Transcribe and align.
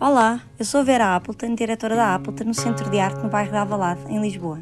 Olá, 0.00 0.40
eu 0.58 0.64
sou 0.64 0.84
Vera 0.84 1.14
Appleton, 1.14 1.54
diretora 1.54 1.94
da 1.94 2.16
Appleton 2.16 2.44
no 2.44 2.52
Centro 2.52 2.90
de 2.90 2.98
Arte 2.98 3.22
no 3.22 3.28
bairro 3.28 3.52
da 3.52 3.62
Avalade, 3.62 4.00
em 4.08 4.20
Lisboa. 4.20 4.58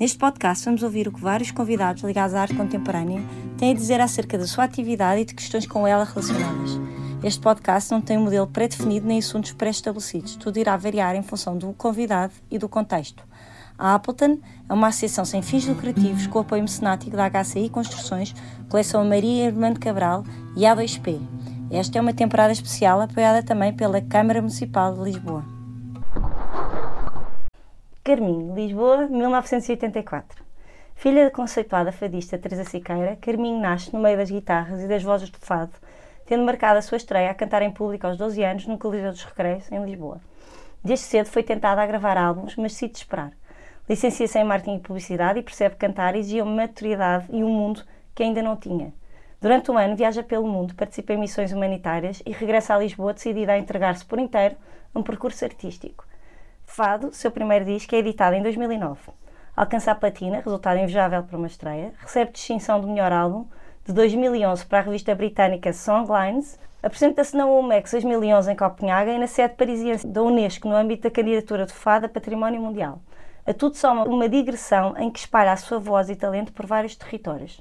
Neste 0.00 0.16
podcast 0.16 0.64
vamos 0.64 0.82
ouvir 0.82 1.06
o 1.06 1.12
que 1.12 1.20
vários 1.20 1.50
convidados 1.50 2.02
ligados 2.02 2.34
à 2.34 2.40
arte 2.40 2.54
contemporânea 2.54 3.22
têm 3.58 3.72
a 3.72 3.74
dizer 3.74 4.00
acerca 4.00 4.38
da 4.38 4.46
sua 4.46 4.64
atividade 4.64 5.20
e 5.20 5.24
de 5.26 5.34
questões 5.34 5.66
com 5.66 5.86
ela 5.86 6.04
relacionadas. 6.04 6.80
Este 7.22 7.38
podcast 7.38 7.92
não 7.92 8.00
tem 8.00 8.16
um 8.16 8.24
modelo 8.24 8.46
pré-definido 8.46 9.06
nem 9.06 9.18
assuntos 9.18 9.52
pré-estabelecidos, 9.52 10.36
tudo 10.36 10.58
irá 10.58 10.74
variar 10.74 11.14
em 11.14 11.22
função 11.22 11.56
do 11.56 11.74
convidado 11.74 12.32
e 12.50 12.58
do 12.58 12.66
contexto. 12.66 13.22
A 13.78 13.94
Appleton 13.94 14.38
é 14.68 14.72
uma 14.72 14.88
associação 14.88 15.26
sem 15.26 15.42
fins 15.42 15.66
lucrativos 15.66 16.26
com 16.26 16.38
apoio 16.38 16.62
mecenático 16.62 17.14
da 17.14 17.28
HCI 17.28 17.68
Construções, 17.68 18.34
Coleção 18.70 19.04
Maria 19.04 19.44
Irmã 19.44 19.74
Cabral 19.74 20.24
e 20.56 20.62
A2P. 20.62 21.20
Esta 21.74 21.96
é 21.96 22.02
uma 22.02 22.12
temporada 22.12 22.52
especial 22.52 23.00
apoiada 23.00 23.42
também 23.42 23.72
pela 23.72 23.98
Câmara 24.02 24.42
Municipal 24.42 24.92
de 24.92 25.00
Lisboa. 25.00 25.42
Carminho, 28.04 28.54
Lisboa, 28.54 29.06
1984. 29.06 30.44
Filha 30.94 31.24
da 31.24 31.30
conceituada 31.30 31.90
fadista 31.90 32.36
Teresa 32.36 32.64
Siqueira, 32.64 33.16
Carminho 33.22 33.58
nasce 33.58 33.90
no 33.90 34.02
meio 34.02 34.18
das 34.18 34.30
guitarras 34.30 34.82
e 34.82 34.86
das 34.86 35.02
vozes 35.02 35.30
de 35.30 35.38
fado, 35.38 35.72
tendo 36.26 36.44
marcado 36.44 36.78
a 36.78 36.82
sua 36.82 36.98
estreia 36.98 37.30
a 37.30 37.34
cantar 37.34 37.62
em 37.62 37.70
público 37.70 38.06
aos 38.06 38.18
12 38.18 38.44
anos 38.44 38.66
no 38.66 38.76
Coliseu 38.76 39.10
dos 39.10 39.24
Recreios, 39.24 39.72
em 39.72 39.82
Lisboa. 39.82 40.20
Desde 40.84 41.06
cedo 41.06 41.30
foi 41.30 41.42
tentada 41.42 41.80
a 41.80 41.86
gravar 41.86 42.18
álbuns, 42.18 42.54
mas 42.54 42.72
decide 42.72 42.98
esperar. 42.98 43.32
Licencia-se 43.88 44.38
em 44.38 44.44
marketing 44.44 44.76
e 44.76 44.80
publicidade 44.80 45.38
e 45.38 45.42
percebe 45.42 45.76
que 45.76 45.86
cantar 45.86 46.14
exigia 46.16 46.44
uma 46.44 46.66
maturidade 46.66 47.28
e 47.30 47.42
um 47.42 47.48
mundo 47.48 47.82
que 48.14 48.22
ainda 48.22 48.42
não 48.42 48.56
tinha. 48.56 48.92
Durante 49.42 49.72
um 49.72 49.76
ano 49.76 49.96
viaja 49.96 50.22
pelo 50.22 50.46
mundo, 50.46 50.72
participa 50.72 51.14
em 51.14 51.18
missões 51.18 51.52
humanitárias 51.52 52.22
e 52.24 52.30
regressa 52.30 52.76
a 52.76 52.78
Lisboa 52.78 53.12
decidida 53.12 53.50
a 53.50 53.58
entregar-se 53.58 54.04
por 54.04 54.20
inteiro 54.20 54.54
a 54.94 55.00
um 55.00 55.02
percurso 55.02 55.44
artístico. 55.44 56.06
Fado, 56.64 57.12
seu 57.12 57.28
primeiro 57.28 57.64
disco, 57.64 57.92
é 57.92 57.98
editado 57.98 58.36
em 58.36 58.42
2009. 58.42 59.00
Alcança 59.56 59.90
a 59.90 59.96
platina, 59.96 60.36
resultado 60.36 60.78
invejável 60.78 61.24
para 61.24 61.36
uma 61.36 61.48
estreia, 61.48 61.92
recebe 61.98 62.30
distinção 62.30 62.80
do 62.80 62.86
melhor 62.86 63.10
álbum 63.10 63.44
de 63.84 63.92
2011 63.92 64.64
para 64.64 64.78
a 64.78 64.82
revista 64.82 65.12
britânica 65.12 65.72
Songlines, 65.72 66.56
apresenta-se 66.80 67.36
na 67.36 67.44
UMEX 67.44 67.90
2011 67.90 68.52
em 68.52 68.54
Copenhaga 68.54 69.10
e 69.10 69.18
na 69.18 69.26
sede 69.26 69.56
parisiense 69.56 70.06
da 70.06 70.22
Unesco 70.22 70.68
no 70.68 70.76
âmbito 70.76 71.02
da 71.02 71.10
candidatura 71.10 71.66
de 71.66 71.72
Fado 71.72 72.06
a 72.06 72.08
Património 72.08 72.60
Mundial. 72.60 73.00
A 73.44 73.52
tudo 73.52 73.74
soma 73.74 74.04
uma 74.04 74.28
digressão 74.28 74.96
em 74.96 75.10
que 75.10 75.18
espalha 75.18 75.50
a 75.50 75.56
sua 75.56 75.80
voz 75.80 76.08
e 76.08 76.14
talento 76.14 76.52
por 76.52 76.64
vários 76.64 76.94
territórios. 76.94 77.60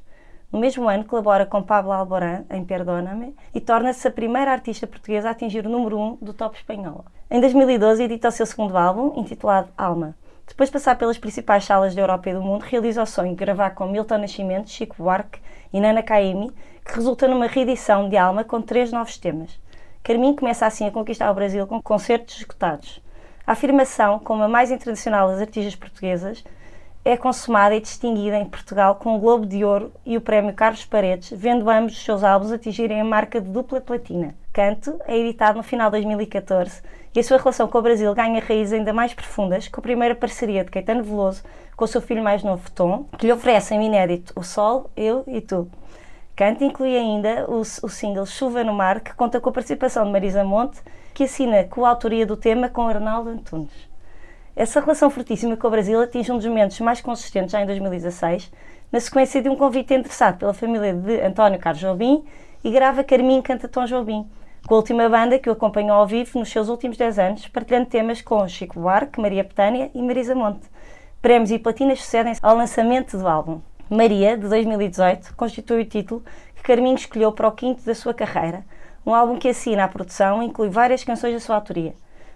No 0.52 0.59
mesmo 0.59 0.89
ano, 0.89 1.05
colabora 1.05 1.45
com 1.45 1.63
Pablo 1.63 1.94
Alborán 1.94 2.44
em 2.49 2.66
Perdóname 2.66 3.33
e 3.55 3.61
torna-se 3.61 4.05
a 4.05 4.11
primeira 4.11 4.52
artista 4.52 4.85
portuguesa 4.85 5.30
a 5.30 5.31
atingir 5.31 5.66
o 5.66 5.69
número 5.69 5.97
1 5.97 6.02
um 6.02 6.17
do 6.21 6.33
top 6.33 6.57
espanhol. 6.57 7.05
Em 7.30 7.39
2012, 7.39 8.03
edita 8.03 8.27
o 8.27 8.31
seu 8.31 8.45
segundo 8.45 8.77
álbum, 8.77 9.17
intitulado 9.17 9.69
Alma. 9.77 10.13
Depois 10.45 10.67
de 10.67 10.73
passar 10.73 10.97
pelas 10.97 11.17
principais 11.17 11.63
salas 11.63 11.95
da 11.95 12.02
Europa 12.02 12.29
e 12.29 12.33
do 12.33 12.41
mundo, 12.41 12.63
realiza 12.63 13.02
o 13.02 13.05
sonho 13.05 13.29
de 13.29 13.38
gravar 13.38 13.69
com 13.69 13.88
Milton 13.88 14.17
Nascimento, 14.17 14.69
Chico 14.69 14.97
Buarque 14.97 15.39
e 15.72 15.79
Nana 15.79 16.03
Caymmi, 16.03 16.52
que 16.85 16.95
resulta 16.95 17.29
numa 17.29 17.47
reedição 17.47 18.09
de 18.09 18.17
Alma 18.17 18.44
com 18.44 18.61
três 18.61 18.91
novos 18.91 19.17
temas. 19.17 19.57
Carminho 20.03 20.35
começa 20.35 20.66
assim 20.66 20.85
a 20.85 20.91
conquistar 20.91 21.31
o 21.31 21.33
Brasil 21.33 21.66
com 21.66 21.81
concertos 21.81 22.39
esgotados. 22.39 23.02
A 23.47 23.53
afirmação 23.53 24.19
como 24.19 24.44
a 24.44 24.49
mais 24.49 24.69
internacional 24.69 25.29
das 25.29 25.39
artistas 25.39 25.77
portuguesas 25.77 26.44
é 27.03 27.17
consumada 27.17 27.75
e 27.75 27.81
distinguida 27.81 28.38
em 28.38 28.45
Portugal 28.45 28.95
com 28.95 29.16
o 29.16 29.19
Globo 29.19 29.45
de 29.45 29.66
Ouro 29.66 29.91
e 30.05 30.16
o 30.17 30.21
Prémio 30.21 30.53
Carlos 30.53 30.85
Paredes, 30.85 31.31
vendo 31.35 31.69
ambos 31.69 31.94
os 31.94 32.03
seus 32.03 32.23
álbuns 32.23 32.52
atingirem 32.52 33.02
a 33.02 33.05
marca 33.05 33.41
de 33.41 33.49
dupla 33.49 33.81
platina. 33.81 34.35
Canto 34.53 34.99
é 35.07 35.17
editado 35.17 35.57
no 35.57 35.63
final 35.63 35.89
de 35.89 35.97
2014 36.02 36.81
e 37.16 37.19
a 37.19 37.23
sua 37.23 37.38
relação 37.38 37.67
com 37.67 37.77
o 37.77 37.81
Brasil 37.81 38.13
ganha 38.13 38.41
raízes 38.41 38.73
ainda 38.73 38.94
mais 38.94 39.13
profundas 39.13 39.67
com 39.67 39.79
a 39.79 39.83
primeira 39.83 40.13
parceria 40.13 40.63
de 40.63 40.69
Caetano 40.69 41.03
Veloso 41.03 41.44
com 41.75 41.85
o 41.85 41.88
seu 41.88 42.02
filho 42.02 42.23
mais 42.23 42.44
novo, 42.44 42.69
Tom, 42.72 43.05
que 43.17 43.25
lhe 43.25 43.33
oferece 43.33 43.73
em 43.73 43.83
inédito 43.83 44.31
O 44.35 44.44
Sol, 44.44 44.90
Eu 44.95 45.23
e 45.25 45.41
Tu. 45.41 45.67
Canto 46.35 46.63
inclui 46.63 46.95
ainda 46.95 47.45
o, 47.50 47.61
o 47.61 47.90
single 47.90 48.25
Chuva 48.25 48.63
no 48.63 48.73
Mar, 48.73 49.00
que 49.00 49.13
conta 49.16 49.40
com 49.40 49.50
a 49.50 49.53
participação 49.53 50.06
de 50.06 50.11
Marisa 50.11 50.44
Monte, 50.44 50.79
que 51.13 51.23
assina 51.23 51.63
coautoria 51.63 52.25
do 52.25 52.38
tema 52.38 52.69
com 52.69 52.88
Arnaldo 52.88 53.31
Antunes. 53.31 53.91
Essa 54.56 54.81
relação 54.81 55.09
fortíssima 55.09 55.56
com 55.56 55.67
o 55.67 55.72
Brasil 55.72 56.01
atinge 56.01 56.31
um 56.31 56.35
dos 56.35 56.45
momentos 56.45 56.79
mais 56.81 57.00
consistentes 57.00 57.51
já 57.51 57.62
em 57.62 57.66
2016, 57.66 58.51
na 58.91 59.00
sequência 59.00 59.41
de 59.41 59.47
um 59.47 59.56
convite 59.56 59.94
interessado 59.94 60.38
pela 60.38 60.53
família 60.53 60.94
de 60.94 61.22
António 61.22 61.57
Carlos 61.57 61.81
Jobim 61.81 62.25
e 62.61 62.69
grava 62.69 63.01
Carminho 63.01 63.41
Canta 63.41 63.69
Tom 63.69 63.85
Jobim, 63.85 64.29
com 64.67 64.75
a 64.75 64.78
última 64.78 65.07
banda 65.07 65.40
que 65.40 65.50
o 65.50 65.53
acompanhou 65.53 65.95
ao 65.97 66.06
vivo 66.06 66.38
nos 66.38 66.50
seus 66.50 66.67
últimos 66.67 66.97
10 66.97 67.19
anos, 67.19 67.47
partilhando 67.47 67.85
temas 67.85 68.22
com 68.22 68.45
Chico 68.45 68.78
Buarque, 68.78 69.22
Maria 69.22 69.44
Petânia 69.45 69.90
e 69.95 70.01
Marisa 70.01 70.35
Monte. 70.35 70.67
Prémios 71.22 71.50
e 71.51 71.57
platinas 71.57 72.01
sucedem 72.01 72.34
ao 72.41 72.56
lançamento 72.56 73.17
do 73.17 73.28
álbum. 73.28 73.61
Maria, 73.90 74.38
de 74.38 74.50
2018, 74.50 75.34
constitui 75.35 75.84
o 75.84 75.85
título 75.85 76.23
que 76.56 76.63
Carminho 76.63 76.95
escolheu 76.95 77.31
para 77.31 77.47
o 77.47 77.51
quinto 77.53 77.84
da 77.85 77.95
sua 77.95 78.13
carreira, 78.13 78.66
um 79.06 79.16
álbum 79.16 79.38
que 79.38 79.47
assina 79.47 79.85
a 79.85 79.88
produção 79.88 80.44
e 80.44 80.47
inclui 80.47 80.69
várias 80.69 81.06
canções 81.06 81.34
da 81.34 81.40
sua 81.40 81.56
autoria. 81.56 81.94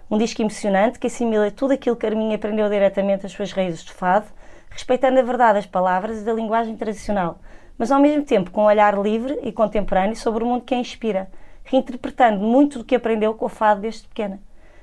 Um 0.08 0.18
disco 0.18 0.40
emocionante 0.40 1.00
que 1.00 1.08
assimila 1.08 1.50
tudo 1.50 1.72
aquilo 1.72 1.96
que 1.96 2.02
Carminho 2.02 2.32
aprendeu 2.32 2.68
diretamente 2.68 3.24
das 3.24 3.32
suas 3.32 3.50
raízes 3.50 3.82
de 3.82 3.92
fado, 3.92 4.26
respeitando 4.70 5.18
a 5.18 5.22
verdade 5.22 5.54
das 5.54 5.66
palavras 5.66 6.20
e 6.20 6.24
da 6.24 6.32
linguagem 6.32 6.76
tradicional, 6.76 7.40
mas 7.76 7.90
ao 7.90 8.00
mesmo 8.00 8.24
tempo 8.24 8.52
com 8.52 8.62
um 8.62 8.66
olhar 8.66 8.96
livre 8.96 9.36
e 9.42 9.50
contemporâneo 9.50 10.14
sobre 10.14 10.44
o 10.44 10.46
mundo 10.46 10.64
que 10.64 10.76
a 10.76 10.78
inspira, 10.78 11.28
reinterpretando 11.64 12.38
muito 12.38 12.78
do 12.78 12.84
que 12.84 12.94
aprendeu 12.94 13.34
com 13.34 13.46
o 13.46 13.48
fado 13.48 13.80
desde 13.80 14.06
pequena. 14.06 14.38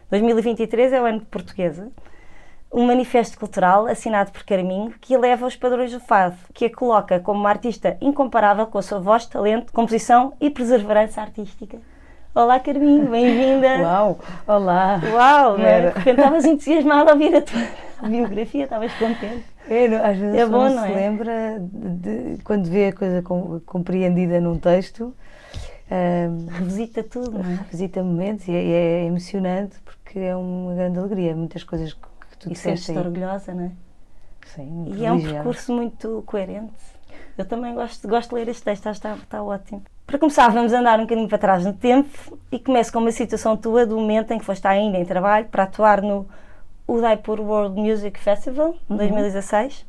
2023 0.10 0.92
é 0.92 1.02
o 1.02 1.06
ano 1.06 1.20
de 1.20 1.26
portuguesa, 1.26 1.90
um 2.70 2.86
manifesto 2.86 3.40
cultural 3.40 3.88
assinado 3.88 4.30
por 4.30 4.44
Carminho 4.44 4.94
que 5.00 5.14
eleva 5.14 5.48
os 5.48 5.56
padrões 5.56 5.94
do 5.94 6.02
fado, 6.02 6.36
que 6.54 6.66
a 6.66 6.76
coloca 6.76 7.22
como 7.22 7.40
uma 7.40 7.50
artista 7.50 7.96
incomparável 8.02 8.68
com 8.68 8.78
a 8.78 8.82
sua 8.82 9.00
voz, 9.00 9.26
talento, 9.26 9.72
composição 9.72 10.34
e 10.42 10.50
perseverança 10.50 11.22
artística. 11.22 11.80
Olá, 12.36 12.60
Carminho, 12.60 13.12
bem-vinda. 13.12 13.84
Uau, 13.84 14.20
olá. 14.48 15.00
Uau, 15.14 15.56
né? 15.56 15.82
de 15.82 15.88
repente 16.00 16.18
estavas 16.18 16.46
entusiasmada 16.46 17.12
a 17.12 17.14
ouvir 17.14 17.36
a 17.36 17.42
tua 17.44 17.62
biografia, 18.10 18.64
estavas 18.64 18.92
contente. 18.94 19.46
É, 19.70 19.88
não, 19.88 20.04
às 20.04 20.18
vezes 20.18 20.40
é 20.40 20.46
bom, 20.48 20.68
não, 20.68 20.76
não 20.76 20.84
se 20.84 20.92
é? 20.92 20.96
lembra 20.96 21.60
de, 21.60 22.38
de, 22.38 22.44
quando 22.44 22.66
vê 22.66 22.88
a 22.88 22.94
coisa 22.94 23.22
compreendida 23.68 24.42
num 24.42 24.58
texto. 24.58 25.14
Um, 25.92 26.48
revisita 26.48 27.04
tudo, 27.04 27.38
não 27.38 27.52
é? 27.52 27.56
Revisita 27.66 28.02
momentos 28.02 28.48
e 28.48 28.52
é, 28.52 28.66
é, 28.66 29.06
emocionante 29.06 29.80
porque 29.86 30.18
é 30.18 30.36
uma 30.36 30.74
grande 30.74 30.98
alegria. 30.98 31.36
Muitas 31.36 31.64
coisas 31.64 31.94
que, 31.94 32.02
que 32.32 32.38
tu 32.40 32.52
E 32.52 32.56
sentes-te 32.56 32.98
orgulhosa, 32.98 33.54
não 33.54 33.66
é? 33.66 33.72
Sim, 34.48 34.92
E 34.98 35.06
é 35.06 35.12
um 35.12 35.22
percurso 35.22 35.72
muito 35.72 36.24
coerente. 36.26 36.74
Eu 37.38 37.46
também 37.46 37.76
gosto, 37.76 38.08
gosto 38.08 38.30
de 38.30 38.36
ler 38.36 38.48
este 38.48 38.64
texto, 38.64 38.90
está, 38.90 39.14
está 39.14 39.44
ótimo. 39.44 39.84
Para 40.06 40.20
começar, 40.20 40.50
vamos 40.50 40.74
andar 40.74 41.00
um 41.00 41.04
bocadinho 41.04 41.28
para 41.28 41.38
trás 41.38 41.66
no 41.66 41.74
tempo 41.74 42.38
e 42.52 42.60
começo 42.60 42.92
com 42.92 43.00
uma 43.00 43.12
situação 43.12 43.58
tua 43.58 43.86
do 43.86 43.98
momento 43.98 44.32
em 44.32 44.38
que 44.38 44.46
foste 44.46 44.68
ainda 44.68 44.98
em 44.98 45.06
trabalho 45.06 45.48
para 45.48 45.64
atuar 45.64 46.02
no 46.02 46.28
Udaipur 46.88 47.40
World 47.40 47.80
Music 47.80 48.20
Festival, 48.20 48.76
em 48.90 48.98
2016, 48.98 49.86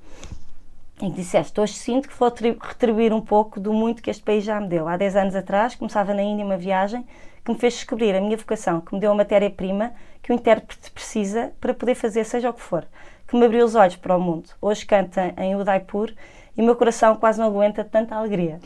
uhum. 1.01 1.09
em 1.09 1.11
que 1.11 1.17
disseste, 1.17 1.61
hoje 1.61 1.75
sinto 1.75 2.09
que 2.09 2.15
vou 2.17 2.33
retribuir 2.61 3.13
um 3.13 3.21
pouco 3.21 3.61
do 3.61 3.73
muito 3.73 4.03
que 4.03 4.09
este 4.09 4.23
país 4.23 4.45
já 4.45 4.59
me 4.61 4.69
deu. 4.69 4.89
Há 4.89 4.97
10 4.97 5.17
anos 5.17 5.35
atrás, 5.35 5.75
começava 5.75 6.15
na 6.15 6.23
Índia 6.23 6.45
uma 6.45 6.57
viagem 6.57 7.05
que 7.45 7.53
me 7.53 7.59
fez 7.59 7.75
descobrir 7.75 8.15
a 8.15 8.21
minha 8.21 8.37
vocação, 8.37 8.81
que 8.81 8.95
me 8.95 9.01
deu 9.01 9.11
a 9.11 9.15
matéria-prima 9.15 9.93
que 10.23 10.33
o 10.33 10.35
intérprete 10.35 10.91
precisa 10.91 11.53
para 11.61 11.75
poder 11.75 11.97
fazer 11.97 12.25
seja 12.25 12.49
o 12.49 12.55
que 12.55 12.63
for, 12.63 12.87
que 13.29 13.37
me 13.37 13.45
abriu 13.45 13.67
os 13.67 13.75
olhos 13.75 13.97
para 13.97 14.17
o 14.17 14.21
mundo. 14.21 14.49
Hoje 14.63 14.87
canta 14.87 15.35
em 15.37 15.55
Udaipur 15.55 16.11
e 16.57 16.63
o 16.63 16.65
meu 16.65 16.77
coração 16.77 17.17
quase 17.17 17.39
não 17.39 17.49
aguenta 17.49 17.85
tanta 17.85 18.15
alegria. 18.15 18.59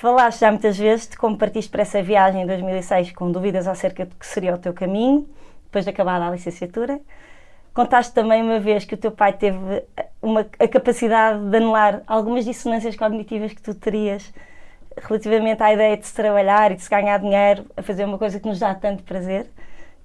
Falaste 0.00 0.38
já 0.38 0.52
muitas 0.52 0.78
vezes 0.78 1.08
de 1.08 1.16
como 1.16 1.36
partiste 1.36 1.68
para 1.72 1.82
essa 1.82 2.00
viagem 2.00 2.42
em 2.42 2.46
2006 2.46 3.10
com 3.14 3.32
dúvidas 3.32 3.66
acerca 3.66 4.06
do 4.06 4.14
que 4.14 4.24
seria 4.24 4.54
o 4.54 4.58
teu 4.58 4.72
caminho, 4.72 5.28
depois 5.64 5.84
de 5.84 5.90
acabada 5.90 6.24
a 6.24 6.30
licenciatura. 6.30 7.00
Contaste 7.74 8.14
também 8.14 8.40
uma 8.40 8.60
vez 8.60 8.84
que 8.84 8.94
o 8.94 8.96
teu 8.96 9.10
pai 9.10 9.32
teve 9.32 9.58
uma, 10.22 10.46
a 10.56 10.68
capacidade 10.68 11.44
de 11.50 11.56
anular 11.56 12.00
algumas 12.06 12.44
dissonâncias 12.44 12.94
cognitivas 12.94 13.52
que 13.52 13.60
tu 13.60 13.74
terias 13.74 14.32
relativamente 14.96 15.60
à 15.64 15.74
ideia 15.74 15.96
de 15.96 16.06
se 16.06 16.14
trabalhar 16.14 16.70
e 16.70 16.76
de 16.76 16.82
se 16.82 16.88
ganhar 16.88 17.18
dinheiro 17.18 17.66
a 17.76 17.82
fazer 17.82 18.04
uma 18.04 18.18
coisa 18.18 18.38
que 18.38 18.46
nos 18.46 18.60
dá 18.60 18.76
tanto 18.76 19.02
prazer. 19.02 19.50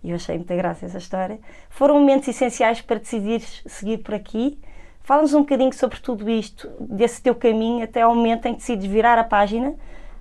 E 0.03 0.09
eu 0.09 0.15
achei 0.15 0.37
muita 0.37 0.55
graça 0.55 0.87
essa 0.87 0.97
história. 0.97 1.39
Foram 1.69 1.99
momentos 1.99 2.27
essenciais 2.27 2.81
para 2.81 2.97
decidires 2.97 3.61
seguir 3.67 3.99
por 3.99 4.15
aqui 4.15 4.59
Fala-nos 5.03 5.33
um 5.33 5.41
bocadinho 5.41 5.73
sobre 5.73 5.99
tudo 5.99 6.29
isto, 6.29 6.69
desse 6.79 7.21
teu 7.21 7.35
caminho 7.35 7.83
até 7.83 8.01
ao 8.01 8.15
momento 8.15 8.45
em 8.45 8.53
que 8.53 8.59
decides 8.59 8.85
virar 8.85 9.19
a 9.19 9.23
página, 9.23 9.75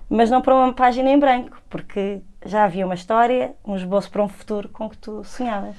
mas 0.09 0.29
não 0.29 0.41
para 0.41 0.53
uma 0.53 0.73
página 0.73 1.09
em 1.09 1.17
branco, 1.17 1.57
porque 1.69 2.19
já 2.45 2.65
havia 2.65 2.85
uma 2.85 2.93
história, 2.93 3.55
um 3.65 3.77
esboço 3.77 4.11
para 4.11 4.21
um 4.21 4.27
futuro 4.27 4.67
com 4.67 4.89
que 4.89 4.97
tu 4.97 5.23
sonhavas. 5.23 5.75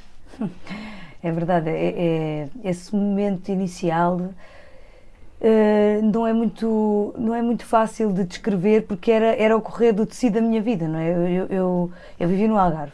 É 1.23 1.33
verdade, 1.33 1.71
é, 1.71 1.95
é 1.97 2.49
esse 2.69 2.95
momento 2.95 3.49
inicial 3.49 4.17
uh, 4.17 6.03
não, 6.03 6.27
é 6.27 6.35
muito, 6.35 7.15
não 7.17 7.35
é 7.35 7.41
muito 7.41 7.65
fácil 7.65 8.13
de 8.13 8.25
descrever 8.25 8.83
porque 8.83 9.11
era, 9.11 9.35
era 9.37 9.57
o 9.57 9.63
correr 9.63 9.93
do 9.93 10.05
tecido 10.05 10.35
da 10.35 10.43
minha 10.43 10.61
vida, 10.61 10.87
não 10.87 10.99
é? 10.99 11.11
Eu, 11.11 11.29
eu, 11.29 11.47
eu, 11.47 11.93
eu 12.21 12.29
vivi 12.29 12.47
no 12.47 12.59
Algarve 12.59 12.93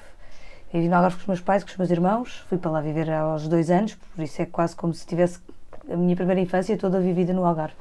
vivi 0.72 0.88
no 0.88 0.94
Algarve 0.94 1.16
com 1.16 1.22
os 1.22 1.26
meus 1.26 1.40
pais, 1.40 1.64
com 1.64 1.70
os 1.70 1.76
meus 1.76 1.90
irmãos, 1.90 2.44
fui 2.48 2.56
para 2.56 2.70
lá 2.70 2.80
viver 2.80 3.10
aos 3.10 3.48
dois 3.48 3.70
anos, 3.70 3.94
por 3.94 4.22
isso 4.22 4.40
é 4.40 4.46
quase 4.46 4.76
como 4.76 4.94
se 4.94 5.04
tivesse 5.04 5.40
a 5.92 5.96
minha 5.96 6.16
primeira 6.16 6.40
infância 6.40 6.76
toda 6.76 7.00
vivida 7.00 7.32
no 7.32 7.44
Algarve. 7.44 7.74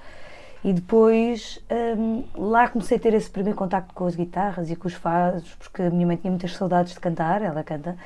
E 0.64 0.74
depois 0.74 1.60
hum, 1.98 2.24
lá 2.36 2.68
comecei 2.68 2.98
a 2.98 3.00
ter 3.00 3.14
esse 3.14 3.30
primeiro 3.30 3.58
contacto 3.58 3.94
com 3.94 4.06
as 4.06 4.16
guitarras 4.16 4.70
e 4.70 4.76
com 4.76 4.88
os 4.88 4.94
fados, 4.94 5.56
porque 5.56 5.84
a 5.84 5.90
minha 5.90 6.06
mãe 6.06 6.18
tinha 6.18 6.32
muitas 6.32 6.54
saudades 6.56 6.94
de 6.94 7.00
cantar, 7.00 7.42
ela 7.42 7.64
canta, 7.64 7.98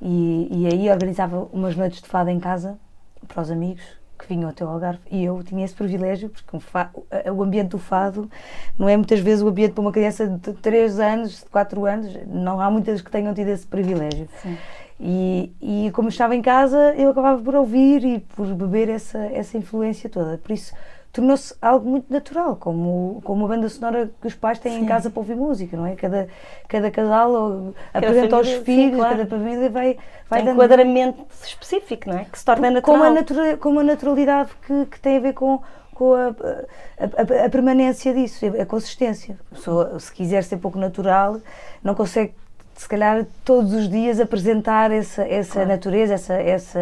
e, 0.00 0.48
e 0.50 0.66
aí 0.66 0.90
organizava 0.90 1.48
umas 1.52 1.74
noites 1.74 2.02
de 2.02 2.08
fado 2.08 2.28
em 2.28 2.38
casa 2.38 2.78
para 3.26 3.42
os 3.42 3.50
amigos 3.50 3.82
que 4.18 4.26
vinham 4.28 4.48
até 4.48 4.64
o 4.64 4.68
Algarve 4.68 5.00
e 5.10 5.24
eu 5.24 5.42
tinha 5.42 5.64
esse 5.64 5.74
privilégio 5.74 6.30
porque 6.30 6.56
o, 6.56 6.60
fado, 6.60 7.04
o 7.34 7.42
ambiente 7.42 7.70
do 7.70 7.78
fado 7.78 8.30
não 8.78 8.88
é 8.88 8.96
muitas 8.96 9.20
vezes 9.20 9.42
o 9.42 9.48
ambiente 9.48 9.72
para 9.72 9.82
uma 9.82 9.92
criança 9.92 10.26
de 10.26 10.52
3 10.54 10.98
anos, 10.98 11.40
de 11.40 11.44
4 11.46 11.84
anos, 11.84 12.18
não 12.26 12.60
há 12.60 12.70
muitas 12.70 13.02
que 13.02 13.10
tenham 13.10 13.34
tido 13.34 13.48
esse 13.48 13.66
privilégio. 13.66 14.28
Sim. 14.42 14.56
E, 14.98 15.52
e 15.60 15.90
como 15.92 16.08
estava 16.08 16.34
em 16.34 16.40
casa, 16.40 16.94
eu 16.96 17.10
acabava 17.10 17.42
por 17.42 17.54
ouvir 17.54 18.02
e 18.04 18.18
por 18.18 18.46
beber 18.54 18.88
essa, 18.88 19.18
essa 19.18 19.58
influência 19.58 20.08
toda. 20.08 20.38
Por 20.38 20.52
isso, 20.52 20.72
tornou-se 21.16 21.54
algo 21.62 21.88
muito 21.88 22.12
natural, 22.12 22.56
como, 22.56 23.20
como 23.24 23.46
a 23.46 23.48
banda 23.48 23.68
sonora 23.68 24.10
que 24.20 24.26
os 24.26 24.34
pais 24.34 24.58
têm 24.58 24.72
sim. 24.72 24.82
em 24.82 24.86
casa 24.86 25.08
para 25.10 25.20
ouvir 25.20 25.34
música, 25.34 25.76
não 25.76 25.86
é? 25.86 25.94
Cada, 25.96 26.28
cada 26.68 26.90
casal 26.90 27.74
cada 27.92 28.06
apresenta 28.06 28.36
aos 28.36 28.48
filhos, 28.48 28.90
sim, 28.90 28.96
claro. 28.96 29.16
cada 29.16 29.26
família 29.26 29.70
vai, 29.70 29.98
vai 30.28 30.40
tem 30.40 30.46
dando... 30.46 30.56
enquadramento 30.56 31.26
específico, 31.42 32.10
não 32.10 32.18
é? 32.18 32.24
Que 32.24 32.38
se 32.38 32.44
torna 32.44 32.70
natural. 32.70 32.98
Com 32.98 33.02
a, 33.02 33.10
natura, 33.10 33.56
com 33.56 33.78
a 33.78 33.82
naturalidade 33.82 34.50
que, 34.66 34.86
que 34.86 35.00
tem 35.00 35.16
a 35.16 35.20
ver 35.20 35.32
com, 35.32 35.60
com 35.94 36.14
a, 36.14 36.28
a, 36.28 37.42
a, 37.42 37.46
a 37.46 37.48
permanência 37.50 38.12
disso, 38.12 38.44
a 38.46 38.66
consistência. 38.66 39.38
A 39.52 39.54
pessoa, 39.54 39.98
se 39.98 40.12
quiser 40.12 40.42
ser 40.42 40.58
pouco 40.58 40.78
natural, 40.78 41.40
não 41.82 41.94
consegue 41.94 42.34
se 42.76 42.86
calhar 42.86 43.26
todos 43.42 43.72
os 43.72 43.88
dias 43.88 44.20
apresentar 44.20 44.90
essa, 44.90 45.22
essa 45.22 45.54
claro. 45.54 45.68
natureza, 45.68 46.14
essa, 46.14 46.34
essa, 46.34 46.78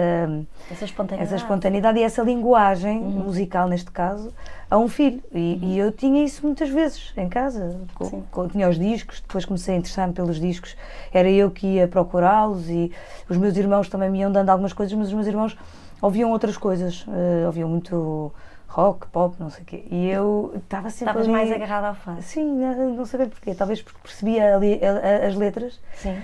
essa, 0.71 0.85
espontaneidade. 0.85 1.23
essa 1.23 1.37
espontaneidade 1.37 1.99
e 2.01 2.03
essa 2.03 2.23
linguagem 2.23 2.99
uhum. 2.99 3.25
musical, 3.25 3.69
neste 3.69 3.93
caso, 3.93 4.33
a 4.69 4.77
um 4.77 4.89
filho. 4.89 5.23
E, 5.33 5.39
uhum. 5.39 5.69
e, 5.69 5.79
eu 5.79 5.93
tinha 5.93 6.25
isso 6.25 6.45
muitas 6.45 6.69
vezes 6.69 7.13
em 7.17 7.29
casa. 7.29 7.81
Com, 7.95 8.23
com, 8.23 8.49
tinha 8.49 8.69
os 8.69 8.77
discos, 8.77 9.21
depois 9.21 9.45
comecei 9.45 9.77
a 9.77 9.79
interessar-me 9.79 10.13
pelos 10.13 10.41
discos. 10.41 10.77
Era 11.13 11.31
eu 11.31 11.49
que 11.49 11.67
ia 11.67 11.87
procurá-los 11.87 12.69
e 12.69 12.93
os 13.29 13.37
meus 13.37 13.57
irmãos 13.57 13.89
também 13.89 14.11
me 14.11 14.19
iam 14.19 14.33
dando 14.33 14.51
algumas 14.51 14.73
coisas, 14.73 14.93
mas 14.99 15.09
os 15.09 15.15
meus 15.15 15.29
irmãos 15.29 15.57
ouviam 16.03 16.31
outras 16.33 16.57
coisas. 16.57 17.03
Uh, 17.07 17.47
ouviam 17.47 17.69
muito 17.69 18.33
rock, 18.75 19.07
pop, 19.07 19.37
não 19.39 19.51
sei 19.51 19.63
o 19.63 19.67
quê. 19.67 19.85
E 19.91 20.09
eu 20.09 20.53
estava 20.57 20.91
sempre. 20.91 21.13
Estavas 21.13 21.29
mais 21.29 21.53
agarrada 21.53 21.89
ao 21.89 21.95
fado? 21.95 22.21
Sim, 22.23 22.61
não 22.97 23.07
sabia 23.07 23.29
porquê. 23.29 23.55
Talvez 23.55 23.81
porque 23.81 24.01
percebia 24.03 24.57
ali 24.57 24.81
as 25.27 25.37
letras. 25.37 25.81
Sim. 25.95 26.21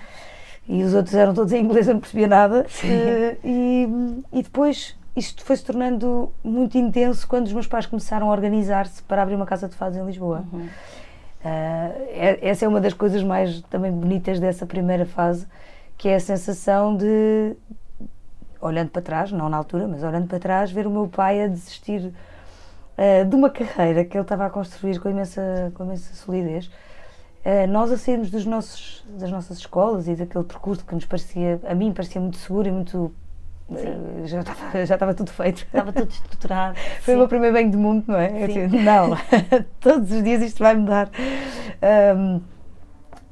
E 0.68 0.82
os 0.82 0.92
outros 0.92 1.14
eram 1.14 1.32
todos 1.32 1.52
em 1.52 1.64
inglês, 1.64 1.86
eu 1.88 1.94
não 1.94 2.00
percebia 2.00 2.26
nada. 2.26 2.66
Sim. 2.68 2.88
Uh, 2.88 3.36
e, 3.44 3.88
e 4.32 4.42
depois 4.42 4.96
isto 5.16 5.44
foi 5.44 5.56
se 5.56 5.64
tornando 5.64 6.32
muito 6.42 6.76
intenso 6.76 7.26
quando 7.26 7.46
os 7.46 7.52
meus 7.52 7.66
pais 7.66 7.86
começaram 7.86 8.28
a 8.28 8.32
organizar-se 8.32 9.02
para 9.02 9.22
abrir 9.22 9.34
uma 9.34 9.46
casa 9.46 9.68
de 9.68 9.74
fados 9.74 9.96
em 9.96 10.04
Lisboa. 10.04 10.44
Uhum. 10.52 10.68
Uh, 11.42 12.38
essa 12.42 12.64
é 12.64 12.68
uma 12.68 12.80
das 12.80 12.92
coisas 12.92 13.22
mais 13.22 13.62
também 13.62 13.90
bonitas 13.90 14.38
dessa 14.38 14.66
primeira 14.66 15.06
fase, 15.06 15.46
que 15.96 16.08
é 16.08 16.16
a 16.16 16.20
sensação 16.20 16.96
de, 16.96 17.56
olhando 18.60 18.90
para 18.90 19.02
trás, 19.02 19.32
não 19.32 19.48
na 19.48 19.56
altura, 19.56 19.88
mas 19.88 20.02
olhando 20.02 20.26
para 20.26 20.38
trás, 20.38 20.70
ver 20.70 20.86
o 20.86 20.90
meu 20.90 21.08
pai 21.08 21.42
a 21.42 21.46
desistir 21.46 22.12
uh, 23.00 23.24
de 23.24 23.34
uma 23.34 23.48
carreira 23.48 24.04
que 24.04 24.16
ele 24.16 24.22
estava 24.22 24.46
a 24.46 24.50
construir 24.50 25.00
com 25.00 25.08
imensa, 25.08 25.72
com 25.74 25.84
imensa 25.84 26.14
solidez. 26.14 26.66
Uh, 26.66 27.66
nós 27.68 27.90
a 27.90 27.96
sairmos 27.96 28.30
dos 28.30 28.44
nossos, 28.44 29.04
das 29.18 29.30
nossas 29.30 29.58
escolas 29.58 30.06
e 30.06 30.14
daquele 30.14 30.44
percurso 30.44 30.84
que 30.84 30.94
nos 30.94 31.06
parecia, 31.06 31.58
a 31.66 31.74
mim 31.74 31.92
parecia 31.92 32.20
muito 32.20 32.36
seguro 32.36 32.68
e 32.68 32.72
muito 32.72 33.12
Uh, 33.70 34.26
já, 34.26 34.40
estava, 34.40 34.70
já 34.84 34.94
estava 34.94 35.14
tudo 35.14 35.30
feito. 35.30 35.58
Estava 35.58 35.92
tudo 35.92 36.10
estruturado. 36.10 36.76
Foi 37.02 37.14
Sim. 37.14 37.14
o 37.14 37.18
meu 37.18 37.28
primeiro 37.28 37.54
banho 37.54 37.70
de 37.70 37.76
mundo, 37.76 38.04
não 38.08 38.16
é? 38.16 38.28
Sim. 38.48 38.64
Assim, 38.64 38.82
não, 38.82 39.16
todos 39.78 40.10
os 40.10 40.24
dias 40.24 40.42
isto 40.42 40.58
vai 40.58 40.74
mudar. 40.74 41.08
Um, 42.16 42.40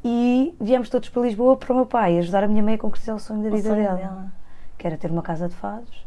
e 0.05 0.55
viemos 0.61 0.89
todos 0.89 1.09
para 1.09 1.23
Lisboa 1.23 1.57
para 1.57 1.73
o 1.73 1.77
meu 1.77 1.87
pai 1.87 2.19
ajudar 2.19 2.45
a 2.45 2.47
minha 2.47 2.63
mãe 2.63 2.75
a 2.75 2.79
concretizar 2.79 3.17
o 3.17 3.19
sonho 3.19 3.43
da 3.43 3.51
vida 3.51 3.75
dela, 3.75 3.97
dela, 3.97 4.33
que 4.79 4.87
era 4.87 4.97
ter 4.97 5.11
uma 5.11 5.23
casa 5.23 5.49
de 5.49 5.57
fados. 5.57 6.07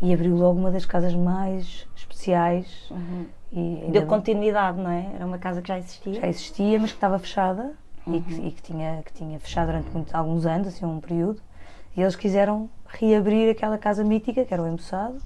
E 0.00 0.14
abriu 0.14 0.34
logo 0.34 0.58
uma 0.58 0.70
das 0.70 0.86
casas 0.86 1.14
mais 1.14 1.86
especiais. 2.08 2.90
Uhum. 2.90 3.26
E 3.52 3.90
Deu 3.90 4.06
continuidade, 4.06 4.78
não 4.78 4.90
é? 4.90 5.10
Era 5.14 5.24
uma 5.24 5.38
casa 5.38 5.62
que 5.62 5.68
já 5.68 5.78
existia? 5.78 6.20
Já 6.20 6.28
existia, 6.28 6.78
mas 6.78 6.90
que 6.90 6.96
estava 6.96 7.18
fechada 7.18 7.72
uhum. 8.06 8.16
e, 8.16 8.20
que, 8.20 8.34
e, 8.34 8.50
que, 8.50 8.62
tinha, 8.62 9.02
que 9.04 9.12
tinha 9.12 9.38
fechado 9.38 9.66
durante 9.66 9.90
muito, 9.90 10.14
alguns 10.14 10.44
anos, 10.44 10.68
assim, 10.68 10.84
um 10.84 11.00
período. 11.00 11.40
E 11.96 12.02
eles 12.02 12.14
quiseram 12.14 12.68
reabrir 12.86 13.50
aquela 13.50 13.78
casa 13.78 14.04
mítica, 14.04 14.44
que 14.44 14.52
era 14.52 14.62
o 14.62 14.68
Embuçado. 14.68 15.16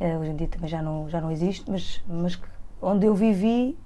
Uh, 0.00 0.18
hoje 0.20 0.30
em 0.30 0.36
dia 0.36 0.48
também 0.48 0.68
já 0.68 0.82
não, 0.82 1.08
já 1.08 1.20
não 1.20 1.30
existe, 1.30 1.70
mas, 1.70 2.02
mas 2.08 2.40
onde 2.82 3.06
eu 3.06 3.14
vivi 3.14 3.78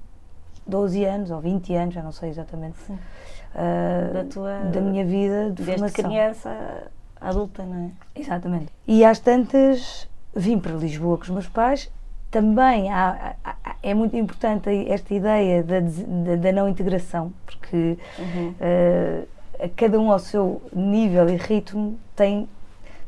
12 0.66 1.04
anos 1.04 1.31
ou 1.31 1.40
20 1.40 1.75
anos, 1.75 1.94
já 1.94 2.02
não 2.02 2.12
sei 2.12 2.31
exatamente. 2.31 2.78
Uh, 2.90 4.12
da, 4.12 4.25
tua, 4.25 4.58
da 4.70 4.81
minha 4.81 5.04
vida 5.04 5.46
de 5.50 5.62
desde 5.62 5.75
formação. 5.75 6.04
criança 6.04 6.90
adulta, 7.20 7.62
não 7.64 7.87
é? 7.87 8.20
Exatamente. 8.20 8.72
E 8.87 9.04
às 9.04 9.19
tantas 9.19 10.08
vim 10.34 10.58
para 10.58 10.72
Lisboa 10.72 11.16
com 11.16 11.25
os 11.25 11.31
meus 11.31 11.49
pais. 11.49 11.90
Também 12.30 12.90
há, 12.90 13.34
há, 13.42 13.56
é 13.82 13.94
muito 13.94 14.16
importante 14.16 14.69
esta 14.88 15.14
ideia 15.14 15.62
da, 15.62 15.80
da, 15.80 16.36
da 16.36 16.52
não 16.52 16.69
integração, 16.69 17.32
porque 17.46 17.96
uhum. 18.19 18.54
uh, 18.60 19.70
cada 19.76 19.98
um 19.98 20.12
ao 20.12 20.19
seu 20.19 20.60
nível 20.72 21.28
e 21.30 21.36
ritmo 21.36 21.98
tem 22.14 22.48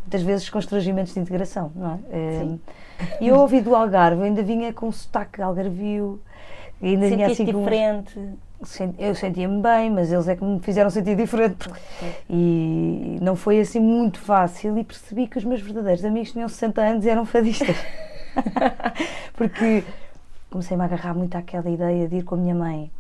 muitas 0.03 0.23
vezes 0.23 0.49
constrangimentos 0.49 1.13
de 1.13 1.21
integração, 1.21 1.71
não 1.75 1.93
é? 1.93 2.47
Uh, 2.47 2.61
e 3.21 3.29
eu 3.29 3.37
ouvi 3.37 3.61
do 3.61 3.75
Algarve, 3.75 4.23
ainda 4.23 4.43
vinha 4.43 4.73
com 4.73 4.91
sotaque 4.91 5.41
algarvio, 5.41 6.21
ainda 6.83 7.09
vinha 7.09 7.27
assim 7.27 7.45
diferente. 7.45 8.19
eu 8.99 9.15
sentia-me 9.15 9.63
bem, 9.63 9.91
mas 9.91 10.13
eles 10.13 10.29
é 10.29 10.37
que 10.37 10.45
me 10.45 10.61
fizeram 10.61 10.91
sentir 10.91 11.17
diferente. 11.17 11.69
E 12.29 13.19
não 13.21 13.37
foi 13.37 13.61
assim 13.61 13.81
muito 13.81 14.19
fácil 14.19 14.77
e 14.79 14.85
percebi 14.85 15.27
que 15.27 15.39
os 15.39 15.45
meus 15.45 15.61
verdadeiros 15.61 16.05
amigos 16.05 16.33
tinham 16.33 16.49
60 16.49 16.81
anos 16.81 17.05
e 17.05 17.11
eram 17.11 17.25
fadistas. 17.25 17.77
Porque 19.35 19.85
comecei-me 20.51 20.83
a 20.83 20.87
agarrar 20.87 21.15
muito 21.15 21.37
àquela 21.37 21.71
ideia 21.71 22.09
de 22.09 22.17
ir 22.17 22.23
com 22.23 22.35
a 22.35 22.39
minha 22.39 22.55
mãe. 22.55 22.91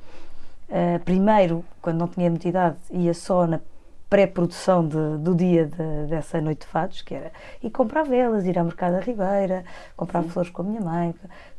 Uh, 0.68 0.98
primeiro, 1.04 1.64
quando 1.82 1.98
não 1.98 2.08
tinha 2.08 2.30
muita 2.30 2.48
idade, 2.48 2.76
ia 2.90 3.12
só 3.12 3.46
na 3.46 3.60
pré-produção 4.08 4.86
de, 4.86 5.18
do 5.18 5.34
dia 5.34 5.66
de, 5.66 6.06
dessa 6.08 6.40
noite 6.40 6.60
de 6.60 6.66
fados, 6.66 7.02
que 7.02 7.14
era 7.14 7.32
ir 7.62 7.70
comprar 7.70 8.04
velas, 8.04 8.44
ir 8.44 8.58
ao 8.58 8.64
mercado 8.64 8.92
da 8.92 9.00
Ribeira, 9.00 9.64
comprar 9.96 10.22
Sim. 10.22 10.28
flores 10.30 10.50
com 10.50 10.62
a 10.62 10.64
minha 10.64 10.80
mãe. 10.80 11.14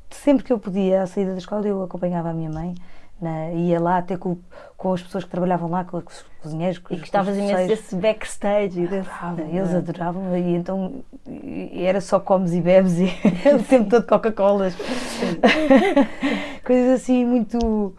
Sempre 0.10 0.44
que 0.44 0.52
eu 0.52 0.60
podia, 0.60 1.04
à 1.04 1.08
saída 1.08 1.32
da 1.32 1.38
escola, 1.38 1.66
eu 1.66 1.84
acompanhava 1.84 2.30
a 2.30 2.34
minha 2.34 2.50
mãe 2.50 2.76
na, 3.22 3.52
ia 3.52 3.80
lá 3.80 3.98
até 3.98 4.18
com, 4.18 4.38
com 4.76 4.94
as 4.94 5.02
pessoas 5.02 5.24
que 5.24 5.30
trabalhavam 5.30 5.70
lá, 5.70 5.84
com 5.84 5.98
os 5.98 6.26
cozinheiros. 6.42 6.80
Com 6.80 6.94
e 6.94 6.98
gostavas 6.98 7.38
imenso 7.38 7.68
desse 7.68 7.96
backstage. 7.96 8.88
Desse, 8.88 9.10
Adorava, 9.10 9.42
eles 9.42 9.74
adoravam 9.74 10.38
e 10.38 10.56
então 10.56 11.04
e 11.28 11.84
era 11.84 12.02
só 12.02 12.20
comes 12.20 12.54
e 12.54 12.62
bebes 12.62 12.98
e 12.98 13.06
o 13.56 13.64
tempo 13.64 13.90
todo 13.90 14.06
Coca-Colas. 14.06 14.76
Coisas 16.66 17.02
assim 17.02 17.26
muito, 17.26 17.96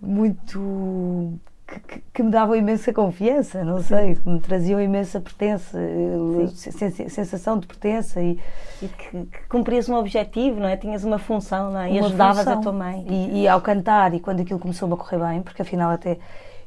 muito 0.00 1.38
que, 1.80 2.02
que, 2.12 2.22
me 2.22 2.30
davam 2.30 2.54
imensa 2.56 2.92
confiança, 2.92 3.64
não 3.64 3.82
sei, 3.82 4.16
que 4.16 4.28
me 4.28 4.40
traziam 4.40 4.80
imensa 4.80 5.20
pertença, 5.20 5.78
eh, 5.78 7.08
sensação 7.08 7.58
de 7.58 7.66
pertença 7.66 8.20
e, 8.20 8.38
e 8.82 8.88
que, 8.88 9.26
que, 9.26 9.38
cumprias 9.48 9.88
um 9.88 9.94
objetivo, 9.94 10.60
não 10.60 10.68
é? 10.68 10.76
Tinhas 10.76 11.04
uma 11.04 11.18
função, 11.18 11.72
não 11.72 11.80
é? 11.80 11.92
E 11.92 11.98
ajudavas 11.98 12.44
função. 12.44 12.58
a 12.58 12.62
tua 12.62 12.72
mãe. 12.72 13.06
E, 13.08 13.42
e, 13.42 13.48
ao 13.48 13.60
cantar, 13.60 14.14
e 14.14 14.20
quando 14.20 14.40
aquilo 14.40 14.58
começou 14.58 14.92
a 14.92 14.96
correr 14.96 15.18
bem, 15.18 15.42
porque 15.42 15.62
afinal 15.62 15.90
até 15.90 16.18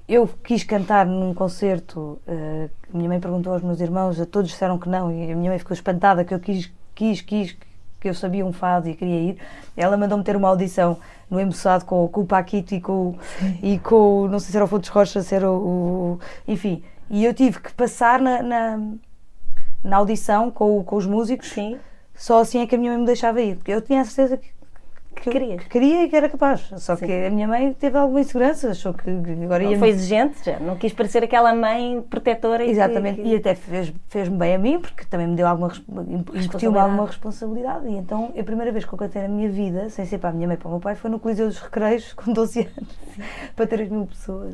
eu 0.07 0.27
quis 0.43 0.63
cantar 0.63 1.05
num 1.05 1.33
concerto, 1.33 2.19
uh, 2.27 2.69
minha 2.93 3.09
mãe 3.09 3.19
perguntou 3.19 3.53
aos 3.53 3.63
meus 3.63 3.81
irmãos, 3.81 4.19
a 4.19 4.25
todos 4.25 4.51
disseram 4.51 4.77
que 4.77 4.87
não, 4.87 5.11
e 5.11 5.31
a 5.31 5.35
minha 5.35 5.49
mãe 5.49 5.57
ficou 5.57 5.73
espantada 5.73 6.23
que 6.23 6.33
eu 6.33 6.39
quis, 6.39 6.71
quis, 6.93 7.21
quis, 7.21 7.57
que 7.99 8.09
eu 8.09 8.13
sabia 8.13 8.45
um 8.45 8.53
fado 8.53 8.87
e 8.87 8.93
queria 8.93 9.31
ir. 9.31 9.37
Ela 9.75 9.97
mandou-me 9.97 10.23
ter 10.23 10.35
uma 10.35 10.47
audição 10.47 10.97
no 11.29 11.39
Embuçado 11.39 11.85
com, 11.85 12.07
com 12.07 12.21
o 12.21 12.25
Paquito 12.25 12.75
e 12.75 12.81
com, 12.81 13.15
e 13.61 13.79
com, 13.79 14.27
não 14.27 14.39
sei 14.39 14.51
se 14.51 14.57
era 14.57 14.65
o 14.65 14.67
Fontes 14.67 14.89
Rocha, 14.89 15.21
se 15.21 15.35
era 15.35 15.49
o, 15.49 15.55
o, 15.55 16.19
Enfim, 16.47 16.83
e 17.09 17.23
eu 17.23 17.33
tive 17.33 17.59
que 17.59 17.73
passar 17.73 18.19
na, 18.19 18.41
na, 18.41 18.79
na 19.83 19.97
audição 19.97 20.49
com, 20.51 20.83
com 20.83 20.95
os 20.95 21.05
músicos. 21.05 21.49
Sim. 21.49 21.77
Só 22.13 22.39
assim 22.39 22.61
é 22.61 22.67
que 22.67 22.75
a 22.75 22.77
minha 22.77 22.91
mãe 22.91 22.99
me 22.99 23.05
deixava 23.05 23.41
ir, 23.41 23.57
porque 23.57 23.71
eu 23.71 23.81
tinha 23.81 24.01
a 24.01 24.05
certeza 24.05 24.37
que 24.37 24.47
que, 25.21 25.29
queria. 25.29 25.57
que 25.57 25.69
queria 25.69 26.03
e 26.03 26.09
que 26.09 26.15
era 26.15 26.29
capaz. 26.29 26.71
Só 26.77 26.95
Sim. 26.95 27.05
que 27.05 27.11
a 27.11 27.29
minha 27.29 27.47
mãe 27.47 27.73
teve 27.73 27.97
alguma 27.97 28.21
insegurança, 28.21 28.71
achou 28.71 28.93
que 28.93 29.09
agora 29.09 29.63
ia. 29.63 29.77
Foi 29.77 29.89
exigente, 29.89 30.43
já. 30.43 30.59
não 30.59 30.75
quis 30.75 30.93
parecer 30.93 31.23
aquela 31.23 31.53
mãe 31.53 32.01
protetora. 32.09 32.65
Exatamente, 32.65 33.21
e, 33.21 33.33
e 33.33 33.35
até 33.35 33.55
fez-me 33.55 33.95
fez 34.07 34.27
bem 34.27 34.55
a 34.55 34.57
mim, 34.57 34.79
porque 34.79 35.05
também 35.05 35.27
me 35.27 35.35
deu 35.35 35.47
alguma. 35.47 35.71
incutiu-me 36.33 36.77
alguma 36.77 37.05
responsabilidade. 37.05 37.87
E 37.87 37.95
então, 37.95 38.33
a 38.37 38.43
primeira 38.43 38.71
vez 38.71 38.85
que 38.85 38.93
eu 38.93 38.97
cantei 38.97 39.21
na 39.21 39.27
minha 39.27 39.49
vida, 39.49 39.89
sem 39.89 40.05
ser 40.05 40.17
para 40.17 40.29
a 40.29 40.33
minha 40.33 40.47
mãe 40.47 40.55
e 40.55 40.57
para 40.57 40.67
o 40.67 40.71
meu 40.71 40.79
pai, 40.79 40.95
foi 40.95 41.09
no 41.09 41.19
Coliseu 41.19 41.47
dos 41.47 41.59
Recreios, 41.59 42.13
com 42.13 42.31
12 42.31 42.59
anos, 42.61 42.99
para 43.55 43.67
3 43.67 43.89
mil 43.89 44.05
pessoas. 44.05 44.53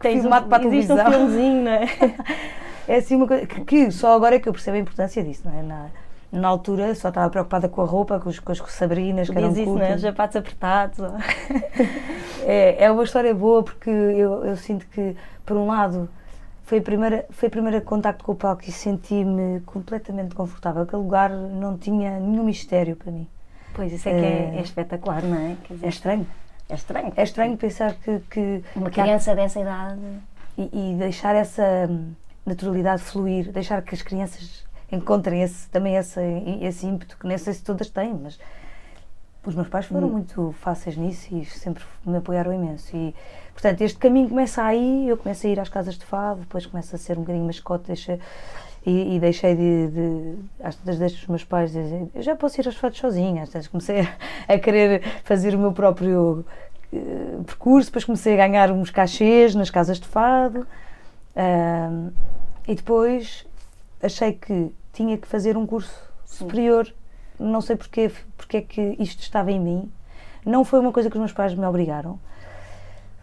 Tens 0.00 0.20
filmado 0.20 0.46
um, 0.46 0.48
para 0.48 0.58
a 0.58 0.60
televisão. 0.60 0.96
Um 0.96 1.10
filmezinho, 1.10 1.64
não 1.64 1.70
é? 1.70 1.86
é 2.88 2.96
assim 2.96 3.16
uma 3.16 3.26
coisa 3.26 3.46
que, 3.46 3.60
que 3.64 3.90
só 3.90 4.14
agora 4.14 4.36
é 4.36 4.38
que 4.38 4.48
eu 4.48 4.52
percebo 4.52 4.76
a 4.76 4.80
importância 4.80 5.22
disso, 5.22 5.42
não 5.44 5.58
é? 5.58 5.62
Na, 5.62 5.86
na 6.30 6.48
altura 6.48 6.94
só 6.94 7.08
estava 7.08 7.28
preocupada 7.30 7.68
com 7.68 7.80
a 7.80 7.84
roupa, 7.84 8.20
com, 8.20 8.28
os, 8.28 8.38
com 8.38 8.52
as 8.52 8.58
sabrinas, 8.72 9.30
que 9.30 9.36
eram 9.38 9.50
isso, 9.50 9.64
curtas. 9.64 9.88
né? 9.88 9.94
Os 9.96 10.00
sapatos 10.02 10.36
apertados. 10.36 10.98
É, 12.46 12.84
é 12.84 12.90
uma 12.90 13.02
história 13.04 13.34
boa 13.34 13.62
porque 13.62 13.90
eu, 13.90 14.44
eu 14.44 14.56
sinto 14.56 14.86
que, 14.86 15.14
por 15.44 15.56
um 15.56 15.66
lado, 15.66 16.08
foi 16.64 16.78
a 16.78 16.82
primeira, 16.82 17.26
foi 17.30 17.48
a 17.48 17.50
primeira 17.50 17.80
contacto 17.80 18.24
com 18.24 18.32
o 18.32 18.34
palco 18.34 18.62
e 18.66 18.72
senti-me 18.72 19.60
completamente 19.66 20.34
confortável. 20.34 20.82
Aquele 20.82 21.02
lugar 21.02 21.30
não 21.30 21.76
tinha 21.76 22.18
nenhum 22.18 22.44
mistério 22.44 22.96
para 22.96 23.12
mim. 23.12 23.26
Pois, 23.74 23.92
isso 23.92 24.08
é 24.08 24.12
que 24.12 24.24
é, 24.24 24.52
É. 24.54 24.58
é 24.58 24.60
espetacular, 24.62 25.22
não 25.22 25.36
é? 25.36 25.56
Dizer, 25.68 25.84
É 25.86 25.88
estranho. 25.88 26.26
é 26.70 26.74
estranho. 26.74 27.12
É 27.16 27.22
estranho 27.22 27.56
pensar 27.56 27.94
que, 27.94 28.18
que, 28.30 28.64
Uma 28.74 28.88
que 28.90 28.98
há- 29.00 29.04
criança 29.04 29.34
dessa 29.34 29.60
idade. 29.60 30.00
e, 30.56 30.70
e 30.72 30.94
deixar 30.98 31.34
essa 31.34 31.62
hum, 31.90 32.12
naturalidade 32.46 33.02
fluir, 33.02 33.52
deixar 33.52 33.82
que 33.82 33.94
as 33.94 34.00
crianças 34.02 34.64
encontrem 34.90 35.42
esse, 35.42 35.68
também 35.68 35.96
esse, 35.96 36.20
esse 36.60 36.86
ímpeto, 36.86 37.16
que 37.18 37.26
nem 37.26 37.36
sei 37.38 37.52
se 37.52 37.62
todas 37.62 37.88
têm, 37.90 38.14
mas 38.14 38.38
os 39.44 39.54
meus 39.54 39.68
pais 39.68 39.86
foram 39.86 40.08
Hum. 40.08 40.12
muito 40.12 40.54
fáceis 40.60 40.96
nisso 40.96 41.34
e 41.34 41.44
sempre 41.44 41.82
me 42.04 42.16
apoiaram 42.18 42.52
imenso. 42.52 42.94
E, 42.96 43.14
portanto, 43.52 43.80
este 43.82 43.98
caminho 43.98 44.28
começa 44.28 44.62
aí, 44.62 45.08
eu 45.08 45.16
começo 45.16 45.46
a 45.46 45.50
ir 45.50 45.60
às 45.60 45.68
casas 45.68 45.96
de 45.96 46.04
fado, 46.04 46.40
depois 46.40 46.66
começo 46.66 46.94
a 46.94 46.98
ser 46.98 47.16
um 47.16 47.20
bocadinho 47.20 47.44
mascote, 47.46 47.86
deixa, 47.86 48.18
e, 48.84 49.16
e 49.16 49.20
deixei 49.20 49.54
de, 49.54 49.88
de 49.88 50.34
às 50.62 50.74
tantas 50.76 50.98
deixo 50.98 51.16
os 51.22 51.26
meus 51.28 51.44
pais 51.44 51.72
dizer, 51.72 52.08
eu 52.14 52.22
já 52.22 52.34
posso 52.36 52.60
ir 52.60 52.66
aos 52.66 52.76
fados 52.76 52.98
sozinha, 52.98 53.42
às 53.42 53.48
tantas 53.50 53.68
comecei 53.68 54.00
a, 54.00 54.54
a 54.54 54.58
querer 54.58 55.02
fazer 55.24 55.54
o 55.54 55.58
meu 55.58 55.72
próprio 55.72 56.44
eh, 56.92 57.38
percurso, 57.46 57.88
depois 57.90 58.04
comecei 58.04 58.34
a 58.34 58.36
ganhar 58.46 58.70
uns 58.70 58.90
cachês 58.90 59.54
nas 59.54 59.70
casas 59.70 59.98
de 60.00 60.06
fado, 60.06 60.66
e 62.66 62.74
depois 62.74 63.46
achei 64.02 64.32
que 64.32 64.72
tinha 64.92 65.16
que 65.18 65.26
fazer 65.28 65.56
um 65.56 65.66
curso 65.66 65.92
superior, 66.24 66.92
não 67.38 67.60
sei 67.60 67.76
porquê, 67.76 68.10
porque 68.36 68.56
é 68.58 68.62
que 68.62 68.96
isto 68.98 69.20
estava 69.22 69.50
em 69.52 69.60
mim, 69.60 69.92
não 70.44 70.64
foi 70.64 70.80
uma 70.80 70.92
coisa 70.92 71.08
que 71.10 71.16
os 71.16 71.20
meus 71.20 71.32
pais 71.32 71.54
me 71.54 71.64
obrigaram, 71.66 72.18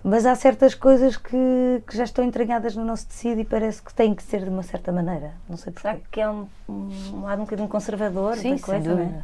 mas 0.04 0.26
há 0.26 0.36
certas 0.36 0.76
coisas 0.76 1.18
que, 1.18 1.82
que 1.88 1.98
já 1.98 2.04
estão 2.04 2.24
entranhadas 2.24 2.76
no 2.76 2.86
nosso 2.86 3.08
tecido 3.08 3.42
e 3.42 3.46
parece 3.46 3.82
que 3.82 3.94
têm 3.94 4.14
que 4.14 4.22
ser 4.22 4.44
de 4.44 4.50
uma 4.50 4.62
certa 4.64 4.92
maneira, 4.92 5.34
não 5.50 5.58
sei 5.58 5.74
Será 5.74 5.94
porquê. 5.96 6.08
que 6.12 6.22
é 6.22 6.30
um, 6.30 6.48
um 6.70 7.22
lado 7.24 7.40
um 7.42 7.46
bocadinho 7.46 7.68
conservador 7.68 8.36
Sim, 8.38 8.56
da 8.56 8.62
coisa, 8.62 8.94
não 8.96 9.02
é? 9.02 9.24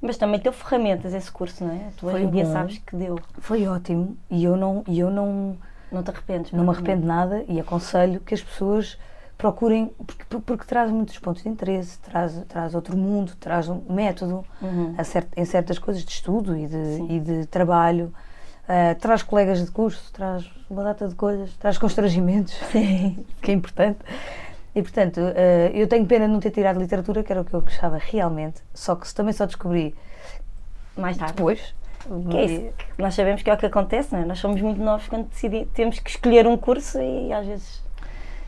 Mas 0.00 0.16
também 0.16 0.38
deu 0.40 0.52
ferramentas 0.52 1.12
esse 1.12 1.30
curso, 1.30 1.64
não 1.64 1.72
é? 1.72 1.88
Tu 1.96 2.06
hoje 2.06 2.22
em 2.24 2.30
dia 2.30 2.46
sabes 2.46 2.78
que 2.78 2.94
deu. 2.94 3.18
Foi 3.40 3.66
ótimo 3.66 4.16
e 4.30 4.44
eu 4.44 4.56
não, 4.56 4.84
e 4.86 4.98
eu 5.00 5.10
não, 5.10 5.56
Não 5.90 6.02
te 6.04 6.10
arrependes? 6.10 6.52
não 6.52 6.62
me 6.64 6.70
arrependo 6.70 7.04
nada 7.06 7.44
e 7.48 7.58
aconselho 7.60 8.20
que 8.20 8.32
as 8.34 8.42
pessoas 8.42 8.96
procurem, 9.38 9.92
porque, 10.04 10.24
porque 10.44 10.64
traz 10.66 10.90
muitos 10.90 11.16
pontos 11.18 11.42
de 11.44 11.48
interesse, 11.48 11.98
traz, 12.00 12.42
traz 12.48 12.74
outro 12.74 12.96
mundo, 12.96 13.32
traz 13.38 13.68
um 13.68 13.80
método 13.88 14.44
Uhum. 14.60 14.94
a 14.98 15.04
cer- 15.04 15.28
em 15.36 15.44
certas 15.44 15.78
coisas 15.78 16.04
de 16.04 16.10
estudo 16.10 16.56
e 16.56 16.66
de, 16.66 16.96
Sim. 16.96 17.06
e 17.08 17.20
de 17.20 17.46
trabalho, 17.46 18.12
ah, 18.68 18.96
traz 19.00 19.22
colegas 19.22 19.64
de 19.64 19.70
curso, 19.70 20.12
traz 20.12 20.44
uma 20.68 20.82
data 20.82 21.06
de 21.08 21.14
coisas, 21.14 21.54
traz 21.56 21.78
constrangimentos, 21.78 22.52
que 23.40 23.50
é 23.50 23.54
importante. 23.54 23.98
E 24.74 24.82
portanto, 24.82 25.20
ah, 25.20 25.70
eu 25.72 25.86
tenho 25.86 26.04
pena 26.04 26.26
de 26.26 26.32
não 26.32 26.40
ter 26.40 26.50
tirado 26.50 26.78
literatura, 26.80 27.22
que 27.22 27.32
era 27.32 27.40
o 27.40 27.44
que 27.44 27.54
eu 27.54 27.60
gostava 27.60 27.96
realmente, 27.96 28.60
só 28.74 28.96
que 28.96 29.12
também 29.14 29.32
só 29.32 29.46
descobri 29.46 29.94
Mais 30.96 31.16
tarde. 31.16 31.34
depois. 31.34 31.74
Que 32.30 32.36
é 32.36 32.44
isso. 32.44 32.72
que 32.96 33.02
Nós 33.02 33.14
sabemos 33.14 33.42
que 33.42 33.50
é 33.50 33.54
o 33.54 33.56
que 33.56 33.66
acontece, 33.66 34.12
não 34.14 34.22
é? 34.22 34.24
Nós 34.24 34.38
somos 34.38 34.60
muito 34.60 34.80
novos 34.80 35.06
quando 35.08 35.28
decidimos, 35.28 35.68
temos 35.74 35.98
que 36.00 36.10
escolher 36.10 36.46
um 36.46 36.56
curso 36.56 36.98
e 37.00 37.32
às 37.32 37.46
vezes. 37.46 37.86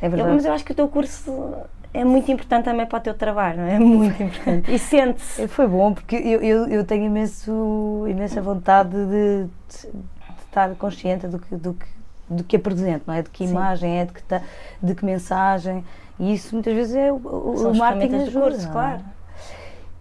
É 0.03 0.07
Eu- 0.07 0.11
verdade. 0.11 0.35
mas 0.35 0.45
eu 0.45 0.53
acho 0.53 0.65
que 0.65 0.73
o 0.73 0.75
teu 0.75 0.89
curso 0.89 1.55
é 1.93 2.05
muito 2.05 2.31
importante 2.31 2.65
também 2.65 2.87
para 2.87 2.99
o 2.99 3.01
teu 3.03 3.15
trabalho, 3.15 3.59
não 3.59 3.65
é? 3.65 3.75
É 3.77 3.79
muito 3.79 4.23
importante. 4.23 4.73
E 4.73 4.79
sente-se. 4.79 5.43
É, 5.43 5.47
Foi 5.49 5.67
bom 5.67 5.93
porque 5.93 6.17
eu, 6.17 6.41
eu, 6.43 6.67
eu 6.69 6.85
tenho 6.85 7.05
imenso, 7.07 8.05
imensa 8.09 8.41
vontade 8.41 8.91
de, 8.91 9.45
de- 9.47 9.91
de 9.93 10.43
estar 10.47 10.75
consciente 10.77 11.27
do 11.27 11.39
que, 11.39 11.57
do, 11.57 11.75
que, 11.75 11.87
do 12.29 12.45
que 12.45 12.57
apresento, 12.57 13.05
não 13.07 13.15
é? 13.15 13.23
De 13.23 13.31
que 13.31 13.45
Sim. 13.47 13.53
imagem 13.53 13.99
é, 14.01 14.05
de 14.05 14.13
que, 14.13 14.23
ta- 14.23 14.43
de 14.83 14.95
que 14.95 15.05
mensagem. 15.05 15.85
E 16.19 16.35
isso 16.35 16.55
muitas 16.55 16.75
vezes 16.75 16.95
é 16.95 17.11
o, 17.13 17.17
o, 17.17 17.57
São 17.57 17.73
o 17.73 17.77
marketing 17.77 18.17
ajuda, 18.17 18.41
curso, 18.51 18.69
é? 18.69 18.71
claro. 18.73 19.01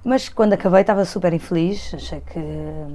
Mas 0.03 0.29
quando 0.29 0.53
acabei 0.53 0.79
estava 0.82 1.03
super 1.03 1.34
infeliz, 1.34 1.94
achei 1.94 2.22
que. 2.22 2.39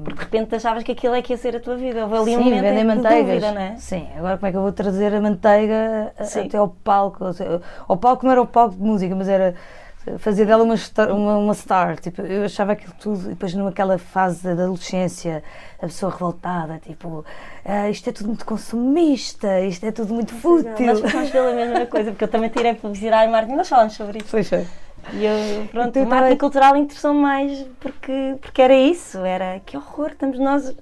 Porque 0.05 0.15
de 0.17 0.25
repente 0.25 0.55
achavas 0.55 0.83
que 0.83 0.93
aquilo 0.93 1.15
é 1.15 1.21
que 1.21 1.35
ia 1.35 1.37
ser 1.37 1.55
a 1.55 1.61
tua 1.61 1.77
vida. 1.77 2.03
Houve 2.07 2.17
ali 2.17 2.37
um 2.37 2.39
Sim, 2.39 2.45
momento 2.45 2.63
vendem 2.63 2.79
em 2.79 2.89
de 2.89 2.95
manteigas. 2.95 3.27
dúvida, 3.43 3.53
não 3.53 3.61
é? 3.61 3.77
Sim, 3.77 4.09
agora 4.17 4.37
como 4.39 4.47
é 4.47 4.51
que 4.51 4.57
eu 4.57 4.63
vou 4.63 4.73
trazer 4.73 5.15
a 5.15 5.21
manteiga 5.21 6.13
Sim. 6.23 6.47
até 6.47 6.57
ao 6.57 6.69
palco? 6.69 7.25
Ao 7.87 7.97
palco 7.99 8.25
não 8.25 8.33
era 8.33 8.41
o 8.41 8.47
palco 8.47 8.75
de 8.77 8.83
música, 8.83 9.15
mas 9.15 9.29
era 9.29 9.55
fazer 10.19 10.47
dela 10.47 10.63
uma 10.65 10.77
star, 10.79 11.11
uma, 11.15 11.37
uma 11.37 11.53
star. 11.55 11.99
Tipo, 12.01 12.23
eu 12.23 12.45
achava 12.45 12.73
aquilo 12.73 12.95
tudo, 12.99 13.27
e 13.27 13.29
depois 13.31 13.55
naquela 13.55 13.99
fase 13.99 14.43
da 14.43 14.53
adolescência, 14.65 15.43
a 15.79 15.87
pessoa 15.87 16.11
revoltada, 16.11 16.79
tipo, 16.79 17.23
"Ah, 17.65 17.89
isto 17.91 18.09
é 18.09 18.13
tudo 18.13 18.29
muito 18.29 18.47
consumista, 18.47 19.61
isto 19.61 19.85
é 19.85 19.93
tudo 19.93 20.13
muito 20.15 20.33
fútil. 20.35 20.87
Nós 20.87 21.01
ficamos 21.01 21.31
pela 21.31 21.53
mesma 21.55 21.85
coisa, 21.87 22.11
porque 22.13 22.25
eu 22.25 22.29
também 22.29 22.49
tirei 22.49 22.75
publicidade 22.75 23.29
e 23.29 23.31
marketing, 23.31 23.57
nós 23.57 23.69
falamos 23.69 23.93
sobre 23.93 24.19
isso. 24.19 24.29
Pois 24.31 24.51
é. 24.53 24.65
E 25.13 25.25
eu, 25.25 25.67
pronto, 25.71 25.89
Então 25.89 26.03
o 26.03 26.07
marketing 26.09 26.29
tava- 26.29 26.37
cultural 26.41 26.77
interessou-me 26.77 27.21
mais 27.21 27.67
porque, 27.81 28.37
porque 28.41 28.63
era 28.63 28.75
isso, 28.75 29.19
era 29.19 29.61
que 29.65 29.77
horror, 29.77 30.09
estamos 30.11 30.39
nós 30.39 30.75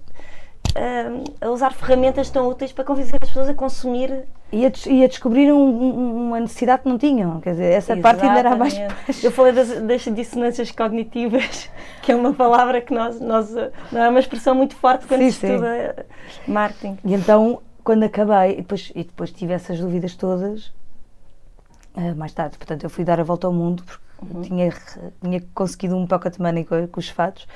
ah, 0.75 1.47
a 1.47 1.51
usar 1.51 1.73
ferramentas 1.73 2.31
tão 2.31 2.49
úteis 2.49 2.73
para 2.73 2.85
convencer 2.85 3.17
as 3.21 3.29
pessoas 3.29 3.49
a 3.49 3.55
consumir. 3.55 4.25
E 4.55 4.67
a, 4.67 4.69
des- 4.69 4.85
e 4.87 5.03
a 5.03 5.09
descobrir 5.09 5.51
um- 5.51 5.57
um- 5.59 6.27
uma 6.29 6.39
necessidade 6.41 6.83
que 6.83 6.89
não 6.89 6.99
tinham, 6.99 7.41
quer 7.41 7.53
dizer, 7.53 7.73
essa 7.73 7.97
parte 7.97 8.23
ainda 8.25 8.39
era 8.39 8.55
mais. 8.55 8.75
Exatamente. 8.75 9.25
Eu 9.25 9.33
falei 9.33 9.53
das, 9.53 9.81
das 9.81 10.03
dissonâncias 10.15 10.71
cognitivas, 10.71 11.71
que 12.03 12.13
é 12.13 12.15
uma 12.15 12.35
palavra 12.35 12.81
que 12.83 12.93
nós, 12.93 13.19
nós 13.19 13.51
não 13.91 14.03
é 14.03 14.09
uma 14.11 14.21
expressão 14.21 14.55
muito 14.55 14.75
forte 14.77 15.07
quando 15.07 15.21
Sim, 15.23 15.31
se 15.31 15.39
sim. 15.41 15.47
estuda 15.55 16.07
marketing. 16.47 16.99
E 17.05 17.15
então, 17.15 17.61
quando 17.83 18.03
acabei, 18.05 18.53
e 18.53 18.57
depois, 18.57 18.93
e 18.95 19.05
depois 19.05 19.33
tive 19.33 19.55
essas 19.55 19.81
dúvidas 19.81 20.15
todas, 20.15 20.71
ah, 21.95 22.15
mais 22.15 22.33
tarde, 22.33 22.57
portanto, 22.59 22.85
eu 22.85 22.91
fui 22.91 23.05
dar 23.05 23.21
a 23.21 23.25
volta 23.25 23.47
ao 23.47 23.53
mundo, 23.53 23.83
porque 23.85 24.03
tinha, 24.49 24.73
tinha 25.21 25.43
conseguido 25.55 25.97
um 25.97 26.07
pocket 26.07 26.39
money 26.39 26.65
com, 26.65 26.87
com 26.87 27.01
os 27.01 27.09
fatos, 27.09 27.47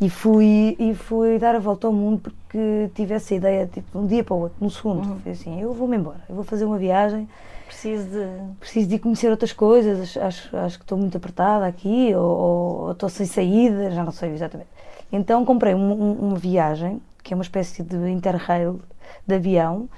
e 0.00 0.10
fui, 0.10 0.76
e 0.78 0.94
fui 0.94 1.38
dar 1.38 1.54
a 1.54 1.58
volta 1.58 1.86
ao 1.86 1.92
mundo 1.92 2.20
porque 2.20 2.90
tive 2.94 3.14
essa 3.14 3.34
ideia, 3.34 3.66
tipo, 3.66 3.90
de 3.98 4.04
um 4.04 4.06
dia 4.06 4.22
para 4.22 4.34
o 4.34 4.40
outro, 4.40 4.56
num 4.60 4.70
segundo. 4.70 5.18
Foi 5.22 5.32
assim, 5.32 5.60
eu 5.60 5.72
vou-me 5.72 5.96
embora, 5.96 6.20
eu 6.28 6.34
vou 6.34 6.44
fazer 6.44 6.64
uma 6.64 6.78
viagem, 6.78 7.28
Preciso 7.66 8.08
de. 8.08 8.26
preciso 8.60 8.88
de 8.88 8.98
conhecer 8.98 9.30
outras 9.30 9.52
coisas, 9.52 10.16
acho, 10.18 10.54
acho 10.56 10.78
que 10.78 10.84
estou 10.84 10.98
muito 10.98 11.16
apertada 11.16 11.66
aqui, 11.66 12.14
ou, 12.14 12.22
ou- 12.22 12.80
ou 12.82 12.92
estou 12.92 13.08
sem 13.08 13.26
saída, 13.26 13.90
já 13.90 14.04
não 14.04 14.12
sei 14.12 14.32
exatamente. 14.32 14.68
Então 15.10 15.44
comprei 15.44 15.74
um- 15.74 15.92
um- 15.92 16.12
uma 16.28 16.36
viagem, 16.36 17.00
que 17.22 17.32
é 17.32 17.36
uma 17.36 17.42
espécie 17.42 17.82
de 17.82 17.96
interrail 18.10 18.80
de 19.26 19.34
avião, 19.34 19.88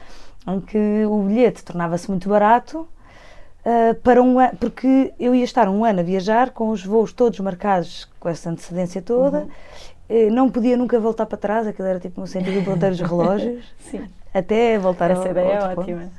em 0.46 0.60
que 0.60 1.04
o 1.06 1.22
bilhete 1.24 1.64
tornava-se 1.64 2.08
muito 2.08 2.28
barato, 2.28 2.86
ah, 3.66 3.94
para 4.02 4.22
um 4.22 4.38
ano, 4.38 4.56
porque 4.58 5.12
eu 5.20 5.34
ia 5.34 5.44
estar 5.44 5.68
um 5.68 5.84
ano 5.84 6.00
a 6.00 6.02
viajar 6.02 6.50
com 6.52 6.70
os 6.70 6.82
voos 6.84 7.12
todos 7.12 7.38
marcados 7.40 8.08
com 8.20 8.28
essa 8.28 8.48
antecedência 8.50 9.02
toda, 9.02 9.40
Uhum. 9.40 9.48
eh, 10.08 10.30
não 10.30 10.48
podia 10.48 10.76
nunca 10.76 10.98
voltar 11.00 11.26
para 11.26 11.36
trás, 11.36 11.66
aquilo 11.66 11.88
era 11.88 11.98
tipo 12.00 12.20
no 12.20 12.26
sentido 12.26 12.60
do 12.60 12.64
ponteiro 12.64 12.94
dos 12.96 13.04
relógios, 13.10 13.64
Sim, 13.78 14.04
até 14.32 14.78
voltar 14.78 15.10
essa 15.10 15.22
ao- 15.24 15.30
ideia 15.30 15.52
é 15.52 15.64
ótima. 15.64 16.10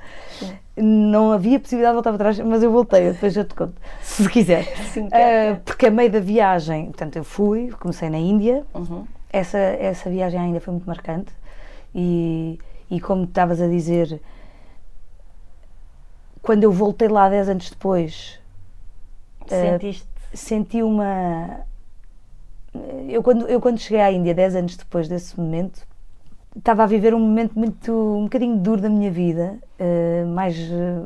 Não 0.79 1.31
havia 1.31 1.59
possibilidade 1.59 1.93
de 1.93 1.95
voltar 1.95 2.11
para 2.11 2.17
trás, 2.19 2.39
mas 2.39 2.61
eu 2.61 2.71
voltei, 2.71 3.11
depois 3.11 3.35
eu 3.35 3.43
te 3.45 3.55
conto, 3.55 3.73
se 4.03 4.29
quiser. 4.29 4.63
Sim, 4.93 5.07
Ah, 5.07 5.17
quero, 5.17 5.59
porque 5.65 5.87
a 5.87 5.91
meio 5.91 6.11
da 6.11 6.19
viagem, 6.19 6.85
portanto, 6.87 7.15
eu 7.15 7.23
fui, 7.23 7.69
comecei 7.79 8.09
na 8.11 8.19
Índia. 8.19 8.63
Uhum. 8.75 9.03
essa, 9.33 9.57
essa 9.57 10.07
viagem 10.09 10.39
ainda 10.39 10.59
foi 10.59 10.73
muito 10.73 10.85
marcante 10.85 11.31
e, 11.95 12.59
e 12.91 12.99
como 13.01 13.23
estavas 13.23 13.59
a 13.59 13.67
dizer, 13.67 14.21
quando 16.47 16.63
eu 16.63 16.71
voltei 16.71 17.09
lá 17.09 17.27
10 17.27 17.49
anos 17.49 17.69
depois, 17.69 18.39
Eh, 19.49 19.71
Sentiste. 19.73 20.07
senti 20.33 20.81
uma. 20.81 21.59
Eu 23.09 23.21
quando, 23.21 23.47
eu 23.49 23.59
quando 23.59 23.77
cheguei 23.79 23.99
à 23.99 24.09
Índia, 24.09 24.33
10 24.33 24.55
anos 24.55 24.77
depois 24.77 25.09
desse 25.09 25.37
momento, 25.37 25.81
estava 26.55 26.83
a 26.83 26.85
viver 26.85 27.13
um 27.13 27.19
momento 27.19 27.51
muito, 27.59 27.91
um 27.91 28.23
bocadinho 28.23 28.55
duro 28.57 28.79
da 28.81 28.87
minha 28.89 29.11
vida, 29.11 29.57
eh, 29.77 30.23
mais, 30.25 30.55
eh, 30.57 31.01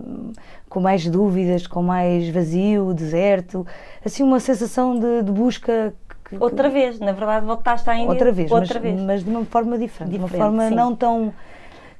com 0.70 0.80
mais 0.80 1.08
dúvidas, 1.08 1.66
com 1.66 1.82
mais 1.82 2.30
vazio, 2.30 2.94
deserto, 2.94 3.66
assim 4.06 4.22
uma 4.22 4.40
sensação 4.40 5.00
de, 5.00 5.24
de 5.24 5.32
busca. 5.32 5.92
que- 6.08 6.38
que- 6.38 6.44
Outra 6.44 6.70
vez, 6.70 7.00
na 7.00 7.14
verdade, 7.14 7.46
voltaste 7.48 7.90
à 7.90 7.96
Índia. 7.96 8.10
outra 8.10 8.32
vez, 8.32 8.52
outra 8.52 8.76
mas, 8.80 8.84
vez. 8.84 9.02
mas 9.02 9.24
de 9.24 9.30
uma 9.32 9.44
forma 9.46 9.76
diferente, 9.78 10.12
de 10.12 10.18
uma 10.20 10.28
Diferente, 10.28 10.46
forma 10.46 10.70
sim. 10.70 10.76
não 10.76 10.96
tão, 10.96 11.34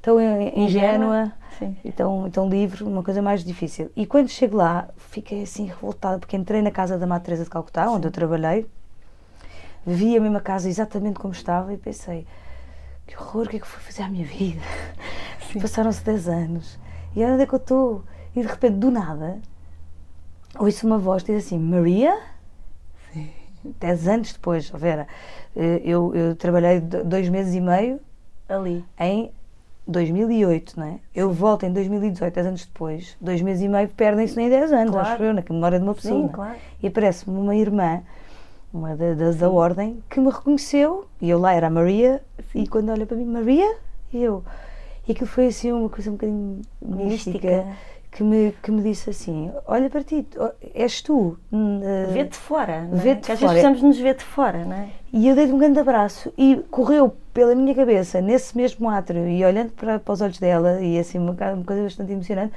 tão 0.00 0.16
ingênua 0.56 1.32
Sim. 1.62 1.76
e 1.84 1.92
tão, 1.92 2.28
tão 2.30 2.48
livre, 2.48 2.82
uma 2.82 3.02
coisa 3.02 3.22
mais 3.22 3.44
difícil. 3.44 3.90
E 3.94 4.04
quando 4.04 4.28
chego 4.28 4.56
lá, 4.56 4.88
fiquei 4.96 5.42
assim 5.42 5.66
revoltada, 5.66 6.18
porque 6.18 6.36
entrei 6.36 6.60
na 6.60 6.70
casa 6.70 6.98
da 6.98 7.06
Madre 7.06 7.26
Teresa 7.26 7.44
de 7.44 7.50
Calcutá, 7.50 7.88
onde 7.88 8.06
eu 8.06 8.10
trabalhei, 8.10 8.66
vi 9.86 10.16
a 10.16 10.20
mesma 10.20 10.40
casa 10.40 10.68
exatamente 10.68 11.18
como 11.18 11.32
estava 11.32 11.72
e 11.72 11.76
pensei, 11.76 12.26
que 13.06 13.16
horror, 13.16 13.46
o 13.46 13.48
que 13.48 13.56
é 13.56 13.60
que 13.60 13.66
fui 13.66 13.80
fazer 13.80 14.02
à 14.02 14.08
minha 14.08 14.24
vida? 14.24 14.60
Passaram-se 15.60 16.02
10 16.04 16.28
anos, 16.28 16.78
e 17.14 17.24
onde 17.24 17.42
é 17.42 17.46
que 17.46 17.54
eu 17.54 17.58
estou? 17.58 18.04
E 18.34 18.40
de 18.40 18.46
repente, 18.46 18.76
do 18.76 18.90
nada, 18.90 19.40
ouço 20.58 20.86
uma 20.86 20.98
voz 20.98 21.22
que 21.22 21.32
diz 21.32 21.46
assim, 21.46 21.58
Maria? 21.58 22.18
Dez 23.78 24.08
anos 24.08 24.32
depois, 24.32 24.70
Vera, 24.70 25.06
eh, 25.54 25.80
eu, 25.84 26.12
eu 26.16 26.34
trabalhei 26.34 26.80
dois 26.80 27.28
meses 27.28 27.54
e 27.54 27.60
meio 27.60 28.00
ali 28.48 28.84
em 28.98 29.30
2008, 29.86 30.78
não 30.78 30.86
é? 30.86 30.98
Eu 31.14 31.32
volto 31.32 31.64
em 31.64 31.72
2018, 31.72 32.34
10 32.34 32.46
anos 32.46 32.64
depois, 32.66 33.16
dois 33.20 33.42
meses 33.42 33.62
e 33.64 33.68
meio 33.68 33.88
perdem-se 33.88 34.36
nem 34.36 34.48
10 34.48 34.72
anos, 34.72 34.92
Claro. 34.92 35.08
acho 35.08 35.22
eu, 35.22 35.34
na 35.34 35.42
memória 35.48 35.78
de 35.78 35.84
uma 35.84 35.94
pessoa. 35.94 36.22
sim 36.22 36.28
claro 36.28 36.56
E 36.82 36.86
aparece-me 36.86 37.36
uma 37.38 37.54
irmã, 37.56 38.02
uma 38.72 38.96
da- 38.96 39.14
das 39.14 39.36
da 39.36 39.50
ordem, 39.50 40.02
que 40.08 40.20
me 40.20 40.30
reconheceu, 40.30 41.06
e 41.20 41.28
eu 41.28 41.38
lá 41.38 41.52
era 41.52 41.66
a 41.66 41.70
Maria, 41.70 42.22
e 42.54 42.66
quando 42.66 42.90
olha 42.90 43.04
para 43.06 43.16
mim, 43.16 43.24
Maria, 43.24 43.76
e 44.12 44.22
eu. 44.22 44.42
E 45.06 45.12
aquilo 45.12 45.26
foi 45.26 45.48
assim 45.48 45.72
uma 45.72 45.88
coisa 45.88 46.10
um 46.10 46.14
bocadinho 46.14 46.62
mística, 46.80 47.06
mística 47.48 47.66
que, 48.12 48.22
me, 48.22 48.54
que 48.62 48.70
me 48.70 48.82
disse 48.82 49.10
assim: 49.10 49.50
Olha 49.66 49.90
para 49.90 50.04
ti, 50.04 50.24
és 50.74 51.02
tu. 51.02 51.36
hum, 51.52 51.80
eh, 51.82 52.06
vê-te 52.12 52.36
fora 52.36 52.82
não 52.82 52.98
é? 52.98 53.02
vê-te 53.02 53.26
que 53.26 53.32
às 53.32 53.38
fora. 53.40 53.52
vezes 53.52 53.62
precisamos 53.70 53.82
nos 53.82 53.98
ver 53.98 54.14
de 54.14 54.22
fora 54.22 54.64
não 54.64 54.76
é 54.76 54.88
E 55.12 55.26
eu 55.28 55.34
dei-lhe 55.34 55.52
um 55.52 55.58
grande 55.58 55.80
abraço 55.80 56.32
e 56.38 56.56
correu 56.70 57.16
pela 57.32 57.54
minha 57.54 57.74
cabeça, 57.74 58.20
nesse 58.20 58.56
mesmo 58.56 58.88
átrio, 58.88 59.26
e 59.28 59.44
olhando 59.44 59.70
para, 59.72 59.98
para 59.98 60.12
os 60.12 60.20
olhos 60.20 60.38
dela, 60.38 60.80
e 60.80 60.98
assim 60.98 61.18
uma, 61.18 61.32
uma 61.32 61.64
coisa 61.64 61.82
bastante 61.82 62.12
emocionante, 62.12 62.52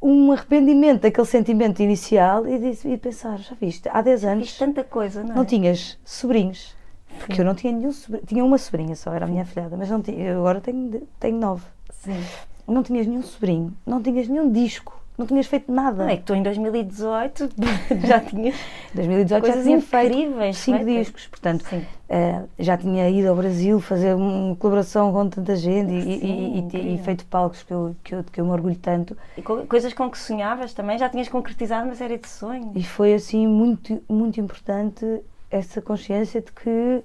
um 0.00 0.32
arrependimento 0.32 1.02
daquele 1.02 1.26
sentimento 1.26 1.80
inicial 1.82 2.46
e, 2.46 2.58
disse, 2.58 2.88
e 2.88 2.96
pensar, 2.96 3.38
já 3.38 3.54
viste, 3.60 3.88
há 3.92 4.00
10 4.00 4.20
Fiz 4.20 4.30
anos 4.30 4.58
tanta 4.58 4.82
coisa 4.82 5.22
não 5.22 5.32
é? 5.32 5.34
não 5.36 5.44
tinhas 5.44 5.98
sobrinhos, 6.04 6.74
porque 7.18 7.40
eu 7.40 7.44
não 7.44 7.54
tinha 7.54 7.72
nenhum 7.72 7.92
sobrinho, 7.92 8.26
tinha 8.26 8.44
uma 8.44 8.56
sobrinha 8.56 8.96
só, 8.96 9.12
era 9.12 9.26
a 9.26 9.28
minha 9.28 9.44
filhada, 9.44 9.76
mas 9.76 9.90
não 9.90 10.00
tinha, 10.00 10.36
agora 10.36 10.60
tenho, 10.60 11.06
tenho 11.18 11.38
nove. 11.38 11.64
sim. 11.92 12.22
Não 12.66 12.84
tinhas 12.84 13.04
nenhum 13.04 13.22
sobrinho, 13.22 13.76
não 13.84 14.00
tinhas 14.00 14.28
nenhum 14.28 14.50
disco, 14.50 14.99
não 15.20 15.26
tinhas 15.26 15.46
feito 15.46 15.70
nada. 15.70 16.02
não 16.04 16.10
é 16.10 16.16
que 16.16 16.22
tu 16.24 16.34
em 16.34 16.42
2018 16.42 17.50
já 18.06 18.18
tinhas 18.20 18.54
Em 18.56 18.96
2018 18.96 19.28
já 19.28 19.40
coisas 19.40 19.64
tinha 19.64 19.80
feito 19.80 20.12
incríveis 20.18 20.56
cinco 20.58 20.78
feitas. 20.84 20.94
discos, 21.06 21.26
portanto, 21.28 21.64
Sim. 21.68 21.84
eh, 22.08 22.42
já 22.58 22.76
tinha 22.76 23.08
ido 23.08 23.28
ao 23.28 23.36
Brasil 23.36 23.80
fazer 23.80 24.14
uma 24.14 24.56
colaboração 24.56 25.12
com 25.12 25.28
tanta 25.28 25.54
gente 25.56 25.92
e- 25.92 26.02
Sim, 26.20 26.68
e- 26.72 26.76
e- 26.76 26.94
e 26.94 26.98
feito 26.98 27.24
palcos 27.26 27.62
que 27.62 27.72
eu, 27.72 27.94
que, 28.02 28.14
eu, 28.14 28.24
que 28.24 28.40
eu 28.40 28.44
me 28.44 28.50
orgulho 28.50 28.76
tanto. 28.76 29.16
E 29.36 29.42
co- 29.42 29.66
coisas 29.66 29.92
com 29.92 30.10
que 30.10 30.18
sonhavas 30.18 30.72
também, 30.74 30.98
já 30.98 31.08
tinhas 31.08 31.28
concretizado 31.28 31.84
uma 31.84 31.94
série 31.94 32.16
de 32.18 32.28
sonhos. 32.28 32.70
E 32.74 32.82
foi 32.82 33.14
assim 33.14 33.46
muito, 33.46 34.02
muito 34.08 34.40
importante 34.40 35.04
essa 35.50 35.80
consciência 35.82 36.40
de 36.40 36.50
que 36.52 37.02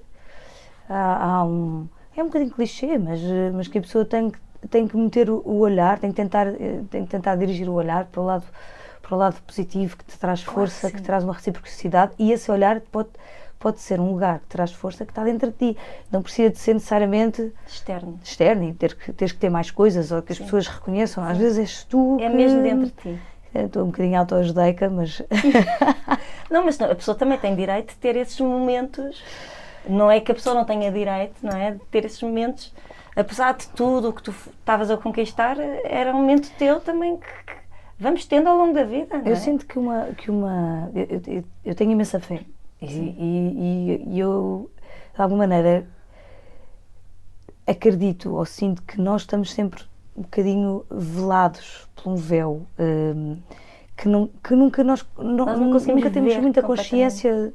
há, 0.90 1.26
há 1.38 1.44
um. 1.44 1.88
É 2.18 2.22
um 2.24 2.28
bocadinho 2.28 2.52
clichê, 2.52 2.98
mas, 2.98 3.20
mas 3.54 3.68
que 3.68 3.78
a 3.78 3.82
pessoa 3.82 4.06
tem 4.06 4.30
que, 4.30 4.38
tem 4.70 4.88
que 4.88 4.96
meter 4.98 5.30
o, 5.30 5.42
o 5.46 5.60
olhar, 5.60 6.00
tem 6.00 6.10
que, 6.12 6.16
tentar, 6.16 6.48
eh, 6.48 6.82
tem 6.90 7.04
que 7.06 7.10
tentar 7.12 7.36
dirigir 7.36 7.68
o 7.70 7.74
olhar 7.74 8.06
para 8.06 8.22
o 8.22 8.26
lado, 8.26 8.44
para 9.02 9.16
o 9.16 9.18
lado 9.18 9.42
positivo, 9.46 9.98
que 9.98 10.04
te 10.06 10.18
traz 10.18 10.44
Claro 10.44 10.60
força, 10.60 10.88
que 10.88 10.94
que 10.94 10.98
sim. 11.00 11.04
te 11.04 11.06
traz 11.06 11.24
uma 11.24 11.34
reciprocidade, 11.34 12.14
e 12.18 12.32
esse 12.32 12.50
olhar 12.52 12.80
pode, 12.92 13.10
pode 13.60 13.80
ser 13.80 14.00
um 14.00 14.12
lugar 14.12 14.40
que 14.40 14.48
traz 14.48 14.72
força 14.72 15.06
que 15.06 15.12
está 15.12 15.24
dentro 15.24 15.52
de 15.52 15.74
ti. 15.74 15.78
Não 16.12 16.22
precisa 16.22 16.50
de 16.50 16.58
ser 16.58 16.74
necessariamente 16.74 17.52
Externo. 17.68 18.20
externo 18.24 18.64
e 18.70 18.74
ter 18.74 18.96
que, 18.96 19.12
teres 19.14 19.32
que 19.32 19.40
ter 19.40 19.50
mais 19.50 19.70
coisas 19.72 20.12
ou 20.12 20.22
que 20.22 20.32
as 20.32 20.38
Sim. 20.38 20.44
pessoas 20.46 20.68
reconheçam. 20.68 21.24
Às 21.24 21.38
vezes 21.38 21.58
és 21.60 21.84
tu. 21.84 22.18
É 22.20 22.30
que- 22.30 22.36
mesmo 22.36 22.62
dentro 22.62 22.86
de 22.88 22.92
ti. 22.92 23.20
Eu 23.54 23.68
Estou 23.68 23.84
um 23.84 23.86
bocadinho 23.86 24.20
autoajudeica, 24.20 24.90
mas. 24.90 25.22
Não, 26.52 26.64
mas 26.66 26.78
não, 26.78 26.92
a 26.92 26.96
pessoa 26.96 27.16
também 27.16 27.38
tem 27.38 27.56
direito 27.56 27.90
de 27.90 27.96
ter 27.96 28.16
esses 28.16 28.40
momentos. 28.40 29.22
Não 29.88 30.10
é 30.12 30.20
que 30.20 30.32
a 30.32 30.36
pessoa 30.36 30.54
não 30.56 30.66
tenha 30.66 30.92
direito, 30.92 31.36
não 31.42 31.56
é? 31.56 31.72
De 31.72 31.80
ter 31.92 32.06
esses 32.06 32.22
momentos. 32.22 32.74
Apesar 33.16 33.54
de 33.54 33.68
tudo 33.70 34.10
o 34.10 34.14
que 34.14 34.22
tu 34.22 34.32
estavas 34.32 34.92
a 34.92 34.98
conquistar, 34.98 35.58
era 35.60 36.12
um 36.14 36.18
momento 36.18 36.52
teu 36.58 36.80
também 36.82 37.18
que, 37.18 37.26
que 37.26 37.54
vamos 37.98 38.26
tendo 38.26 38.50
ao 38.50 38.58
longo 38.58 38.74
da 38.74 38.84
vida, 38.84 39.18
não 39.18 39.26
Eu 39.26 39.34
é? 39.34 39.36
sinto 39.36 39.66
que 39.66 39.80
uma. 39.80 40.06
Que 40.18 40.30
uma 40.30 40.92
eu, 40.94 41.22
eu- 41.36 41.44
eu 41.64 41.76
tenho 41.76 41.92
imensa 41.92 42.20
fé. 42.20 42.42
E, 42.82 42.86
e- 42.88 44.04
e- 44.16 44.20
eu, 44.20 44.70
de 45.16 45.22
alguma 45.22 45.48
maneira, 45.48 45.88
acredito 47.66 48.36
ou 48.36 48.46
sinto 48.46 48.82
que 48.84 49.00
nós 49.00 49.22
estamos 49.22 49.52
sempre 49.54 49.84
um 50.16 50.22
bocadinho 50.22 50.86
velados 50.90 51.88
por 51.96 52.10
um 52.12 52.16
véu. 52.16 52.66
hum, 52.80 53.38
que, 53.98 54.10
não, 54.10 54.28
que 54.44 54.54
nunca 54.56 54.84
nós, 54.84 55.06
não, 55.18 55.46
Nós 55.46 55.58
não 55.60 55.68
nunca 55.70 56.10
temos 56.12 56.36
muita 56.36 56.62
consciência 56.62 57.54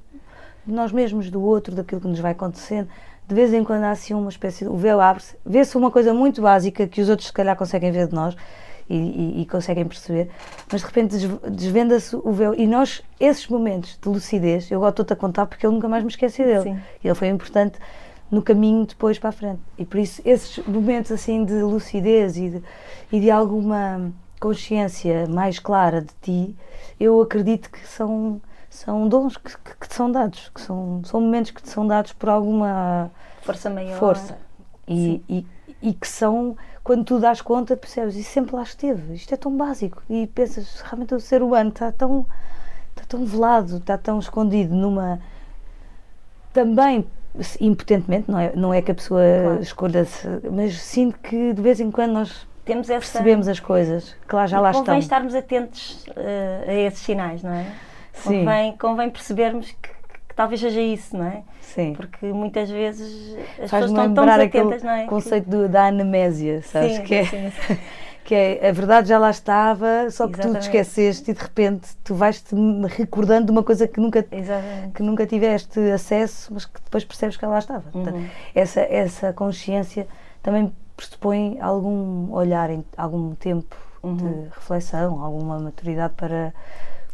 de 0.67 0.73
nós 0.73 0.91
mesmos, 0.91 1.31
do 1.31 1.43
outro, 1.43 1.75
daquilo 1.75 2.01
que 2.01 2.09
nos 2.09 2.19
vai 2.19 2.33
acontecendo. 2.33 2.89
De 3.31 3.35
vez 3.37 3.55
em 3.55 3.63
quando 3.63 3.85
há 3.85 3.93
assim 3.93 4.13
uma 4.13 4.29
espécie 4.29 4.65
de. 4.65 4.71
O 4.71 4.77
véu 4.77 5.01
abre-se, 5.01 5.37
vê-se 5.47 5.77
uma 5.77 5.89
coisa 5.89 6.13
muito 6.13 6.43
básica 6.43 6.85
que 6.89 7.01
os 7.01 7.09
outros, 7.09 7.29
se 7.29 7.33
calhar, 7.33 7.55
conseguem 7.57 7.93
ver 7.93 8.09
de 8.09 8.13
nós 8.15 8.35
e, 8.89 8.97
e- 8.97 9.43
e 9.43 9.47
conseguem 9.47 9.85
perceber, 9.87 10.29
mas 10.71 10.81
de 10.81 10.87
repente 10.89 11.17
des- 11.17 11.53
desvenda-se 11.57 12.17
o 12.17 12.33
véu. 12.33 12.55
E 12.55 12.67
nós, 12.67 13.03
esses 13.21 13.47
momentos 13.47 13.97
de 14.03 14.09
lucidez, 14.09 14.69
eu 14.69 14.79
agora 14.79 14.91
estou-te 14.91 15.13
a 15.13 15.17
contar 15.17 15.47
porque 15.47 15.65
eu 15.65 15.71
nunca 15.71 15.89
mais 15.89 16.03
me 16.03 16.11
esqueci 16.11 16.43
dele. 16.45 16.63
Sim. 16.63 16.79
Ele 17.05 17.15
foi 17.15 17.29
importante 17.29 17.79
no 18.33 18.43
caminho 18.43 18.85
depois 18.85 19.17
para 19.17 19.29
a 19.29 19.33
frente. 19.33 19.61
E 19.79 19.85
por 19.85 19.99
isso, 20.01 20.21
esses 20.25 20.59
momentos 20.67 21.13
assim 21.13 21.45
de 21.45 21.63
lucidez 21.63 22.37
e 22.37 22.49
de, 22.51 22.63
e 23.13 23.21
de 23.21 23.31
alguma 23.31 24.11
consciência 24.41 25.27
mais 25.29 25.61
clara 25.61 26.01
de 26.01 26.13
ti, 26.21 26.57
eu 26.99 27.21
acredito 27.21 27.71
que 27.71 27.87
são, 27.87 28.41
são 28.85 29.09
dons 29.09 29.37
que, 29.37 29.51
que, 29.79 29.89
te 29.89 29.95
são 29.95 30.11
dados, 30.11 30.51
que 30.55 30.61
são, 30.61 31.03
são 31.05 31.21
momentos 31.21 31.51
que 31.51 31.63
te 31.63 31.69
são 31.69 31.87
dados 31.87 32.13
por 32.13 32.29
alguma 32.29 33.11
Força 33.43 33.69
maior. 33.71 33.99
força. 33.99 34.39
E, 34.89 35.23
e, 35.29 35.47
e 35.83 35.93
que 35.93 36.09
são, 36.09 36.57
quando 36.83 37.05
tu 37.05 37.19
dás 37.19 37.41
conta, 37.43 37.77
percebes, 37.77 38.17
isso 38.17 38.31
sempre 38.31 38.57
lá 38.57 38.63
esteve, 38.63 39.15
isto 39.15 39.33
é 39.33 39.37
tão 39.37 39.57
básico. 39.57 40.03
E 40.09 40.27
pensas, 40.29 40.81
realmente 40.81 41.15
o 41.15 41.21
ser 41.21 41.43
humano 41.43 41.69
está 41.71 41.93
tão, 41.93 42.27
está 42.91 43.05
tão 43.07 43.25
velado, 43.25 43.77
está 43.77 43.97
tão 43.99 44.19
escondido 44.19 44.75
numa. 44.75 45.21
Também 46.53 47.07
impotentemente, 47.61 48.29
não 48.31 48.39
é, 48.39 48.53
não 48.57 48.75
é 48.75 48.83
que 48.83 48.91
a 48.91 48.95
pessoa 48.95 49.23
Claro. 49.45 49.63
esconda-se, 49.63 50.27
mas 50.51 50.81
sinto 50.81 51.17
que 51.21 51.53
de 51.53 51.63
vez 51.63 51.79
em 51.79 51.91
quando 51.91 52.11
nós 52.13 52.45
Temos 52.65 52.91
essa. 52.91 52.99
percebemos 53.01 53.47
as 53.47 53.61
coisas, 53.61 54.17
que 54.29 54.35
lá 54.35 54.47
já 54.49 54.59
e 54.59 54.61
lá 54.61 54.69
convém 54.73 54.83
estão. 54.83 54.99
estarmos 54.99 55.35
atentos 55.37 56.05
eh, 56.17 56.65
a 56.67 56.75
esses 56.75 56.99
sinais, 57.01 57.43
não 57.45 57.53
é? 57.53 57.67
Sim. 58.13 58.41
Convém, 58.41 58.77
convém 58.77 59.11
percebermos 59.11 59.71
que, 59.71 59.89
que 60.29 60.35
talvez 60.35 60.61
seja 60.61 60.81
isso, 60.81 61.17
não 61.17 61.25
é? 61.27 61.43
Sim. 61.61 61.95
Porque 61.95 62.27
muitas 62.27 62.69
vezes 62.71 63.35
as 63.37 63.47
pessoas 63.47 63.71
Faz-me 63.71 63.89
estão 63.91 64.15
tão 64.15 64.27
desatentas, 64.27 64.63
aquele 64.73 64.85
não 64.85 64.91
é? 64.91 65.07
conceito 65.07 65.49
do- 65.51 65.69
da 65.69 65.87
anemésia, 65.87 66.63
sabes? 66.63 66.97
Sim, 66.97 67.03
que, 67.05 67.15
é, 67.15 67.25
sim, 67.25 67.51
sim. 67.67 67.79
que 68.25 68.35
é 68.35 68.69
a 68.69 68.73
verdade 68.73 69.09
já 69.09 69.19
lá 69.19 69.31
estava, 69.31 70.11
só 70.11 70.27
que 70.27 70.33
tu 70.33 70.37
te 70.37 70.41
Exatamente. 70.41 70.63
esqueceste 70.67 71.31
e 71.31 71.35
de 71.35 71.41
repente 71.41 71.89
tu 72.05 72.15
vais-te 72.15 72.55
recordando 72.89 73.47
de 73.47 73.53
uma 73.53 73.63
coisa 73.63 73.87
que 73.89 74.01
nunca, 74.01 74.25
Exatamente. 74.31 74.93
que 74.95 75.03
nunca 75.03 75.27
tiveste 75.27 75.79
acesso, 75.91 76.53
mas 76.53 76.65
que 76.65 76.81
depois 76.85 77.05
percebes 77.05 77.37
que 77.37 77.45
ela 77.45 77.55
lá 77.55 77.59
estava. 77.61 77.83
Portanto, 77.91 78.17
Uhum. 78.17 78.27
essa, 78.55 78.81
essa 78.81 79.33
consciência 79.33 80.07
também 80.43 80.73
pressupõe 80.97 81.59
algum 81.61 82.31
olhar, 82.33 82.69
algum 82.97 83.35
tempo 83.35 83.77
Uhum. 84.03 84.17
de 84.17 84.49
reflexão, 84.55 85.23
alguma 85.23 85.59
maturidade 85.59 86.15
para, 86.17 86.55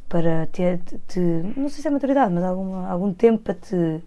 para 0.09 0.47
ter, 0.53 0.79
te- 0.79 0.99
te- 1.09 1.53
não 1.57 1.69
sei 1.69 1.83
se 1.83 1.89
é 1.89 1.91
maturidade, 1.91 2.33
mas 2.33 2.45
alguma, 2.45 2.89
algum 2.89 3.13
tempo 3.13 3.43
para 3.43 3.55
te 3.55 4.01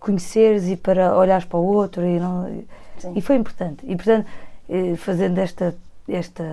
conheceres 0.00 0.68
e 0.68 0.76
para 0.76 1.16
olhares 1.16 1.44
para 1.44 1.58
o 1.58 1.64
outro 1.64 2.04
e, 2.04 2.18
não, 2.20 2.64
e 3.14 3.20
foi 3.20 3.36
importante. 3.36 3.84
E 3.86 3.96
portanto, 3.96 4.26
eh, 4.68 4.96
fazendo 4.96 5.38
esta, 5.38 5.74
esta 6.08 6.44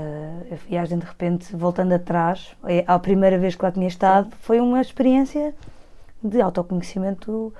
viagem 0.68 0.98
de 0.98 1.06
repente, 1.06 1.56
voltando 1.56 1.94
atrás, 1.94 2.56
eh, 2.66 2.84
à 2.88 2.98
primeira 3.00 3.38
vez 3.38 3.56
que 3.56 3.64
lá 3.64 3.72
tinha 3.72 3.88
estado, 3.88 4.32
foi 4.42 4.60
uma 4.60 4.82
experiência 4.82 5.54
de 6.24 6.42
autoconhecimento 6.42 7.54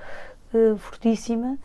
eh, 0.54 0.74
fortíssima. 0.76 1.56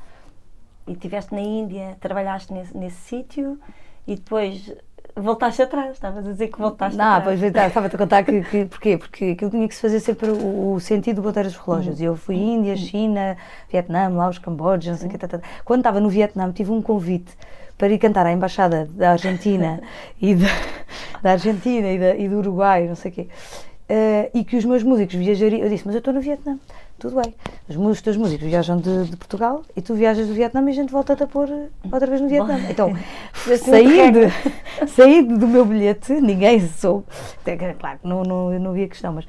E 0.88 0.94
estiveste 0.94 1.34
na 1.34 1.42
Índia, 1.42 1.96
trabalhaste 2.00 2.52
nesse, 2.52 2.76
nesse 2.76 2.98
sítio 3.02 3.60
e 4.08 4.16
depois 4.16 4.74
voltaste 5.16 5.62
atrás. 5.62 5.92
Estavas 5.94 6.26
a 6.26 6.32
dizer 6.32 6.48
que 6.50 6.58
voltaste 6.58 6.98
Não, 6.98 7.16
atrás. 7.16 7.40
pois 7.40 7.54
tá, 7.54 7.68
estava-te 7.68 7.96
a 7.96 8.00
contar 8.00 8.24
que, 8.24 8.42
que, 8.44 8.66
porquê? 8.66 8.98
Porque 8.98 9.26
aquilo 9.32 9.52
tinha 9.52 9.68
que 9.68 9.76
se 9.76 9.82
fazer 9.82 10.00
sempre 10.00 10.30
o, 10.32 10.74
o 10.74 10.80
sentido 10.80 11.18
do 11.18 11.22
botar 11.22 11.46
os 11.46 11.56
relógios. 11.56 12.00
E 12.00 12.06
Eu 12.06 12.16
fui 12.16 12.36
Índia, 12.36 12.76
China, 12.76 13.38
Vietnã, 13.70 14.10
Laos, 14.10 14.38
Camboja, 14.40 14.92
não 14.92 14.98
sei 14.98 15.08
o 15.08 15.12
que. 15.12 15.18
tá, 15.18 15.28
tá, 15.28 15.38
tá. 15.40 15.48
Quando 15.66 15.80
estava 15.82 16.00
no 16.00 16.10
Vietnã, 16.10 16.52
tive 16.52 16.72
um 16.72 16.82
convite 16.82 17.32
para 17.78 17.90
ir 17.90 17.98
cantar 17.98 18.26
à 18.26 18.32
Embaixada 18.32 18.88
da 18.92 19.12
Argentina 19.12 19.82
e 20.22 20.36
da, 20.36 20.48
da 21.22 21.32
Argentina 21.32 21.88
e, 21.88 22.00
da, 22.00 22.16
e 22.16 22.30
do 22.30 22.38
Uruguai, 22.38 22.88
não 22.88 22.96
sei 22.96 23.12
o 23.12 23.14
quê. 23.14 23.28
Eh, 23.90 24.32
e 24.34 24.46
que 24.46 24.56
os 24.56 24.64
meus 24.64 24.84
músicos 24.84 25.16
viajariam. 25.16 25.64
Eu 25.64 25.70
disse, 25.70 25.86
mas 25.86 25.96
eu 25.96 26.00
estou 26.00 26.14
no 26.14 26.22
Vietnã, 26.22 26.58
tudo 27.02 27.20
bem. 27.20 27.34
Os, 27.68 28.02
teus 28.02 28.16
músicos 28.16 28.48
viajam 28.48 28.78
de, 28.78 29.06
de 29.06 29.18
Portugal 29.18 29.64
e 29.76 29.82
tu 29.82 29.96
viajas 29.96 30.28
do 30.28 30.36
Vietnã 30.36 30.62
e 30.68 30.70
a 30.70 30.74
gente 30.74 30.92
volta-te 30.92 31.24
a 31.24 31.28
pôr 31.28 31.50
eh, 31.50 31.68
outra 31.92 32.08
vez 32.08 32.22
no 32.22 32.30
Vietnã. 32.30 32.60
Então, 32.70 32.96
Assim, 33.34 33.58
saindo, 33.58 34.20
saindo 34.88 35.38
do 35.40 35.48
meu 35.48 35.66
bilhete, 35.66 36.14
ninguém 36.14 36.60
soube, 36.68 37.06
claro, 37.80 37.98
que 37.98 38.08
não, 38.08 38.22
não, 38.22 38.60
não 38.60 38.70
havia 38.70 38.88
questão, 38.88 39.14
mas 39.14 39.26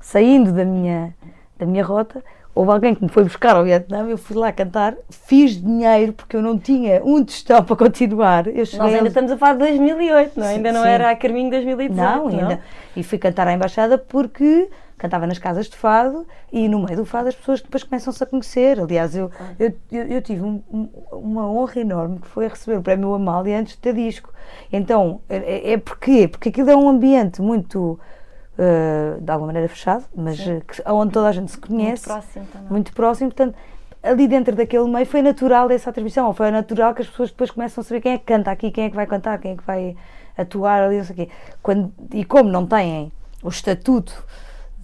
saindo 0.00 0.52
da 0.52 0.64
minha, 0.64 1.14
da 1.56 1.64
minha 1.64 1.84
rota, 1.84 2.24
houve 2.54 2.70
alguém 2.70 2.94
que 2.94 3.02
me 3.02 3.08
foi 3.08 3.24
buscar 3.24 3.56
ao 3.56 3.64
Vietnã, 3.64 4.06
eu 4.08 4.18
fui 4.18 4.36
lá 4.36 4.52
cantar, 4.52 4.94
fiz 5.10 5.60
dinheiro 5.60 6.12
porque 6.12 6.36
eu 6.36 6.42
não 6.42 6.58
tinha 6.58 7.02
um 7.04 7.24
tostão 7.24 7.62
para 7.64 7.76
continuar. 7.76 8.46
Eu 8.46 8.64
Nós 8.76 8.94
ainda 8.94 9.08
estamos 9.08 9.30
a 9.30 9.38
falar 9.38 9.54
de 9.54 9.60
2008, 9.60 10.38
não? 10.38 10.46
É? 10.46 10.50
ainda 10.50 10.72
não 10.72 10.82
sim. 10.82 10.88
era 10.88 11.10
a 11.10 11.16
Carminho 11.16 11.50
2018. 11.50 11.94
Não, 11.94 12.28
ainda. 12.28 12.48
Não? 12.48 12.58
E 12.96 13.02
fui 13.02 13.18
cantar 13.18 13.48
à 13.48 13.52
embaixada 13.52 13.96
porque 13.96 14.68
cantava 15.02 15.26
nas 15.26 15.38
casas 15.38 15.68
de 15.68 15.76
fado 15.76 16.24
e 16.52 16.68
no 16.68 16.78
meio 16.78 16.98
do 16.98 17.04
fado 17.04 17.28
as 17.28 17.34
pessoas 17.34 17.60
depois 17.60 17.82
começam-se 17.82 18.22
a 18.22 18.26
conhecer. 18.26 18.78
Aliás, 18.78 19.16
eu, 19.16 19.32
ah. 19.40 19.50
eu, 19.58 19.72
eu, 19.90 20.04
eu, 20.04 20.22
tive 20.22 20.42
um, 20.42 20.62
uma 21.10 21.50
honra 21.50 21.80
enorme 21.80 22.20
que 22.20 22.28
foi 22.28 22.46
receber 22.46 22.78
o 22.78 22.82
prémio 22.82 23.12
Amália 23.12 23.58
antes 23.58 23.72
de 23.72 23.80
ter 23.80 23.94
disco. 23.94 24.32
Então, 24.72 25.20
é, 25.28 25.36
é, 25.36 25.72
é 25.72 25.76
porque 25.76 26.28
Porque 26.28 26.50
aquilo 26.50 26.70
é 26.70 26.76
um 26.76 26.88
ambiente 26.88 27.42
muito. 27.42 27.98
Uh, 28.52 29.18
de 29.18 29.30
alguma 29.30 29.46
maneira 29.46 29.66
fechado, 29.66 30.04
mas 30.14 30.38
uh, 30.40 30.60
que, 30.60 30.82
onde 30.86 31.12
toda 31.12 31.28
a 31.28 31.32
gente 31.32 31.50
se 31.50 31.58
conhece. 31.58 32.06
Muito 32.06 32.22
próximo 32.22 32.46
também. 32.52 32.70
Muito 32.70 32.92
próximo, 32.92 33.30
portanto, 33.30 33.56
ali 34.02 34.28
dentro 34.28 34.54
daquele 34.54 34.88
meio 34.88 35.06
foi 35.06 35.22
natural 35.22 35.70
essa 35.70 35.88
atribuição, 35.88 36.26
ou 36.26 36.34
foi 36.34 36.50
natural 36.50 36.94
que 36.94 37.00
as 37.00 37.08
pessoas 37.08 37.30
depois 37.30 37.50
começam 37.50 37.80
a 37.80 37.84
saber 37.84 38.00
quem 38.02 38.12
é 38.12 38.18
que 38.18 38.24
canta 38.24 38.50
aqui, 38.50 38.70
quem 38.70 38.84
é 38.84 38.90
que 38.90 38.96
vai 38.96 39.06
cantar, 39.06 39.38
quem 39.38 39.52
é 39.52 39.56
que 39.56 39.64
vai 39.64 39.96
atuar 40.36 40.82
ali, 40.82 40.98
não 40.98 41.04
sei 41.04 41.14
o 41.14 41.16
quê. 41.16 41.28
Quando, 41.62 41.92
e 42.12 42.24
como 42.24 42.50
não 42.50 42.66
têm 42.66 43.10
o 43.42 43.48
estatuto 43.48 44.24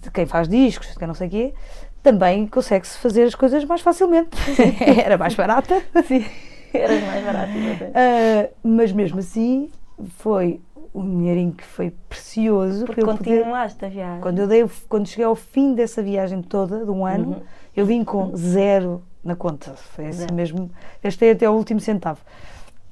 de 0.01 0.09
quem 0.09 0.25
faz 0.25 0.47
discos, 0.47 0.87
de 0.87 0.97
quem 0.97 1.07
não 1.07 1.13
sei 1.13 1.27
o 1.27 1.29
quê, 1.29 1.53
também 2.01 2.47
consegue-se 2.47 2.97
fazer 2.97 3.23
as 3.23 3.35
coisas 3.35 3.63
mais 3.65 3.81
facilmente. 3.81 4.29
Era 5.03 5.17
mais 5.17 5.35
barata. 5.35 5.81
Sim, 6.05 6.25
era 6.73 6.99
mais 7.01 7.25
barata. 7.25 7.51
Uh, 7.51 8.53
mas 8.63 8.91
mesmo 8.91 9.19
assim, 9.19 9.69
foi 10.17 10.61
um 10.93 11.03
dinheirinho 11.03 11.53
que 11.53 11.63
foi 11.63 11.91
precioso. 12.07 12.85
Porque 12.85 13.01
continuaste 13.01 13.85
a 13.85 13.89
viagem. 13.89 14.21
Quando, 14.21 14.39
eu 14.39 14.47
dei, 14.47 14.69
quando 14.87 15.07
cheguei 15.07 15.25
ao 15.25 15.35
fim 15.35 15.73
dessa 15.73 16.01
viagem 16.01 16.41
toda, 16.41 16.83
de 16.85 16.91
um 16.91 17.05
ano, 17.05 17.29
uhum. 17.29 17.41
eu 17.75 17.85
vim 17.85 18.03
com 18.03 18.35
zero 18.35 19.03
na 19.23 19.35
conta. 19.35 19.73
Foi 19.73 20.07
assim 20.07 20.19
zero. 20.19 20.33
mesmo. 20.33 20.71
Gastei 21.03 21.31
até 21.31 21.49
o 21.49 21.53
último 21.53 21.79
centavo. 21.79 22.21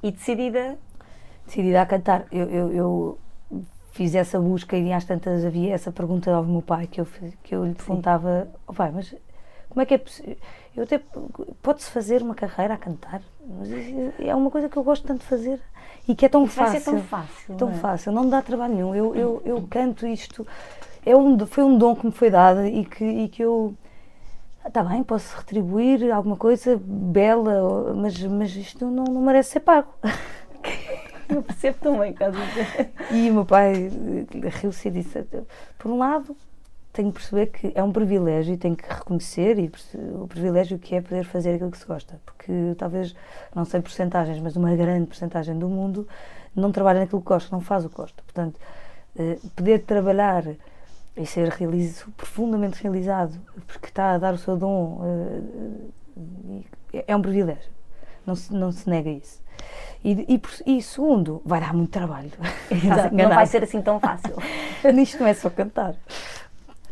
E 0.04 0.12
decidida? 0.12 0.78
Decidida 1.46 1.82
a 1.82 1.86
cantar. 1.86 2.26
eu, 2.32 2.50
eu, 2.50 2.72
eu 2.72 3.20
fiz 3.98 4.14
essa 4.14 4.40
busca 4.40 4.78
e 4.78 4.94
às 4.94 5.06
tantas 5.06 5.44
havia 5.44 5.74
essa 5.74 5.92
pergunta 5.92 6.32
ao 6.32 6.44
meu 6.44 6.62
pai 6.62 6.86
que 6.86 7.02
eu, 7.02 7.08
que 7.42 7.56
eu 7.56 7.66
lhe 7.66 7.74
perguntava, 7.74 8.48
oh 8.68 8.74
pai, 8.74 8.92
mas 8.92 9.16
como 9.68 9.82
é 9.82 9.86
que 9.88 9.96
é 9.96 9.98
possível? 9.98 10.38
Pode-se 11.64 11.90
fazer 11.90 12.22
uma 12.22 12.36
carreira 12.36 12.76
a 12.76 12.78
cantar, 12.78 13.24
mas 13.48 13.70
é 14.20 14.36
uma 14.36 14.52
coisa 14.52 14.68
que 14.68 14.78
eu 14.78 14.84
gosto 14.84 15.08
tanto 15.08 15.22
de 15.22 15.26
fazer 15.26 15.60
e 16.08 16.16
que 16.16 16.26
é 16.26 16.30
tão 16.30 16.46
fácil. 16.48 16.84
Tão 16.84 17.02
fácil. 17.02 17.56
Tão 17.56 17.70
é? 17.70 17.74
fácil, 17.74 18.12
não 18.12 18.24
me 18.26 18.32
dá 18.32 18.42
trabalho 18.42 18.74
nenhum. 18.74 18.96
Eu, 18.96 19.16
eu, 19.16 19.42
eu 19.46 19.68
canto 19.70 20.06
isto, 20.06 20.46
é 21.06 21.16
um, 21.16 21.38
foi 21.46 21.64
um 21.64 21.78
dom 21.78 21.96
que 21.96 22.06
me 22.06 22.12
foi 22.12 22.30
dado 22.30 22.66
e 22.66 22.86
que, 22.86 23.04
e 23.04 23.30
que 23.30 23.44
eu 23.44 23.76
está 24.66 24.84
bem, 24.84 25.02
posso 25.04 25.36
retribuir 25.38 26.12
alguma 26.12 26.36
coisa 26.36 26.80
bela, 26.84 27.94
mas, 27.96 28.22
mas 28.24 28.56
isto 28.56 28.86
não, 28.86 29.06
não 29.06 29.22
merece 29.22 29.52
ser 29.52 29.62
pago. 29.62 29.90
Eu 31.30 31.44
percebo 31.44 31.78
também, 31.82 32.14
caso 32.14 32.38
E 33.12 33.30
o 33.30 33.34
meu 33.34 33.46
pai 33.46 33.92
riu-se 34.62 34.88
e 34.88 34.92
disse: 34.92 35.26
por 35.78 35.92
um 35.92 35.98
lado, 35.98 36.36
tenho 36.98 37.12
que 37.12 37.20
perceber 37.20 37.46
que 37.48 37.72
é 37.76 37.84
um 37.84 37.92
privilégio 37.92 38.56
e 38.56 38.58
tenho 38.58 38.76
que 38.76 38.92
reconhecer 38.92 39.60
e 39.60 39.72
o 40.16 40.28
privilégio 40.28 40.80
que 40.80 40.96
é 40.96 41.02
poder 41.02 41.24
fazer 41.26 41.54
aquilo 41.54 41.70
que 41.70 41.78
se 41.78 41.86
gosta. 41.86 42.20
Porque 42.26 42.74
talvez, 42.76 43.16
não 43.54 43.66
sei 43.66 43.82
porcentagens, 43.82 44.40
mas 44.40 44.56
uma 44.56 44.76
grande 44.76 45.06
porcentagem 45.06 45.58
do 45.60 45.70
mundo 45.70 46.08
não 46.56 46.72
trabalha 46.72 47.02
naquilo 47.02 47.22
que 47.22 47.28
gosta, 47.28 47.56
não 47.56 47.62
faz 47.62 47.86
o 47.86 47.90
que 47.90 47.96
gosta. 47.96 48.24
Portanto, 48.24 48.60
eh, 49.16 49.38
poder 49.56 49.84
trabalhar 49.84 50.44
e 51.16 51.26
ser 51.28 51.50
realizo, 51.50 52.12
profundamente 52.18 52.82
realizado 52.82 53.40
porque 53.68 53.90
está 53.90 54.14
a 54.14 54.18
dar 54.18 54.34
o 54.34 54.38
seu 54.40 54.58
dom 54.58 55.02
eh, 56.94 57.04
é 57.08 57.16
um 57.16 57.22
privilégio. 57.22 57.72
Não 58.26 58.36
se, 58.36 58.52
não 58.52 58.72
se 58.72 58.90
nega 58.90 59.12
isso. 59.12 59.40
E, 60.04 60.42
e, 60.66 60.78
e, 60.78 60.82
segundo, 60.82 61.44
vai 61.46 61.60
dar 61.60 61.74
muito 61.74 61.92
trabalho. 61.92 62.32
Exato, 62.72 63.14
não 63.16 63.30
vai 63.30 63.46
ser 63.46 63.64
assim 63.64 63.84
tão 63.84 64.00
fácil. 64.00 64.36
Nisto 64.94 65.20
não 65.20 65.28
é 65.28 65.36
só 65.36 65.50
cantar. 65.50 65.96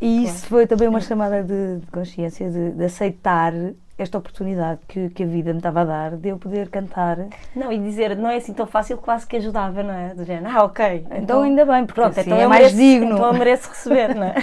E 0.02 0.24
isso 0.24 0.48
claro. 0.48 0.48
foi 0.50 0.68
também 0.68 0.88
uma 0.88 1.00
chamada 1.00 1.44
de, 1.44 1.78
de 1.78 1.88
consciência, 1.88 2.50
de, 2.50 2.72
de, 2.72 2.84
aceitar 2.84 3.54
esta 3.98 4.18
oportunidade 4.18 4.82
que, 4.88 5.10
que, 5.10 5.24
a 5.24 5.26
vida 5.26 5.52
me 5.54 5.60
estava 5.60 5.82
a 5.82 5.86
dar 5.86 6.18
de 6.18 6.30
eu 6.30 6.38
poder 6.38 6.70
cantar. 6.70 7.18
Não, 7.56 7.72
e 7.72 7.78
dizer, 7.80 8.16
não 8.18 8.30
é 8.30 8.36
assim 8.36 8.54
tão 8.54 8.68
fácil, 8.68 8.98
quase 8.98 9.26
que 9.26 9.38
ajudava, 9.38 9.82
não 9.84 9.94
é? 9.94 10.14
Do 10.14 10.26
género, 10.26 10.54
ah, 10.54 10.64
ok. 10.66 11.06
Então, 11.06 11.18
então 11.18 11.42
ainda 11.44 11.66
bem, 11.66 11.86
porque 11.86 12.02
pronto, 12.02 12.20
assim 12.20 12.30
então 12.30 12.42
é 12.42 12.48
mais 12.48 12.74
mereço, 12.74 12.78
digno. 12.78 13.16
Então 13.16 13.28
eu 13.28 13.34
mereço 13.34 13.70
receber, 13.70 14.16
não 14.16 14.24
é? 14.24 14.36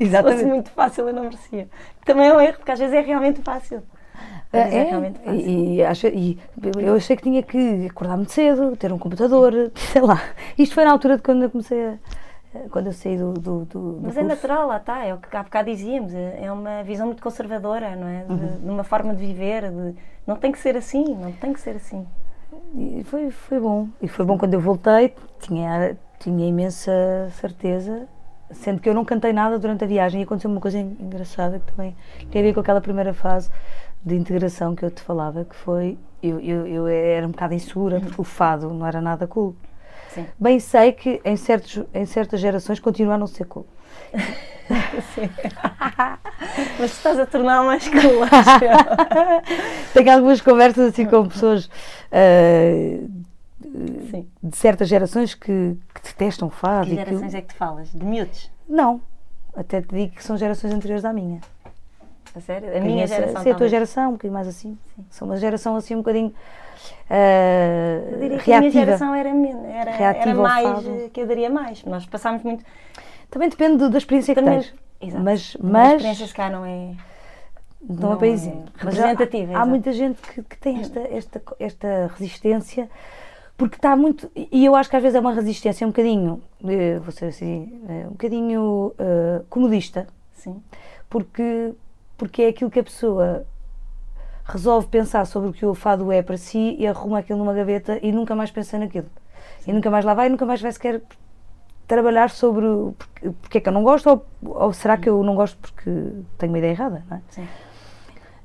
Exatamente. 0.00 0.38
Se 0.38 0.42
fosse 0.42 0.44
muito 0.46 0.70
fácil, 0.70 1.08
eu 1.08 1.14
não 1.14 1.24
merecia. 1.24 1.68
Também 2.04 2.28
é 2.28 2.34
um 2.34 2.40
erro, 2.40 2.56
porque 2.56 2.72
às 2.72 2.78
vezes 2.78 2.94
é 2.94 3.00
realmente 3.00 3.42
fácil. 3.42 3.82
É, 4.50 4.60
é, 4.60 4.84
realmente 4.84 5.18
fácil. 5.18 5.40
E, 5.40 5.82
acho, 5.84 6.06
e 6.06 6.38
eu 6.78 6.94
achei 6.94 7.14
que 7.14 7.22
tinha 7.22 7.42
que 7.42 7.86
acordar 7.90 8.16
muito 8.16 8.32
cedo, 8.32 8.74
ter 8.74 8.90
um 8.90 8.98
computador, 8.98 9.70
sei 9.92 10.00
lá. 10.00 10.18
Isto 10.56 10.74
foi 10.74 10.84
na 10.84 10.92
altura 10.92 11.18
de 11.18 11.22
quando 11.22 11.42
eu 11.42 11.50
comecei 11.50 11.78
a 11.84 11.98
quando 12.70 12.86
eu 12.86 12.92
saí 12.92 13.16
do, 13.16 13.32
do, 13.32 13.64
do 13.66 14.00
Mas 14.02 14.14
do 14.14 14.20
é 14.20 14.22
natural, 14.22 14.68
lá 14.68 14.78
está, 14.78 15.04
é 15.04 15.12
o 15.12 15.18
que 15.18 15.36
há 15.36 15.42
bocado 15.42 15.70
dizíamos, 15.70 16.14
é, 16.14 16.44
é 16.44 16.52
uma 16.52 16.82
visão 16.82 17.06
muito 17.06 17.22
conservadora, 17.22 17.94
não 17.94 18.06
é? 18.08 18.24
De, 18.24 18.32
uhum. 18.32 18.60
de 18.60 18.70
uma 18.70 18.84
forma 18.84 19.14
de 19.14 19.26
viver, 19.26 19.70
de, 19.70 19.94
não 20.26 20.36
tem 20.36 20.50
que 20.50 20.58
ser 20.58 20.76
assim, 20.76 21.14
não 21.14 21.32
tem 21.32 21.52
que 21.52 21.60
ser 21.60 21.76
assim. 21.76 22.06
E 22.74 23.04
foi, 23.04 23.30
foi 23.30 23.60
bom, 23.60 23.88
e 24.00 24.08
foi 24.08 24.24
bom 24.24 24.38
quando 24.38 24.54
eu 24.54 24.60
voltei, 24.60 25.14
tinha, 25.40 25.96
tinha 26.18 26.48
imensa 26.48 27.28
certeza, 27.32 28.08
sendo 28.50 28.80
que 28.80 28.88
eu 28.88 28.94
não 28.94 29.04
cantei 29.04 29.32
nada 29.32 29.58
durante 29.58 29.84
a 29.84 29.86
viagem 29.86 30.20
e 30.20 30.24
aconteceu 30.24 30.50
uma 30.50 30.60
coisa 30.60 30.78
engraçada 30.78 31.58
que 31.58 31.70
também 31.72 31.94
tem 32.30 32.40
a 32.40 32.44
ver 32.44 32.54
com 32.54 32.60
aquela 32.60 32.80
primeira 32.80 33.12
fase 33.12 33.50
de 34.02 34.14
integração 34.14 34.74
que 34.74 34.84
eu 34.84 34.90
te 34.90 35.02
falava, 35.02 35.44
que 35.44 35.54
foi, 35.54 35.98
eu, 36.22 36.40
eu, 36.40 36.66
eu 36.66 36.86
era 36.86 37.26
um 37.26 37.30
bocado 37.30 37.52
insegura, 37.52 37.96
uhum. 37.96 38.02
porque 38.02 38.20
o 38.20 38.24
fado 38.24 38.70
não 38.70 38.86
era 38.86 39.02
nada 39.02 39.26
cool. 39.26 39.54
Sim. 40.18 40.26
Bem 40.38 40.60
sei 40.60 40.92
que 40.92 41.20
em, 41.24 41.36
certos, 41.36 41.84
em 41.94 42.06
certas 42.06 42.40
gerações 42.40 42.80
continua 42.80 43.14
a 43.14 43.18
não 43.18 43.26
ser 43.26 43.44
cool. 43.46 43.66
Sim. 45.14 45.30
Mas 46.78 46.92
estás 46.92 47.18
a 47.18 47.26
tornar 47.26 47.64
mais 47.64 47.88
cool. 47.88 48.26
Tenho 49.94 50.12
algumas 50.12 50.40
conversas 50.40 50.92
assim 50.92 51.06
com 51.06 51.26
pessoas 51.28 51.66
uh, 51.66 53.10
de 54.42 54.56
certas 54.56 54.88
gerações 54.88 55.34
que, 55.34 55.76
que 55.94 56.02
detestam 56.02 56.50
fado. 56.50 56.88
Que 56.88 56.96
gerações 56.96 57.30
que... 57.30 57.36
é 57.36 57.40
que 57.40 57.48
te 57.48 57.54
falas? 57.54 57.90
De 57.92 58.04
miúdos? 58.04 58.50
Não, 58.68 59.00
até 59.56 59.80
te 59.80 59.94
digo 59.94 60.14
que 60.14 60.24
são 60.24 60.36
gerações 60.36 60.72
anteriores 60.72 61.04
à 61.04 61.12
minha. 61.12 61.40
A 62.34 62.40
sério? 62.40 62.76
A 62.76 62.80
minha 62.80 63.06
geração. 63.06 63.42
Sim, 63.42 63.50
a 63.50 63.54
tua 63.54 63.68
geração, 63.68 64.08
um 64.10 64.12
bocadinho 64.12 64.34
mais 64.34 64.48
assim. 64.48 64.78
Sim. 64.94 65.04
São 65.10 65.28
uma 65.28 65.36
geração 65.36 65.76
assim 65.76 65.94
um 65.94 65.98
bocadinho. 65.98 66.34
Uh, 67.10 68.12
eu 68.12 68.18
diria 68.18 68.38
que 68.38 68.50
reativa. 68.50 68.56
a 68.56 68.60
minha 68.60 68.70
geração 68.70 69.14
era, 69.14 69.28
era, 69.28 69.90
era 69.90 70.34
mais. 70.34 71.10
que 71.12 71.20
eu 71.20 71.26
daria 71.26 71.50
mais. 71.50 71.84
Nós 71.84 72.06
passámos 72.06 72.42
muito. 72.42 72.64
Também 73.30 73.48
depende 73.48 73.88
da 73.88 73.98
experiência 73.98 74.34
Também, 74.34 74.60
que 74.60 74.70
tens. 74.70 74.74
Exato. 75.00 75.24
Mas, 75.24 75.56
mas. 75.60 75.92
A 75.92 75.94
experiência 75.96 76.28
cá 76.34 76.50
não 76.50 76.64
é. 76.64 76.92
Não, 77.80 78.10
não 78.10 78.22
é 78.22 78.28
exemplo. 78.28 78.72
É 78.78 78.84
representativa. 78.84 79.56
Há, 79.56 79.62
há 79.62 79.66
muita 79.66 79.92
gente 79.92 80.20
que, 80.20 80.42
que 80.42 80.58
tem 80.58 80.80
esta, 80.80 81.00
esta, 81.00 81.42
esta 81.58 82.10
resistência 82.16 82.88
porque 83.56 83.76
está 83.76 83.96
muito. 83.96 84.30
E 84.34 84.64
eu 84.64 84.74
acho 84.76 84.88
que 84.88 84.96
às 84.96 85.02
vezes 85.02 85.16
é 85.16 85.20
uma 85.20 85.32
resistência 85.32 85.86
um 85.86 85.90
bocadinho, 85.90 86.40
eh, 86.64 86.98
vou 87.00 87.10
ser 87.10 87.26
assim, 87.26 87.80
eh, 87.88 88.06
um 88.06 88.12
bocadinho 88.12 88.94
uh, 88.98 89.44
comodista. 89.50 90.06
Sim. 90.32 90.62
Porque 91.10 91.74
porque 92.18 92.42
é 92.42 92.48
aquilo 92.48 92.70
que 92.70 92.80
a 92.80 92.84
pessoa 92.84 93.46
resolve 94.48 94.88
pensar 94.88 95.26
sobre 95.26 95.50
o 95.50 95.52
que 95.52 95.66
o 95.66 95.74
fado 95.74 96.10
é 96.10 96.22
para 96.22 96.36
si 96.36 96.76
e 96.78 96.86
arruma 96.86 97.18
aquilo 97.18 97.38
numa 97.38 97.52
gaveta 97.52 97.98
e 98.02 98.10
nunca 98.10 98.34
mais 98.34 98.50
pensa 98.50 98.78
naquilo. 98.78 99.08
Sim. 99.60 99.70
E 99.70 99.74
nunca 99.74 99.90
mais 99.90 100.04
lá 100.04 100.14
vai 100.14 100.26
e 100.26 100.30
nunca 100.30 100.46
mais 100.46 100.60
vai 100.60 100.72
sequer 100.72 101.02
trabalhar 101.86 102.30
sobre 102.30 102.66
porque, 102.96 103.30
porque 103.42 103.58
é 103.58 103.60
que 103.60 103.68
eu 103.68 103.72
não 103.72 103.82
gosto 103.82 104.08
ou, 104.08 104.26
ou 104.42 104.72
será 104.72 104.96
que 104.96 105.08
eu 105.08 105.22
não 105.22 105.34
gosto 105.34 105.58
porque 105.58 105.90
tenho 106.38 106.52
uma 106.52 106.58
ideia 106.58 106.72
errada, 106.72 107.02
não 107.08 107.16
é? 107.18 107.20
Sim. 107.30 107.42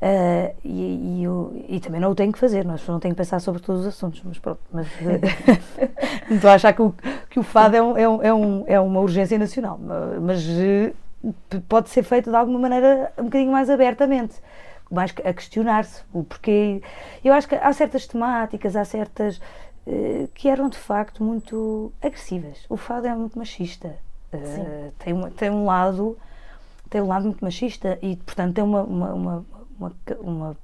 Uh, 0.03 0.53
e, 0.65 1.19
e, 1.19 1.23
eu, 1.23 1.65
e, 1.69 1.79
também 1.79 2.01
não 2.01 2.11
o 2.11 2.15
tenho 2.15 2.33
que 2.33 2.37
fazer, 2.37 2.65
nós 2.65 2.85
não 2.85 2.99
tenho 2.99 3.13
que 3.13 3.17
pensar 3.17 3.39
sobre 3.39 3.61
todos 3.61 3.83
os 3.83 3.87
assuntos, 3.87 4.21
mas 4.25 4.37
pronto. 4.37 4.59
Mas, 4.69 4.85
não 4.99 5.13
estou 6.35 6.49
a 6.49 6.55
achar 6.55 6.73
que 6.73 6.81
o, 6.81 6.93
que 7.29 7.39
o 7.39 7.43
fado 7.43 7.77
é, 7.77 7.81
um, 7.81 7.97
é, 7.97 8.09
um, 8.09 8.21
é, 8.21 8.33
um, 8.33 8.63
é 8.67 8.79
uma 8.81 8.99
urgência 8.99 9.39
nacional, 9.39 9.79
mas 10.21 10.45
pode 11.69 11.89
ser 11.89 12.03
feito 12.03 12.29
de 12.29 12.35
alguma 12.35 12.59
maneira 12.59 13.13
um 13.17 13.25
bocadinho 13.25 13.53
mais 13.53 13.69
abertamente, 13.69 14.35
mais 14.93 15.13
a 15.23 15.33
questionar-se 15.33 16.03
o 16.13 16.23
porquê. 16.23 16.81
Eu 17.23 17.33
acho 17.33 17.47
que 17.47 17.55
há 17.55 17.73
certas 17.73 18.07
temáticas, 18.07 18.75
há 18.75 18.85
certas 18.85 19.37
uh, 19.87 20.27
que 20.33 20.47
eram 20.49 20.69
de 20.69 20.77
facto 20.77 21.23
muito 21.23 21.91
agressivas. 22.01 22.65
O 22.69 22.77
fado 22.77 23.07
é 23.07 23.15
muito 23.15 23.37
machista, 23.37 23.95
uh, 24.33 24.91
tem, 24.99 25.13
uma, 25.13 25.31
tem 25.31 25.49
um 25.49 25.65
lado 25.65 26.17
tem 26.89 27.01
um 27.01 27.07
lado 27.07 27.25
muito 27.25 27.43
machista 27.43 27.97
e 28.03 28.15
portanto 28.17 28.53
tem 28.53 28.63
uma, 28.63 28.83
uma, 28.83 29.13
uma, 29.13 29.45
uma, 29.79 29.93
uma 30.19 30.57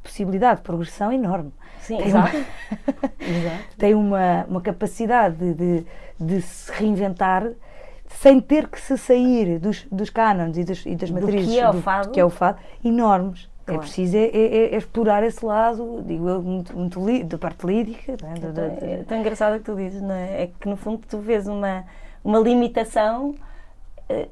possibilidade 0.00 0.60
de 0.60 0.62
progressão 0.62 1.12
enorme. 1.12 1.52
Sim, 1.80 1.96
tem 1.96 2.06
exato. 2.06 2.36
Uma, 2.36 2.46
exato. 3.18 3.64
tem 3.76 3.94
uma, 3.94 4.44
uma 4.48 4.60
capacidade 4.60 5.34
de, 5.36 5.54
de, 5.54 5.86
de 6.20 6.42
se 6.42 6.70
reinventar 6.70 7.50
sem 8.20 8.40
ter 8.40 8.68
que 8.68 8.80
se 8.80 8.96
sair 8.98 9.58
dos, 9.58 9.86
dos 9.90 10.10
cânones 10.10 10.56
e, 10.58 10.64
dos, 10.64 10.84
e 10.86 10.94
das 10.94 11.10
matrizes 11.10 11.52
que 11.52 11.58
é 11.60 11.68
o 11.68 11.72
do- 11.72 11.82
fado. 11.82 12.10
que 12.10 12.20
é 12.20 12.24
o 12.24 12.30
fado, 12.30 12.58
enormes. 12.84 13.50
É 13.62 13.64
Claro. 13.66 13.80
preciso 13.82 14.16
é, 14.16 14.24
é- 14.24 14.74
é 14.74 14.76
explorar 14.76 15.22
esse 15.22 15.44
lado, 15.46 16.02
digo 16.04 16.28
eu, 16.28 16.42
muito, 16.42 16.76
muito 16.76 17.04
li- 17.06 17.22
da 17.22 17.38
parte 17.38 17.64
lírica. 17.64 18.16
não 18.20 18.30
é? 18.30 18.34
Da- 18.34 18.48
da- 18.50 18.68
da- 18.68 18.86
É 18.86 19.04
tão 19.06 19.18
engraçado 19.18 19.54
o 19.54 19.58
que 19.58 19.64
tu 19.64 19.76
dizes, 19.76 20.02
não 20.02 20.14
é? 20.14 20.42
É 20.42 20.50
que 20.58 20.68
no 20.68 20.76
fundo 20.76 21.00
tu 21.08 21.18
vês 21.18 21.46
uma, 21.46 21.84
uma 22.24 22.40
limitação 22.40 23.34
eh, 24.08 24.28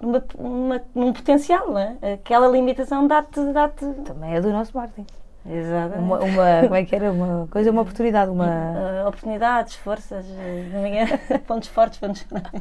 numa, 0.00 0.24
numa- 0.38 0.80
num 0.94 1.12
potencial, 1.12 1.68
não 1.72 1.78
é? 1.78 1.96
Aquela 2.14 2.46
limitação 2.46 3.08
dá-te. 3.08 3.40
Dá 3.52 3.68
Também 3.68 4.34
é 4.36 4.40
do 4.40 4.50
nosso 4.52 4.76
marketing. 4.76 5.04
Exato. 5.44 5.98
Uma, 5.98 6.18
uma- 6.20 6.60
como 6.62 6.74
é 6.76 6.84
que 6.84 6.94
era? 6.94 7.10
Uma 7.10 7.48
coisa, 7.50 7.70
uma 7.72 7.82
oportunidade, 7.82 8.30
uma... 8.30 8.46
Eh, 8.46 9.04
oportunidades, 9.08 9.74
forças, 9.74 10.24
eh, 10.28 10.68
não 10.72 10.84
é? 10.86 11.38
pontos 11.46 11.68
fortes, 11.68 11.98
pontos 11.98 12.22
fracos. 12.22 12.60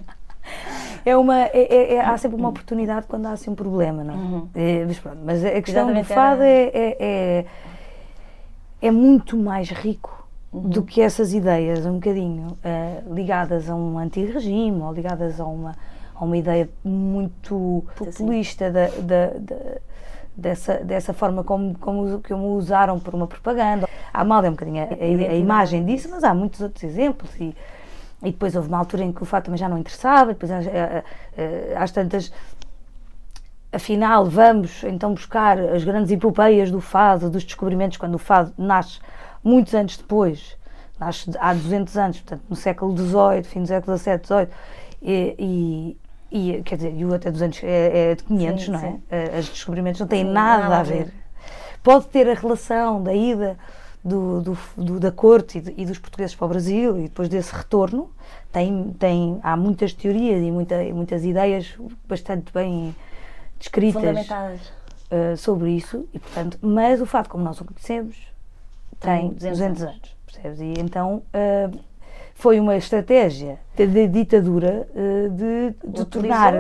É 1.06 1.16
uma, 1.16 1.40
é, 1.42 1.52
é- 1.54 1.94
é- 1.96 2.02
há 2.02 2.18
sempre 2.18 2.38
uma 2.38 2.50
oportunidade 2.50 3.08
quando 3.08 3.26
há 3.26 3.32
assim 3.32 3.50
um 3.50 3.56
problema, 3.56 4.04
não 4.04 4.14
é? 4.14 4.18
Uhum. 4.18 4.48
É, 4.56 4.86
mas, 4.86 5.00
pronto, 5.00 5.18
mas 5.24 5.44
a 5.46 5.50
questão 5.62 5.86
do 5.86 5.92
Exatamente, 5.92 6.08
fado 6.08 6.42
era- 6.44 6.72
é, 6.78 6.98
é, 7.00 7.46
é, 8.82 8.92
muito 8.92 9.38
mais 9.38 9.70
rico 9.70 10.28
Uhum. 10.52 10.62
do 10.62 10.84
que 10.84 11.00
essas 11.02 11.34
ideias, 11.34 11.86
um 11.86 11.94
bocadinho 11.96 12.58
eh, 12.64 13.02
ligadas 13.12 13.70
a 13.70 13.76
um 13.76 13.98
antirregime 14.00 14.82
ou 14.82 14.92
ligadas 14.92 15.40
a 15.40 15.46
uma, 15.46 15.76
a 16.16 16.26
uma 16.26 16.36
ideia 16.36 16.68
muito 16.84 17.84
populista 17.96 18.72
da, 18.72 18.88
da- 18.88 19.34
da- 19.40 19.78
dessa, 20.36 20.76
dessa 20.78 21.14
forma 21.14 21.44
como, 21.44 21.78
como, 21.78 22.20
como 22.28 22.56
usaram 22.56 23.00
por 23.00 23.14
uma 23.14 23.28
propaganda. 23.28 23.88
A 24.12 24.22
Amália 24.22 24.48
é 24.48 24.50
um 24.50 24.54
bocadinho 24.54 24.82
a, 24.84 24.86
a- 24.86 25.32
a 25.32 25.36
imagem 25.36 25.86
disso, 25.86 26.08
mas 26.10 26.24
há 26.24 26.34
muitos 26.34 26.62
outros 26.62 26.84
exemplos 26.84 27.30
e, 27.40 27.56
e 28.24 28.32
depois 28.32 28.56
houve 28.56 28.68
uma 28.68 28.78
altura 28.78 29.04
em 29.04 29.12
que 29.12 29.24
o 29.24 29.26
fado 29.26 29.46
também 29.46 29.58
já 29.58 29.70
não 29.70 29.78
interessava, 29.78 30.34
depois 30.34 30.52
às, 30.52 30.68
eh, 30.68 31.04
eh, 31.38 31.74
às 31.78 31.92
tantas 31.92 32.32
afinal 33.72 34.26
vamos 34.26 34.84
então 34.84 35.14
buscar 35.14 35.60
as 35.60 35.84
grandes 35.84 36.12
epopeias 36.12 36.72
do 36.72 36.82
fado, 36.82 37.30
dos 37.30 37.44
descobrimentos, 37.44 37.98
quando 37.98 38.16
o 38.16 38.20
fado 38.20 38.54
nasce 38.58 39.00
muitos 39.44 39.74
anos 39.74 39.96
depois, 39.98 40.58
nasce 41.00 41.32
há 41.40 41.54
200 41.54 41.98
anos, 41.98 42.18
portanto 42.20 42.42
no 42.50 42.56
século 42.56 42.98
XVIII, 42.98 43.44
fim 43.44 43.62
do 43.62 43.68
século 43.68 43.98
XVII, 43.98 44.20
XVIII, 44.24 44.48
e, 45.02 45.96
e, 46.32 46.50
e, 46.58 46.64
quer 46.64 46.76
dizer, 46.76 46.94
e 46.96 47.06
o 47.06 47.14
até 47.14 47.32
dos 47.32 47.42
anos 47.42 47.62
é, 47.64 48.12
é 48.12 48.16
de 48.16 48.24
500, 48.24 48.64
Sim, 48.66 48.72
não 48.72 48.80
é? 48.80 48.82
sim. 48.82 49.04
Eh, 49.10 49.40
Os 49.40 49.50
descobrimentos 49.50 50.02
não 50.02 50.08
têm 50.08 50.26
Sim, 50.26 50.32
nada, 50.34 50.80
a 50.80 50.84
ver. 50.84 51.14
Pode 51.82 52.08
ter 52.08 52.30
a 52.30 52.34
relação 52.34 53.02
da 53.02 53.14
ida 53.14 53.58
do, 54.04 54.42
do- 54.42 54.58
do- 54.78 55.00
da 55.00 55.12
corte 55.12 55.58
e, 55.58 55.62
de- 55.62 55.74
e 55.78 55.86
dos 55.86 55.98
portugueses 56.00 56.36
para 56.36 56.46
o 56.46 56.50
Brasil 56.50 56.98
e 56.98 57.04
depois 57.04 57.28
desse 57.30 57.54
retorno, 57.54 58.10
tem, 58.52 58.96
tem, 58.98 59.40
há 59.44 59.56
muitas 59.58 59.94
teorias 59.94 60.42
e 60.42 60.50
muita- 60.52 60.82
muitas 60.94 61.26
ideias 61.26 61.76
bastante 62.08 62.52
bem 62.54 62.96
descritas 63.60 64.02
uh, 64.32 65.36
sobre 65.38 65.72
isso, 65.72 66.08
e, 66.14 66.20
portanto, 66.20 66.58
mas 66.62 67.02
o 67.02 67.06
fato 67.06 67.30
como 67.30 67.44
nós 67.44 67.60
o 67.60 67.66
conhecemos 67.66 68.16
tem 69.00 69.30
Tem 69.30 69.52
200 69.52 69.58
200, 69.60 69.84
anos. 69.84 70.16
percebes? 70.26 70.60
E 70.62 70.74
então 70.80 71.22
uh, 71.34 71.80
foi 72.36 72.60
uma 72.60 72.76
estratégia 72.78 73.60
da 73.76 73.86
ditadura 74.08 74.88
uh, 74.96 75.30
de, 75.30 75.76
de 76.00 76.06
tornar. 76.06 76.54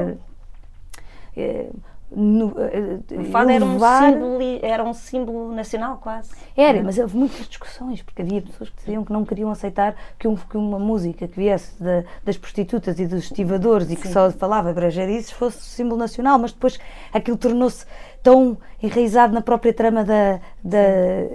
No, 2.12 2.48
uh, 2.48 3.22
O 3.22 3.24
fado 3.26 3.52
era 3.52 3.63
um, 3.63 3.80
símbolo, 3.80 4.39
era 4.62 4.84
um 4.84 4.93
símbolo 4.93 5.52
nacional, 5.54 5.98
quase. 6.02 6.32
era, 6.58 6.82
mas 6.84 6.98
houve 6.98 7.15
muitas 7.15 7.48
discussões, 7.48 8.02
porque 8.02 8.22
havia 8.22 8.41
pessoas 8.41 8.69
que 8.69 8.78
diziam 8.78 9.04
que 9.06 9.13
não 9.13 9.24
queriam 9.24 9.52
aceitar 9.52 9.95
que, 10.17 10.28
um- 10.28 10.36
que 10.36 10.58
uma 10.58 10.80
música 10.80 11.28
que 11.28 11.36
viesse 11.39 11.82
da- 11.82 12.04
das 12.26 12.38
prostitutas 12.38 13.00
e 13.00 13.06
dos 13.06 13.26
estivadores 13.26 13.91
e 13.91 13.95
que 13.95 14.08
Sim. 14.08 14.13
só 14.13 14.32
falava 14.32 14.74
brejerices 14.74 15.32
fosse 15.32 15.60
símbolo 15.62 15.98
nacional, 15.98 16.39
mas 16.39 16.52
depois 16.52 16.80
aquilo 17.13 17.38
tornou-se 17.38 17.86
tão 18.24 18.58
enraizado 18.84 19.34
na 19.34 19.41
própria 19.41 19.74
trama 19.74 20.04
da, 20.04 20.39
da, 20.63 20.78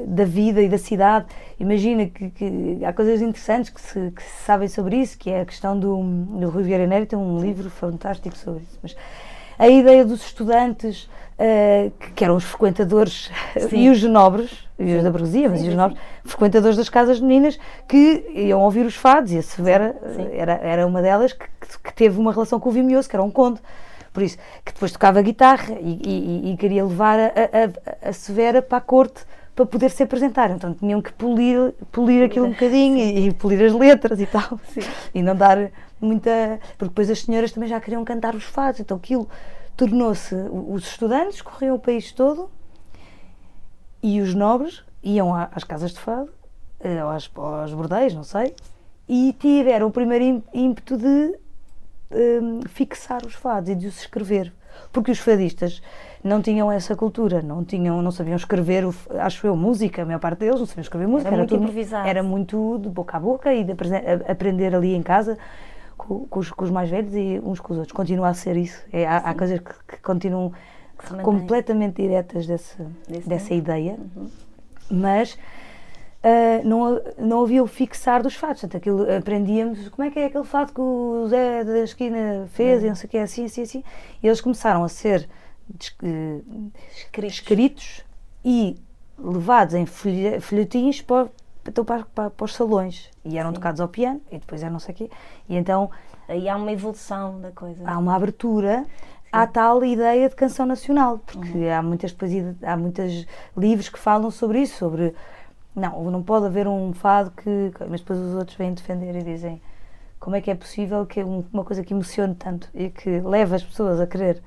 da 0.06 0.24
vida 0.24 0.60
e 0.60 0.68
da 0.68 0.76
cidade. 0.76 1.26
Imagina 1.58 2.06
que, 2.06 2.30
que 2.30 2.84
há 2.84 2.92
coisas 2.92 3.22
interessantes 3.22 3.70
que 3.70 3.80
se, 3.80 4.10
que 4.10 4.22
se 4.22 4.44
sabem 4.44 4.68
sobre 4.68 4.96
isso, 4.96 5.16
que 5.16 5.30
é 5.30 5.40
a 5.40 5.46
questão 5.46 5.78
do, 5.78 5.96
do 6.02 6.50
Rui 6.50 6.62
Vieira 6.64 6.86
Nery, 6.86 7.06
tem 7.06 7.18
um 7.18 7.38
livro 7.40 7.70
fantástico 7.70 8.36
sobre 8.36 8.64
isso. 8.64 8.78
Mas 8.82 8.94
a 9.58 9.68
ideia 9.68 10.04
dos 10.04 10.24
estudantes, 10.24 11.08
eh, 11.38 11.90
que, 12.14 12.24
eram 12.24 12.36
os 12.36 12.44
frequentadores 12.44 13.30
Sim. 13.68 13.76
e 13.76 13.90
os 13.90 14.02
nobres, 14.02 14.50
e 14.78 14.94
os 14.96 15.02
da 15.02 15.10
burguesia, 15.10 15.48
mas 15.48 15.60
Sim, 15.60 15.66
e 15.66 15.68
os 15.68 15.74
sim, 15.74 15.78
nobres, 15.80 16.00
frequentadores 16.24 16.76
das 16.76 16.88
casas 16.88 17.20
meninas, 17.20 17.58
que 17.88 18.24
iam 18.34 18.60
ouvir 18.60 18.86
os 18.86 18.94
fados, 18.96 19.32
e 19.32 19.38
a 19.38 19.42
Severa 19.42 19.94
Sim. 20.14 20.28
eh, 20.32 20.36
era, 20.38 20.52
era 20.62 20.86
uma 20.86 21.00
delas 21.02 21.32
que, 21.32 21.44
que- 21.82 21.92
teve 21.94 22.18
uma 22.18 22.32
relação 22.32 22.58
com 22.60 22.68
o 22.68 22.72
Vimioso, 22.72 23.08
que 23.08 23.16
era 23.16 23.22
um 23.22 23.30
conde. 23.30 23.60
Por 24.12 24.22
isso, 24.22 24.36
que 24.64 24.72
depois 24.72 24.92
tocava 24.92 25.20
guitarra 25.22 25.74
e, 25.80 26.00
e- 26.04 26.52
e 26.52 26.56
queria 26.56 26.84
levar 26.84 27.18
a- 27.18 27.26
a- 27.26 28.08
a 28.10 28.12
Severa 28.12 28.62
para 28.62 28.78
a 28.78 28.80
corte 28.80 29.24
para 29.54 29.66
poder 29.66 29.90
se 29.90 30.02
apresentar. 30.02 30.50
Então 30.50 30.74
tinham 30.74 31.00
que 31.00 31.12
polir, 31.12 31.72
polir 31.92 32.24
aquilo 32.24 32.46
um 32.46 32.50
bocadinho 32.50 32.98
e, 32.98 33.28
e 33.28 33.32
polir 33.32 33.62
as 33.64 33.72
letras 33.72 34.20
e 34.20 34.26
tal. 34.26 34.58
Sim. 34.68 34.80
E 35.14 35.22
não 35.22 35.34
dar 35.36 35.70
muita. 36.00 36.58
Porque 36.78 36.90
depois 36.90 37.10
as 37.10 37.20
senhoras 37.20 37.52
também 37.52 37.68
já 37.68 37.80
queriam 37.80 38.04
cantar 38.04 38.34
os 38.34 38.44
fados. 38.44 38.80
Então 38.80 38.96
aquilo 38.96 39.28
tornou-se. 39.76 40.34
Os 40.34 40.84
estudantes 40.84 41.40
corriam 41.42 41.76
o 41.76 41.78
país 41.78 42.12
todo 42.12 42.50
e 44.02 44.20
os 44.20 44.34
nobres 44.34 44.82
iam 45.02 45.34
às 45.34 45.64
casas 45.64 45.92
de 45.92 46.00
fado, 46.00 46.30
eh, 46.80 47.02
ou 47.04 47.10
às, 47.10 47.30
aos 47.34 47.72
bordéis, 47.74 48.14
não 48.14 48.22
sei, 48.24 48.54
e 49.08 49.34
tiveram 49.38 49.86
o 49.88 49.90
primeiro 49.90 50.24
im- 50.24 50.42
ímpeto 50.52 50.96
de 50.96 51.38
hum, 52.10 52.60
fixar 52.68 53.24
os 53.26 53.34
fados 53.34 53.68
e 53.70 53.74
de 53.74 53.86
os 53.86 53.98
escrever. 54.00 54.52
Porque 54.92 55.10
os 55.10 55.18
fadistas 55.18 55.82
não 56.22 56.40
tinham 56.40 56.70
essa 56.70 56.94
cultura, 56.96 57.42
não, 57.42 57.64
tinham, 57.64 58.00
não 58.00 58.10
sabiam 58.10 58.36
escrever, 58.36 58.84
acho 59.20 59.46
eu, 59.46 59.54
música, 59.56 60.02
a 60.02 60.04
maior 60.06 60.18
parte 60.20 60.38
deles 60.40 60.58
não 60.60 60.66
sabiam 60.66 60.82
escrever 60.82 61.06
música. 61.06 61.30
muito 61.30 61.48
tudo- 61.50 61.62
improvisado. 61.62 62.08
Era 62.08 62.22
muito 62.22 62.78
de 62.80 62.88
boca 62.88 63.16
a 63.16 63.20
boca 63.20 63.52
e 63.52 63.64
de 63.64 63.72
aprender 64.28 64.74
ali 64.74 64.94
em 64.94 65.02
casa 65.02 65.36
com, 65.96 66.26
com 66.26 66.40
os, 66.40 66.50
com 66.50 66.64
os 66.64 66.70
mais 66.70 66.88
velhos 66.90 67.14
e 67.14 67.40
uns 67.44 67.60
com 67.60 67.72
os 67.72 67.78
outros. 67.78 67.94
Continua 67.96 68.28
a 68.28 68.34
ser 68.34 68.56
isso. 68.56 68.82
É, 68.92 69.06
há, 69.06 69.18
há 69.18 69.34
coisas 69.34 69.58
que, 69.60 69.72
que 69.88 70.02
continuam 70.02 70.52
Que 70.98 71.14
completamente 71.22 72.00
diretas 72.00 72.46
desse, 72.46 72.76
Desse 73.08 73.28
dessa 73.28 73.48
tempo. 73.48 73.60
ideia, 73.60 73.96
Uhum. 74.16 74.28
mas 74.90 75.38
ah, 76.24 76.62
não, 76.64 77.00
não 77.18 77.42
havia 77.44 77.62
o 77.62 77.66
fixar 77.66 78.22
dos 78.22 78.34
fados. 78.34 78.62
Portanto, 78.62 78.76
aquilo, 78.78 79.14
aprendíamos 79.16 79.88
como 79.90 80.08
é 80.08 80.10
que 80.10 80.18
é 80.18 80.24
aquele 80.26 80.44
fado 80.44 80.72
que 80.72 80.80
o 80.80 81.26
Zé 81.28 81.62
da 81.62 81.80
esquina 81.80 82.46
fez 82.52 82.80
Uhum. 82.80 82.86
e 82.86 82.88
não 82.88 82.96
sei 82.96 83.06
o 83.06 83.10
que, 83.10 83.18
assim, 83.18 83.44
assim, 83.44 83.62
assim. 83.62 83.84
E 84.22 84.26
eles 84.26 84.40
começaram 84.40 84.82
a 84.82 84.88
ser 84.88 85.28
eh, 86.02 86.40
Escritos. 86.96 87.34
escritos 87.34 88.04
e 88.44 88.76
levados 89.18 89.74
em 89.74 89.86
folhe- 89.86 90.40
folhetins 90.40 91.00
para, 91.02 91.28
então 91.68 91.84
para, 91.84 92.04
para, 92.14 92.30
para 92.30 92.44
os 92.44 92.54
salões. 92.54 93.10
E 93.24 93.38
eram 93.38 93.50
Sim. 93.50 93.54
tocados 93.56 93.80
ao 93.80 93.88
piano 93.88 94.20
e 94.30 94.38
depois 94.38 94.62
era 94.62 94.70
não 94.72 94.78
sei 94.80 94.94
o 94.94 94.96
quê. 94.96 95.10
E 95.48 95.56
então 95.56 95.90
Aí 96.28 96.48
há 96.48 96.56
uma 96.56 96.72
evolução 96.72 97.38
da 97.40 97.50
coisa. 97.50 97.82
há 97.86 97.98
uma 97.98 98.14
abertura 98.16 98.84
à 99.30 99.46
tal 99.46 99.84
ideia 99.84 100.28
de 100.28 100.34
canção 100.34 100.64
nacional, 100.64 101.18
porque 101.18 101.58
Uhum. 101.58 101.72
há 101.72 101.82
muitas 101.82 102.12
poesias, 102.12 102.54
há 102.62 102.76
muitos 102.76 103.26
livros 103.56 103.88
que 103.90 103.98
falam 103.98 104.30
sobre 104.30 104.60
isso, 104.62 104.78
sobre 104.78 105.14
não, 105.74 106.10
não 106.10 106.22
pode 106.22 106.46
haver 106.46 106.66
um 106.68 106.92
fado 106.92 107.30
que, 107.32 107.72
mas 107.88 108.00
depois 108.00 108.18
os 108.18 108.34
outros 108.34 108.56
vêm 108.56 108.72
defender 108.74 109.14
e 109.16 109.22
dizem 109.22 109.60
como 110.20 110.36
é 110.36 110.40
que 110.40 110.50
é 110.50 110.54
possível 110.54 111.04
que 111.04 111.22
um- 111.22 111.44
uma 111.52 111.64
coisa 111.64 111.82
que 111.84 111.92
emocione 111.92 112.34
tanto 112.34 112.68
e 112.74 112.88
que 112.90 113.20
leve 113.20 113.54
as 113.56 113.62
pessoas 113.62 114.00
a 114.00 114.06
querer 114.06 114.40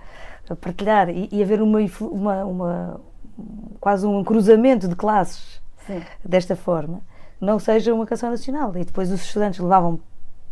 a 0.49 0.55
partilhar 0.55 1.09
e, 1.09 1.27
e 1.31 1.43
haver 1.43 1.61
uma, 1.61 1.79
uma, 2.01 2.45
uma 2.45 3.01
quase 3.79 4.05
um 4.07 4.23
cruzamento 4.23 4.87
de 4.87 4.95
classes 4.95 5.61
Sim. 5.85 6.01
desta 6.23 6.55
forma, 6.55 7.01
não 7.39 7.59
seja 7.59 7.93
uma 7.93 8.05
canção 8.05 8.31
nacional. 8.31 8.75
E 8.77 8.83
depois 8.85 9.11
os 9.11 9.21
estudantes 9.21 9.59
levavam 9.59 9.99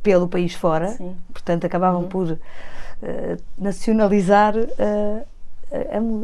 pelo 0.04 0.28
país 0.28 0.54
fora, 0.54 0.90
Sim. 0.90 1.16
portanto 1.34 1.66
acabavam 1.66 2.02
Uhum. 2.02 2.08
por 2.10 2.38
eh, 3.02 3.38
nacionalizar 3.58 4.54
eh, 4.78 5.24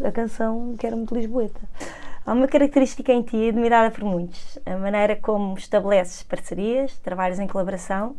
a, 0.03 0.07
a 0.07 0.11
canção 0.11 0.75
que 0.77 0.85
era 0.85 0.95
muito 0.95 1.15
lisboeta. 1.15 1.59
Há 2.23 2.33
uma 2.33 2.47
característica 2.47 3.11
em 3.11 3.23
ti 3.23 3.49
admirada 3.49 3.89
por 3.89 4.03
muitos, 4.03 4.59
a 4.63 4.77
maneira 4.77 5.15
como 5.15 5.57
estabeleces 5.57 6.21
parcerias, 6.21 6.95
trabalhos 6.99 7.39
em 7.39 7.47
colaboração. 7.47 8.15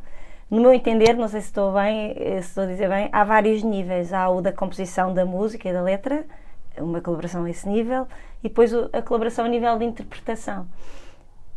No 0.51 0.61
meu 0.61 0.73
entender, 0.73 1.15
não 1.15 1.29
sei 1.29 1.41
se 1.41 1.47
estou 1.47 1.73
bem, 1.73 2.13
eh, 2.17 2.43
se 2.43 2.49
estou 2.49 2.65
a 2.65 2.67
dizer 2.67 2.89
bem, 2.89 3.09
há 3.13 3.23
vários 3.23 3.63
níveis. 3.63 4.13
Há 4.13 4.29
o 4.29 4.41
da 4.41 4.53
composição 4.53 5.15
da 5.15 5.25
música 5.25 5.69
e 5.69 5.73
da 5.73 5.81
letra, 5.81 6.27
uma 6.79 7.01
colaboração 7.01 7.45
a 7.45 7.51
esse 7.51 7.69
nível, 7.69 8.09
e 8.43 8.49
depois 8.49 8.75
a 8.75 9.01
colaboração 9.03 9.45
a 9.45 9.49
nível 9.49 9.79
de 9.79 9.85
interpretação. 9.85 10.67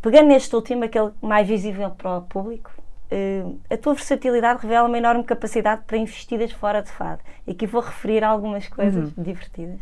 Pegando 0.00 0.28
neste 0.28 0.54
último, 0.54 0.84
aquele 0.84 1.10
mais 1.20 1.48
visível 1.48 1.90
para 1.90 2.18
o 2.18 2.22
público, 2.22 2.70
eh, 3.10 3.44
a 3.68 3.76
tua 3.76 3.94
versatilidade 3.94 4.62
revela 4.62 4.86
uma 4.86 4.96
enorme 4.96 5.24
capacidade 5.24 5.82
para 5.84 5.98
investidas 5.98 6.52
fora 6.52 6.80
de 6.80 6.90
fado. 6.92 7.20
E 7.44 7.50
aqui 7.50 7.66
vou 7.66 7.82
referir 7.82 8.22
algumas 8.22 8.68
coisas 8.68 9.12
divertidas. 9.18 9.80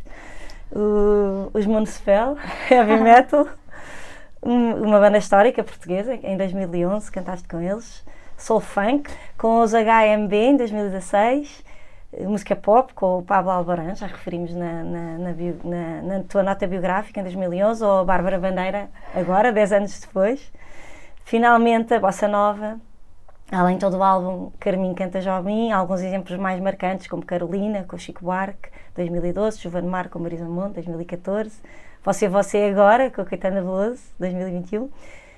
O- 0.72 1.50
os 1.54 1.66
Municipal, 1.66 2.36
Heavy 2.70 3.00
Metal, 3.00 3.46
um- 4.42 4.82
uma 4.84 4.98
banda 5.00 5.18
histórica 5.18 5.62
portuguesa, 5.62 6.14
em 6.14 6.36
2011 6.36 7.10
cantaste 7.10 7.46
com 7.48 7.60
eles, 7.60 8.04
Soul 8.36 8.60
Funk, 8.60 9.10
com 9.38 9.60
os 9.60 9.72
HMB 9.72 10.32
em 10.34 10.56
2016, 10.56 11.64
música 12.20 12.54
pop 12.56 12.92
com 12.94 13.18
o 13.18 13.22
Pablo 13.22 13.50
Albarán, 13.50 13.94
já 13.94 14.06
referimos 14.06 14.54
na, 14.54 14.84
na, 14.84 15.18
na, 15.18 15.32
bio, 15.32 15.56
na 15.64 16.22
tua 16.28 16.42
nota 16.42 16.66
biográfica 16.66 17.20
em 17.20 17.22
2011, 17.24 17.84
ou 17.84 18.00
a 18.00 18.04
Bárbara 18.04 18.38
Bandeira, 18.38 18.88
agora, 19.14 19.52
10 19.52 19.72
anos 19.72 20.00
depois. 20.00 20.52
Finalmente, 21.24 21.94
a 21.94 22.00
Bossa 22.00 22.28
Nova, 22.28 22.78
além 23.50 23.76
de 23.76 23.80
todo 23.80 23.96
o 23.98 24.02
álbum 24.02 24.50
Carminho 24.58 24.94
Canta 24.94 25.20
Jovem, 25.20 25.72
alguns 25.72 26.00
exemplos 26.00 26.38
mais 26.38 26.60
marcantes, 26.60 27.06
como 27.06 27.24
Carolina, 27.24 27.84
com 27.84 27.98
Chico 27.98 28.24
Buarque, 28.24 28.70
2012, 28.94 29.60
Giovanni 29.60 29.88
Mar 29.88 30.08
com 30.08 30.18
Marisa 30.18 30.44
Monte, 30.44 30.74
2014, 30.74 31.60
Você 32.02 32.28
Você 32.28 32.58
Agora, 32.64 33.10
com 33.10 33.20
a 33.20 33.24
Caetana 33.24 33.60
Veloso, 33.60 34.02
2021. 34.18 34.90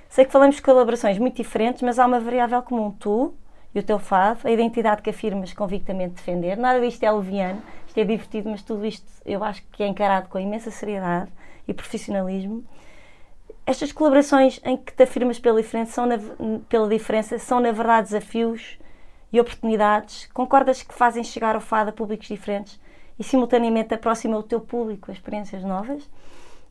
Sei 0.09 0.25
que 0.25 0.33
falamos 0.33 0.57
de 0.57 0.63
colaborações 0.63 1.19
muito 1.19 1.37
diferentes, 1.37 1.83
mas 1.83 1.99
há 1.99 2.07
uma 2.07 2.21
variável 2.21 2.63
comum, 2.63 2.91
tu 2.91 3.35
e 3.75 3.79
o 3.79 3.83
teu 3.83 3.99
fado, 3.99 4.41
a 4.45 4.51
identidade 4.51 5.03
que 5.03 5.11
afirmas 5.11 5.53
convictamente 5.53 6.15
defender. 6.15 6.57
Nada 6.57 6.81
disto 6.81 7.03
é 7.03 7.11
leviano, 7.11 7.61
isto 7.87 7.99
é 7.99 8.05
divertido, 8.05 8.49
mas 8.49 8.63
tudo 8.63 8.87
isto 8.87 9.07
eu 9.25 9.45
acho 9.45 9.63
que 9.73 9.83
é 9.83 9.87
encarado 9.87 10.29
com 10.29 10.39
imensa 10.39 10.71
seriedade 10.71 11.31
e 11.69 11.75
profissionalismo. 11.75 12.65
Estas 13.67 13.91
colaborações 13.91 14.61
em 14.65 14.77
que 14.77 14.93
te 14.93 15.03
afirmas 15.03 15.41
pela 15.41 15.61
diferença 15.61 15.93
são, 15.93 16.07
na, 16.07 16.17
pela 16.69 16.89
diferença, 16.89 17.37
são 17.37 17.59
na 17.59 17.73
verdade 17.73 18.07
desafios 18.07 18.79
e 19.33 19.41
oportunidades. 19.41 20.29
Concordas 20.33 20.85
que 20.85 20.95
fazem 20.95 21.25
chegar 21.25 21.57
o 21.57 21.61
fado 21.61 21.91
a 21.91 21.93
públicos 21.93 22.29
diferentes 22.29 22.79
e 23.19 23.25
simultaneamente 23.25 23.93
aproximam 23.93 24.39
o 24.39 24.43
teu 24.45 24.61
público 24.61 25.11
a 25.11 25.15
experiências 25.15 25.65
novas? 25.65 26.09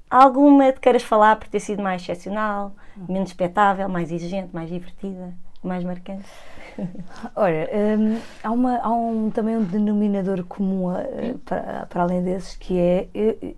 Alguma 0.10 0.72
te 0.72 0.80
queiras 0.80 1.04
falar 1.04 1.36
por 1.36 1.50
ter 1.50 1.60
sido 1.60 1.84
mais 1.84 2.02
excepcional, 2.02 2.72
menos 3.10 3.30
espetável, 3.30 3.90
mais 3.90 4.10
exigente, 4.10 4.50
mais 4.54 4.70
divertida, 4.70 5.34
mais 5.62 5.84
marcante? 5.84 6.30
Olha, 7.36 7.70
hum, 7.74 8.20
há, 8.42 8.52
uma, 8.52 8.78
há 8.78 8.90
um, 8.90 9.30
também 9.32 9.58
um 9.58 9.64
denominador 9.64 10.46
comum 10.46 10.94
uh, 10.94 11.38
para, 11.40 11.88
para 11.88 12.04
além 12.04 12.24
desses 12.24 12.56
que 12.56 12.80
é 12.80 13.08
eu, 13.14 13.56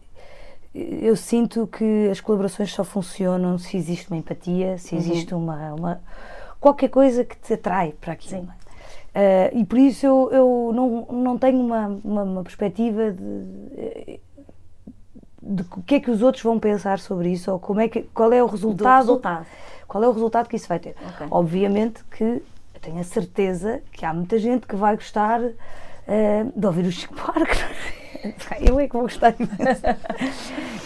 eu, 1.02 1.16
sinto 1.16 1.68
que 1.68 2.10
as 2.10 2.20
colaborações 2.20 2.72
só 2.72 2.84
funcionam 2.84 3.58
se 3.58 3.78
existe 3.78 4.10
uma 4.10 4.18
empatia, 4.18 4.78
se 4.78 4.94
uhum. 4.94 5.02
existe 5.02 5.34
uhum. 5.34 5.44
uma, 5.44 5.74
uma 5.74 6.02
qualquer 6.60 6.90
coisa 6.90 7.24
que 7.24 7.38
te 7.38 7.54
atrai 7.54 7.94
para 8.00 8.14
aquilo. 8.14 8.42
Sim. 8.42 8.48
Uh, 8.48 9.58
e 9.58 9.66
por 9.66 9.80
isso 9.80 10.06
eu, 10.06 10.30
eu 10.32 10.72
não, 10.74 11.08
não 11.24 11.38
tenho 11.38 11.60
uma, 11.60 11.88
uma, 12.04 12.24
uma 12.24 12.44
perspectiva 12.44 13.12
de, 13.12 14.20
de 15.42 15.64
o 15.76 15.82
que 15.82 15.96
é 15.96 16.00
que 16.00 16.12
os 16.12 16.22
outros 16.22 16.44
vão 16.44 16.60
pensar 16.60 17.00
sobre 17.00 17.32
isso 17.32 17.52
ou 17.52 17.60
como 17.60 17.80
é 17.80 17.88
que, 17.88 18.04
qual 18.14 18.32
é 18.32 18.44
o 18.44 18.46
resultado, 18.46 19.08
resultado. 19.08 19.46
qual 19.88 20.04
é 20.04 20.08
o 20.08 20.12
resultado 20.12 20.48
que 20.48 20.56
isso 20.56 20.68
vai 20.68 20.78
ter. 20.78 20.96
Okay. 21.16 21.28
Obviamente 21.32 22.04
que 22.12 22.44
tenho 22.80 23.00
a 23.00 23.04
certeza 23.04 23.82
que 23.92 24.06
há 24.06 24.14
muita 24.14 24.38
gente 24.38 24.68
que 24.68 24.76
vai 24.76 24.96
gostar 24.96 25.42
uh, 25.42 25.54
de 26.56 26.66
ouvir 26.66 26.86
o 26.86 26.92
Chico 26.92 27.16
Buarque. 27.16 27.58
Eu 28.60 28.80
é 28.80 28.88
que 28.88 28.94
vou 28.94 29.04
gostar 29.04 29.34
imenso. 29.40 29.82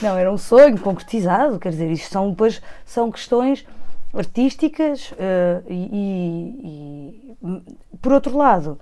Não, 0.01 0.17
era 0.17 0.31
um 0.31 0.37
sonho 0.37 0.79
concretizado, 0.79 1.59
quer 1.59 1.69
dizer, 1.69 1.91
isto 1.91 2.11
são 2.11 2.29
depois 2.31 2.61
são 2.85 3.11
questões 3.11 3.65
artísticas 4.13 5.11
uh, 5.11 5.63
e, 5.69 7.35
e, 7.41 7.97
por 8.01 8.11
outro 8.11 8.35
lado 8.37 8.77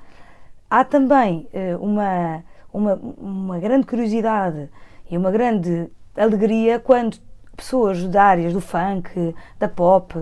há 0.70 0.84
também 0.84 1.48
uh, 1.54 1.84
uma, 1.84 2.44
uma, 2.74 2.96
uma 2.96 3.60
grande 3.60 3.86
curiosidade 3.86 4.70
e 5.10 5.18
uma 5.18 5.32
grande 5.32 5.90
alegria 6.16 6.80
quando 6.80 7.18
pessoas 7.56 8.08
da 8.08 8.24
áreas 8.24 8.54
do 8.54 8.62
funk, 8.62 9.36
da 9.58 9.68
pop, 9.68 10.16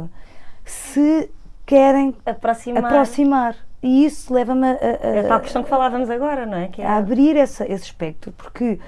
se 0.66 1.30
querem 1.66 2.16
aproximar. 2.26 2.86
aproximar. 2.86 3.67
E 3.88 4.06
isso 4.06 4.34
leva-me 4.34 4.68
a, 4.68 4.72
a, 4.72 5.08
É 5.08 5.20
a 5.22 5.28
tal 5.28 5.40
questão 5.40 5.64
que 5.64 5.70
falávamos 5.70 6.10
agora, 6.10 6.46
não 6.46 6.58
é? 6.58 6.68
Que 6.68 6.82
é... 6.82 6.86
A 6.86 6.98
abrir 6.98 7.38
essa, 7.38 7.64
esse 7.72 7.86
espectro, 7.86 8.34
porque 8.34 8.80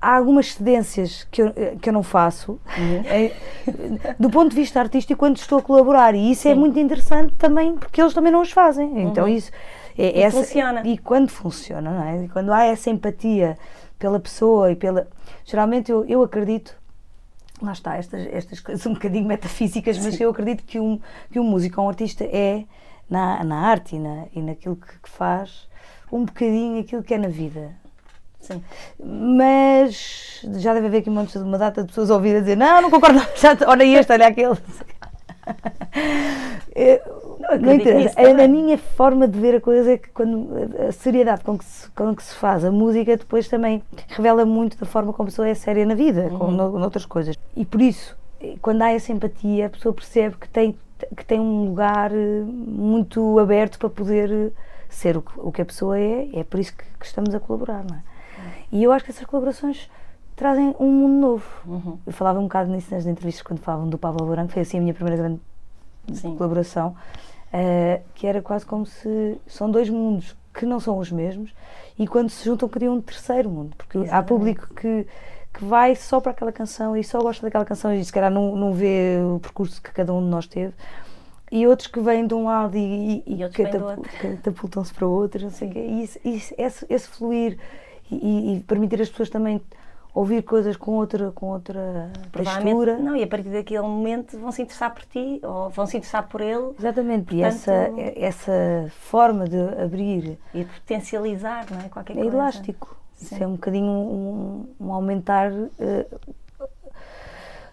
há 0.00 0.16
algumas 0.16 0.54
cedências 0.54 1.26
que 1.30 1.42
eu, 1.42 1.52
que 1.80 1.88
eu 1.88 1.92
não 1.92 2.02
faço 2.02 2.60
uhum. 2.78 3.02
é, 3.06 3.32
do 4.18 4.28
ponto 4.28 4.50
de 4.50 4.56
vista 4.56 4.80
artístico 4.80 5.18
quando 5.18 5.36
estou 5.36 5.58
a 5.58 5.62
colaborar 5.62 6.14
e 6.14 6.30
isso 6.30 6.46
é 6.46 6.50
Sim. 6.50 6.56
é 6.56 6.60
muito 6.60 6.78
interessante 6.78 7.32
também 7.38 7.76
porque 7.76 8.00
eles 8.00 8.12
também 8.12 8.30
não 8.30 8.42
os 8.42 8.52
fazem 8.52 8.88
uhum. 8.88 9.08
então 9.08 9.26
isso 9.26 9.50
é, 9.96 10.18
e 10.18 10.22
essa, 10.22 10.36
funciona 10.36 10.82
e 10.84 10.98
quando 10.98 11.30
funciona 11.30 11.90
não 11.90 12.04
é? 12.04 12.24
e 12.24 12.28
quando 12.28 12.52
há 12.52 12.64
essa 12.64 12.90
empatia 12.90 13.56
pela 13.98 14.20
pessoa 14.20 14.70
e 14.70 14.76
pela 14.76 15.08
geralmente 15.44 15.90
eu, 15.90 16.04
eu 16.04 16.22
acredito 16.22 16.76
lá 17.62 17.72
está, 17.72 17.96
estas, 17.96 18.26
estas 18.26 18.60
coisas 18.60 18.84
um 18.86 18.94
bocadinho 18.94 19.26
metafísicas, 19.26 19.98
mas 19.98 20.16
Sim. 20.16 20.24
eu 20.24 20.30
acredito 20.30 20.64
que 20.64 20.78
um, 20.78 21.00
que 21.30 21.40
um 21.40 21.44
músico 21.44 21.80
ou 21.80 21.86
um 21.86 21.90
artista 21.90 22.24
é 22.24 22.64
na, 23.08 23.42
na 23.44 23.60
arte 23.60 23.96
e, 23.96 23.98
na, 23.98 24.24
e 24.34 24.42
naquilo 24.42 24.76
que, 24.76 24.98
que 25.00 25.08
faz 25.08 25.68
um 26.10 26.24
bocadinho 26.24 26.80
aquilo 26.80 27.02
que 27.02 27.14
é 27.14 27.18
na 27.18 27.28
vida. 27.28 27.72
Sim. 28.40 28.62
Mas 29.02 30.40
já 30.58 30.72
deve 30.72 30.86
haver 30.86 30.98
aqui 30.98 31.10
uma, 31.10 31.26
uma 31.36 31.58
data 31.58 31.82
de 31.82 31.88
pessoas 31.88 32.10
a 32.10 32.14
ouvir 32.14 32.36
a 32.36 32.40
dizer 32.40 32.56
não, 32.56 32.82
não 32.82 32.90
concordo, 32.90 33.20
já, 33.36 33.56
olha 33.66 33.84
este, 33.84 34.12
olha 34.12 34.28
aquele. 34.28 34.54
não, 37.40 37.58
não 37.58 37.74
interessa. 37.74 38.20
A, 38.20 38.44
a, 38.44 38.48
minha 38.48 38.78
forma 38.78 39.26
de 39.26 39.38
ver 39.38 39.56
a 39.56 39.60
coisa 39.60 39.92
é 39.92 39.98
que 39.98 40.08
quando 40.10 40.48
a 40.88 40.92
seriedade 40.92 41.42
com 41.42 41.58
que, 41.58 41.64
se, 41.64 41.90
com 41.90 42.14
que 42.14 42.22
se 42.22 42.34
faz 42.34 42.64
a 42.64 42.70
música 42.70 43.16
depois 43.16 43.48
também 43.48 43.82
revela 44.08 44.44
muito 44.44 44.78
da 44.78 44.86
forma 44.86 45.12
como 45.12 45.28
a 45.28 45.30
pessoa 45.30 45.48
é 45.48 45.54
séria 45.54 45.84
na 45.84 45.94
vida, 45.94 46.28
uhum. 46.30 46.38
como 46.38 46.78
noutras 46.78 47.06
coisas. 47.06 47.36
E 47.56 47.64
por 47.64 47.80
isso, 47.80 48.16
quando 48.60 48.82
há 48.82 48.92
essa 48.92 49.12
empatia, 49.12 49.66
a 49.66 49.70
pessoa 49.70 49.94
percebe 49.94 50.36
que 50.36 50.48
tem, 50.48 50.76
que 51.16 51.24
tem 51.24 51.40
um 51.40 51.66
lugar 51.66 52.12
eh, 52.12 52.42
muito 52.44 53.38
aberto 53.38 53.78
para 53.78 53.90
poder 53.90 54.30
eh, 54.30 54.50
ser 54.88 55.16
o 55.16 55.22
que, 55.22 55.52
que 55.52 55.62
a 55.62 55.64
pessoa 55.64 55.98
é, 55.98 56.28
é 56.32 56.44
por 56.44 56.58
isso 56.60 56.74
que, 56.76 56.84
que 56.98 57.06
estamos 57.06 57.34
a 57.34 57.40
colaborar, 57.40 57.84
não 57.84 57.96
é? 57.96 58.02
E 58.70 58.82
eu 58.82 58.92
acho 58.92 59.04
que 59.04 59.10
essas 59.10 59.26
colaborações 59.26 59.90
trazem 60.34 60.74
um 60.78 60.90
mundo 60.90 61.20
novo. 61.20 61.46
Uhum. 61.66 61.98
Eu 62.06 62.12
falava 62.12 62.38
um 62.38 62.44
bocado 62.44 62.70
nisso 62.70 62.94
nas 62.94 63.06
entrevistas 63.06 63.42
quando 63.42 63.60
falavam 63.60 63.88
do 63.88 63.98
Pablo 63.98 64.26
Branco, 64.26 64.52
foi 64.52 64.62
assim 64.62 64.78
a 64.78 64.80
minha 64.80 64.94
primeira 64.94 65.16
grande 65.16 65.40
Sim. 66.12 66.36
colaboração, 66.36 66.94
uh, 67.52 68.02
que 68.14 68.26
era 68.26 68.42
quase 68.42 68.66
como 68.66 68.84
se 68.84 69.38
são 69.46 69.70
dois 69.70 69.88
mundos 69.88 70.36
que 70.52 70.66
não 70.66 70.80
são 70.80 70.98
os 70.98 71.10
mesmos 71.10 71.54
e 71.98 72.06
quando 72.06 72.30
se 72.30 72.44
juntam 72.44 72.68
criam 72.68 72.94
um 72.94 73.00
terceiro 73.00 73.48
mundo, 73.50 73.74
porque 73.76 73.98
Exatamente. 73.98 74.18
há 74.18 74.22
público 74.22 74.74
que 74.74 75.06
que 75.56 75.64
vai 75.64 75.96
só 75.96 76.20
para 76.20 76.32
aquela 76.32 76.52
canção 76.52 76.94
e 76.94 77.02
só 77.02 77.18
gosta 77.18 77.46
daquela 77.46 77.64
canção 77.64 77.94
e 77.94 78.04
se 78.04 78.12
calhar 78.12 78.30
não, 78.30 78.54
não 78.54 78.74
vê 78.74 79.18
o 79.22 79.40
percurso 79.40 79.80
que 79.80 79.90
cada 79.90 80.12
um 80.12 80.22
de 80.22 80.28
nós 80.28 80.46
teve 80.46 80.74
e 81.50 81.66
outros 81.66 81.86
que 81.86 82.00
vêm 82.00 82.26
de 82.26 82.34
um 82.34 82.44
lado 82.44 82.76
e, 82.76 83.22
e, 83.26 83.42
e 83.42 83.48
catapultam-se 83.48 84.92
para 84.92 85.06
o 85.06 85.10
outro, 85.10 85.42
não 85.42 85.50
sei 85.50 85.68
o 85.68 85.72
quê. 85.72 85.78
E 85.78 86.02
isso, 86.02 86.18
isso, 86.24 86.54
esse, 86.58 86.86
esse 86.90 87.08
fluir 87.08 87.58
e, 88.10 88.56
e, 88.56 88.60
permitir 88.60 89.00
as 89.00 89.08
pessoas 89.08 89.30
também 89.30 89.60
ouvir 90.12 90.42
coisas 90.42 90.76
com 90.76 90.92
outra, 90.92 91.30
com 91.30 91.46
outra 91.46 92.10
textura. 92.32 92.98
Não, 92.98 93.14
e 93.14 93.22
a 93.22 93.26
partir 93.26 93.50
daquele 93.50 93.82
momento 93.82 94.38
vão 94.38 94.50
se 94.50 94.62
interessar 94.62 94.92
por 94.92 95.04
ti 95.04 95.40
ou 95.42 95.70
vão 95.70 95.86
se 95.86 95.96
interessar 95.96 96.26
por 96.26 96.40
ele. 96.40 96.74
Exatamente, 96.78 97.26
Portanto, 97.26 97.34
e 97.36 97.42
essa, 97.42 97.72
essa 98.16 98.90
forma 98.90 99.48
de 99.48 99.60
abrir. 99.80 100.38
E 100.52 100.64
de 100.64 100.64
potencializar, 100.64 101.66
não 101.70 101.80
é? 101.80 101.88
Qualquer 101.88 102.14
é 102.14 102.20
coisa. 102.20 102.36
elástico. 102.36 102.96
Sim. 103.16 103.34
Isso 103.34 103.44
é 103.44 103.46
um 103.46 103.52
bocadinho 103.52 103.90
um, 103.90 104.66
um 104.80 104.92
aumentar. 104.92 105.52
Uh, 105.52 106.36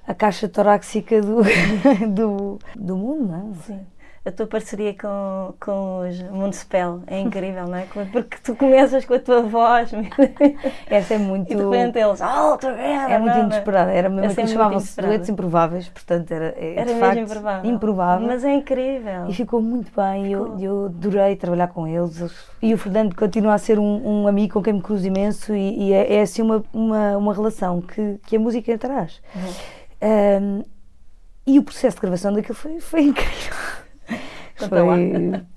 a 0.05 0.13
caixa 0.13 0.49
torácica 0.49 1.21
do, 1.21 1.43
do, 2.13 2.59
do 2.75 2.97
mundo, 2.97 3.25
não 3.25 3.51
é? 3.51 3.63
Sim 3.63 3.92
a 4.25 4.31
tua 4.31 4.47
parceria 4.47 4.95
com, 4.95 5.53
com 5.59 6.07
os 6.07 6.21
Municipal 6.21 7.01
é 7.07 7.19
incrível, 7.19 7.67
não 7.67 7.75
é? 7.75 7.85
Porque 8.11 8.37
tu 8.41 8.55
começas 8.55 9.03
com 9.03 9.15
a 9.15 9.19
tua 9.19 9.41
voz. 9.41 9.91
Essa 10.87 11.15
é 11.15 11.17
muito. 11.17 11.51
E 11.51 11.55
de 11.55 11.61
repente 11.61 11.99
eles, 11.99 12.21
oh, 12.21 12.57
together, 12.57 13.11
É 13.11 13.19
muito 13.19 13.37
inesperada. 13.37 13.91
Era 13.91 14.09
mesmo 14.09 14.33
que 14.33 14.47
chamavam-se 14.47 15.01
duetos 15.01 15.27
improváveis, 15.27 15.89
portanto 15.89 16.31
era, 16.31 16.55
é, 16.57 16.75
era 16.75 16.85
de 16.85 16.93
mesmo 16.93 16.99
facto, 16.99 17.19
improvável. 17.19 17.71
improvável. 17.71 18.27
Mas 18.27 18.45
é 18.45 18.53
incrível. 18.53 19.27
E 19.27 19.33
ficou 19.33 19.61
muito 19.61 19.91
bem. 19.93 20.29
Ficou. 20.29 20.57
Eu, 20.57 20.59
eu 20.59 20.85
adorei 20.85 21.35
trabalhar 21.35 21.67
com 21.67 21.85
eles. 21.85 22.47
E 22.61 22.73
o 22.73 22.77
Fernando 22.77 23.13
continua 23.15 23.55
a 23.55 23.57
ser 23.57 23.77
um, 23.77 24.21
um 24.23 24.27
amigo 24.27 24.53
com 24.53 24.63
quem 24.63 24.73
me 24.73 24.81
cruzo 24.81 25.05
imenso 25.05 25.53
e, 25.53 25.89
e 25.89 25.93
é, 25.93 26.15
é, 26.15 26.21
assim 26.21 26.41
uma, 26.41 26.63
uma, 26.71 27.17
uma 27.17 27.33
relação 27.33 27.81
que, 27.81 28.19
que 28.25 28.37
a 28.37 28.39
música 28.39 28.77
traz. 28.77 29.21
Uhum. 29.35 29.51
Um, 30.01 30.63
e 31.45 31.59
o 31.59 31.63
processo 31.63 31.97
de 31.97 32.01
gravação 32.01 32.31
daquilo 32.31 32.55
foi, 32.55 32.79
foi 32.79 33.01
incrível. 33.03 33.82
Conta 34.57 34.69
foi... 34.69 35.45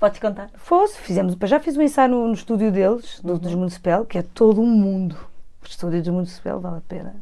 Podes 0.00 0.18
contar? 0.18 0.50
Fosse, 0.54 0.96
fizemos, 0.96 1.36
já 1.44 1.60
fiz 1.60 1.76
um 1.76 1.82
ensaio 1.82 2.10
no, 2.10 2.28
no 2.28 2.32
estúdio 2.32 2.72
deles, 2.72 3.20
do, 3.22 3.34
uhum. 3.34 3.38
dos 3.38 3.54
Municipal, 3.54 4.06
que 4.06 4.16
é 4.16 4.22
todo 4.22 4.62
um 4.62 4.66
mundo. 4.66 5.14
O 5.62 5.66
estúdio 5.66 6.00
dos 6.00 6.08
Municipal 6.08 6.58
vale 6.58 6.78
a 6.78 6.80
pena. 6.80 7.14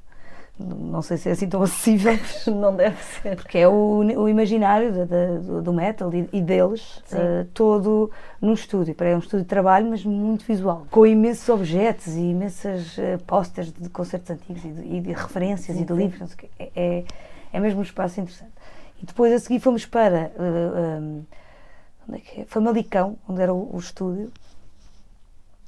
Não 0.60 1.02
sei 1.02 1.16
se 1.16 1.28
é 1.28 1.32
assim 1.32 1.48
tão 1.48 1.60
acessível. 1.62 2.16
não 2.46 2.74
deve 2.74 2.96
ser. 3.02 3.34
Porque 3.34 3.58
é 3.58 3.68
o, 3.68 3.98
o 3.98 4.28
imaginário 4.28 4.92
de, 4.92 5.06
de, 5.06 5.60
do, 5.62 5.72
metal 5.72 6.12
e, 6.14 6.28
e 6.32 6.40
deles, 6.40 6.98
uh, 7.12 7.44
todo 7.52 8.10
no 8.40 8.52
estúdio. 8.52 8.94
É 8.98 9.14
um 9.14 9.20
estúdio 9.20 9.40
de 9.40 9.48
trabalho, 9.48 9.88
mas 9.90 10.04
muito 10.04 10.44
visual. 10.44 10.86
Com 10.90 11.04
imensos 11.04 11.48
objetos 11.48 12.14
e 12.14 12.20
imensas 12.20 12.96
uh, 12.98 13.22
pósteres 13.24 13.72
de 13.72 13.88
concertos 13.88 14.30
antigos 14.30 14.64
e 14.64 14.68
de, 14.68 14.96
e 14.96 15.00
de 15.00 15.12
referências 15.12 15.76
sim, 15.76 15.82
e 15.82 15.86
de 15.86 15.92
livros. 15.92 16.36
É, 16.58 16.70
é, 16.74 17.04
é 17.52 17.60
mesmo 17.60 17.80
um 17.80 17.84
espaço 17.84 18.20
interessante. 18.20 18.52
E 19.00 19.06
depois 19.06 19.32
a 19.32 19.38
seguir 19.38 19.60
fomos 19.60 19.86
para 19.86 20.30
uh, 20.36 21.00
um, 21.00 21.24
onde 22.08 22.18
é 22.18 22.20
que 22.20 22.40
é? 22.40 22.44
Famalicão, 22.46 23.16
onde 23.28 23.42
era 23.42 23.52
o, 23.52 23.74
o 23.74 23.78
estúdio. 23.78 24.32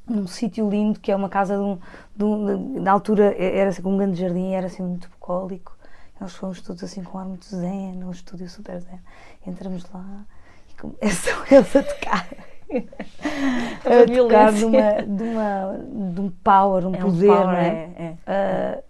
num 0.08 0.26
sítio 0.26 0.68
lindo 0.68 0.98
que 0.98 1.12
é 1.12 1.16
uma 1.16 1.28
casa 1.28 1.56
de 1.56 1.62
um, 1.62 1.78
de 2.16 2.24
um, 2.24 2.80
na 2.80 2.92
altura 2.92 3.34
era 3.38 3.70
assim, 3.70 3.82
um 3.84 3.96
grande 3.96 4.20
jardim 4.20 4.52
era 4.52 4.66
assim 4.66 4.82
muito 4.82 5.08
bucólico 5.08 5.76
nós 6.20 6.34
fomos 6.34 6.60
todos 6.60 6.82
assim 6.82 7.04
com 7.04 7.16
um 7.16 7.20
ar 7.20 7.26
muito 7.26 7.46
zen 7.46 7.92
num 7.92 8.10
estúdio 8.10 8.48
super 8.48 8.80
zen 8.80 9.00
entramos 9.46 9.84
lá 9.94 10.24
e 10.68 10.74
começam 10.74 11.34
eles 11.48 11.76
a 11.76 11.82
tocar 11.84 12.26
a, 13.84 14.06
tocar 14.16 14.52
de, 14.52 14.64
uma, 14.64 15.02
de, 15.02 15.22
uma, 15.22 15.78
de 16.14 16.20
um 16.20 16.30
power, 16.42 16.86
um 16.86 16.94
é 16.94 16.98
poder, 16.98 17.30
um 17.30 17.34
power, 17.34 17.46
não 17.46 17.56
é? 17.56 17.90
é, 17.96 18.16
é. 18.26 18.78
Uh, 18.78 18.89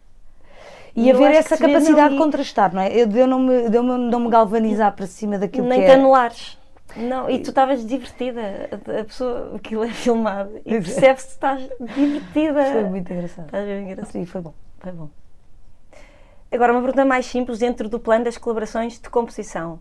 e, 0.95 1.07
e 1.07 1.11
haver 1.11 1.32
essa 1.32 1.57
capacidade 1.57 2.01
ali... 2.01 2.16
de 2.16 2.22
contrastar, 2.22 2.74
não 2.74 2.82
é? 2.82 2.95
Eu, 2.95 3.07
de 3.07 3.18
eu 3.18 3.26
não 3.26 3.38
me, 3.38 3.74
eu 3.74 3.82
não 3.82 4.20
me 4.20 4.30
galvanizar 4.30 4.95
para 4.95 5.07
cima 5.07 5.38
daquilo 5.38 5.66
Nem 5.66 5.80
que 5.80 5.86
te 5.86 5.91
é. 5.93 5.95
anulares. 5.95 6.59
Não, 6.97 7.30
e 7.30 7.38
tu 7.38 7.51
estavas 7.51 7.86
divertida, 7.86 8.41
a 8.72 9.05
pessoa, 9.05 9.55
aquilo 9.55 9.84
é 9.84 9.91
filmado 9.91 10.51
e 10.66 10.70
percebe-se 10.70 11.26
que 11.26 11.32
estás 11.32 11.68
divertida. 11.95 12.64
Foi 12.64 12.84
muito 12.84 13.12
engraçado. 13.12 13.47
Estás 13.47 13.66
bem 13.66 13.82
engraçado. 13.84 14.12
Sim, 14.12 14.26
foi 14.26 14.41
bom. 14.41 14.55
Foi 14.80 14.93
bom. 14.93 15.09
Agora, 16.51 16.72
uma 16.72 16.80
pergunta 16.80 17.05
mais 17.05 17.26
simples 17.26 17.61
dentro 17.61 17.88
do 17.88 18.01
plano 18.01 18.24
das 18.24 18.36
colaborações 18.36 18.99
de 18.99 19.09
composição. 19.09 19.78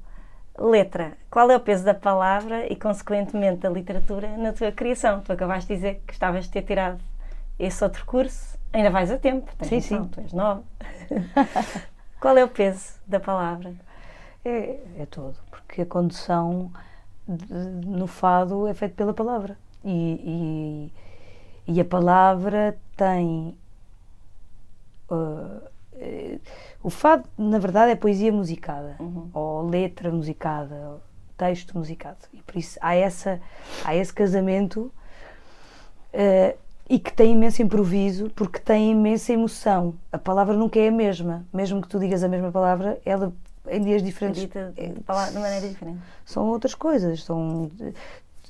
Letra. 0.56 1.14
Qual 1.32 1.50
é 1.50 1.56
o 1.56 1.60
peso 1.60 1.84
da 1.84 1.96
palavra 1.96 2.72
e, 2.72 2.76
consequentemente, 2.76 3.62
da 3.62 3.70
literatura 3.70 4.38
na 4.38 4.54
tua 4.54 4.72
criação? 4.72 5.22
Tu 5.22 5.32
acabaste 5.32 5.68
de 5.68 5.76
dizer 5.76 6.02
que 6.06 6.14
estavas 6.14 6.46
de 6.46 6.52
ter 6.52 6.62
tirado 6.62 7.00
esse 7.58 7.84
outro 7.84 8.06
curso. 8.06 8.59
Ainda 8.72 8.90
vais 8.90 9.12
a 9.12 9.18
tempo, 9.18 9.52
tens 9.58 9.84
sim, 9.86 9.96
noção, 9.96 10.04
sim. 10.06 10.10
tu 10.10 10.20
és 10.22 10.34
nova. 10.34 10.64
Qual 12.20 12.38
é 12.38 12.44
o 12.44 12.48
peso 12.48 12.94
da 13.08 13.20
palavra? 13.20 13.74
É, 14.46 14.80
é 15.00 15.06
todo, 15.10 15.36
porque 15.50 15.82
a 15.82 15.86
condução 15.86 16.72
de, 17.28 17.54
no 17.54 18.08
fado 18.08 18.68
é 18.68 18.74
feita 18.74 18.96
pela 18.96 19.14
palavra. 19.14 19.58
E, 19.84 20.92
e, 21.68 21.74
e 21.74 21.82
a 21.82 21.86
palavra 21.86 22.78
tem. 22.96 23.58
Uh, 25.10 25.70
o 26.82 26.90
fado, 26.90 27.28
na 27.38 27.60
verdade, 27.60 27.92
é 27.92 27.96
poesia 27.96 28.32
musicada, 28.32 28.96
uhum. 29.00 29.30
ou 29.34 29.68
letra 29.68 30.12
musicada, 30.12 30.76
ou 30.76 31.02
texto 31.38 31.78
musicado. 31.78 32.20
E 32.34 32.42
por 32.42 32.58
isso 32.58 32.78
há, 32.82 32.96
essa, 32.96 33.42
há 33.84 33.96
esse 33.96 34.14
casamento 34.14 34.92
uh, 36.14 36.58
e 36.90 36.98
que 36.98 37.14
tem 37.14 37.34
imenso 37.34 37.62
improviso, 37.62 38.32
porque 38.32 38.58
tem 38.60 38.92
imensa 38.92 39.32
emoção. 39.32 39.94
A 40.12 40.18
palavra 40.18 40.56
nunca 40.56 40.80
é 40.80 40.88
a 40.88 40.92
mesma. 40.92 41.46
Mesmo 41.54 41.82
que 41.82 41.88
tu 41.88 42.00
digas 42.00 42.24
a 42.24 42.28
mesma 42.28 42.52
palavra, 42.52 43.00
ela 43.06 43.32
em 43.68 43.82
dias 43.82 44.02
diferentes. 44.02 44.42
Dita 44.42 44.74
de, 44.76 44.94
de 44.94 45.40
maneira 45.40 45.68
diferente. 45.68 46.00
São 46.26 46.48
outras 46.48 46.74
coisas. 46.74 47.24
São, 47.24 47.70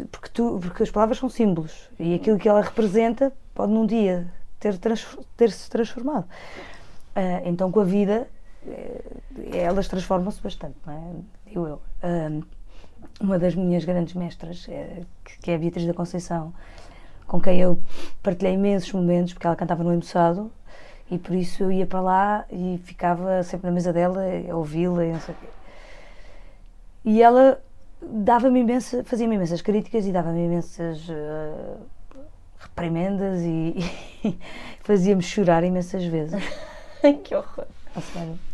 porque, 0.10 0.30
tu, 0.30 0.60
porque 0.62 0.84
as 0.84 0.92
palavras 0.92 1.18
são 1.18 1.30
símbolos 1.30 1.90
e 2.00 2.14
aquilo 2.14 2.38
que 2.38 2.48
ela 2.48 2.62
representa 2.62 3.34
pode 3.54 3.74
num 3.74 3.86
dia 3.86 4.32
ter, 4.58 4.78
ter 4.78 5.52
se 5.52 5.70
transformado. 5.70 6.24
Uh, 6.24 7.44
então, 7.44 7.70
com 7.70 7.82
a 7.82 7.84
vida, 7.84 8.26
uh, 8.64 9.56
elas 9.56 9.90
transformam-se 9.90 10.42
bastante, 10.42 10.78
não 10.86 10.94
é? 10.94 11.12
Digo 11.46 11.68
eu. 11.68 11.82
Uh, 12.02 12.42
uma 13.20 13.38
das 13.38 13.56
minhas 13.56 13.84
grandes 13.84 14.14
mestras, 14.14 14.66
eh, 14.70 15.04
que 15.42 15.52
é 15.52 15.56
a 15.56 15.58
Beatriz 15.58 15.86
da 15.86 15.94
Conceição, 15.94 16.54
com 17.30 17.40
quem 17.40 17.62
eu 17.62 17.80
partilhei 18.24 18.56
imensos 18.56 18.92
momentos, 18.92 19.34
porque 19.34 19.46
ela 19.46 19.56
cantava 19.56 19.84
no 19.84 19.94
Embuçado, 19.94 20.52
e 21.10 21.18
por 21.18 21.36
isso 21.36 21.64
eu 21.64 21.72
ia 21.72 21.86
para 21.86 22.02
lá 22.02 22.46
e 22.52 22.80
ficava 22.84 23.42
sempre 23.44 23.68
na 23.68 23.72
mesa 23.72 23.94
dela 23.94 24.22
a 24.50 24.56
ouvi-la 24.56 25.06
e 25.06 25.14
não 25.14 25.20
sei 25.20 25.36
o 25.36 25.38
quê. 25.38 25.48
E 27.06 27.22
ela 27.22 27.62
dava-me 28.02 28.60
imensa, 28.60 29.04
fazia-me 29.04 29.36
imensas 29.36 29.62
críticas 29.62 30.06
e 30.06 30.12
dava-me 30.12 30.44
imensas 30.44 31.08
uh, 31.08 31.78
reprimendas 32.58 33.42
e, 33.42 33.76
e 34.26 34.40
fazia-me 34.82 35.22
chorar 35.22 35.64
imensas 35.64 36.04
vezes. 36.06 36.42
que 37.24 37.36
horror! 37.36 37.68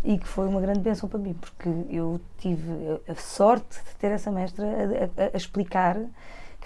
E 0.03 0.17
que 0.17 0.27
foi 0.27 0.47
uma 0.47 0.59
grande 0.59 0.79
bênção 0.79 1.07
para 1.07 1.19
mim, 1.19 1.33
porque 1.33 1.69
eu 1.89 2.19
tive 2.39 2.99
a 3.07 3.15
sorte 3.15 3.77
de 3.83 3.95
ter 3.95 4.11
essa 4.11 4.31
mestra 4.31 4.65
a, 4.65 5.23
a, 5.23 5.29
a 5.33 5.37
explicar 5.37 5.97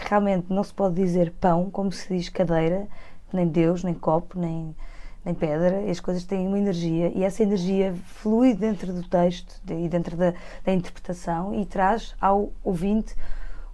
realmente 0.08 0.48
não 0.50 0.64
se 0.64 0.74
pode 0.74 0.96
dizer 0.96 1.32
pão 1.40 1.70
como 1.70 1.92
se 1.92 2.16
diz 2.16 2.30
cadeira, 2.30 2.88
nem 3.32 3.48
Deus, 3.48 3.84
nem 3.84 3.94
copo, 3.94 4.40
nem, 4.40 4.76
nem 5.24 5.34
pedra. 5.34 5.90
As 5.90 6.00
coisas 6.00 6.24
têm 6.24 6.48
uma 6.48 6.58
energia 6.58 7.12
e 7.16 7.24
essa 7.24 7.44
energia 7.44 7.94
flui 8.06 8.54
dentro 8.54 8.94
do 8.94 9.04
texto 9.04 9.62
e 9.70 9.88
dentro 9.88 10.16
da, 10.16 10.34
da 10.64 10.74
interpretação 10.74 11.54
e 11.54 11.66
traz 11.66 12.16
ao 12.20 12.52
ouvinte 12.64 13.16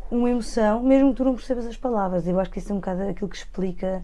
uma 0.10 0.30
emoção, 0.30 0.84
mesmo 0.84 1.12
que 1.12 1.18
tu 1.18 1.24
não 1.24 1.36
percebas 1.36 1.66
as 1.66 1.78
palavras. 1.78 2.28
Eu 2.28 2.40
acho 2.40 2.52
que 2.52 2.60
isso 2.60 2.72
é 2.72 2.76
um 2.76 2.80
bocado 2.80 3.04
aquilo 3.04 3.30
que 3.30 3.38
explica, 3.38 4.02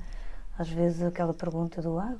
às 0.57 0.69
vezes, 0.69 1.03
aquela 1.03 1.33
pergunta 1.33 1.81
do 1.81 1.99
ah, 1.99 2.15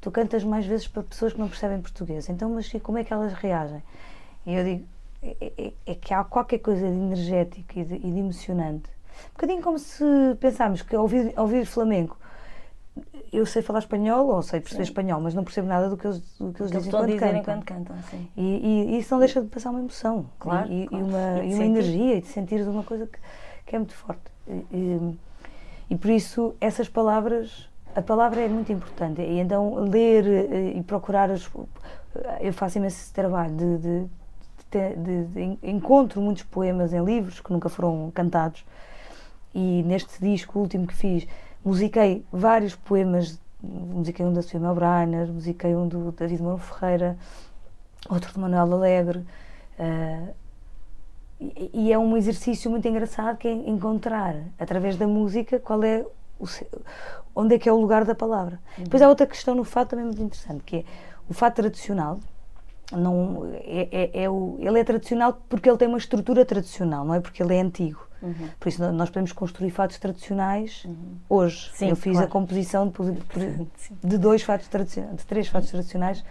tu 0.00 0.10
cantas 0.10 0.44
mais 0.44 0.66
vezes 0.66 0.86
para 0.86 1.02
pessoas 1.02 1.32
que 1.32 1.40
não 1.40 1.48
percebem 1.48 1.80
português, 1.80 2.28
então, 2.28 2.50
mas 2.50 2.70
como 2.82 2.98
é 2.98 3.04
que 3.04 3.12
elas 3.12 3.32
reagem? 3.32 3.82
E 4.46 4.54
eu 4.54 4.64
digo, 4.64 4.84
é, 5.22 5.52
é, 5.56 5.72
é 5.86 5.94
que 5.94 6.12
há 6.12 6.22
qualquer 6.22 6.58
coisa 6.58 6.86
de 6.86 6.94
energético 6.94 7.78
e 7.78 7.84
de, 7.84 7.94
e 7.94 8.12
de, 8.12 8.18
emocionante. 8.18 8.90
Um 9.30 9.32
bocadinho 9.34 9.62
como 9.62 9.78
se 9.78 10.04
pensarmos 10.40 10.82
que 10.82 10.96
ouvir, 10.96 11.32
ouvir 11.36 11.66
flamenco, 11.66 12.18
eu 13.32 13.44
sei 13.44 13.62
falar 13.62 13.80
espanhol 13.80 14.28
ou 14.28 14.42
sei 14.42 14.60
perceber 14.60 14.84
sim. 14.84 14.90
espanhol, 14.90 15.20
mas 15.20 15.34
não 15.34 15.42
percebo 15.42 15.66
nada 15.66 15.88
do 15.88 15.96
que 15.96 16.06
eles, 16.06 16.20
do 16.38 16.52
que 16.52 16.62
eles 16.62 16.70
dizem 16.70 16.90
quando 16.90 17.16
cantam. 17.16 17.38
enquanto 17.38 17.64
cantam. 17.64 17.96
Sim. 18.10 18.28
E, 18.36 18.42
e, 18.42 18.94
e, 18.94 18.98
isso 18.98 19.12
não 19.12 19.18
deixa 19.18 19.42
de 19.42 19.48
passar 19.48 19.70
uma 19.70 19.80
emoção 19.80 20.26
claro, 20.38 20.72
e, 20.72 20.86
claro. 20.86 21.04
e 21.04 21.08
uma, 21.08 21.44
e 21.44 21.54
uma 21.54 21.64
energia 21.64 22.16
e 22.16 22.20
de 22.20 22.28
sentir 22.28 22.60
uma 22.68 22.84
coisa 22.84 23.06
que, 23.06 23.18
que 23.66 23.74
é 23.74 23.78
muito 23.78 23.94
forte. 23.94 24.22
E, 24.72 25.16
e 25.90 25.96
por 25.96 26.10
isso 26.10 26.54
essas 26.60 26.88
palavras 26.88 27.68
a 27.94 28.02
palavra 28.02 28.40
é 28.40 28.48
muito 28.48 28.72
importante 28.72 29.20
e 29.22 29.38
então 29.38 29.74
ler 29.76 30.26
eh, 30.26 30.72
e 30.76 30.82
procurar 30.82 31.30
as, 31.30 31.48
eu 32.40 32.52
faço 32.52 32.78
imenso 32.78 32.96
esse 32.96 33.12
trabalho 33.12 33.54
de, 33.54 33.78
de, 33.78 34.06
de, 34.96 35.24
de, 35.26 35.58
encontro 35.62 36.20
muitos 36.20 36.42
poemas 36.42 36.92
em 36.92 37.02
livros 37.04 37.40
que 37.40 37.52
nunca 37.52 37.68
foram 37.68 38.10
cantados 38.12 38.64
e 39.54 39.82
neste 39.84 40.20
disco 40.20 40.58
último 40.58 40.86
que 40.86 40.94
fiz 40.94 41.26
musiquei 41.64 42.24
vários 42.32 42.74
poemas 42.74 43.38
musiquei 43.62 44.26
um 44.26 44.32
da 44.32 44.42
Sofia 44.42 44.60
Melbreiner 44.60 45.28
musiquei 45.28 45.74
um 45.74 45.88
do 45.88 46.12
David 46.12 46.42
Moro 46.42 46.58
Ferreira 46.58 47.16
outro 48.10 48.32
do 48.34 48.40
Manuel 48.40 48.72
Alegre 48.72 49.18
uh, 49.78 50.34
e, 51.40 51.70
e 51.72 51.92
é 51.92 51.98
um 51.98 52.16
exercício 52.16 52.70
muito 52.70 52.86
engraçado 52.86 53.36
que 53.36 53.48
é 53.48 53.52
encontrar 53.52 54.36
através 54.58 54.96
da 54.96 55.06
música 55.06 55.58
qual 55.58 55.82
é 55.82 56.04
o, 56.38 56.46
onde 57.34 57.56
é 57.56 57.58
que 57.58 57.68
é 57.68 57.72
o 57.72 57.80
lugar 57.80 58.04
da 58.04 58.14
palavra. 58.14 58.60
Uhum. 58.78 58.84
Depois 58.84 59.02
há 59.02 59.08
outra 59.08 59.26
questão 59.26 59.54
no 59.54 59.64
fato 59.64 59.90
também 59.90 60.04
muito 60.06 60.22
interessante, 60.22 60.62
que 60.64 60.76
é 60.76 60.84
o 61.28 61.34
fato 61.34 61.56
tradicional. 61.56 62.18
Não, 62.92 63.50
é, 63.64 63.88
é, 63.90 64.24
é 64.24 64.30
o, 64.30 64.56
ele 64.60 64.78
é 64.78 64.84
tradicional 64.84 65.40
porque 65.48 65.68
ele 65.68 65.78
tem 65.78 65.88
uma 65.88 65.98
estrutura 65.98 66.44
tradicional, 66.44 67.04
não 67.04 67.14
é 67.14 67.20
porque 67.20 67.42
ele 67.42 67.54
é 67.54 67.60
antigo. 67.60 68.06
Uhum. 68.24 68.48
Por 68.58 68.68
isso 68.68 68.92
nós 68.92 69.10
podemos 69.10 69.32
construir 69.32 69.70
fatos 69.70 69.98
tradicionais 69.98 70.84
uhum. 70.84 71.16
hoje. 71.28 71.70
Sim, 71.74 71.90
Eu 71.90 71.96
fiz 71.96 72.12
claro. 72.12 72.26
a 72.26 72.30
composição 72.30 72.88
de, 72.88 73.66
de, 74.02 74.18
dois 74.18 74.42
fatos 74.42 74.66
tradicionais, 74.68 75.16
de 75.16 75.26
três 75.26 75.46
fatos 75.48 75.70
tradicionais 75.70 76.24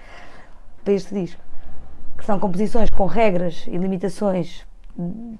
para 0.83 0.93
este 0.93 1.13
disco. 1.13 1.39
Que 2.17 2.25
são 2.25 2.39
composições 2.39 2.89
com 2.89 3.05
regras 3.05 3.65
e 3.67 3.77
limitações 3.77 4.65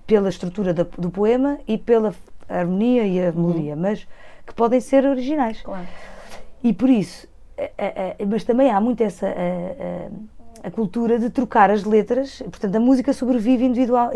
pela 0.06 0.30
estrutura 0.30 0.74
da, 0.74 0.84
do 0.84 1.10
poema 1.10 1.60
e 1.68 1.78
pela 1.78 2.14
harmonia 2.48 3.06
e 3.06 3.20
a 3.20 3.32
melodia, 3.32 3.74
uhum. 3.74 3.82
mas 3.82 4.08
que 4.46 4.54
podem 4.54 4.80
ser 4.80 5.06
originais. 5.06 5.62
Claro. 5.62 5.88
E 6.64 6.72
por 6.72 6.90
isso, 6.90 7.28
a, 7.58 8.24
a, 8.24 8.26
mas 8.26 8.44
também 8.44 8.72
há 8.72 8.80
muito 8.80 9.02
essa 9.02 9.28
a, 10.64 10.68
a, 10.68 10.72
cultura 10.72 11.20
de 11.20 11.30
trocar 11.30 11.70
as 11.70 11.84
letras, 11.84 12.42
portanto 12.42 12.76
a 12.76 12.80
música 12.80 13.14
sobrevive 13.14 13.66
individual, 13.66 14.12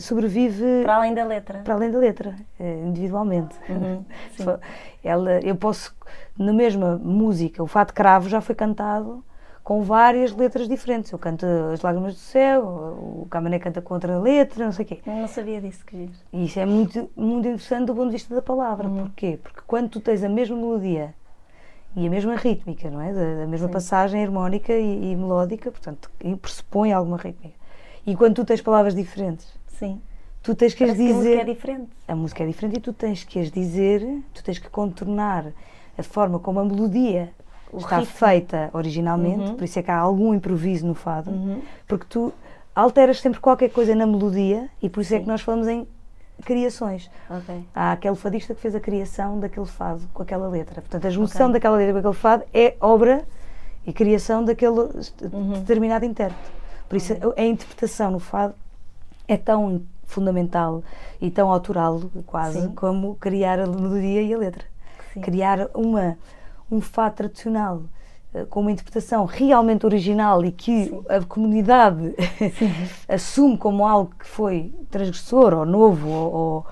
sobrevive 0.00 0.82
para 0.82 0.96
além 0.96 1.14
da 1.14 1.24
letra, 1.24 1.58
para 1.60 1.74
além 1.74 1.90
da 1.90 1.98
letra, 1.98 2.34
eh, 2.58 2.82
individualmente. 2.86 3.54
Uhum, 3.68 4.04
Ela, 5.04 5.40
eu 5.40 5.54
posso 5.54 5.94
na 6.38 6.52
mesma 6.52 6.96
música, 6.96 7.62
o 7.62 7.66
Fato 7.66 7.92
Cravo 7.92 8.28
já 8.28 8.40
foi 8.40 8.54
cantado 8.54 9.22
com 9.64 9.80
várias 9.82 10.30
letras 10.30 10.68
diferentes. 10.68 11.10
Eu 11.10 11.18
canto 11.18 11.46
As 11.72 11.80
Lágrimas 11.80 12.14
do 12.14 12.20
Céu, 12.20 12.62
o 12.62 13.26
Camané 13.30 13.58
canta 13.58 13.80
com 13.80 13.94
outra 13.94 14.18
letra, 14.20 14.66
não 14.66 14.72
sei 14.72 14.84
o 14.84 14.88
quê. 14.88 15.00
Não 15.06 15.26
sabia 15.26 15.60
disso, 15.60 15.84
que 15.86 16.10
isso 16.32 16.60
é 16.60 16.66
muito, 16.66 17.10
muito 17.16 17.48
interessante 17.48 17.86
do 17.86 17.94
ponto 17.94 18.06
de 18.08 18.12
vista 18.12 18.34
da 18.34 18.42
palavra. 18.42 18.86
Uhum. 18.86 19.06
Porquê? 19.06 19.38
Porque 19.42 19.60
quando 19.66 19.88
tu 19.88 20.00
tens 20.00 20.22
a 20.22 20.28
mesma 20.28 20.56
melodia 20.56 21.14
e 21.96 22.06
a 22.06 22.10
mesma 22.10 22.36
rítmica, 22.36 22.90
não 22.90 23.00
é? 23.00 23.12
Da, 23.12 23.46
mesma 23.46 23.68
Sim. 23.68 23.72
passagem 23.72 24.22
harmónica 24.22 24.72
e, 24.72 25.12
e, 25.12 25.16
melódica, 25.16 25.70
portanto, 25.70 26.10
pressupõe 26.40 26.92
alguma 26.92 27.16
rítmica. 27.16 27.54
E 28.06 28.16
quando 28.16 28.34
tu 28.34 28.44
tens 28.44 28.60
palavras 28.60 28.94
diferentes, 28.94 29.46
Sim. 29.68 30.00
tu 30.42 30.54
tens 30.54 30.74
que 30.74 30.84
Parece 30.84 31.02
as 31.02 31.08
dizer. 31.08 31.22
Que 31.22 31.22
a 31.22 31.36
música 31.36 31.50
é 31.50 31.54
diferente. 31.54 31.90
A 32.08 32.14
música 32.14 32.44
é 32.44 32.46
diferente 32.46 32.76
e 32.78 32.80
tu 32.80 32.92
tens 32.92 33.24
que 33.24 33.38
as 33.38 33.50
dizer, 33.50 34.22
tu 34.32 34.42
tens 34.42 34.58
que 34.58 34.68
contornar 34.68 35.46
a 35.96 36.02
forma 36.02 36.38
como 36.38 36.60
a 36.60 36.64
melodia 36.64 37.30
o 37.72 37.78
está 37.78 37.98
ritmo. 37.98 38.14
feita 38.14 38.70
originalmente, 38.72 39.50
uhum. 39.50 39.54
por 39.54 39.64
isso 39.64 39.78
é 39.78 39.82
que 39.82 39.90
há 39.90 39.96
algum 39.96 40.34
improviso 40.34 40.86
no 40.86 40.94
fado, 40.94 41.30
uhum. 41.30 41.60
porque 41.88 42.06
tu 42.08 42.32
alteras 42.74 43.20
sempre 43.20 43.40
qualquer 43.40 43.70
coisa 43.70 43.94
na 43.94 44.06
melodia 44.06 44.68
e 44.82 44.88
por 44.88 45.00
isso 45.00 45.10
Sim. 45.10 45.16
é 45.16 45.20
que 45.20 45.26
nós 45.26 45.40
falamos 45.40 45.66
em 45.68 45.86
criações. 46.42 47.10
Ok. 47.30 47.64
Há 47.74 47.92
aquele 47.92 48.14
fadista 48.16 48.54
que 48.54 48.60
fez 48.60 48.74
a 48.74 48.80
criação 48.80 49.38
daquele 49.40 49.66
fado 49.66 50.02
com 50.12 50.22
aquela 50.22 50.48
letra. 50.48 50.80
Portanto, 50.80 51.06
a 51.06 51.10
junção 51.10 51.46
Ok. 51.46 51.52
daquela 51.54 51.76
letra 51.76 51.92
com 51.92 51.98
aquele 52.00 52.14
fado 52.14 52.44
é 52.52 52.74
obra 52.80 53.24
e 53.86 53.92
criação 53.92 54.44
daquele 54.44 54.70
Uhum. 55.32 55.52
determinado 55.60 56.04
intérprete. 56.04 56.50
Por 56.88 56.96
isso, 56.96 57.12
a 57.36 57.40
a 57.40 57.44
interpretação 57.44 58.10
no 58.10 58.18
fado 58.18 58.54
é 59.26 59.36
tão 59.36 59.82
fundamental 60.04 60.82
e 61.20 61.30
tão 61.30 61.50
autoral, 61.50 62.00
quase, 62.26 62.60
Sim. 62.60 62.74
como 62.74 63.14
criar 63.16 63.58
a 63.58 63.66
melodia 63.66 64.22
e 64.22 64.34
a 64.34 64.38
letra. 64.38 64.64
Sim. 65.12 65.20
Criar 65.22 65.68
uma, 65.74 66.16
um 66.70 66.80
fado 66.80 67.16
tradicional 67.16 67.82
com 68.50 68.60
uma 68.60 68.72
interpretação 68.72 69.24
realmente 69.24 69.86
original 69.86 70.44
e 70.44 70.50
que 70.50 70.86
Sim. 70.86 71.02
a 71.08 71.20
comunidade 71.24 72.14
assume 73.08 73.56
como 73.56 73.86
algo 73.86 74.12
que 74.18 74.26
foi 74.26 74.72
transgressor 74.90 75.54
ou 75.54 75.64
novo 75.66 76.08
ou, 76.08 76.32
ou- 76.34 76.66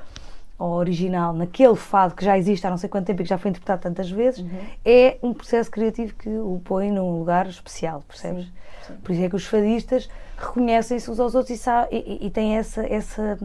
ou 0.58 0.72
original 0.74 1.32
naquele 1.32 1.74
fado 1.74 2.14
que 2.14 2.24
já 2.24 2.38
existe 2.38 2.64
há 2.66 2.70
não 2.70 2.76
sei 2.76 2.88
quanto 2.88 3.06
tempo 3.06 3.20
e 3.20 3.24
que 3.24 3.28
já 3.28 3.36
foi 3.38 3.50
interpretado 3.50 3.82
tantas 3.82 4.08
vezes, 4.10 4.40
Uhum. 4.40 4.58
é 4.84 5.18
um 5.22 5.34
processo 5.34 5.68
criativo 5.70 6.14
que 6.14 6.28
o 6.28 6.60
põe 6.64 6.90
num 6.92 7.18
lugar 7.18 7.46
especial, 7.48 8.02
percebes? 8.06 8.44
Sim, 8.44 8.52
sim. 8.86 8.94
Por 9.02 9.12
isso 9.12 9.22
é 9.24 9.28
que 9.28 9.34
os 9.36 9.44
fadistas 9.46 10.08
reconhecem-se 10.38 11.10
uns 11.10 11.18
aos 11.18 11.34
outros 11.34 11.58
e, 11.58 11.70
e- 11.90 11.96
e- 12.22 12.26
e 12.26 12.30
têm 12.30 12.56
essa, 12.56 12.86
essa 12.86 13.38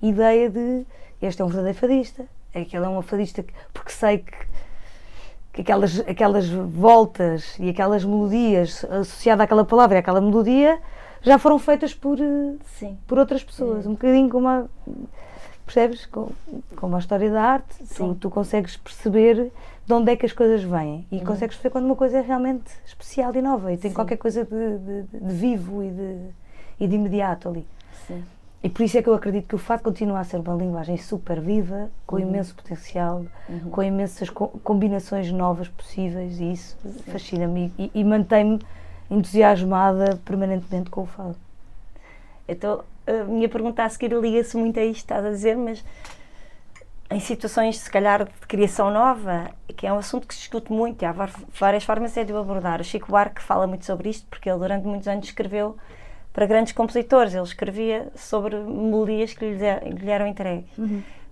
ideia 0.00 0.48
de 0.48 0.86
este 1.20 1.42
é 1.42 1.44
um 1.44 1.48
verdadeiro 1.48 1.78
fadista, 1.78 2.24
aquele 2.54 2.84
é 2.84 2.88
um 2.88 3.02
fadista 3.02 3.42
que, 3.42 3.52
porque 3.72 3.92
sei 3.92 4.18
que, 4.18 4.32
que 5.52 5.60
aquelas, 5.60 6.00
aquelas 6.00 6.48
voltas 6.48 7.56
e 7.58 7.68
aquelas 7.68 8.04
melodias 8.04 8.84
associadas 8.84 9.44
àquela 9.44 9.64
palavra 9.64 9.96
e 9.96 10.00
àquela 10.00 10.20
melodia 10.20 10.78
já 11.22 11.38
foram 11.38 11.58
feitas 11.58 11.92
por, 11.94 12.18
eh, 12.20 12.54
Sim. 12.78 12.98
por 13.06 13.18
outras 13.18 13.44
pessoas, 13.44 13.86
um 13.86 13.92
bocadinho 13.92 14.28
como 14.30 14.48
a, 14.48 14.64
percebes? 15.66 16.06
Com- 16.06 16.30
Como 16.76 16.96
a 16.96 16.98
história 16.98 17.30
da 17.30 17.42
arte, 17.42 17.74
tu, 17.94 18.14
tu 18.14 18.30
consegues 18.30 18.76
perceber 18.76 19.52
de 19.86 19.92
onde 19.92 20.10
é 20.12 20.16
que 20.16 20.26
as 20.26 20.32
coisas 20.32 20.62
vêm 20.62 21.06
e 21.12 21.20
consegues 21.20 21.56
perceber 21.56 21.70
quando 21.70 21.84
uma 21.84 21.96
coisa 21.96 22.18
é 22.18 22.20
realmente 22.20 22.70
especial 22.86 23.34
e 23.34 23.42
nova 23.42 23.72
e 23.72 23.76
tem 23.76 23.90
Sim. 23.90 23.94
qualquer 23.94 24.16
coisa 24.16 24.44
de, 24.44 24.78
de- 24.78 25.02
de 25.26 25.34
vivo 25.34 25.82
e 25.82 25.90
de, 25.90 26.16
e 26.80 26.86
de 26.88 26.94
imediato 26.96 27.48
ali. 27.48 27.66
Sim. 28.06 28.24
E 28.64 28.68
por 28.68 28.82
isso 28.84 28.96
é 28.96 29.02
que 29.02 29.08
eu 29.08 29.14
acredito 29.14 29.48
que 29.48 29.54
o 29.56 29.58
fado 29.58 29.82
continua 29.82 30.20
a 30.20 30.24
ser 30.24 30.36
uma 30.38 30.54
linguagem 30.54 30.96
super 30.96 31.40
viva, 31.40 31.90
com 32.06 32.16
imenso 32.18 32.54
potencial, 32.54 33.24
com 33.70 33.82
imensas 33.82 34.30
co- 34.30 34.48
combinações 34.62 35.32
novas 35.32 35.66
possíveis 35.68 36.38
e 36.38 36.52
isso 36.52 36.76
fascina-me 37.10 37.72
e, 37.76 37.90
e 37.92 38.04
mantém-me 38.04 38.60
entusiasmada 39.10 40.16
permanentemente 40.24 40.90
com 40.90 41.02
o 41.02 41.06
fado. 41.06 41.36
Então, 42.46 42.84
a 43.04 43.24
minha 43.24 43.48
pergunta 43.48 43.82
a 43.82 43.88
seguir 43.88 44.12
liga-se 44.12 44.56
muito 44.56 44.78
a 44.78 44.84
isto 44.84 44.98
estás 44.98 45.24
a 45.24 45.30
dizer, 45.30 45.56
mas 45.56 45.84
em 47.10 47.18
situações, 47.18 47.78
se 47.78 47.90
calhar, 47.90 48.24
de 48.24 48.46
criação 48.46 48.90
nova, 48.92 49.50
que 49.76 49.86
é 49.86 49.92
um 49.92 49.98
assunto 49.98 50.26
que 50.26 50.34
se 50.34 50.40
discute 50.40 50.72
muito 50.72 51.02
e 51.02 51.04
há 51.04 51.12
várias 51.58 51.82
formas 51.84 52.16
é 52.16 52.22
de 52.24 52.32
o 52.32 52.38
abordar. 52.38 52.80
O 52.80 52.84
Chico 52.84 53.08
Buarque 53.08 53.42
fala 53.42 53.66
muito 53.66 53.84
sobre 53.84 54.08
isto, 54.08 54.26
porque 54.30 54.48
ele 54.48 54.58
durante 54.58 54.86
muitos 54.86 55.08
anos 55.08 55.26
escreveu 55.26 55.76
para 56.32 56.46
grandes 56.46 56.72
compositores. 56.72 57.34
Ele 57.34 57.42
escrevia 57.42 58.08
sobre 58.14 58.56
melodias 58.56 59.32
que 59.34 59.44
lhe, 59.44 60.10
eram 60.10 60.26
entregues. 60.26 60.70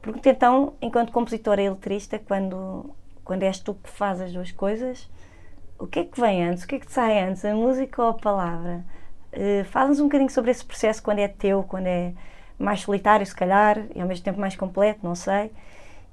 Pergunto 0.03 0.29
então, 0.29 0.73
enquanto 0.81 1.13
compositor 1.13 1.59
e 1.59 1.69
letrista, 1.69 2.19
quando, 2.19 2.91
quando 3.25 3.43
és 3.43 3.59
tu 3.59 3.75
que 3.75 3.91
fazes 3.91 4.29
as 4.29 4.33
duas 4.33 4.51
coisas, 4.51 5.09
o 5.79 5.87
que 5.87 6.01
é 6.01 6.05
que 6.05 6.21
vem 6.21 6.47
antes? 6.47 6.65
O 6.65 6.67
que 6.67 6.77
é 6.77 6.79
que 6.79 6.87
te 6.87 6.93
sai 6.93 7.19
antes? 7.19 7.45
A 7.45 7.55
música 7.55 8.03
ou 8.03 8.09
a 8.11 8.15
palavra? 8.15 8.85
Uh, 9.33 9.65
Fala-nos 9.67 10.01
um 10.01 10.05
bocadinho 10.05 10.31
sobre 10.31 10.51
esse 10.51 10.65
processo, 10.65 11.03
quando 11.03 11.19
é 11.21 11.29
teu, 11.29 11.63
quando 11.63 11.87
é 11.87 12.13
mais 12.59 12.81
solitário, 12.81 13.25
se 13.25 13.35
calhar, 13.35 13.79
e 13.95 14.01
ao 14.01 14.07
mesmo 14.09 14.25
tempo 14.25 14.41
mais 14.41 14.57
completo, 14.57 15.01
não 15.03 15.15
sei. 15.15 15.51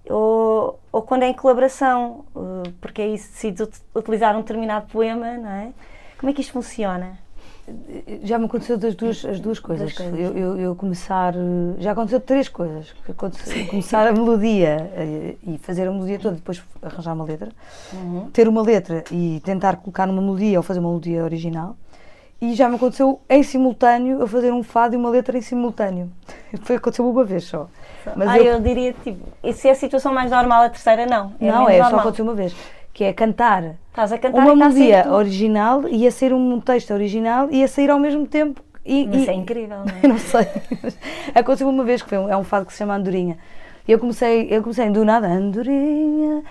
Ou, 0.09 0.79
ou 0.91 1.01
quando 1.01 1.23
é 1.23 1.27
em 1.27 1.33
colaboração, 1.33 2.25
uh, 2.35 2.71
porque 2.79 3.01
aí 3.01 3.17
se 3.17 3.31
decides 3.31 3.61
ut- 3.61 3.81
utilizar 3.95 4.35
um 4.35 4.41
determinado 4.41 4.87
poema, 4.87 5.33
não 5.37 5.49
é? 5.49 5.73
Como 6.17 6.29
é 6.29 6.33
que 6.33 6.41
isto 6.41 6.53
funciona? 6.53 7.17
Já 8.23 8.39
me 8.39 8.45
aconteceu 8.45 8.77
das 8.77 8.95
duas, 8.95 9.25
as 9.25 9.39
duas 9.39 9.59
coisas. 9.59 9.91
coisas. 9.93 10.17
Eu, 10.17 10.37
eu- 10.37 10.57
eu 10.57 10.75
começar. 10.75 11.33
eh, 11.35 11.39
Já 11.79 11.91
aconteceu 11.91 12.19
três 12.21 12.47
coisas. 12.47 12.93
Aconteceu- 13.09 13.67
Começar 13.67 14.07
a 14.07 14.11
melodia 14.13 14.89
eh, 14.95 15.35
e 15.45 15.57
fazer 15.57 15.87
a 15.87 15.91
melodia 15.91 16.17
toda, 16.17 16.35
depois 16.35 16.63
arranjar 16.81 17.13
uma 17.13 17.25
letra. 17.25 17.49
Ter 18.31 18.47
uma 18.47 18.61
letra 18.61 19.03
e 19.11 19.41
tentar 19.43 19.75
colocar 19.77 20.05
numa 20.05 20.21
melodia 20.21 20.57
ou 20.59 20.63
fazer 20.63 20.79
uma 20.79 20.89
melodia 20.89 21.23
original. 21.23 21.75
E 22.39 22.53
já 22.53 22.69
me 22.69 22.75
aconteceu 22.75 23.19
em 23.27 23.41
simultâneo 23.43 24.19
eu 24.21 24.27
fazer 24.27 24.53
um 24.53 24.61
fado 24.63 24.93
e 24.93 24.97
uma 24.97 25.09
letra 25.09 25.37
em 25.37 25.41
simultâneo. 25.41 26.09
Foi 26.61 26.75
aconteceu 26.77 27.09
uma 27.09 27.23
vez 27.25 27.43
só. 27.45 27.67
Mas 28.15 28.29
ah, 28.29 28.37
eu- 28.37 28.45
eu, 28.53 28.61
diria, 28.61 28.93
tipo, 29.03 29.19
se 29.53 29.67
é 29.67 29.71
a 29.71 29.75
situação 29.75 30.13
mais 30.13 30.31
normal, 30.31 30.63
a 30.63 30.69
terceira 30.69 31.05
não. 31.05 31.33
não, 31.41 31.65
menos 31.65 31.69
é, 31.69 31.77
só 31.77 31.83
normal. 31.83 31.99
aconteceu 32.01 32.23
uma 32.23 32.35
vez. 32.35 32.55
Que 32.97 33.03
é 33.03 33.13
cantar 33.13 33.75
Estás 33.89 34.11
a 34.11 34.17
cantar 34.17 34.39
uma 34.39 34.71
sair 34.71 34.89
melodia 34.89 35.13
original 35.13 35.87
e 35.87 36.07
a 36.07 36.09
ser 36.09 36.33
um 36.33 36.59
texto 36.59 36.91
original 36.95 37.47
e 37.51 37.63
a 37.63 37.67
sair 37.67 37.91
ao 37.91 37.99
mesmo 37.99 38.25
tempo. 38.25 38.59
E, 38.83 39.05
Mas 39.05 39.27
e- 39.27 39.29
é 39.29 39.33
incrível, 39.33 39.77
não 39.85 39.85
é? 39.85 39.99
Eu 40.01 40.09
não 40.09 40.17
sei. 40.17 40.47
Aconteceu 41.35 41.69
uma 41.69 41.83
vez 41.83 42.01
que 42.01 42.09
foi 42.09 42.17
um, 42.17 42.27
é 42.27 42.35
um 42.35 42.43
fado 42.43 42.65
que 42.65 42.71
se 42.71 42.79
chama 42.79 42.95
Andorinha. 42.95 43.37
E 43.87 43.91
eu 43.91 43.99
comecei, 43.99 44.47
eu 44.49 44.63
comecei 44.63 44.89
do 44.89 45.05
nada, 45.05 45.27
Andorinha, 45.27 46.41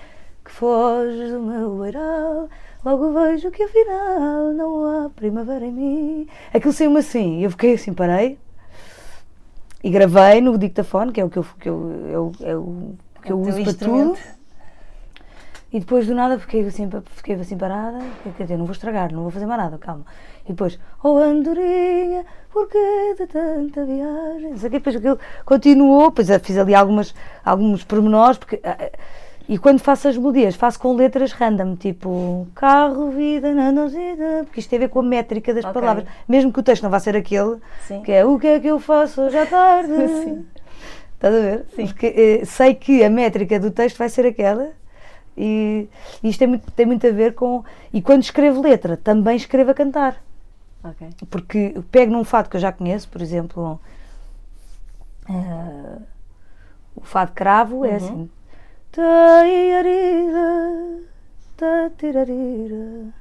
que 0.45 0.49
foge 0.49 1.31
do 1.33 1.41
meu 1.41 1.79
beiral, 1.79 2.47
logo 2.85 3.11
vejo 3.11 3.51
que 3.51 3.63
afinal 3.63 4.53
não 4.53 4.85
há 4.85 5.09
primavera 5.09 5.65
em 5.65 5.71
mim. 5.73 6.27
Aquilo 6.53 6.71
saiu-me 6.71 6.99
assim, 6.99 7.43
eu 7.43 7.51
fiquei 7.51 7.73
assim, 7.73 7.93
parei 7.93 8.37
e 9.83 9.89
gravei 9.89 10.39
no 10.39 10.57
dictafone, 10.57 11.11
que 11.11 11.19
é 11.19 11.25
o 11.25 11.29
que 11.29 11.39
eu, 11.39 11.45
que 11.59 11.69
eu, 11.69 11.91
eu, 12.09 12.31
é 12.39 12.45
que 13.21 13.31
eu 13.31 13.39
É 13.39 13.43
o 13.43 13.43
teu 13.43 13.53
uso 13.53 13.63
para 13.63 13.73
tudo. 13.73 14.36
E 15.71 15.79
depois 15.81 16.07
do 16.07 16.15
nada 16.15 16.39
fiquei 16.39 16.65
assim, 16.65 16.89
fiquei 17.07 17.35
assim 17.35 17.57
parada, 17.57 17.99
quer 18.37 18.43
dizer, 18.43 18.57
não 18.57 18.65
vou 18.65 18.71
estragar, 18.71 19.11
não 19.11 19.23
vou 19.23 19.31
fazer 19.31 19.45
mais 19.45 19.61
nada, 19.61 19.77
calma. 19.77 20.05
E 20.45 20.49
depois, 20.49 20.79
oh 21.03 21.17
Andorinha, 21.17 22.25
porquê 22.53 23.15
de 23.19 23.27
tanta 23.27 23.83
viagem? 23.83 24.51
Não 24.51 24.57
sei 24.57 24.69
o 24.69 24.71
quê, 24.71 24.77
depois 24.77 24.95
aquilo 24.95 25.19
continuou, 25.45 26.09
depois 26.09 26.29
eu 26.29 26.39
fiz 26.39 26.57
ali 26.57 26.73
algumas, 26.73 27.13
alguns 27.43 27.83
pormenores, 27.83 28.37
porque, 28.37 28.61
ah, 28.63 28.77
ah, 28.79 28.89
e 29.49 29.57
quando 29.57 29.79
faço 29.79 30.07
as 30.07 30.17
melodias, 30.17 30.55
faço 30.55 30.79
com 30.79 30.93
letras 30.95 31.33
random, 31.33 31.75
tipo 31.75 32.47
carro, 32.55 33.11
vida, 33.11 33.53
nanozida, 33.53 34.43
porque 34.45 34.61
isto 34.61 34.69
tem 34.69 34.77
a 34.77 34.81
ver 34.81 34.89
com 34.89 34.99
a 34.99 35.03
métrica 35.03 35.53
das 35.53 35.65
Ok. 35.65 35.81
palavras, 35.81 36.05
mesmo 36.29 36.51
que 36.53 36.61
o 36.61 36.63
texto 36.63 36.83
não 36.83 36.89
vá 36.89 36.99
ser 36.99 37.15
aquele, 37.17 37.57
Sim. 37.85 38.01
que 38.03 38.11
é 38.13 38.25
o 38.25 38.39
que 38.39 38.47
é 38.47 38.59
que 38.59 38.67
eu 38.67 38.79
faço 38.79 39.21
hoje 39.21 39.37
à 39.37 39.45
tarde. 39.45 39.91
Sim. 40.23 40.45
Estás 41.13 41.35
a 41.35 41.39
ver? 41.39 41.65
Sim. 41.75 41.87
Porque 41.87 42.05
eh, 42.41 42.45
sei 42.45 42.73
que 42.73 43.03
a 43.03 43.09
métrica 43.09 43.59
do 43.59 43.71
texto 43.71 43.97
vai 43.97 44.07
ser 44.07 44.25
aquela 44.25 44.69
e, 45.37 45.87
e 46.23 46.29
isto 46.29 46.39
tem 46.39 46.47
muito, 46.47 46.71
tem 46.71 46.85
muito 46.85 47.05
a 47.07 47.11
ver 47.11 47.33
com. 47.35 47.63
E 47.93 48.01
quando 48.01 48.23
escrevo 48.23 48.61
letra, 48.61 48.97
também 48.97 49.35
escrevo 49.37 49.71
a 49.71 49.73
cantar. 49.73 50.21
Ok. 50.83 51.07
Porque 51.29 51.75
pego 51.91 52.11
num 52.11 52.23
fado 52.23 52.49
que 52.49 52.57
eu 52.57 52.61
já 52.61 52.71
conheço, 52.71 53.07
por 53.09 53.21
exemplo, 53.21 53.79
eh, 55.29 55.97
o 56.95 57.01
fado 57.01 57.31
cravo 57.33 57.85
é 57.85 57.89
Uhum. 57.89 57.95
assim. 57.95 58.29
Taiarira, 58.91 60.99
tatirarira, 61.55 63.13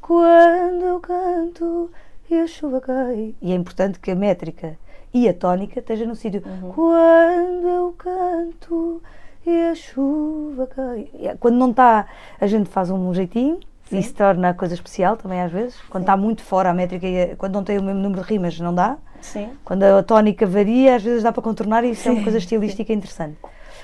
quando 0.00 0.84
eu 0.84 1.00
canto 1.00 1.90
e 2.30 2.38
a 2.40 2.46
chuva 2.46 2.80
cai. 2.80 3.34
E 3.40 3.52
é 3.52 3.54
importante 3.54 3.98
que 3.98 4.10
a 4.10 4.14
métrica 4.14 4.78
e 5.12 5.28
a 5.28 5.34
tónica 5.34 5.80
esteja 5.80 6.06
no 6.06 6.14
sítio. 6.14 6.42
Uhum. 6.46 6.72
Quando 6.72 7.66
eu 7.68 7.94
canto 7.98 9.02
e 9.48 9.70
a 9.70 9.74
chuva 9.74 10.66
cai. 10.66 11.08
É- 11.20 11.36
Quando 11.38 11.56
não 11.56 11.70
está, 11.70 12.06
a 12.40 12.46
gente 12.46 12.68
faz 12.68 12.90
um 12.90 13.12
jeitinho 13.14 13.58
Sim. 13.88 13.98
e 13.98 14.02
se 14.02 14.12
torna 14.12 14.52
coisa 14.54 14.74
especial 14.74 15.16
também 15.16 15.40
às 15.40 15.50
vezes. 15.50 15.80
Quando 15.88 16.02
está 16.04 16.16
muito 16.16 16.42
fora 16.42 16.70
a 16.70 16.74
métrica, 16.74 17.06
a- 17.06 17.36
quando 17.36 17.54
não 17.54 17.64
tem 17.64 17.78
o 17.78 17.82
mesmo 17.82 18.00
número 18.00 18.22
de 18.22 18.28
rimas, 18.28 18.58
não 18.60 18.74
dá. 18.74 18.96
Sim. 19.20 19.50
Quando 19.64 19.82
a 19.82 20.02
tónica 20.02 20.46
varia, 20.46 20.96
às 20.96 21.02
vezes 21.02 21.22
dá 21.22 21.32
para 21.32 21.42
contornar 21.42 21.84
e 21.84 21.90
isso 21.90 22.06
é 22.08 22.10
uma 22.12 22.18
Sim, 22.18 22.22
coisa 22.24 22.38
estilística 22.38 22.92
interessante. 22.92 23.36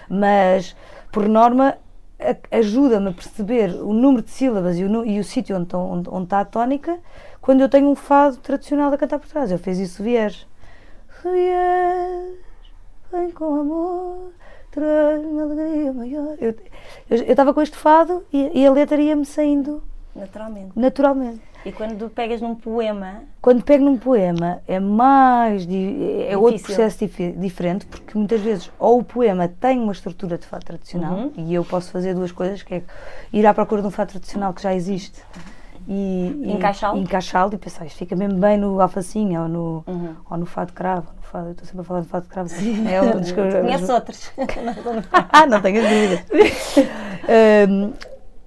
Mas, 0.09 0.77
por 1.11 1.29
norma, 1.29 1.77
ajuda-me 2.51 3.09
a 3.09 3.13
perceber 3.13 3.71
o 3.83 3.93
número 3.93 4.23
de 4.23 4.31
sílabas 4.31 4.79
e 4.79 4.85
o, 4.85 5.05
e 5.05 5.19
o 5.19 5.25
sítio 5.25 5.57
onde, 5.57 5.75
onde, 5.75 6.09
onde 6.09 6.25
está 6.25 6.41
a 6.41 6.45
tónica 6.45 6.99
quando 7.41 7.61
eu 7.63 7.69
tenho 7.69 7.89
um 7.89 7.95
fado 7.97 8.37
tradicional 8.37 8.93
a 8.93 8.97
cantar 8.99 9.19
por 9.19 9.29
trás. 9.29 9.51
Eu 9.51 9.59
fiz 9.59 9.79
isso 9.79 10.03
Vieres. 10.03 10.47
Vieres, 11.23 12.39
vem 13.11 13.31
com 13.31 13.61
amor, 13.61 14.31
traz-me 14.75 15.41
alegria 15.41 15.93
maior. 15.93 16.37
Eu 16.41 16.55
estava 17.11 17.55
com 17.55 17.63
este 17.63 17.77
fado 17.77 18.25
e, 18.33 18.51
e 18.63 18.67
a 18.67 18.73
letra 18.73 19.01
ia-me 19.01 19.25
saindo 19.25 19.83
Naturalmente. 20.15 20.71
naturalmente. 20.77 21.41
E 21.65 21.73
quando 21.73 22.11
pegas 22.11 22.43
num 22.43 22.55
poema, 22.55 23.23
Quando 23.41 23.63
pego 23.65 23.85
num 23.87 23.97
poema 23.97 24.61
é 24.69 24.79
mais 24.79 25.67
é 26.29 26.37
outro 26.37 26.63
processo 26.63 26.99
difi- 26.99 27.33
diferente 27.33 27.87
porque 27.87 28.17
muitas 28.19 28.41
vezes 28.43 28.71
ou 28.79 28.99
o 28.99 29.05
poema 29.05 29.49
tem 29.49 29.81
uma 29.81 29.93
estrutura 29.93 30.37
de 30.37 30.47
fado 30.47 30.65
tradicional 30.67 31.15
Uhum. 31.15 31.33
e 31.39 31.55
eu 31.55 31.65
posso 31.65 31.91
fazer 31.91 32.15
duas 32.15 32.31
coisas 32.33 32.63
que 32.63 32.75
é 32.75 32.83
ir 33.33 33.47
à 33.47 33.55
procura 33.55 33.81
de 33.81 33.89
um 33.89 33.91
fado 33.91 34.11
tradicional 34.11 34.53
que 34.53 34.63
já 34.63 34.75
existe 34.75 35.23
e, 35.89 36.41
e 36.45 36.53
Encaixá-lo? 36.53 36.99
encaixá-lo 36.99 37.55
e 37.55 37.59
pensar, 37.59 37.85
isto 37.87 37.99
fica 37.99 38.17
mesmo 38.17 38.39
bem 38.39 38.57
no 38.57 38.81
alfacinha 38.81 39.43
ou 39.43 39.49
no, 39.49 39.85
ou 40.31 40.37
no 40.37 40.47
fado 40.47 40.73
cravo. 40.73 41.09
No 41.17 41.23
fado, 41.23 41.47
eu 41.49 41.53
estou 41.53 41.67
sempre 41.67 41.81
a 41.83 41.85
falar 41.85 42.01
de 42.01 42.09
fado 42.09 42.23
de 42.25 42.29
cravo. 42.31 42.51
É 42.89 43.03
um 43.03 43.21
dos 43.21 43.33
que 43.33 43.41
eu- 43.41 43.45
outros. 43.95 44.33
ah, 45.33 45.47
não 45.47 45.61
tenho 45.61 45.83
dúvidas. 45.83 46.25
Ahm, 47.29 47.93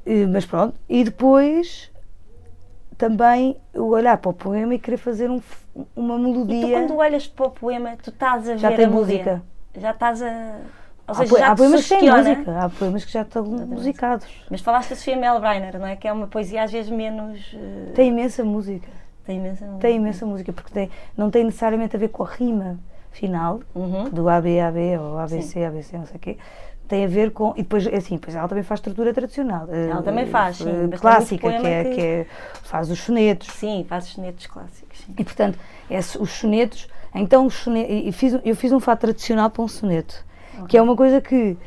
eh, 0.06 0.26
mas 0.28 0.46
pronto, 0.46 0.76
e 0.90 1.04
depois 1.04 1.92
também 2.98 3.56
olhar 3.76 4.18
para 4.18 4.30
o 4.30 4.34
poema 4.34 4.74
e 4.74 4.80
querer 4.80 4.98
fazer 4.98 5.30
um 5.30 5.42
uma 5.96 6.16
E 6.16 6.18
tu, 6.18 6.24
melodia. 6.24 6.72
quando 6.72 6.96
olhas 6.98 7.28
para 7.28 7.46
o 7.46 7.52
poema, 7.52 7.96
tu 8.02 8.10
estás 8.10 8.50
a 8.50 8.58
Já 8.58 8.70
ver 8.70 8.76
tem 8.78 8.86
a 8.86 8.90
melodia. 8.90 9.18
música. 9.18 9.42
Já 9.80 9.92
estás 9.92 10.22
a. 10.24 10.56
Ou 11.08 11.14
Há, 11.14 11.16
seja, 11.16 11.30
po- 11.30 11.40
já 11.40 11.52
há 11.52 11.56
poemas 11.56 11.84
que 11.88 11.90
têm 11.98 12.10
música, 12.12 12.60
há 12.60 12.70
poemas 12.70 13.06
que 13.06 13.12
já 13.14 13.22
estão 13.22 13.46
musicados. 13.46 14.28
Mas 14.50 14.60
falaste 14.62 14.90
da 14.90 14.96
Sofia 14.98 15.16
Melbreiner, 15.16 15.80
não 15.80 15.88
é? 15.88 15.96
Que 15.96 16.08
é 16.08 16.12
uma 16.12 16.28
poesia 16.28 16.64
às 16.64 16.72
vezes 16.72 16.92
menos. 16.92 17.40
eh, 17.54 17.92
Tem 17.96 18.10
imensa 18.10 18.44
música. 18.44 18.88
tem 19.26 19.38
imensa 19.38 19.66
música. 19.66 19.82
Tem 19.82 19.96
imensa 19.96 20.26
música, 20.26 20.54
porque 20.54 20.74
tem, 20.74 20.90
não 21.16 21.30
tem 21.32 21.44
necessariamente 21.46 21.96
a 21.96 22.00
ver 22.00 22.10
com 22.10 22.24
a 22.24 22.28
rima 22.28 22.78
final, 23.12 23.62
Uhum. 23.74 24.10
do 24.10 24.28
ABAB 24.28 24.78
ou 25.00 25.18
ABC, 25.18 25.64
ABC, 25.64 25.98
não 25.98 26.06
sei 26.06 26.16
o 26.18 26.20
quê. 26.20 26.38
Tem 26.88 27.04
a 27.04 27.08
ver 27.08 27.32
com. 27.32 27.52
E 27.58 27.64
depois, 27.64 27.86
assim, 27.88 28.16
depois 28.16 28.36
ela 28.36 28.48
também 28.48 28.64
faz 28.64 28.80
estrutura 28.80 29.14
tradicional. 29.14 29.68
Ela 29.70 30.00
eh, 30.00 30.04
também 30.04 30.26
faz, 30.28 30.58
sim, 30.58 30.64
eh, 30.64 30.68
mas 30.68 30.74
tem 30.76 30.82
muito 30.88 31.02
Clássica, 31.02 31.50
que 31.50 31.68
é, 31.68 31.84
que- 31.84 31.96
que 31.96 32.02
é- 32.02 32.26
Faz 32.64 32.90
os 32.90 33.00
sonetos. 33.00 33.48
Sim, 33.54 33.86
fazes 33.88 34.10
sonetos 34.10 34.46
clássicos. 34.48 35.00
Sim. 35.00 35.14
E 35.18 35.24
portanto, 35.24 35.58
esse- 35.90 36.18
os 36.18 36.32
sonetos. 36.32 36.88
Então, 37.16 37.46
os 37.46 37.54
sone- 37.56 37.86
e 38.08 38.12
fiz, 38.12 38.38
eu 38.46 38.56
fiz 38.56 38.72
um 38.72 38.80
fato 38.80 39.00
tradicional 39.02 39.50
para 39.50 39.64
um 39.64 39.68
soneto, 39.68 40.24
que 40.68 40.78
é 40.78 40.82
uma 40.82 40.96
coisa 40.96 41.22
que. 41.22 41.58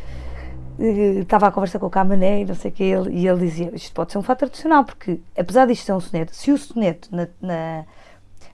eh, 0.78 1.20
Estava 1.20 1.46
a 1.48 1.52
conversar 1.52 1.78
com 1.78 1.86
o 1.86 1.90
Camané 1.90 2.40
e 2.40 2.44
não 2.44 2.54
sei 2.54 2.70
o 2.70 2.74
que, 2.74 2.82
ele, 2.84 3.10
e 3.10 3.26
ele 3.28 3.40
dizia: 3.40 3.70
Isto 3.74 3.92
pode 3.94 4.12
ser 4.12 4.18
um 4.18 4.22
fato 4.22 4.38
tradicional, 4.40 4.84
porque 4.84 5.20
apesar 5.36 5.66
disto 5.66 5.84
ser 5.84 5.92
um 5.92 6.00
soneto, 6.00 6.34
se 6.34 6.50
o 6.50 6.58
soneto 6.58 7.08
na, 7.14 7.28
na, 7.40 7.84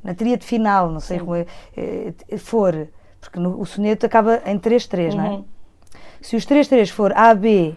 na 0.03 0.14
tríade 0.14 0.45
final, 0.45 0.91
não 0.91 1.01
sei 1.01 1.18
Sim. 1.18 1.24
como 1.24 1.37
é, 1.37 1.47
eh, 1.76 2.12
for, 2.39 2.89
porque 3.20 3.39
no- 3.39 3.61
o 3.61 3.64
soneto 3.66 4.05
acaba 4.07 4.43
em 4.47 4.59
3-3, 4.59 5.14
não 5.14 5.24
é? 5.24 5.28
Uhum. 5.30 5.45
Se 6.20 6.34
os 6.37 6.45
3-3 6.47 6.89
for 6.91 7.12
AB, 7.16 7.76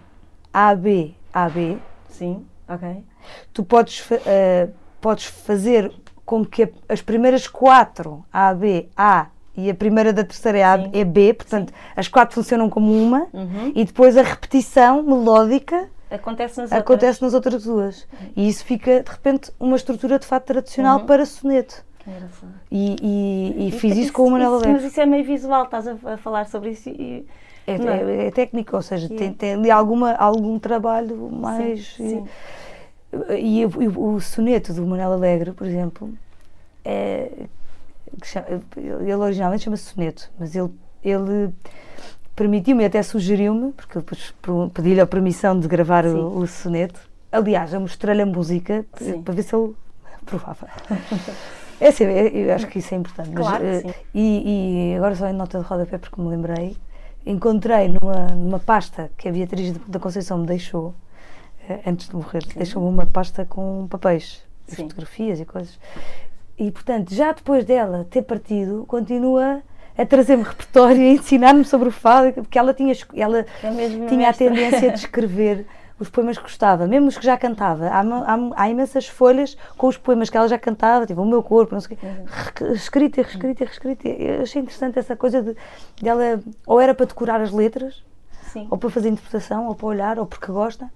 AB, 0.53 1.15
AB, 1.33 1.77
Sim, 2.09 2.45
ok. 2.67 3.03
tu 3.53 3.63
podes, 3.63 4.03
eh, 4.25 4.69
podes 4.99 5.25
fazer 5.25 5.91
com 6.25 6.43
que 6.45 6.63
a- 6.63 6.69
as 6.89 7.01
primeiras 7.01 7.47
quatro, 7.47 8.23
A, 8.31 8.53
B, 8.53 8.87
A, 8.97 9.27
e 9.65 9.69
a 9.69 9.75
primeira 9.75 10.11
da 10.13 10.23
terceira 10.23 10.57
é, 10.57 10.63
A, 10.63 10.77
Sim. 10.77 10.89
é 10.93 11.03
B, 11.03 11.33
portanto, 11.33 11.73
as 11.95 12.07
quatro 12.07 12.35
funcionam 12.35 12.69
como 12.69 12.91
uma, 12.91 13.27
Uhum. 13.33 13.71
e 13.75 13.83
depois 13.85 14.17
a 14.17 14.21
repetição 14.21 15.03
melódica 15.03 15.89
Acontece 16.11 16.59
nas 16.59 16.71
acontece 16.71 17.21
nas 17.21 17.33
outras 17.35 17.63
duas. 17.63 18.07
E 18.35 18.47
isso 18.49 18.65
fica, 18.65 19.03
de 19.03 19.11
repente, 19.11 19.51
uma 19.59 19.75
estrutura 19.75 20.17
de 20.17 20.25
fato 20.25 20.45
tradicional 20.45 20.99
Uhum. 20.99 21.05
para 21.05 21.25
soneto. 21.25 21.83
outras. 22.07 22.31
E, 22.71 22.95
e- 23.01 23.55
e 23.65 23.69
Isso- 23.69 23.77
fiz 23.79 23.95
isso, 23.97 24.13
com 24.13 24.31
o 24.31 24.37
isso- 24.37 24.47
Alegre. 24.47 24.71
Mas 24.73 24.83
isso 24.85 24.99
é 24.99 25.05
meio 25.05 25.23
visual, 25.23 25.65
estás 25.65 25.87
a, 25.87 25.95
a 26.13 26.17
falar 26.17 26.47
sobre 26.47 26.71
isso 26.71 26.89
e. 26.89 27.25
É, 27.67 27.73
é? 27.73 27.75
é- 28.23 28.27
é 28.27 28.31
técnico, 28.31 28.75
ou 28.75 28.81
seja, 28.81 29.07
tem, 29.07 29.31
tem 29.31 29.53
ali 29.53 29.69
alguma, 29.69 30.13
algum 30.13 30.57
trabalho 30.57 31.15
mais. 31.31 31.93
Sim, 31.95 32.09
sim. 32.09 32.27
E, 33.37 33.63
o- 33.65 34.19
soneto 34.19 34.73
do 34.73 34.83
Manuel 34.85 35.13
Alegre, 35.13 35.51
por 35.51 35.67
exemplo, 35.67 36.09
é, 36.85 37.29
ele 38.77 39.13
originalmente 39.15 39.63
chama-se 39.63 39.83
soneto, 39.93 40.29
mas 40.39 40.55
ele, 40.55 40.69
ele 41.03 41.53
permitiu-me, 42.35 42.85
até 42.85 43.01
sugeriu-me, 43.03 43.71
porque 43.73 43.97
eu 43.97 44.01
depois 44.01 44.33
pedi-lhe 44.73 45.01
a 45.01 45.05
permissão 45.07 45.59
de 45.59 45.67
gravar 45.67 46.03
Sim. 46.05 46.15
o, 46.15 46.39
o 46.39 46.47
soneto. 46.47 46.99
Aliás, 47.31 47.73
eu 47.73 47.79
mostrei-lhe 47.81 48.21
a 48.21 48.25
música 48.25 48.85
p- 48.97 49.03
Sim. 49.03 49.21
para 49.21 49.33
ver 49.33 49.43
se 49.43 49.55
ele 49.55 49.73
provava. 50.25 50.67
É 51.81 51.87
assim, 51.87 52.03
é- 52.03 52.27
eu 52.35 52.53
acho 52.53 52.67
que 52.67 52.79
isso 52.79 52.93
é 52.93 52.97
importante. 52.97 53.29
mas, 53.29 53.37
Claro 53.47 53.63
eh, 53.65 53.79
sim. 53.79 53.93
E, 54.13 54.91
e 54.91 54.97
agora 54.97 55.15
só 55.15 55.29
em 55.29 55.33
nota 55.33 55.59
de 55.59 55.63
rodapé, 55.65 55.97
porque 55.97 56.19
me 56.21 56.27
lembrei, 56.27 56.75
encontrei 57.25 57.87
numa, 57.87 58.27
numa 58.35 58.59
pasta 58.59 59.09
que 59.17 59.29
a 59.29 59.31
Beatriz 59.31 59.77
da 59.87 59.97
Conceição 59.97 60.39
me 60.39 60.45
deixou, 60.45 60.93
eh, 61.69 61.79
antes 61.87 62.09
de 62.09 62.15
morrer, 62.17 62.43
deixou-me 62.53 62.89
uma 62.89 63.05
pasta 63.05 63.45
com 63.45 63.87
papéis, 63.89 64.43
Sim. 64.67 64.75
fotografias 64.89 65.39
e 65.39 65.45
coisas. 65.45 65.79
E, 66.59 66.69
portanto, 66.71 67.13
já 67.13 67.31
depois 67.31 67.63
dela 67.63 68.05
ter 68.09 68.21
partido, 68.23 68.83
continua 68.85 69.61
a 69.97 70.05
trazer-me 70.05 70.43
repertório 70.43 70.97
e 71.01 71.09
a 71.09 71.13
ensinar-me 71.13 71.63
sobre 71.63 71.87
o 71.87 71.91
fado, 71.91 72.33
porque 72.33 72.59
ela 72.59 72.73
tinha, 72.73 72.93
ela 73.15 73.45
É 73.63 74.07
tinha 74.07 74.29
a 74.29 74.33
tendência 74.33 74.91
de 74.91 74.97
escrever 74.99 75.65
os 75.99 76.09
poemas 76.09 76.37
que 76.37 76.43
gostava, 76.43 76.85
mesmo 76.87 77.07
os 77.09 77.17
que 77.17 77.25
já 77.25 77.37
cantava. 77.37 77.87
Há, 77.87 77.99
há- 78.01 78.51
há 78.55 78.69
imensas 78.69 79.07
folhas 79.07 79.57
com 79.77 79.87
os 79.87 79.97
poemas 79.97 80.29
que 80.29 80.37
ela 80.37 80.47
já 80.47 80.57
cantava, 80.57 81.05
tipo 81.05 81.21
O 81.21 81.25
Meu 81.25 81.41
Corpo, 81.43 81.73
não 81.73 81.81
sei 81.81 81.95
o 81.95 81.99
quê, 81.99 82.07
escrita 82.73 83.19
e 83.19 83.23
reescrita 83.23 83.63
e 83.63 83.65
reescrita. 83.65 84.07
Eu 84.07 84.41
achei 84.43 84.61
interessante 84.61 84.99
essa 84.99 85.15
coisa 85.15 85.41
de, 85.41 85.55
de 85.95 86.07
ela, 86.09 86.41
ou 86.65 86.79
era 86.79 86.93
para 86.93 87.05
decorar 87.05 87.41
as 87.41 87.51
letras, 87.51 88.01
Sim. 88.53 88.67
ou 88.69 88.77
para 88.77 88.89
fazer 88.89 89.09
interpretação, 89.09 89.67
ou 89.67 89.75
para 89.75 89.87
olhar, 89.87 90.19
ou 90.19 90.25
porque 90.25 90.49
gosta. 90.51 90.89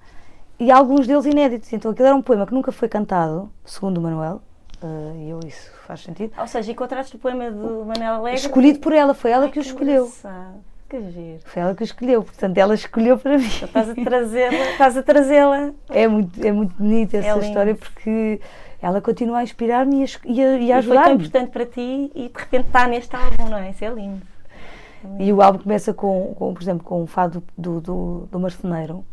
E 0.60 0.72
alguns 0.72 1.06
deles 1.08 1.26
inéditos. 1.26 1.72
Então 1.74 1.92
aquilo 1.92 2.08
era 2.08 2.16
um 2.16 2.22
poema 2.22 2.46
que 2.48 2.54
nunca 2.54 2.72
foi 2.72 2.88
cantado, 2.88 3.50
segundo 3.66 3.98
o 3.98 4.02
Manuel, 4.02 4.42
eh, 4.84 5.14
e 5.26 5.30
eu 5.30 5.40
isso 5.48 5.72
faz 5.88 6.02
sentido. 6.02 6.34
Ou 6.38 6.48
seja, 6.48 6.72
encontraste 6.72 7.16
o 7.16 7.20
poema 7.20 7.50
do 7.52 7.86
Manela 7.86 8.18
Alegre. 8.18 8.40
Escolhido 8.40 8.80
por 8.80 8.94
ela, 8.94 9.14
foi 9.14 9.32
ela 9.32 9.46
Ai, 9.46 9.52
que 9.52 9.60
o 9.60 9.62
escolheu. 9.62 10.06
engraçado. 10.06 10.56
Que. 10.90 11.40
Foi 11.46 11.62
ela 11.64 11.74
que 11.74 11.82
o 11.82 11.86
escolheu, 11.86 12.24
portanto 12.24 12.58
ela 12.58 12.76
escolheu 12.76 13.18
para 13.18 13.38
mim. 13.38 13.46
Então 13.48 13.68
estás 13.68 13.90
a 13.90 13.96
trazê-la, 13.96 14.56
estás 14.72 14.98
a 14.98 15.02
trazê-la. 15.04 15.72
É 15.90 16.08
muito, 16.08 16.46
é 16.46 16.52
muito 16.52 16.76
bonita 16.76 17.18
essa 17.18 17.34
lindo. 17.34 17.46
história 17.46 17.74
porque 17.76 18.40
ela 18.80 19.02
continua 19.02 19.40
a 19.40 19.44
inspirar-me 19.44 20.02
e 20.02 20.04
a, 20.04 20.08
e 20.26 20.42
a, 20.44 20.58
e 20.58 20.72
a 20.72 20.80
E 20.80 20.84
foi 20.84 20.94
tão 20.94 21.04
ajudar-me. 21.04 21.16
importante 21.16 21.50
para 21.52 21.66
ti 21.66 22.12
e 22.14 22.30
de 22.30 22.34
repente 22.40 22.68
está 22.68 22.88
neste 22.88 23.16
álbum, 23.16 23.50
não 23.50 23.58
é? 23.58 23.72
Isso 23.72 23.84
é 23.84 23.90
lindo. 23.90 24.22
E 25.20 25.34
o 25.34 25.42
álbum 25.42 25.60
começa 25.60 25.94
com, 25.94 26.34
com, 26.36 26.54
por 26.54 26.62
exemplo, 26.62 26.84
com 26.84 27.02
o 27.04 27.08
fado 27.08 27.44
do, 27.58 27.82
do, 27.82 28.28
do 28.32 28.40
marceneiro, 28.40 29.04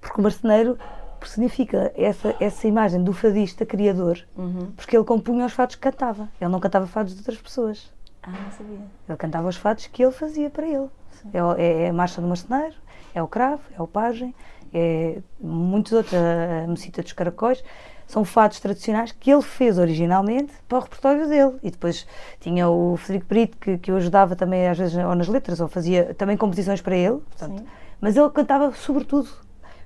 porque 0.00 0.18
o 0.20 0.22
marceneiro 0.22 0.78
personifica 1.24 1.90
essa, 1.96 2.34
essa 2.38 2.68
imagem 2.68 3.02
do 3.02 3.12
fadista 3.12 3.64
criador, 3.64 4.18
Uhum. 4.36 4.70
porque 4.76 4.96
ele 4.96 5.04
compunha 5.04 5.46
os 5.46 5.52
fados 5.52 5.74
que 5.74 5.80
cantava. 5.80 6.28
Ele 6.40 6.50
não 6.50 6.60
cantava 6.60 6.86
fados 6.86 7.12
de 7.14 7.18
outras 7.20 7.38
pessoas. 7.38 7.90
Ah, 8.22 8.30
não 8.30 8.50
sabia. 8.52 8.78
Ele 9.08 9.16
cantava 9.18 9.48
os 9.48 9.56
fados 9.56 9.86
que 9.86 10.02
ele 10.02 10.12
fazia 10.12 10.50
para 10.50 10.66
ele. 10.66 10.88
É, 11.32 11.62
é- 11.62 11.82
é 11.84 11.88
a 11.88 11.92
Marcha 11.92 12.20
do 12.20 12.26
Marceneiro, 12.28 12.74
é 13.14 13.22
o 13.22 13.26
Cravo, 13.28 13.62
é 13.76 13.80
o 13.82 13.86
Pagem, 13.86 14.34
é 14.72 15.18
muitos 15.40 15.92
outros, 15.92 16.14
a, 16.14 16.66
Mecita 16.68 17.02
dos 17.02 17.12
Caracóis. 17.12 17.64
São 18.06 18.22
fados 18.22 18.60
tradicionais 18.60 19.12
que 19.12 19.32
ele 19.32 19.40
fez 19.40 19.78
originalmente 19.78 20.52
para 20.68 20.76
o 20.76 20.80
repertório 20.82 21.26
dele. 21.26 21.54
E 21.62 21.70
depois 21.70 22.06
tinha 22.38 22.68
o 22.68 22.96
Frederico 22.98 23.26
Brito, 23.28 23.56
que, 23.56 23.78
que 23.78 23.90
o 23.90 23.96
ajudava 23.96 24.36
também 24.36 24.68
às 24.68 24.76
vezes 24.76 24.94
ou 25.02 25.14
nas 25.14 25.26
letras, 25.26 25.58
ou 25.58 25.68
fazia 25.68 26.12
também 26.14 26.36
composições 26.36 26.82
para 26.82 26.94
ele. 26.94 27.18
portanto. 27.20 27.64
Mas 27.98 28.14
ele 28.14 28.28
cantava 28.28 28.70
sobretudo 28.74 29.28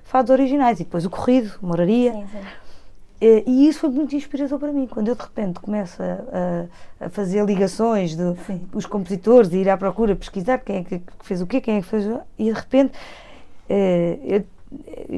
fados 0.09 0.29
originais. 0.31 0.79
E 0.79 0.83
depois 0.83 1.05
o 1.05 1.09
Corrido, 1.09 1.51
Moraria. 1.61 2.11
Sim, 2.13 2.25
sim. 2.31 2.39
Eh, 3.21 3.43
E 3.45 3.67
isso 3.67 3.79
foi 3.81 3.89
muito 3.89 4.15
inspirador 4.15 4.57
para 4.59 4.71
mim. 4.71 4.87
Quando 4.87 5.09
eu 5.09 5.15
de 5.15 5.21
repente 5.21 5.59
começo 5.59 6.01
a, 6.01 7.05
a- 7.05 7.09
fazer 7.09 7.43
ligações 7.45 8.15
de 8.15 8.33
Sim. 8.45 8.61
os 8.73 8.85
compositores, 8.85 9.49
de 9.49 9.57
ir 9.57 9.69
à 9.69 9.75
procura, 9.77 10.15
pesquisar 10.15 10.57
quem 10.59 10.77
é 10.77 10.83
que 10.83 11.01
fez 11.23 11.41
o 11.41 11.47
quê, 11.47 11.59
quem 11.61 11.77
é 11.77 11.81
que 11.81 11.87
fez. 11.87 12.05
o- 12.07 12.21
E 12.37 12.45
de 12.45 12.51
repente 12.51 12.93
eh, 13.69 14.17
eu- 14.23 14.43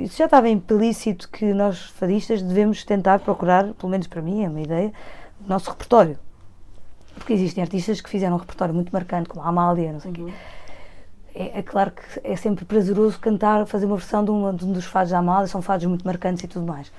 isso 0.03 0.17
já 0.17 0.25
estava 0.25 0.47
implícito 0.49 1.29
que 1.29 1.53
nós 1.53 1.89
fadistas 1.91 2.41
devemos 2.41 2.83
tentar 2.83 3.19
procurar, 3.19 3.73
pelo 3.73 3.89
menos 3.91 4.07
para 4.07 4.21
mim, 4.21 4.43
é 4.43 4.49
uma 4.49 4.61
ideia, 4.61 4.91
o 5.45 5.49
nosso 5.49 5.69
repertório. 5.69 6.17
Porque 7.15 7.33
existem 7.33 7.61
artistas 7.61 7.99
que 8.01 8.09
fizeram 8.09 8.35
um 8.35 8.39
repertório 8.39 8.73
muito 8.73 8.89
marcante, 8.91 9.29
como 9.29 9.43
a 9.45 9.49
Amália, 9.49 9.91
não 9.93 9.99
sei 9.99 10.11
o 10.11 10.13
quê. 10.13 10.33
É, 11.34 11.59
é 11.59 11.61
claro 11.61 11.91
que 11.91 12.01
é 12.23 12.36
sempre 12.36 12.65
prazeroso 12.65 13.19
cantar, 13.19 13.65
fazer 13.65 13.86
uma 13.86 13.95
versão 13.97 14.23
de 14.23 14.32
um, 14.32 14.53
de 14.55 14.65
um 14.65 14.71
dos 14.71 14.86
fados 14.86 15.11
da 15.11 15.19
Amália, 15.19 15.47
são 15.47 15.61
fados 15.61 15.86
muito 15.86 16.05
marcantes 16.05 16.43
e 16.43 16.47
tudo 16.47 16.65
mais. 16.65 16.91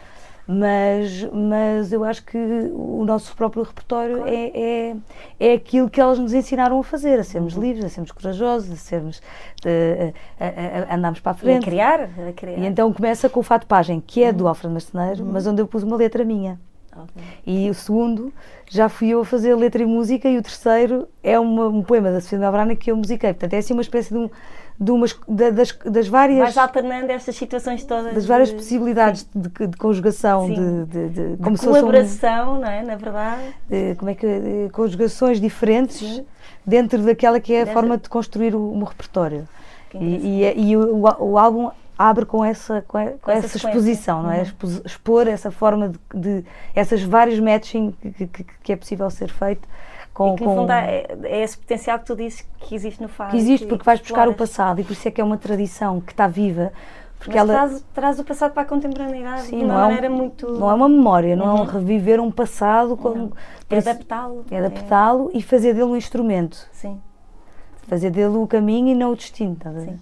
Mas, 0.46 1.22
mas 1.32 1.92
eu 1.92 2.02
acho 2.02 2.24
que 2.24 2.36
o 2.36 3.04
nosso 3.04 3.34
próprio 3.36 3.62
repertório 3.62 4.26
é, 4.26 4.90
é, 4.90 4.96
é 5.38 5.52
aquilo 5.54 5.88
que 5.88 6.00
elas 6.00 6.18
nos 6.18 6.34
ensinaram 6.34 6.80
a 6.80 6.82
fazer, 6.82 7.20
a 7.20 7.24
sermos 7.24 7.54
livres, 7.54 7.84
a 7.84 7.88
sermos 7.88 8.10
corajosos, 8.10 8.72
a 8.72 8.76
sermos. 8.76 9.22
de- 9.62 10.12
a, 10.40 10.44
a- 10.88 10.92
a 10.92 10.96
andarmos 10.96 11.20
para 11.20 11.30
a 11.32 11.34
E 11.34 11.36
a 11.36 11.38
frente. 11.38 11.64
criar, 11.64 12.00
a 12.28 12.32
criar. 12.32 12.58
E 12.58 12.66
então 12.66 12.92
começa 12.92 13.28
com 13.28 13.38
o 13.38 13.42
fato 13.44 13.66
Pagem, 13.68 14.02
que 14.04 14.24
é 14.24 14.32
do 14.32 14.48
Alfredo 14.48 14.72
Marceneiro, 14.72 15.24
mas 15.24 15.46
onde 15.46 15.62
eu 15.62 15.66
pus 15.66 15.84
uma 15.84 15.96
letra 15.96 16.24
minha. 16.24 16.58
Ok. 16.94 17.22
E 17.46 17.70
o 17.70 17.74
segundo 17.74 18.32
já 18.68 18.88
fui 18.88 19.08
eu 19.08 19.20
a 19.20 19.24
fazer 19.24 19.54
letra 19.54 19.82
e 19.82 19.86
música, 19.86 20.28
e 20.28 20.36
o 20.36 20.42
terceiro 20.42 21.08
é 21.22 21.38
uma- 21.38 21.68
um 21.68 21.82
poema 21.82 22.10
da 22.12 22.20
Sofia 22.20 22.38
Melbrana 22.38 22.76
que 22.76 22.90
eu 22.90 22.96
musiquei. 22.96 23.32
Portanto, 23.32 23.54
é 23.54 23.58
assim 23.58 23.72
uma 23.72 23.82
espécie 23.82 24.10
de, 24.12 24.18
um, 24.18 24.28
de 24.78 24.90
umas, 24.90 25.18
da- 25.26 25.50
das, 25.50 25.72
das 25.86 26.06
várias. 26.08 26.38
Vais 26.38 26.58
alternando 26.58 27.10
estas 27.10 27.34
situações 27.36 27.82
todas. 27.84 28.14
das 28.14 28.26
várias 28.26 28.50
de- 28.50 28.56
possibilidades 28.56 29.26
de, 29.34 29.66
de 29.68 29.76
conjugação, 29.76 30.46
Sim. 30.48 30.54
de, 30.54 30.84
de, 30.84 31.08
de- 31.08 31.36
de 31.36 31.42
como 31.42 31.56
fosse 31.56 31.68
um- 31.68 31.72
colaboração, 31.72 32.60
não 32.60 32.68
é? 32.68 32.82
Na 32.82 32.96
verdade. 32.96 33.42
de- 33.68 33.94
como 33.96 34.10
é 34.10 34.14
que 34.14 34.26
de 34.26 34.70
conjugações 34.72 35.40
diferentes 35.40 35.96
Sim. 35.98 36.26
dentro 36.66 37.02
daquela 37.02 37.40
que 37.40 37.54
é 37.54 37.62
a 37.62 37.64
Dentro- 37.64 37.80
forma 37.80 37.96
de 37.96 38.08
construir 38.08 38.54
o, 38.54 38.72
um 38.72 38.84
repertório. 38.84 39.48
E, 39.94 40.38
e, 40.40 40.44
é- 40.44 40.56
e 40.58 40.76
o, 40.76 40.96
o, 40.96 41.24
o 41.32 41.38
álbum 41.38 41.70
abre 42.08 42.26
com 42.26 42.44
essa, 42.44 42.82
com, 42.82 42.98
com 43.18 43.30
essa, 43.30 43.46
essa 43.46 43.56
exposição, 43.56 44.22
não 44.22 44.32
é? 44.32 44.42
Uhum. 44.62 44.82
Expor 44.84 45.28
essa 45.28 45.50
forma 45.50 45.90
de, 45.90 45.98
de 46.14 46.44
essas 46.74 47.02
vários 47.02 47.38
matching 47.38 47.92
que, 47.92 48.26
que, 48.26 48.44
que, 48.44 48.72
é 48.72 48.76
possível 48.76 49.08
ser 49.10 49.30
feito. 49.30 49.68
Com, 50.12 50.34
e 50.34 50.36
que, 50.36 50.44
no 50.44 50.54
fundo, 50.54 50.72
é, 50.72 51.06
é, 51.22 51.42
esse 51.42 51.56
potencial 51.56 51.98
que 51.98 52.06
tu 52.06 52.16
dizes 52.16 52.46
que 52.58 52.74
existe 52.74 53.00
no 53.00 53.08
fado. 53.08 53.30
Que 53.30 53.36
existe, 53.36 53.66
porque 53.66 53.84
vais 53.84 54.00
buscar 54.00 54.28
o 54.28 54.34
passado 54.34 54.80
e 54.80 54.84
por 54.84 54.92
isso 54.92 55.06
é 55.06 55.10
que 55.10 55.20
é 55.20 55.24
uma 55.24 55.38
tradição 55.38 56.00
que 56.00 56.12
está 56.12 56.26
viva. 56.26 56.72
Porque 57.18 57.38
Mas 57.38 57.48
ela 57.48 57.52
traz, 57.52 57.84
traz 57.94 58.18
o 58.18 58.24
passado 58.24 58.52
para 58.52 58.62
a 58.62 58.66
contemporaneidade 58.66 59.42
Sim, 59.42 59.58
de 59.58 59.64
uma 59.64 59.74
maneira 59.74 60.06
é 60.06 60.10
um, 60.10 60.16
muito. 60.16 60.50
Não 60.50 60.68
é 60.68 60.74
uma 60.74 60.88
memória, 60.88 61.36
não 61.36 61.46
uhum. 61.46 61.50
é 61.50 61.54
um 61.54 61.58
uhum. 61.60 61.66
reviver 61.66 62.20
um 62.20 62.32
passado. 62.32 62.96
Com, 62.96 63.30
é 63.70 63.78
adaptá-lo. 63.78 64.44
É 64.50 64.58
adaptá-lo 64.58 65.30
é. 65.32 65.38
e 65.38 65.42
fazer 65.42 65.72
dele 65.72 65.84
um 65.84 65.96
instrumento. 65.96 66.68
Sim. 66.72 67.00
Fazer 67.86 68.10
dele 68.10 68.36
o 68.36 68.46
caminho 68.46 68.88
e 68.88 68.94
não 68.94 69.12
o 69.12 69.16
destino, 69.16 69.52
está 69.52 69.70
a 69.70 69.72
ver? 69.72 69.82
Sim. 69.82 70.00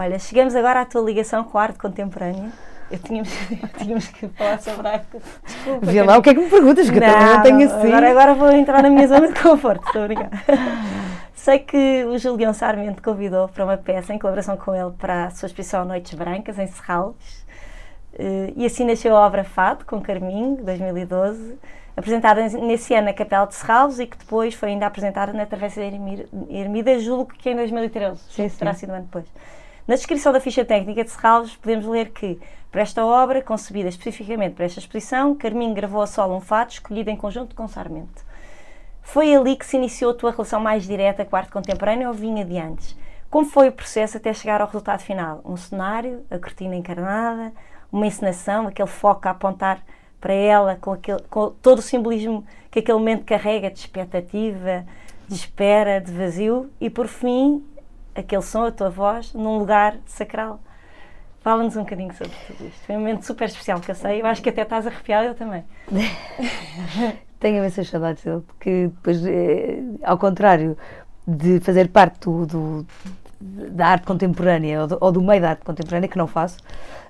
Olha, 0.00 0.18
chegamos 0.18 0.56
agora 0.56 0.80
à 0.80 0.86
tua 0.86 1.02
ligação 1.02 1.44
com 1.44 1.58
a 1.58 1.62
arte 1.62 1.78
contemporânea. 1.78 2.48
Eu 2.90 2.98
tínhamos, 2.98 3.28
tínhamos 3.76 4.08
que 4.08 4.28
falar 4.28 4.58
sobre 4.58 4.88
a 4.88 4.92
arte. 4.92 5.18
Desculpa. 5.44 5.86
Vê 5.86 6.02
lá 6.02 6.16
o 6.16 6.22
que 6.22 6.30
é 6.30 6.34
que 6.34 6.40
me 6.40 6.48
perguntas, 6.48 6.88
que 6.88 6.98
não, 6.98 7.06
eu 7.06 7.12
também 7.12 7.34
não 7.34 7.42
tenho 7.42 7.66
assim. 7.66 7.88
Agora, 7.88 8.10
agora 8.10 8.34
vou 8.34 8.50
entrar 8.50 8.82
na 8.82 8.88
minha 8.88 9.06
zona 9.06 9.30
de 9.30 9.38
conforto, 9.38 9.84
estou 9.84 10.02
a 10.02 10.06
brincar. 10.06 10.30
Sei 11.36 11.58
que 11.58 12.06
o 12.06 12.16
Julião 12.16 12.54
Sarmento 12.54 13.02
convidou 13.02 13.46
para 13.48 13.62
uma 13.62 13.76
peça 13.76 14.14
em 14.14 14.18
colaboração 14.18 14.56
com 14.56 14.74
ele 14.74 14.90
para 14.92 15.26
a 15.26 15.30
sua 15.32 15.48
exposição 15.48 15.84
Noites 15.84 16.14
Brancas, 16.14 16.58
em 16.58 16.66
Serralves. 16.66 17.44
Eh, 18.18 18.54
e 18.56 18.64
assim 18.64 18.86
nasceu 18.86 19.14
a 19.14 19.26
obra 19.26 19.44
Fado, 19.44 19.84
com 19.84 20.00
Carminho, 20.00 20.64
2012, 20.64 21.58
apresentada 21.94 22.48
nesse 22.48 22.94
ano 22.94 23.08
na 23.08 23.12
Capela 23.12 23.46
de 23.46 23.54
Serralves 23.54 23.98
e 23.98 24.06
que 24.06 24.16
depois 24.16 24.54
foi 24.54 24.70
ainda 24.70 24.86
apresentada 24.86 25.34
na 25.34 25.44
Travessa 25.44 25.82
Ermida, 25.82 26.98
julgo 26.98 27.34
que 27.34 27.50
em 27.50 27.56
2013, 27.56 28.18
sim, 28.30 28.48
sim. 28.48 28.58
terá 28.58 28.72
sido 28.72 28.92
um 28.92 28.94
ano 28.94 29.04
depois. 29.04 29.26
Na 29.90 29.96
descrição 29.96 30.32
da 30.32 30.38
ficha 30.38 30.64
técnica 30.64 31.02
de 31.02 31.10
Serralves, 31.10 31.56
podemos 31.56 31.84
ler 31.84 32.10
que, 32.12 32.38
para 32.70 32.80
esta 32.80 33.04
obra, 33.04 33.42
concebida 33.42 33.88
especificamente 33.88 34.54
para 34.54 34.64
esta 34.64 34.78
exposição, 34.78 35.34
Carminho 35.34 35.74
gravou 35.74 36.00
a 36.00 36.06
solo 36.06 36.36
um 36.36 36.40
fato 36.40 36.70
escolhido 36.70 37.10
em 37.10 37.16
conjunto 37.16 37.56
com 37.56 37.66
Sarmento. 37.66 38.24
Foi 39.02 39.34
ali 39.34 39.56
que 39.56 39.66
se 39.66 39.76
iniciou 39.76 40.12
a 40.12 40.14
tua 40.14 40.30
relação 40.30 40.60
mais 40.60 40.86
direta 40.86 41.24
com 41.24 41.34
a 41.34 41.40
arte 41.40 41.50
contemporânea 41.50 42.06
ou 42.06 42.14
vinha 42.14 42.44
de 42.44 42.56
antes? 42.56 42.96
Como 43.28 43.44
foi 43.44 43.68
o 43.68 43.72
processo 43.72 44.16
até 44.16 44.32
chegar 44.32 44.60
ao 44.60 44.68
resultado 44.68 45.00
final? 45.00 45.40
Um 45.44 45.56
cenário, 45.56 46.24
a 46.30 46.38
cortina 46.38 46.76
encarnada, 46.76 47.52
uma 47.90 48.06
encenação, 48.06 48.68
aquele 48.68 48.86
foco 48.86 49.26
a 49.26 49.32
apontar 49.32 49.82
para 50.20 50.32
ela 50.32 50.76
com, 50.76 50.92
aquele, 50.92 51.20
com 51.28 51.50
todo 51.60 51.80
o 51.80 51.82
simbolismo 51.82 52.46
que 52.70 52.78
aquele 52.78 52.96
momento 52.96 53.24
carrega 53.24 53.68
de 53.68 53.80
expectativa, 53.80 54.86
de 55.26 55.34
espera, 55.34 56.00
de 56.00 56.12
vazio 56.12 56.70
e 56.80 56.88
por 56.88 57.08
fim 57.08 57.64
aquele 58.20 58.42
som, 58.42 58.64
a 58.64 58.72
tua 58.72 58.90
voz, 58.90 59.34
num 59.34 59.58
lugar 59.58 59.96
sacral. 60.06 60.60
Fala-nos 61.40 61.76
um 61.76 61.80
bocadinho 61.80 62.12
sobre 62.14 62.32
tudo 62.46 62.66
isto. 62.68 62.86
Foi 62.86 62.96
um 62.96 62.98
momento 62.98 63.24
super 63.24 63.46
especial 63.46 63.80
que 63.80 63.90
eu 63.90 63.94
sei. 63.94 64.20
Eu 64.20 64.26
acho 64.26 64.42
que 64.42 64.50
até 64.50 64.62
estás 64.62 64.86
arrepiada, 64.86 65.28
eu 65.28 65.34
também. 65.34 65.64
Tenho 67.40 67.58
imensas 67.58 67.88
saudades 67.88 68.22
dele, 68.22 68.42
porque 68.46 68.88
depois, 68.88 69.24
é, 69.24 69.82
ao 70.04 70.18
contrário 70.18 70.76
de 71.26 71.58
fazer 71.60 71.88
parte 71.88 72.20
do, 72.20 72.44
do 72.46 72.86
da 73.40 73.86
arte 73.86 74.06
contemporânea 74.06 74.82
ou 74.82 74.86
do, 74.86 74.98
ou 75.00 75.12
do, 75.12 75.22
meio 75.22 75.40
da 75.40 75.50
arte 75.50 75.64
contemporânea, 75.64 76.08
que 76.08 76.18
não 76.18 76.26
faço. 76.26 76.58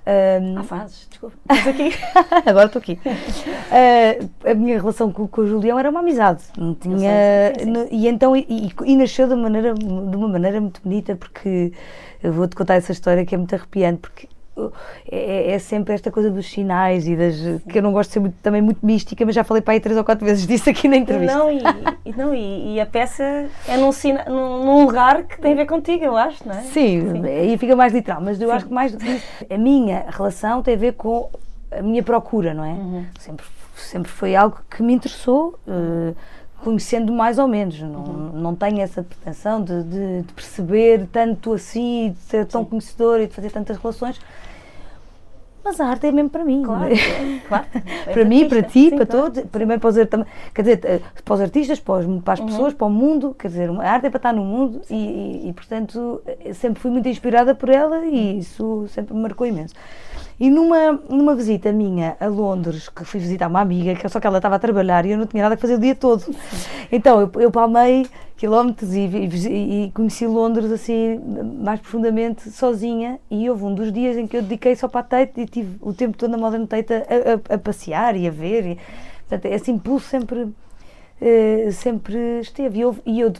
Um, 0.06 0.58
ah, 0.58 0.62
fazes, 0.62 1.06
desculpa. 1.10 1.36
Aqui? 1.50 1.92
Agora 2.46 2.66
estou 2.66 2.80
aqui. 2.80 2.98
Uh, 3.04 4.48
a 4.48 4.54
minha 4.54 4.78
relação 4.78 5.12
com, 5.12 5.28
com, 5.28 5.42
o 5.42 5.46
Julião 5.46 5.78
era 5.78 5.90
uma 5.90 6.00
amizade. 6.00 6.44
Não 6.56 6.74
tinha. 6.74 6.98
Sei, 6.98 7.64
sim, 7.64 7.74
sim. 7.74 7.88
E 7.90 8.08
então, 8.08 8.34
e, 8.34 8.72
e, 8.86 8.96
nasceu 8.96 9.28
de, 9.28 9.34
maneira, 9.34 9.74
de 9.74 9.84
uma 9.84 10.28
maneira 10.28 10.60
muito 10.60 10.80
bonita, 10.82 11.14
porque 11.16 11.72
eu 12.22 12.32
vou-te 12.32 12.56
contar 12.56 12.76
essa 12.76 12.92
história 12.92 13.26
que 13.26 13.34
é 13.34 13.38
muito 13.38 13.54
arrepiante, 13.54 14.00
porque 14.00 14.28
é, 15.10 15.52
é, 15.52 15.58
sempre 15.58 15.94
esta 15.94 16.10
coisa 16.10 16.30
dos 16.30 16.50
sinais 16.50 17.06
e 17.06 17.16
das. 17.16 17.62
Que 17.68 17.78
eu 17.78 17.82
não 17.82 17.92
gosto 17.92 18.10
de 18.10 18.14
ser 18.14 18.20
muito, 18.20 18.36
também 18.42 18.60
muito 18.60 18.84
mística, 18.84 19.24
mas 19.24 19.34
já 19.34 19.44
falei 19.44 19.62
para 19.62 19.74
aí 19.74 19.80
três 19.80 19.96
ou 19.96 20.04
quatro 20.04 20.24
vezes 20.24 20.46
disso 20.46 20.68
aqui 20.68 20.88
na 20.88 20.96
entrevista. 20.96 21.36
Não, 21.36 21.50
e, 21.50 21.60
e 22.04 22.12
não, 22.16 22.34
e, 22.34 22.74
e, 22.74 22.80
a 22.80 22.86
peça 22.86 23.22
é 23.68 23.76
num, 23.76 23.92
sina, 23.92 24.24
num, 24.24 24.64
num, 24.64 24.84
lugar 24.84 25.22
que 25.24 25.40
tem 25.40 25.52
a 25.52 25.56
ver 25.56 25.66
contigo, 25.66 26.04
eu 26.04 26.16
acho, 26.16 26.46
não 26.46 26.54
é? 26.54 26.62
Sim, 26.62 27.12
Sim. 27.12 27.26
aí 27.26 27.56
fica 27.58 27.74
mais 27.74 27.92
literal, 27.92 28.20
mas 28.20 28.40
eu 28.40 28.48
Sim. 28.48 28.54
acho 28.54 28.66
que 28.66 28.72
mais 28.72 28.92
do 28.92 28.98
que 28.98 29.08
isso, 29.08 29.26
a 29.48 29.58
minha 29.58 30.06
relação 30.08 30.62
tem 30.62 30.74
a 30.74 30.78
ver 30.78 30.92
com 30.94 31.30
a 31.70 31.82
minha 31.82 32.02
procura, 32.02 32.52
não 32.52 32.64
é? 32.64 32.72
Uhum. 32.72 33.04
Sempre, 33.18 33.46
sempre 33.76 34.10
foi 34.10 34.34
algo 34.34 34.58
que 34.68 34.82
me 34.82 34.92
interessou. 34.92 35.58
Uh, 35.66 36.14
conhecendo 36.62 37.12
mais 37.12 37.38
ou 37.38 37.48
menos, 37.48 37.80
não, 37.80 38.04
uhum. 38.04 38.30
não 38.34 38.54
tenho 38.54 38.80
essa 38.80 39.02
pretensão 39.02 39.62
de, 39.62 39.82
de, 39.82 40.22
de, 40.22 40.32
perceber 40.32 41.08
tanto 41.10 41.54
assim, 41.54 42.10
de 42.12 42.18
ser 42.30 42.46
tão 42.46 42.62
Sim. 42.62 42.70
conhecedor 42.70 43.20
e 43.20 43.26
de 43.26 43.34
fazer 43.34 43.50
tantas 43.50 43.78
relações, 43.78 44.20
mas 45.64 45.80
a 45.80 45.86
arte 45.86 46.06
é 46.06 46.12
mesmo 46.12 46.30
para 46.30 46.44
mim. 46.44 46.62
Claro, 46.62 46.92
é? 46.92 47.40
claro. 47.46 47.66
para 48.12 48.24
mim, 48.24 48.48
para 48.48 48.62
ti, 48.62 48.90
Sim, 48.90 48.96
para 48.96 49.06
claro. 49.06 49.30
todos. 49.30 49.50
Primeiro 49.50 49.80
para 49.80 49.90
os, 49.90 49.96
quer 50.54 50.62
dizer, 50.62 50.80
eh, 50.84 51.00
para 51.24 51.34
os 51.34 51.40
artistas, 51.40 51.80
para, 51.80 51.94
os, 51.94 52.22
para 52.22 52.34
as 52.34 52.40
uhum. 52.40 52.46
pessoas, 52.46 52.74
para 52.74 52.86
o 52.86 52.90
mundo. 52.90 53.34
Quer 53.38 53.48
dizer, 53.48 53.70
a 53.70 53.90
arte 53.90 54.06
é 54.06 54.10
para 54.10 54.18
estar 54.18 54.32
no 54.32 54.44
mundo 54.44 54.80
e, 54.90 54.94
e, 54.94 55.48
e, 55.48 55.52
portanto, 55.52 56.22
eh, 56.26 56.52
sempre 56.54 56.80
fui 56.80 56.90
muito 56.90 57.08
inspirada 57.08 57.54
por 57.54 57.68
ela 57.68 58.04
e 58.06 58.38
isso 58.38 58.86
sempre 58.88 59.14
me 59.14 59.20
marcou 59.20 59.46
imenso. 59.46 59.74
E 60.40 60.48
numa, 60.48 60.92
numa 61.06 61.34
visita 61.34 61.70
minha 61.70 62.16
a 62.18 62.26
Londres, 62.26 62.88
que 62.88 63.04
fui 63.04 63.20
visitar 63.20 63.46
uma 63.46 63.60
amiga, 63.60 63.94
que 63.94 64.08
só 64.08 64.18
que 64.18 64.26
ela 64.26 64.38
estava 64.38 64.56
a 64.56 64.58
trabalhar 64.58 65.04
e 65.04 65.10
eu 65.10 65.18
não 65.18 65.26
tinha 65.26 65.42
nada 65.42 65.54
a 65.54 65.58
fazer 65.58 65.74
o 65.74 65.78
dia 65.78 65.94
todo. 65.94 66.24
Então 66.90 67.20
eu, 67.20 67.30
eu 67.42 67.50
palmei 67.50 68.06
quilómetros 68.38 68.94
e, 68.94 69.00
e, 69.00 69.84
e, 69.84 69.90
conheci 69.92 70.26
Londres 70.26 70.72
assim 70.72 71.20
mais 71.62 71.78
profundamente 71.78 72.50
sozinha 72.50 73.20
e 73.30 73.50
houve 73.50 73.64
um 73.64 73.74
dos 73.74 73.92
dias 73.92 74.16
em 74.16 74.26
que 74.26 74.34
eu 74.34 74.40
dediquei 74.40 74.74
só 74.74 74.88
para 74.88 75.00
a 75.00 75.04
Tate 75.04 75.42
e 75.42 75.46
tive 75.46 75.76
o 75.78 75.92
tempo 75.92 76.16
todo 76.16 76.30
na 76.30 76.38
Modern 76.38 76.64
Tate 76.64 76.94
a, 76.94 76.96
a, 76.98 77.54
a 77.54 77.58
passear 77.58 78.16
e 78.16 78.26
a 78.26 78.30
ver. 78.30 78.64
E, 78.64 78.78
portanto, 79.28 79.44
esse 79.52 79.70
impulso 79.70 80.08
sempre, 80.08 80.40
uh, 80.40 81.72
sempre 81.72 82.40
esteve. 82.40 82.78
E, 82.78 82.80
eu, 82.80 82.96
e 83.04 83.20
eu, 83.20 83.32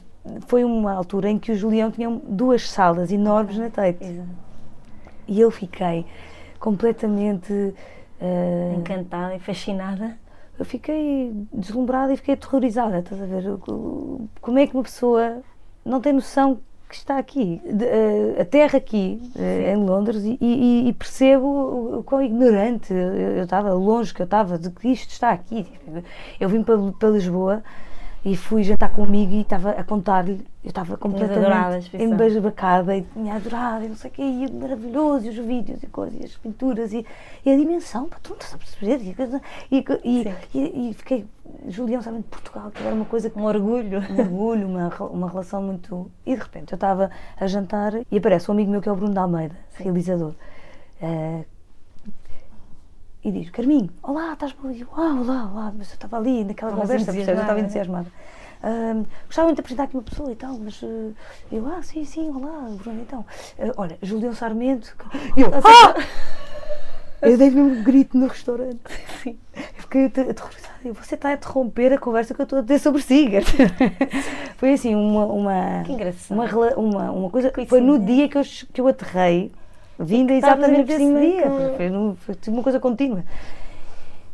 foi 0.47 0.65
uma 0.65 0.93
altura 0.93 1.31
em 1.31 1.39
que 1.39 1.51
o 1.51 1.57
Julião 1.57 1.91
tinha 1.91 2.11
duas 2.29 2.71
salas 2.71 3.11
enormes 3.11 3.57
na 3.57 3.71
Tate. 3.71 4.05
Exato. 4.05 4.29
E 5.27 5.41
eu 5.41 5.51
fiquei 5.51 6.05
completamente 6.61 7.53
uh, 7.53 8.75
encantada 8.79 9.35
e 9.35 9.41
fascinada. 9.41 10.17
Eu 10.59 10.65
fiquei 10.65 11.33
deslumbrada 11.53 12.13
e 12.13 12.17
fiquei 12.17 12.35
aterrorizada, 12.35 12.99
estás 12.99 13.21
a 13.21 13.25
ver? 13.25 13.45
Como 14.41 14.59
é 14.59 14.67
que 14.67 14.75
uma 14.75 14.83
pessoa 14.83 15.43
não 15.85 16.01
tem 16.01 16.13
noção 16.13 16.61
que 16.87 16.97
está 16.97 17.19
aqui, 17.19 17.63
de, 17.65 17.85
uh, 17.85 18.41
a 18.41 18.45
terra 18.45 18.77
aqui, 18.77 19.23
uh, 19.37 19.41
em 19.41 19.77
Londres, 19.77 20.23
e, 20.25 20.37
e, 20.41 20.89
e, 20.89 20.93
percebo 20.93 21.99
o, 21.99 22.03
quão 22.03 22.21
ignorante 22.21 22.93
eu 22.93 23.45
estava, 23.45 23.73
longe 23.73 24.13
que 24.13 24.21
eu 24.21 24.25
estava 24.25 24.59
de 24.59 24.71
que 24.71 24.89
isto 24.89 25.11
está 25.11 25.31
aqui. 25.31 25.67
Eu 26.39 26.49
vim 26.49 26.63
para, 26.63 26.77
para 26.99 27.11
Lisboa 27.11 27.63
e 28.25 28.37
fui 28.37 28.63
jantar 28.63 28.91
comigo 28.91 29.33
e 29.33 29.41
estava 29.41 29.71
a 29.71 29.83
contar-lhe, 29.83 30.47
eu 30.63 30.69
estava 30.69 30.97
completamente 30.97 31.97
embasbacada 31.97 32.97
e 32.97 33.03
tinha 33.03 33.35
adorado 33.35 33.85
e 33.85 33.89
não 33.89 33.97
sei 33.97 34.11
o 34.11 34.13
quê, 34.15 34.23
e 34.23 34.53
maravilhoso, 34.53 35.27
e 35.27 35.31
os 35.31 35.37
vídeos 35.37 35.83
e 35.83 35.87
coisas, 35.87 36.21
e 36.21 36.25
as 36.25 36.37
pinturas 36.37 36.93
e, 36.93 37.05
e 37.45 37.51
a 37.51 37.57
dimensão, 37.57 38.09
pá, 38.09 38.19
tu 38.23 38.31
não 38.31 38.37
estás 38.37 38.55
a 38.55 38.59
perceber, 38.59 39.01
e, 39.71 39.85
e, 40.05 40.59
e, 40.59 40.91
e, 40.91 40.95
fiquei, 40.95 41.27
Julião 41.69 42.03
sabe 42.03 42.19
de 42.19 42.25
Portugal, 42.25 42.71
que 42.71 42.83
era 42.83 42.95
uma 42.95 43.07
coisa, 43.07 43.33
um 43.35 43.45
orgulho, 43.45 44.01
um 44.11 44.21
orgulho, 44.21 44.69
uma, 44.69 44.89
uma 45.07 45.29
relação 45.29 45.63
muito, 45.63 46.11
e 46.27 46.35
de 46.35 46.43
repente 46.43 46.73
eu 46.73 46.77
estava 46.77 47.11
a 47.39 47.47
jantar 47.47 47.95
e 48.11 48.19
aparece 48.19 48.51
um 48.51 48.55
amigo 48.55 48.71
meu 48.71 48.83
que 48.83 48.89
é 48.89 48.93
o 48.93 48.97
Bruno 48.97 49.13
de 49.13 49.19
Almeida, 49.19 49.57
Sim. 49.71 49.85
realizador, 49.85 50.35
uh, 51.01 51.45
e 53.23 53.31
diz: 53.31 53.51
Carminho, 53.51 53.91
olá, 54.03 54.33
estás 54.33 54.53
bom? 54.53 54.71
E 54.71 54.81
eu, 54.81 54.89
ah, 54.97 55.17
olá, 55.21 55.51
olá, 55.53 55.73
mas 55.77 55.89
eu 55.91 55.95
estava 55.95 56.17
ali 56.17 56.45
naquela 56.45 56.73
conversa, 56.73 57.13
eu 57.13 57.21
estava 57.21 57.55
né? 57.55 57.61
entusiasmada. 57.61 58.11
Uh, 58.63 59.07
gostava 59.25 59.47
muito 59.47 59.57
de 59.57 59.61
apresentar 59.61 59.85
aqui 59.85 59.97
uma 59.97 60.03
pessoa 60.03 60.31
e 60.31 60.37
tal, 60.37 60.59
mas 60.59 60.83
uh, 60.83 61.15
eu, 61.51 61.67
ah, 61.67 61.83
sim, 61.83 62.05
sim, 62.05 62.29
olá, 62.31 62.69
Bruno, 62.71 63.01
então. 63.01 63.21
Uh, 63.59 63.73
olha, 63.77 63.99
Julião 64.03 64.35
Sarmento. 64.35 64.95
E 65.37 65.41
eu, 65.41 65.51
ah! 65.55 65.95
Eu 67.23 67.37
dei-lhe 67.37 67.61
um 67.61 67.83
grito 67.83 68.17
no 68.17 68.27
restaurante. 68.27 68.81
Sim. 69.23 69.39
Eu 69.55 69.83
fiquei 69.83 70.07
aterrorizada. 70.07 70.71
Você 70.95 71.15
está 71.15 71.29
a 71.29 71.33
interromper 71.35 71.93
a 71.93 71.99
conversa 71.99 72.33
que 72.33 72.41
eu 72.41 72.45
estou 72.45 72.61
a 72.61 72.63
ter 72.63 72.79
sobre 72.79 73.03
si. 73.03 73.29
foi 74.57 74.73
assim, 74.73 74.95
uma. 74.95 75.27
uma. 75.27 75.83
Uma, 76.31 76.47
uma, 76.77 77.11
uma 77.11 77.31
coisa. 77.31 77.51
Que 77.51 77.67
foi 77.67 77.83
no 77.83 77.99
dia 77.99 78.27
que 78.27 78.39
eu, 78.39 78.43
que 78.73 78.81
eu 78.81 78.89
aterrei 78.89 79.53
vinda 80.05 80.33
exatamente 80.33 80.87
desse 80.87 81.15
dia. 81.15 81.43
Com... 81.43 81.77
Foi, 81.77 81.91
no, 81.91 82.17
foi 82.17 82.37
uma 82.49 82.63
coisa 82.63 82.81
contínua. 82.81 83.25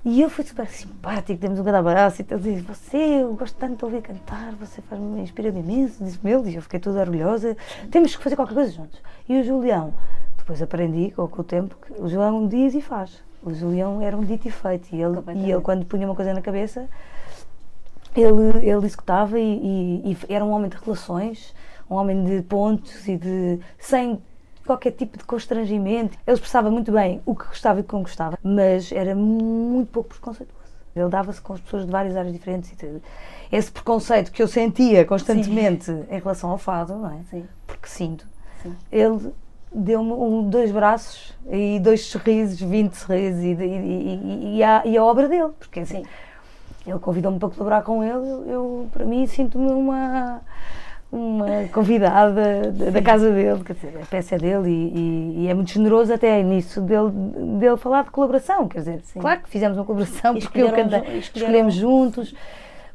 E 0.09 0.23
ele 0.23 0.31
foi 0.31 0.45
super 0.45 0.69
simpático, 0.69 1.41
temos 1.41 1.59
um 1.59 1.64
grande 1.64 1.79
abraço. 1.81 2.23
Então 2.23 2.39
ele 2.39 2.53
disse: 2.53 2.62
Você, 2.62 2.97
eu 2.97 3.35
gosto 3.35 3.57
tanto 3.57 3.77
de 3.77 3.85
ouvir 3.85 4.03
cantar, 4.03 4.53
você 4.53 4.81
faz-me, 4.83 5.21
inspira-me 5.21 5.59
imenso. 5.59 6.03
Disse: 6.05 6.21
Meu, 6.23 6.47
e 6.47 6.55
eu 6.55 6.62
fiquei 6.62 6.79
toda 6.79 7.01
orgulhosa. 7.01 7.57
Temos 7.91 8.14
que 8.14 8.23
fazer 8.23 8.37
qualquer 8.37 8.55
coisa 8.55 8.71
juntos. 8.71 9.03
E 9.29 9.41
o 9.41 9.43
Julião, 9.43 9.93
depois 10.39 10.62
aprendi 10.62 11.11
com, 11.11 11.27
com 11.27 11.41
o 11.41 11.45
tempo 11.45 11.77
que 11.85 12.01
o 12.01 12.09
Julião 12.09 12.47
diz 12.47 12.75
e 12.75 12.81
faz. 12.81 13.21
O 13.43 13.53
Julião 13.53 14.01
era 14.01 14.17
um 14.17 14.23
dito 14.23 14.47
e 14.47 14.51
feito. 14.51 14.95
E 14.95 15.03
ele, 15.03 15.19
e 15.35 15.51
ele 15.51 15.61
quando 15.61 15.85
punha 15.85 16.07
uma 16.07 16.14
coisa 16.14 16.33
na 16.33 16.41
cabeça, 16.41 16.89
ele, 18.14 18.59
ele 18.59 18.87
executava 18.87 19.41
e, 19.41 20.03
e, 20.05 20.12
e 20.12 20.33
era 20.33 20.45
um 20.45 20.51
homem 20.51 20.71
de 20.71 20.77
relações, 20.77 21.53
um 21.91 21.97
homem 21.97 22.25
de 22.25 22.43
pontos 22.43 23.09
e 23.09 23.17
de. 23.17 23.59
sem 23.77 24.23
qualquer 24.67 24.93
tipo 24.93 25.17
de 25.17 25.25
constrangimento. 25.25 26.19
Ele 26.27 26.35
expressava 26.35 26.71
muito 26.71 26.93
bem 26.93 27.23
o 27.25 27.35
que 27.35 27.47
gostava 27.47 27.81
e 27.81 27.83
o 27.83 27.85
que 27.85 27.95
não 27.95 28.03
gostava, 28.03 28.39
mas 28.43 28.93
era 28.93 29.14
muito 29.14 29.91
pouco 29.91 30.11
preconceituoso. 30.11 30.67
Ele 30.95 31.09
dava-se 31.09 31.41
com 31.41 31.53
as 31.53 31.61
pessoas 31.61 31.85
de 31.85 31.93
várias 31.93 32.17
áreas 32.17 32.33
diferentes. 32.33 32.73
Esse 33.53 33.71
preconceito 33.71 34.33
que 34.33 34.43
eu 34.43 34.49
sentia 34.49 35.05
constantemente 35.05 35.85
Sim. 35.85 36.05
em 36.11 36.19
relação 36.19 36.51
ao 36.51 36.59
fado, 36.59 36.97
não 36.97 37.11
é? 37.11 37.19
Sim. 37.31 37.45
Porque 37.67 37.87
sinto. 37.87 38.27
Sim. 38.62 38.75
Ele 38.91 39.33
deu-me 39.73 40.12
um, 40.12 40.49
dois 40.49 40.73
braços 40.73 41.35
e 41.51 41.79
dois 41.81 42.07
sorrisos, 42.07 42.59
20 42.59 42.95
sorrisos 42.95 43.43
e, 43.43 43.49
e, 43.49 43.55
e, 43.55 44.57
e, 44.57 44.62
a, 44.62 44.83
e 44.87 44.97
a 44.97 45.05
obra 45.05 45.29
dele. 45.29 45.53
Porque 45.59 45.81
assim, 45.81 46.03
ele 46.87 46.99
convidou-me 46.99 47.39
para 47.39 47.51
colaborar 47.51 47.83
com 47.83 48.03
ele, 48.03 48.14
eu, 48.14 48.47
eu 48.47 48.89
para 48.91 49.05
mim 49.05 49.27
sinto-me 49.27 49.71
uma 49.71 50.41
uma 51.11 51.69
convidada 51.73 52.73
da 52.73 53.01
casa 53.01 53.31
dele, 53.31 53.63
quer 53.65 53.75
dizer, 53.75 53.99
a 54.03 54.07
peça 54.07 54.35
é 54.35 54.39
dele 54.39 54.69
e, 54.69 54.99
e, 54.99 55.45
e, 55.45 55.49
é 55.49 55.55
muito 55.55 55.71
generoso 55.71 56.13
até 56.13 56.43
nisso 56.43 56.81
dele, 56.81 57.11
dele 57.59 57.77
falar 57.77 58.05
de 58.05 58.11
colaboração, 58.11 58.67
quer 58.67 58.81
dizer, 58.81 59.01
Sim. 59.05 59.21
claro 59.21 59.41
que 59.41 59.49
fizemos 59.49 59.79
uma 59.79 59.85
colaboração 59.85 60.37
e 60.37 60.41
porque 60.41 60.61
eu 60.61 60.73
cantei, 60.73 61.19
escolhemos 61.19 61.75
juntos, 61.75 62.35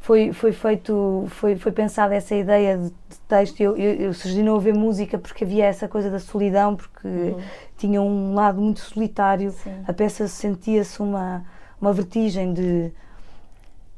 foi, 0.02 0.34
foi 0.34 0.52
feito, 0.52 1.26
foi, 1.30 1.56
foi 1.56 1.72
pensada 1.72 2.14
essa 2.14 2.36
ideia 2.36 2.78
de, 2.78 2.90
de 2.90 3.20
texto, 3.28 3.62
eu, 3.62 3.78
eu, 3.78 3.94
eu 3.94 4.14
sugeri 4.14 4.44
não 4.44 4.56
haver 4.56 4.74
música 4.74 5.18
porque 5.18 5.44
havia 5.44 5.66
essa 5.66 5.88
coisa 5.88 6.10
da 6.10 6.20
solidão, 6.20 6.76
porque 6.76 7.08
uhum. 7.08 7.40
tinha 7.78 8.02
um 8.02 8.34
lado 8.34 8.60
muito 8.60 8.82
solitário, 8.82 9.52
Sim. 9.52 9.72
a 9.88 9.94
peça 9.94 10.28
sentia-se 10.28 11.02
uma, 11.02 11.46
uma 11.80 11.94
vertigem 11.94 12.54
de 12.54 12.92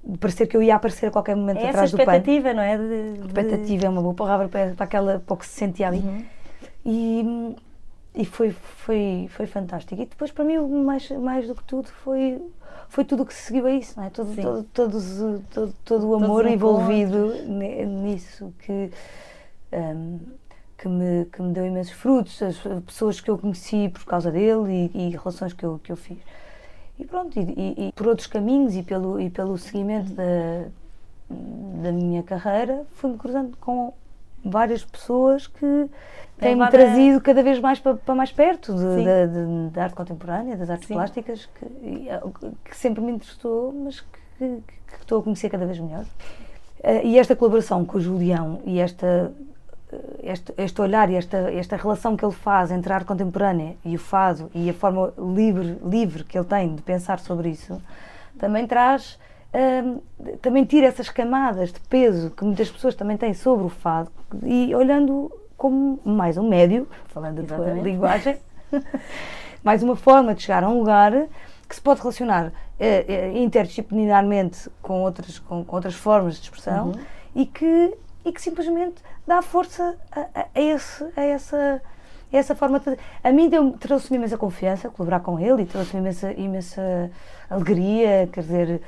de 0.05 0.17
parecer 0.17 0.47
que 0.47 0.57
eu 0.57 0.61
ia 0.61 0.75
aparecer 0.75 1.07
a 1.07 1.11
qualquer 1.11 1.35
momento 1.35 1.59
é 1.59 1.69
atrás 1.69 1.91
do 1.91 1.97
pano. 1.97 2.11
expectativa, 2.11 2.53
não 2.53 2.61
é? 2.61 2.77
De, 2.77 3.13
de... 3.13 3.27
Expectativa 3.27 3.85
é 3.85 3.89
uma 3.89 4.01
boa 4.01 4.13
palavra 4.13 4.49
para, 4.49 4.73
para 4.73 4.83
aquela 4.83 5.19
para 5.19 5.33
o 5.33 5.37
que 5.37 5.45
se 5.45 5.53
sentia 5.53 5.87
ali. 5.87 5.99
Uhum. 5.99 6.25
E, 6.85 7.55
e 8.15 8.25
foi, 8.25 8.51
foi, 8.51 9.29
foi 9.29 9.47
fantástico. 9.47 10.01
E 10.01 10.05
depois, 10.05 10.31
para 10.31 10.43
mim, 10.43 10.57
mais, 10.57 11.09
mais 11.11 11.47
do 11.47 11.55
que 11.55 11.63
tudo, 11.63 11.87
foi, 11.87 12.41
foi 12.89 13.05
tudo 13.05 13.23
o 13.23 13.25
que 13.25 13.33
se 13.33 13.43
seguiu 13.43 13.65
a 13.65 13.71
isso, 13.71 13.93
não 13.97 14.05
é? 14.05 14.09
Todo, 14.09 14.35
todo, 14.35 14.63
todos, 14.73 15.05
todo, 15.53 15.73
todo 15.85 16.09
o 16.09 16.15
amor 16.15 16.45
envolvido 16.45 17.33
nisso 18.03 18.53
que, 18.59 18.91
um, 19.71 20.19
que, 20.77 20.89
me, 20.89 21.25
que 21.25 21.41
me 21.41 21.53
deu 21.53 21.65
imensos 21.65 21.93
frutos, 21.93 22.41
as 22.43 22.57
pessoas 22.85 23.21
que 23.21 23.31
eu 23.31 23.37
conheci 23.37 23.87
por 23.87 24.03
causa 24.03 24.29
dele 24.29 24.91
e, 24.93 25.07
e 25.07 25.09
relações 25.11 25.53
que 25.53 25.63
eu, 25.63 25.79
que 25.81 25.91
eu 25.91 25.95
fiz. 25.95 26.17
E 26.99 27.05
pronto, 27.05 27.37
e, 27.39 27.41
e, 27.41 27.87
e, 27.87 27.91
por 27.93 28.07
outros 28.07 28.27
caminhos 28.27 28.75
e 28.75 28.83
pelo, 28.83 29.19
e 29.19 29.29
pelo 29.29 29.57
seguimento 29.57 30.11
da, 30.13 30.65
da 31.81 31.91
minha 31.91 32.21
carreira, 32.23 32.85
fui-me 32.93 33.17
cruzando 33.17 33.57
com 33.57 33.93
várias 34.45 34.83
pessoas 34.83 35.47
que 35.47 35.89
têm-me 36.37 36.69
trazido 36.69 37.21
cada 37.21 37.41
vez 37.41 37.59
mais 37.59 37.79
para, 37.79 37.95
para 37.95 38.15
mais 38.15 38.31
perto 38.31 38.75
da 39.71 39.83
arte 39.83 39.95
contemporânea, 39.95 40.57
das 40.57 40.69
artes 40.69 40.87
Sim. 40.87 40.95
plásticas, 40.95 41.49
que, 41.59 41.65
que, 42.65 42.75
sempre 42.75 43.01
me 43.01 43.13
interessou, 43.13 43.71
mas 43.71 44.01
que, 44.01 44.07
que, 44.37 44.61
que, 44.67 44.99
estou 44.99 45.19
a 45.19 45.23
conhecer 45.23 45.49
cada 45.49 45.65
vez 45.65 45.79
melhor. 45.79 46.03
Uh, 46.79 47.05
e 47.05 47.17
esta 47.17 47.35
colaboração 47.35 47.85
com 47.85 47.97
o 47.97 48.01
Julião 48.01 48.59
e 48.65 48.79
esta 48.79 49.31
este, 50.21 50.53
este 50.57 50.81
olhar 50.81 51.09
e 51.09 51.15
esta, 51.15 51.37
esta 51.51 51.75
relação 51.75 52.15
que 52.15 52.25
ele 52.25 52.33
faz 52.33 52.71
entre 52.71 52.91
a 52.91 52.95
arte 52.95 53.05
contemporânea 53.05 53.75
e 53.83 53.95
o 53.95 53.99
fado 53.99 54.49
e 54.53 54.69
a 54.69 54.73
forma 54.73 55.13
livre, 55.17 55.77
livre 55.83 56.23
que 56.23 56.37
ele 56.37 56.45
tem 56.45 56.75
de 56.75 56.81
pensar 56.81 57.19
sobre 57.19 57.49
isso, 57.49 57.81
também 58.37 58.67
traz, 58.67 59.19
hum, 59.53 59.99
também 60.41 60.65
tira 60.65 60.87
essas 60.87 61.09
camadas 61.09 61.71
de 61.71 61.79
peso 61.81 62.31
que 62.31 62.43
muitas 62.43 62.69
pessoas 62.69 62.95
também 62.95 63.17
têm 63.17 63.33
sobre 63.33 63.65
o 63.65 63.69
fado 63.69 64.11
e 64.43 64.73
olhando 64.75 65.31
como 65.57 65.99
mais 66.03 66.37
um 66.37 66.47
médio, 66.47 66.87
falando 67.07 67.43
de 67.43 67.81
linguagem, 67.81 68.37
mais 69.63 69.81
uma 69.81 69.95
forma 69.95 70.35
de 70.35 70.41
chegar 70.41 70.63
a 70.63 70.69
um 70.69 70.79
lugar 70.79 71.13
que 71.69 71.75
se 71.75 71.81
pode 71.81 72.01
relacionar 72.01 72.51
eh, 72.79 73.05
eh, 73.07 73.41
interdisciplinarmente 73.41 74.69
com 74.81 75.01
outras, 75.01 75.39
com, 75.39 75.63
com, 75.63 75.75
outras 75.75 75.95
formas 75.95 76.35
de 76.35 76.41
expressão 76.41 76.87
uhum. 76.87 76.99
e 77.33 77.45
que 77.45 77.95
e 78.25 78.31
que 78.31 78.41
simplesmente 78.41 79.01
dá 79.27 79.41
força 79.41 79.97
a, 80.11 80.19
a, 80.21 80.45
a 80.53 80.61
esse, 80.61 81.03
a 81.15 81.21
essa 81.21 81.81
essa 82.37 82.55
forma 82.55 82.79
de 82.79 82.97
A 83.23 83.31
mim 83.31 83.49
trouxe-me 83.79 84.17
imensa 84.17 84.37
confiança 84.37 84.89
colaborar 84.89 85.19
com 85.19 85.39
ele 85.39 85.61
e 85.61 85.65
trouxe-me 85.65 86.01
imensa, 86.01 86.33
imensa 86.33 87.11
alegria, 87.47 88.27
quer 88.31 88.41
dizer, 88.41 88.81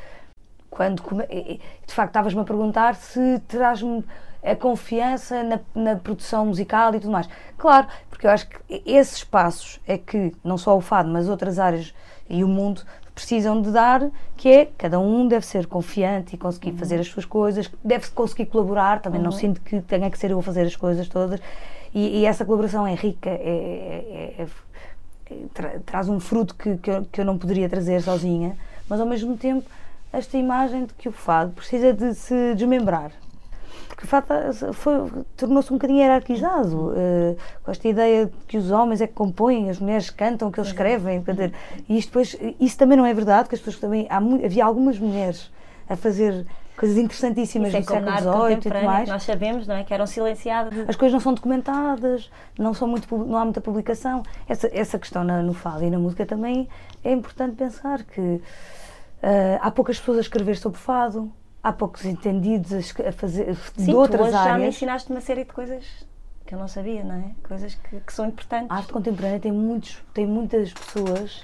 quando 0.70 1.04
de 1.06 1.94
facto 1.94 2.10
estavas-me 2.10 2.42
a 2.42 2.44
perguntar 2.44 2.96
se 2.96 3.40
traz-me 3.48 4.04
a 4.44 4.56
confiança 4.56 5.44
na, 5.44 5.60
na, 5.74 5.96
produção 5.96 6.46
musical 6.46 6.94
e 6.96 7.00
tudo 7.00 7.12
mais. 7.12 7.28
Claro, 7.58 7.88
porque 8.10 8.28
eu 8.28 8.32
acho 8.32 8.48
que 8.48 8.84
esses 8.86 9.24
passos 9.24 9.80
é 9.88 9.98
que 9.98 10.34
não 10.44 10.58
só 10.58 10.76
o 10.78 10.82
fado, 10.82 11.10
mas 11.10 11.30
outras 11.30 11.58
áreas 11.58 11.94
e 12.30 12.44
o 12.44 12.48
mundo 12.48 12.84
precisam 13.16 13.62
de 13.62 13.72
dar, 13.72 14.06
que 14.36 14.50
é 14.50 14.66
cada 14.78 15.00
um 15.00 15.26
deve 15.26 15.46
ser 15.46 15.66
confiante 15.66 16.36
e 16.36 16.38
conseguir 16.38 16.72
uhum. 16.72 16.78
fazer 16.78 17.00
as 17.00 17.08
suas 17.08 17.24
coisas, 17.26 17.72
deve 17.82 18.10
conseguir 18.10 18.48
colaborar, 18.48 19.02
também 19.02 19.20
uhum. 19.20 19.26
não 19.26 19.32
sinto 19.32 19.62
que 19.62 19.82
tenha 19.82 20.12
que 20.12 20.20
ser 20.20 20.32
eu 20.32 20.40
a 20.40 20.44
fazer 20.44 20.64
as 20.64 20.76
coisas 20.76 21.08
todas. 21.08 21.40
E, 21.94 22.20
e 22.20 22.26
essa 22.26 22.44
colaboração 22.44 22.86
é 22.86 22.94
rica, 22.94 23.30
é, 23.30 24.36
é, 24.38 24.42
é, 24.42 24.48
é 25.30 25.36
tra, 25.54 25.80
traz 25.86 26.10
um 26.10 26.20
fruto 26.20 26.54
que, 26.54 26.76
que 26.78 26.92
eu, 26.92 27.06
que, 27.06 27.22
eu, 27.22 27.26
não 27.26 27.38
poderia 27.38 27.70
trazer 27.70 28.02
sozinha, 28.02 28.58
mas 28.90 29.00
ao 29.00 29.08
mesmo 29.08 29.38
tempo 29.38 29.68
esta 30.12 30.38
imagem 30.38 30.86
de 30.86 30.94
que 30.94 31.08
o 31.08 31.12
fado 31.12 31.54
precisa 31.54 31.94
de 31.94 32.14
se 32.14 32.54
desmembrar, 32.54 33.12
porque 33.96 34.08
tornou-se 35.38 35.72
um 35.72 35.78
bocadinho 35.78 36.00
hierarquizado, 36.00 36.90
uh, 36.90 37.38
com 37.64 37.72
esta 37.72 37.88
ideia 37.88 38.26
de 38.26 38.34
que 38.48 38.58
os 38.58 38.70
homens 38.70 39.02
é 39.02 39.08
que 39.08 39.14
compõem, 39.14 39.70
as 39.70 39.80
mulheres 39.80 40.10
cantam, 40.10 40.52
que 40.52 40.60
eles 40.60 40.70
escrevem, 40.70 41.24
quer 41.24 41.32
dizer, 41.32 41.54
e 41.88 41.98
isto 41.98 42.10
depois, 42.10 42.38
isso 42.60 42.78
também 42.78 42.98
não 42.98 43.06
é 43.06 43.14
verdade, 43.14 43.48
que 43.48 43.56
as 43.56 43.62
pessoas 43.62 43.80
também, 43.80 44.06
há, 44.10 44.18
havia 44.18 44.66
algumas 44.66 45.00
mulheres 45.00 45.50
a 45.90 45.96
fazer 45.96 46.46
coisas 46.76 46.98
interessantíssimas 46.98 47.70
Isso 47.70 47.78
é 47.78 48.02
no 48.02 48.12
século 48.12 48.48
XVIII 48.48 48.54
e 48.54 48.58
tudo 48.58 48.84
mais. 48.84 49.10
Nós 49.10 49.24
sabemos, 49.24 49.68
não 49.68 49.76
é? 49.76 49.84
Que 49.84 49.94
eram 49.94 50.06
silenciadas. 50.06 50.74
As 50.90 50.96
coisas 50.96 51.14
não 51.14 51.20
são 51.20 51.34
documentadas, 51.34 52.30
não, 52.58 52.74
são 52.74 52.88
muito, 52.88 53.18
não 53.18 53.38
há 53.38 53.46
muita 53.46 53.62
publicação. 53.62 54.24
Essa, 54.48 54.70
essa 54.74 55.00
questão 55.00 55.24
na, 55.24 55.42
no 55.42 55.54
fado 55.54 55.84
e 55.84 55.90
na 55.90 55.98
música 55.98 56.26
também 56.26 56.68
é 57.04 57.14
importante 57.14 57.56
pensar 57.56 58.04
que 58.04 58.20
uh, 58.22 58.42
há 59.62 59.72
poucas 59.72 59.98
pessoas 60.00 60.18
a 60.18 60.22
escrever 60.22 60.58
sobre 60.58 60.78
fado 60.78 61.32
há 61.66 61.74
poucos 61.74 62.06
entendidos 62.06 62.72
a, 62.72 63.12
fazer 63.12 63.56
Sim, 63.76 63.86
de 63.86 63.96
outras 63.96 64.32
áreas. 64.34 64.44
já 64.44 64.58
me 64.60 64.68
ensinaste 64.68 65.10
uma 65.10 65.20
série 65.20 65.44
de 65.44 65.52
coisas 65.52 65.84
que 66.46 66.54
eu 66.54 66.60
não 66.60 66.68
sabia, 66.68 67.04
não 67.04 67.16
é? 67.16 67.32
Coisas 67.48 67.74
que, 67.74 68.00
que 68.02 68.14
são 68.14 68.28
importantes. 68.28 68.70
A 68.70 68.76
arte 68.76 68.94
contemporânea 68.94 69.40
tem, 69.40 69.52
muitos, 69.52 70.00
tem 70.14 70.28
muitas 70.28 70.72
pessoas 70.72 71.40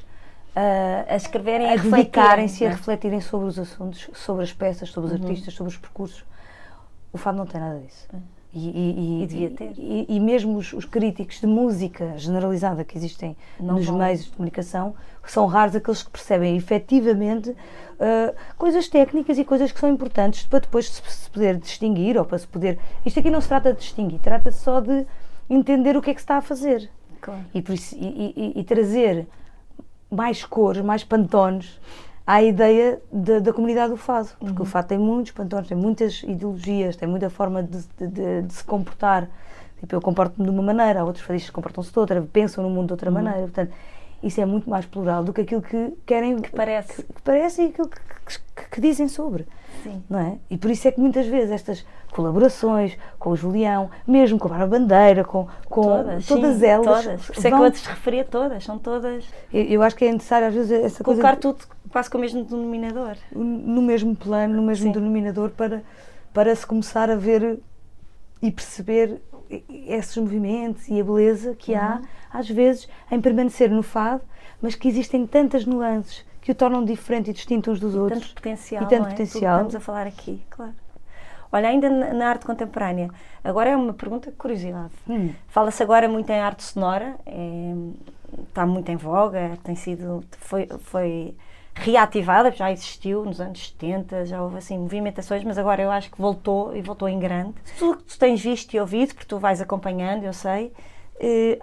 uh, 0.55 1.09
a 1.09 1.15
escreverem, 1.15 1.67
a, 1.67 1.73
a 1.73 1.75
dedicarem-se 1.77 2.63
a 2.63 2.67
é? 2.67 2.71
refletirem 2.71 3.19
sobre 3.19 3.47
os 3.47 3.57
assuntos, 3.57 4.11
sobre 4.13 4.43
as 4.43 4.53
peças, 4.53 4.89
sobre 4.89 5.11
os 5.11 5.19
uhum. 5.19 5.27
artistas, 5.27 5.55
sobre 5.55 5.71
os 5.71 5.77
percursos. 5.77 6.23
O 7.11 7.17
Fado 7.17 7.39
não 7.39 7.47
tem 7.47 7.59
nada 7.59 7.79
disso. 7.79 8.07
É. 8.13 8.17
E, 8.53 8.59
e, 8.59 9.23
e, 9.23 9.27
devia 9.27 9.49
ter. 9.49 9.73
E, 9.77 10.05
e 10.09 10.19
mesmo 10.19 10.57
os, 10.57 10.73
os, 10.73 10.83
críticos 10.83 11.39
de 11.39 11.47
música 11.47 12.17
generalizada 12.17 12.83
que 12.83 12.97
existem 12.97 13.35
não 13.57 13.75
nos 13.75 13.85
vão. 13.85 13.97
meios 13.97 14.25
de 14.25 14.31
comunicação 14.31 14.93
são 15.25 15.45
raros 15.45 15.73
aqueles 15.73 16.03
que 16.03 16.09
percebem 16.09 16.57
efetivamente 16.57 17.51
uh, 17.51 18.35
coisas 18.57 18.89
técnicas 18.89 19.37
e 19.37 19.45
coisas 19.45 19.71
que 19.71 19.79
são 19.79 19.89
importantes 19.89 20.43
para 20.43 20.59
depois 20.59 20.89
se, 20.89 21.29
poder 21.29 21.57
distinguir 21.57 22.17
ou 22.17 22.25
para 22.25 22.37
se 22.37 22.47
poder. 22.47 22.77
Isto 23.05 23.21
aqui 23.21 23.29
não 23.29 23.39
se 23.39 23.47
trata 23.47 23.71
de 23.71 23.79
distinguir, 23.79 24.19
trata-se 24.19 24.59
só 24.59 24.81
de 24.81 25.05
entender 25.49 25.95
o 25.95 26.01
que 26.01 26.09
é 26.09 26.13
que 26.13 26.19
se 26.19 26.25
está 26.25 26.37
a 26.37 26.41
fazer. 26.41 26.89
Claro. 27.21 27.45
E, 27.53 27.63
isso, 27.73 27.95
e, 27.97 28.63
trazer 28.65 29.27
mais 30.09 30.43
cores, 30.43 30.83
mais 30.83 31.03
pantones 31.03 31.79
à 32.25 32.41
ideia 32.41 33.01
de, 33.11 33.39
da 33.39 33.51
comunidade 33.51 33.91
do 33.91 33.97
fado, 33.97 34.29
porque 34.39 34.61
uhum. 34.61 34.63
o 34.63 34.65
fado 34.65 34.87
tem 34.87 34.97
muitos 34.97 35.31
pantões, 35.31 35.67
tem 35.67 35.77
muitas 35.77 36.23
ideologias, 36.23 36.95
tem 36.95 37.07
muita 37.07 37.29
forma 37.29 37.63
de, 37.63 37.83
de, 37.97 38.41
de 38.43 38.53
se 38.53 38.63
comportar. 38.63 39.27
Tipo, 39.79 39.95
eu 39.95 40.01
comporto-me 40.01 40.45
de 40.45 40.51
uma 40.51 40.61
maneira, 40.61 41.03
outros 41.03 41.25
fadistas 41.25 41.49
comportam-se 41.49 41.91
de 41.91 41.97
outra, 41.97 42.21
pensam 42.21 42.63
no 42.63 42.69
mundo 42.69 42.87
de 42.87 42.93
outra 42.93 43.09
uhum. 43.09 43.15
maneira. 43.15 43.41
Portanto, 43.41 43.73
isso 44.23 44.39
é 44.39 44.45
muito 44.45 44.69
mais 44.69 44.85
plural 44.85 45.23
do 45.23 45.33
que 45.33 45.41
aquilo 45.41 45.61
que 45.61 45.93
querem 46.05 46.37
que 46.37 46.51
parece, 46.51 47.01
que, 47.01 47.13
que 47.13 47.21
parece 47.21 47.61
e 47.63 47.65
aquilo 47.67 47.87
que, 47.87 47.99
que, 48.55 48.69
que, 48.69 48.81
dizem 48.81 49.07
sobre. 49.07 49.47
Sim. 49.83 50.03
Não 50.09 50.19
é? 50.19 50.37
E 50.49 50.57
por 50.57 50.69
isso 50.69 50.87
é 50.87 50.91
que 50.91 50.99
muitas 50.99 51.25
vezes 51.25 51.51
estas 51.51 51.85
colaborações 52.11 52.97
com 53.17 53.31
o 53.31 53.35
Julião, 53.35 53.89
mesmo 54.05 54.37
com 54.37 54.47
a 54.47 54.51
Bárbara 54.51 54.79
Bandeira, 54.79 55.23
com, 55.23 55.47
com 55.65 55.81
todas, 55.81 56.25
todas 56.27 56.57
sim, 56.57 56.65
elas. 56.65 57.03
Todas. 57.03 57.25
Por 57.25 57.37
isso 57.37 57.47
é 57.47 57.51
que 57.51 57.57
eu 57.57 57.71
te 57.71 57.87
referia 57.87 58.23
todas, 58.23 58.63
são 58.63 58.77
todas. 58.77 59.25
Eu, 59.51 59.63
eu, 59.63 59.81
acho 59.81 59.95
que 59.95 60.05
é 60.05 60.11
necessário 60.11 60.47
às 60.47 60.53
vezes 60.53 60.71
essa 60.71 61.03
Colocar 61.03 61.37
coisa. 61.37 61.57
Tudo 61.57 61.67
quase 61.89 62.09
com 62.09 62.17
o 62.17 62.21
mesmo 62.21 62.43
denominador. 62.43 63.15
No 63.31 63.81
mesmo 63.81 64.15
plano, 64.15 64.55
no 64.55 64.63
mesmo 64.63 64.87
sim. 64.87 64.91
denominador, 64.91 65.49
para, 65.51 65.83
para 66.33 66.55
se 66.55 66.65
começar 66.65 67.09
a 67.09 67.15
ver 67.15 67.59
e 68.41 68.51
perceber 68.51 69.21
esses 69.87 70.15
movimentos 70.17 70.87
e 70.87 70.99
a 70.99 71.03
beleza 71.03 71.55
que 71.55 71.73
uhum. 71.73 72.01
Às 72.33 72.49
vezes, 72.49 72.87
em 73.11 73.19
permanecer 73.19 73.69
no 73.69 73.83
fado, 73.83 74.21
mas 74.61 74.75
que 74.75 74.87
existem 74.87 75.25
tantas 75.25 75.65
nuances 75.65 76.25
que 76.41 76.51
o 76.51 76.55
tornam 76.55 76.83
diferente 76.83 77.29
e 77.29 77.33
distinto 77.33 77.71
uns 77.71 77.79
dos 77.79 77.93
e 77.93 77.97
outros. 77.97 78.21
Tanto 78.21 78.35
potencial. 78.35 78.83
E 78.83 78.87
tanto 78.87 79.07
é? 79.07 79.09
potencial. 79.09 79.55
Estamos 79.55 79.75
a 79.75 79.79
falar 79.79 80.07
aqui, 80.07 80.41
claro. 80.49 80.73
Olha, 81.51 81.67
ainda 81.67 81.89
na, 81.89 82.29
arte 82.29 82.45
contemporânea, 82.45 83.09
agora 83.43 83.71
é 83.71 83.75
uma 83.75 83.93
pergunta 83.93 84.31
de 84.31 84.37
curiosidade. 84.37 84.93
Hum. 85.09 85.33
Fala-se 85.49 85.83
agora 85.83 86.07
muito 86.07 86.29
em 86.29 86.39
arte 86.39 86.63
sonora, 86.63 87.15
é, 87.25 87.73
está 88.47 88.65
muito 88.65 88.89
em 88.89 88.95
voga, 88.95 89.57
tem 89.61 89.75
sido, 89.75 90.23
foi, 90.39 90.67
foi 90.79 91.35
reativada, 91.73 92.51
já 92.51 92.71
existiu 92.71 93.25
nos 93.25 93.41
anos 93.41 93.67
70, 93.79 94.25
já 94.25 94.41
houve 94.41 94.57
assim 94.57 94.77
movimentações, 94.77 95.43
mas 95.43 95.57
agora 95.57 95.81
eu 95.81 95.91
acho 95.91 96.09
que 96.09 96.21
voltou 96.21 96.75
e 96.75 96.81
voltou 96.81 97.09
em 97.09 97.19
grande. 97.19 97.55
Tu, 97.77 97.95
tu 97.95 98.17
tens 98.17 98.41
visto 98.41 98.73
e 98.73 98.79
ouvido, 98.79 99.13
porque 99.13 99.27
tu 99.27 99.37
vais 99.37 99.59
acompanhando, 99.59 100.23
eu 100.23 100.33
sei, 100.33 100.71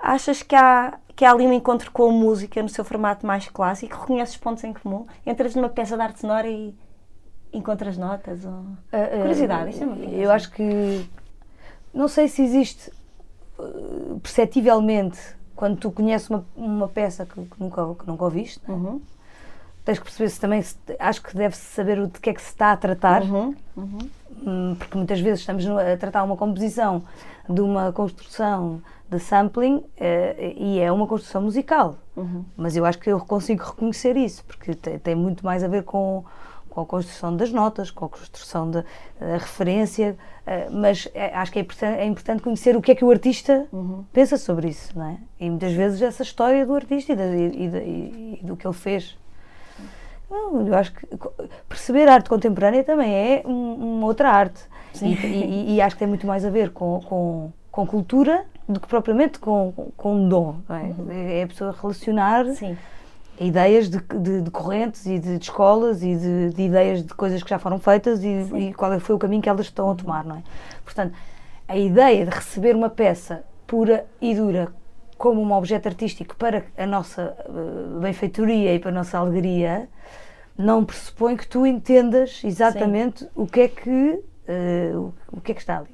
achas 0.00 0.42
que 0.42 0.54
há, 0.54 0.98
que 1.16 1.24
há 1.24 1.30
ali 1.32 1.46
um 1.46 1.52
encontro 1.52 1.90
com 1.90 2.08
a 2.08 2.12
música 2.12 2.62
no 2.62 2.68
seu 2.68 2.84
formato 2.84 3.26
mais 3.26 3.48
clássico? 3.48 3.96
Reconheces 4.00 4.36
pontos 4.36 4.62
em 4.64 4.72
comum? 4.72 5.06
Entras 5.26 5.54
numa 5.54 5.68
peça 5.68 5.96
de 5.96 6.02
arte 6.02 6.20
sonora 6.20 6.46
e 6.48 6.74
encontras 7.52 7.96
notas? 7.96 8.44
Ou... 8.44 8.52
Uh, 8.52 9.20
Curiosidade, 9.22 9.70
isto 9.70 9.82
é 9.82 9.86
uma 9.86 9.94
curiosidade. 9.96 10.22
Eu 10.24 10.30
acho 10.30 10.50
que. 10.52 11.08
Não 11.92 12.06
sei 12.08 12.28
se 12.28 12.42
existe 12.42 12.92
uh, 13.58 14.20
perceptivelmente 14.20 15.18
quando 15.56 15.76
tu 15.78 15.90
conheces 15.90 16.28
uma, 16.30 16.44
uma 16.56 16.88
peça 16.88 17.26
que, 17.26 17.34
que 17.34 17.60
nunca, 17.60 17.94
que 17.94 18.06
nunca 18.06 18.24
ouviste, 18.24 18.60
não 18.68 18.74
é? 18.74 18.78
Uhum, 18.78 19.02
tens 19.84 19.98
que 19.98 20.04
perceber 20.04 20.28
se 20.28 20.38
também. 20.40 20.62
se- 20.62 20.76
acho 20.98 21.20
que 21.22 21.34
deve-se 21.36 21.62
saber 21.74 21.98
o 21.98 22.06
de 22.06 22.20
que 22.20 22.30
é 22.30 22.34
que 22.34 22.40
se 22.42 22.50
está 22.50 22.72
a 22.72 22.76
tratar. 22.76 23.22
uhum, 23.22 23.54
uhum. 23.76 23.98
Hum, 24.46 24.76
porque 24.78 24.96
muitas 24.96 25.18
vezes 25.18 25.40
estamos 25.40 25.66
a 25.66 25.96
tratar 25.96 26.22
uma 26.22 26.36
composição 26.36 27.02
de 27.48 27.60
uma 27.60 27.92
construção 27.92 28.80
de 29.10 29.18
sampling 29.18 29.84
eh, 29.98 30.54
e 30.56 30.78
é 30.80 30.90
uma 30.92 31.06
construção 31.06 31.42
musical. 31.42 31.96
Uhum. 32.16 32.44
Mas 32.56 32.76
eu 32.76 32.84
acho 32.84 32.98
que 32.98 33.10
eu 33.10 33.18
consigo 33.20 33.64
reconhecer 33.64 34.16
isso, 34.16 34.44
porque 34.44 34.74
tem, 34.74 34.98
tem 34.98 35.14
muito 35.14 35.44
mais 35.44 35.64
a 35.64 35.68
ver 35.68 35.82
com, 35.84 36.24
com 36.68 36.80
a 36.82 36.86
construção 36.86 37.34
das 37.34 37.50
notas, 37.50 37.90
com 37.90 38.04
a 38.04 38.08
construção 38.08 38.70
da 38.70 38.84
referência, 39.38 40.16
eh, 40.46 40.68
mas 40.70 41.08
é- 41.14 41.34
acho 41.34 41.50
que 41.52 41.58
é 41.58 41.62
importante, 41.62 41.98
é 41.98 42.04
importante 42.06 42.42
conhecer 42.42 42.76
o 42.76 42.82
que 42.82 42.92
é 42.92 42.94
que 42.94 43.04
o 43.04 43.10
artista 43.10 43.66
Uhum. 43.72 44.04
pensa 44.12 44.36
sobre 44.36 44.68
isso, 44.68 44.96
não 44.98 45.06
é? 45.10 45.16
E 45.40 45.48
muitas 45.48 45.72
vezes 45.72 46.02
essa 46.02 46.22
história 46.22 46.66
do 46.66 46.74
artista 46.74 47.12
e, 47.12 47.16
da- 47.16 47.26
e- 47.26 47.64
e 47.64 47.68
da- 47.68 47.78
e- 47.82 48.38
e 48.42 48.46
do 48.46 48.56
que 48.56 48.66
ele 48.66 48.74
fez. 48.74 49.16
Eu 50.30 50.74
acho 50.74 50.92
que 50.92 51.06
perceber 51.66 52.06
arte 52.06 52.28
contemporânea 52.28 52.84
também 52.84 53.10
é 53.14 53.42
um- 53.46 53.96
uma 53.96 54.06
outra 54.06 54.28
arte. 54.30 54.60
Sim. 54.92 55.14
E, 55.22 55.26
e- 55.26 55.74
e 55.76 55.80
acho 55.80 55.96
que 55.96 56.00
tem 56.00 56.08
muito 56.08 56.26
mais 56.26 56.44
a 56.44 56.50
ver 56.50 56.70
com, 56.70 57.00
com, 57.00 57.52
com 57.72 57.86
cultura 57.86 58.44
do 58.68 58.78
que 58.80 58.86
propriamente 58.86 59.38
com, 59.38 59.72
com 59.96 60.14
um 60.16 60.28
dom. 60.28 60.56
não 60.68 60.76
é? 60.76 61.40
É 61.40 61.42
a 61.44 61.46
pessoa 61.46 61.74
relacionar 61.80 62.44
Sim. 62.54 62.76
ideias 63.40 63.88
de, 63.88 63.98
de- 63.98 64.42
de 64.42 64.50
correntes 64.50 65.06
e 65.06 65.18
de, 65.18 65.38
de 65.38 65.44
escolas 65.44 66.02
e 66.02 66.14
de, 66.16 66.50
de 66.50 66.62
ideias 66.62 67.02
de 67.04 67.14
coisas 67.14 67.42
que 67.42 67.48
já 67.50 67.58
foram 67.58 67.78
feitas 67.78 68.22
e, 68.22 68.28
e 68.56 68.74
qual 68.74 68.92
é- 68.92 68.98
foi 68.98 69.14
o 69.14 69.18
caminho 69.18 69.40
que 69.42 69.48
elas 69.48 69.66
estão 69.66 69.90
a 69.90 69.94
tomar, 69.94 70.24
não 70.24 70.36
é? 70.36 70.42
Portanto, 70.84 71.14
a 71.66 71.76
ideia 71.76 72.24
de 72.26 72.30
receber 72.30 72.74
uma 72.76 72.90
peça 72.90 73.44
pura 73.66 74.04
e 74.20 74.34
dura 74.34 74.68
como 75.16 75.42
um 75.42 75.52
objeto 75.52 75.88
artístico 75.88 76.36
para 76.36 76.64
a 76.76 76.86
nossa 76.86 77.36
eh, 77.44 78.00
benfeitoria 78.00 78.74
e 78.74 78.78
para 78.78 78.90
a 78.90 78.94
nossa 78.94 79.18
alegria 79.18 79.88
não 80.56 80.84
pressupõe 80.84 81.36
que 81.36 81.46
tu 81.46 81.66
entendas 81.66 82.40
exatamente 82.44 83.28
o 83.34 83.46
que 83.46 83.60
é 83.60 83.68
que 83.68 84.22
eh, 84.46 84.92
o, 84.94 85.12
o 85.32 85.40
que 85.40 85.52
é 85.52 85.54
que 85.54 85.60
está 85.60 85.78
ali. 85.78 85.88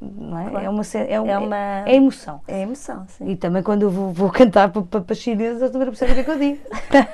Não 0.00 0.38
é? 0.38 0.50
Claro. 0.50 0.64
É 0.66 0.68
uma 0.70 0.82
é, 0.94 1.20
um- 1.20 1.26
É 1.28 1.38
uma- 1.38 1.56
é 1.88 1.94
emoção. 1.96 2.40
É 2.46 2.60
emoção, 2.60 3.04
sim. 3.08 3.30
E 3.30 3.36
também 3.36 3.62
quando 3.64 3.82
eu 3.82 3.90
vou, 3.90 4.12
vou 4.12 4.30
cantar 4.32 4.68
para, 4.70 4.82
para, 4.82 5.00
para 5.00 5.14
chineses, 5.16 5.60
eu 5.60 5.70
também 5.72 5.86
não 5.86 5.92
percebo 5.92 6.12
o 6.12 6.14
que 6.14 6.20
é 6.20 6.24
que 6.24 6.30
eu 6.30 6.38
digo. 6.38 6.58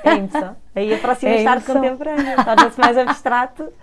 É 0.03 0.09
emoção. 0.15 0.55
Aí 0.75 0.93
aproxima-se 0.93 1.43
É 1.43 1.47
arte 1.47 1.71
emoção. 1.71 1.81
contemporânea, 1.81 2.43
torna-se 2.43 2.79
mais 2.79 2.97
abstrato. 2.97 3.73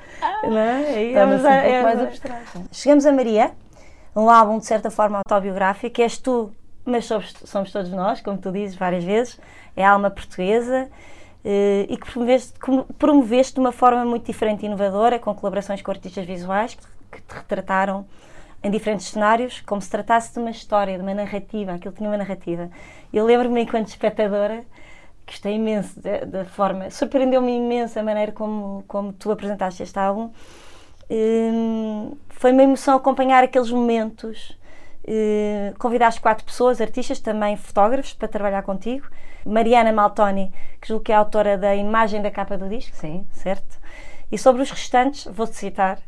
Não 0.44 0.56
é? 0.58 0.86
Aí 0.94 1.14
Torna-se 1.14 1.44
um 1.44 1.48
é- 1.48 1.60
pouco 1.62 1.74
é- 1.76 1.82
mais 1.82 2.00
abstrato. 2.00 2.62
Chegamos 2.70 3.04
a 3.06 3.12
Maria, 3.12 3.50
um 4.14 4.30
álbum 4.30 4.58
de 4.58 4.66
certa 4.66 4.88
forma 4.90 5.18
autobiográfico, 5.18 6.00
és 6.00 6.16
tu, 6.18 6.52
mas 6.84 7.04
somos, 7.06 7.34
somos 7.44 7.72
todos 7.72 7.90
nós, 7.90 8.20
como 8.20 8.38
tu 8.38 8.52
dizes 8.52 8.76
várias 8.76 9.02
vezes, 9.02 9.40
é 9.76 9.84
a 9.84 9.90
alma 9.90 10.10
portuguesa 10.10 10.88
eh, 11.44 11.86
e 11.88 11.96
que 11.96 12.08
promoveste, 12.12 12.52
promoveste 12.98 13.54
de 13.54 13.60
uma 13.60 13.72
forma 13.72 14.04
muito 14.04 14.26
diferente 14.26 14.62
e 14.62 14.66
inovadora, 14.66 15.18
com 15.18 15.34
colaborações 15.34 15.82
com 15.82 15.90
artistas 15.90 16.24
visuais 16.24 16.74
que, 16.76 16.86
que 17.10 17.20
te 17.22 17.34
retrataram 17.34 18.04
em 18.62 18.70
diferentes 18.70 19.06
cenários, 19.06 19.60
como 19.60 19.80
se 19.80 19.90
tratasse 19.90 20.32
de 20.32 20.38
uma 20.38 20.50
história, 20.50 20.96
de 20.96 21.02
uma 21.02 21.14
narrativa, 21.14 21.72
aquilo 21.72 21.94
tinha 21.94 22.08
uma 22.08 22.16
narrativa. 22.16 22.70
Eu 23.12 23.24
lembro-me, 23.24 23.62
enquanto 23.62 23.88
espectadora, 23.88 24.64
gostei 25.26 25.56
imenso 25.56 26.00
da, 26.00 26.44
forma, 26.44 26.90
surpreendeu-me 26.90 27.56
imenso 27.56 27.98
a 27.98 28.02
maneira 28.02 28.32
como, 28.32 28.84
como 28.86 29.12
tu 29.12 29.30
apresentaste 29.30 29.82
este 29.82 29.98
álbum. 29.98 30.30
Hum, 31.10 32.16
foi 32.30 32.52
uma 32.52 32.62
emoção 32.62 32.96
acompanhar 32.96 33.42
aqueles 33.42 33.70
momentos. 33.70 34.56
Hum, 35.06 35.74
convidaste 35.78 36.20
quatro 36.20 36.44
pessoas, 36.44 36.80
artistas, 36.80 37.18
também 37.18 37.56
fotógrafos, 37.56 38.12
para 38.12 38.28
trabalhar 38.28 38.62
contigo. 38.62 39.08
Mariana 39.44 39.92
Maltoni, 39.92 40.52
que 40.80 40.88
julgo 40.88 41.04
que 41.04 41.10
é 41.10 41.14
a 41.16 41.18
autora 41.18 41.58
da 41.58 41.74
imagem 41.74 42.22
da 42.22 42.30
capa 42.30 42.56
do 42.56 42.68
disco, 42.68 42.94
Sim. 42.96 43.26
certo? 43.32 43.80
E 44.30 44.38
sobre 44.38 44.62
os 44.62 44.70
restantes, 44.70 45.26
vou-te 45.26 45.56
citar. 45.56 45.98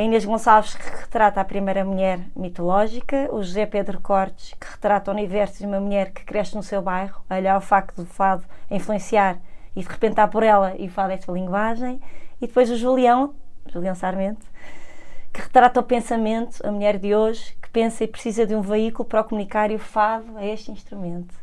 A 0.00 0.02
Inês 0.02 0.24
Gonçalves, 0.24 0.74
que 0.74 0.96
retrata 0.96 1.42
a 1.42 1.44
primeira 1.44 1.84
mulher 1.84 2.20
mitológica, 2.34 3.28
o 3.30 3.42
José 3.42 3.66
Pedro 3.66 4.00
Cortes, 4.00 4.54
que 4.58 4.66
retrata 4.66 5.10
o 5.10 5.14
universo 5.14 5.58
de 5.58 5.66
uma 5.66 5.78
mulher 5.78 6.10
que 6.10 6.24
cresce 6.24 6.56
no 6.56 6.62
seu 6.62 6.80
bairro, 6.80 7.20
a 7.28 7.36
olhar 7.36 7.58
o 7.58 7.60
facto 7.60 7.96
do 7.96 8.06
fado 8.06 8.42
influenciar 8.70 9.38
e 9.76 9.82
de 9.82 9.86
repente 9.86 10.12
está 10.12 10.26
por 10.26 10.42
ela 10.42 10.74
e 10.78 10.88
fado 10.88 11.12
é 11.12 11.16
esta 11.16 11.30
linguagem, 11.30 12.00
e 12.40 12.46
depois 12.46 12.70
o 12.70 12.78
Julião, 12.78 13.34
Julião 13.66 13.94
Sarmento, 13.94 14.46
que 15.34 15.42
retrata 15.42 15.78
o 15.80 15.82
pensamento, 15.82 16.66
a 16.66 16.72
mulher 16.72 16.96
de 16.96 17.14
hoje, 17.14 17.54
que 17.60 17.68
pensa 17.68 18.02
e 18.02 18.08
precisa 18.08 18.46
de 18.46 18.54
um 18.54 18.62
veículo 18.62 19.06
para 19.06 19.22
comunicar 19.22 19.70
e 19.70 19.74
o 19.74 19.78
fado 19.78 20.34
a 20.38 20.46
este 20.46 20.72
instrumento. 20.72 21.34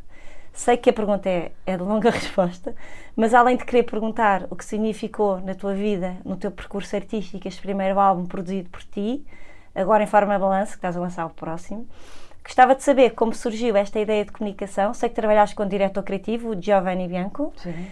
Sei 0.57 0.75
que 0.75 0.89
a 0.89 0.93
pergunta 0.93 1.29
é, 1.29 1.51
é 1.67 1.77
de 1.77 1.83
longa 1.83 2.09
resposta, 2.09 2.75
mas 3.15 3.35
além 3.35 3.55
de 3.55 3.63
querer 3.63 3.83
perguntar 3.83 4.47
o 4.49 4.55
que 4.55 4.65
significou 4.65 5.39
na 5.39 5.53
tua 5.53 5.75
vida, 5.75 6.17
no 6.25 6.35
teu 6.35 6.49
percurso 6.49 6.95
artístico, 6.95 7.47
este 7.47 7.61
primeiro 7.61 7.99
álbum 7.99 8.25
produzido 8.25 8.67
por 8.67 8.81
ti, 8.81 9.23
agora 9.75 10.03
em 10.03 10.07
forma 10.07 10.37
balanço, 10.39 10.71
que 10.71 10.79
estás 10.79 10.97
a 10.97 10.99
lançar 10.99 11.27
o 11.27 11.29
próximo, 11.29 11.87
gostava 12.43 12.73
de 12.73 12.81
saber 12.81 13.11
como 13.11 13.35
surgiu 13.35 13.77
esta 13.77 13.99
ideia 13.99 14.25
de 14.25 14.31
comunicação. 14.31 14.95
Sei 14.95 15.09
que 15.09 15.15
trabalhaste 15.15 15.55
com 15.55 15.61
o 15.61 15.69
diretor 15.69 16.01
criativo, 16.01 16.49
o 16.49 16.59
Giovanni 16.59 17.07
Bianco, 17.07 17.53
Sim. 17.57 17.87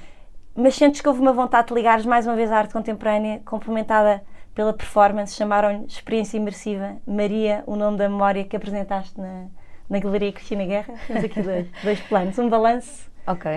mas 0.55 0.73
sentes 0.73 1.01
que 1.01 1.07
houve 1.07 1.21
uma 1.21 1.33
vontade 1.33 1.67
de 1.67 1.75
ligares 1.75 2.03
mais 2.03 2.25
uma 2.25 2.35
vez 2.35 2.51
à 2.51 2.57
arte 2.57 2.73
contemporânea, 2.73 3.43
complementada 3.45 4.23
pela 4.55 4.73
performance, 4.73 5.35
chamaram-lhe 5.35 5.85
Experiência 5.85 6.37
Imersiva 6.37 6.95
Maria, 7.05 7.63
o 7.67 7.75
nome 7.75 7.99
da 7.99 8.09
memória 8.09 8.43
que 8.43 8.55
apresentaste 8.55 9.21
na, 9.21 9.45
na 9.89 9.99
Galeria 9.99 10.31
Cristina 10.31 10.65
Guerra. 10.65 10.93
Temos 11.07 11.23
aqui 11.23 11.41
dois, 11.41 11.67
dois 11.83 11.99
planos, 12.01 12.37
um 12.39 12.49
balanço 12.49 13.09
Ok. 13.27 13.51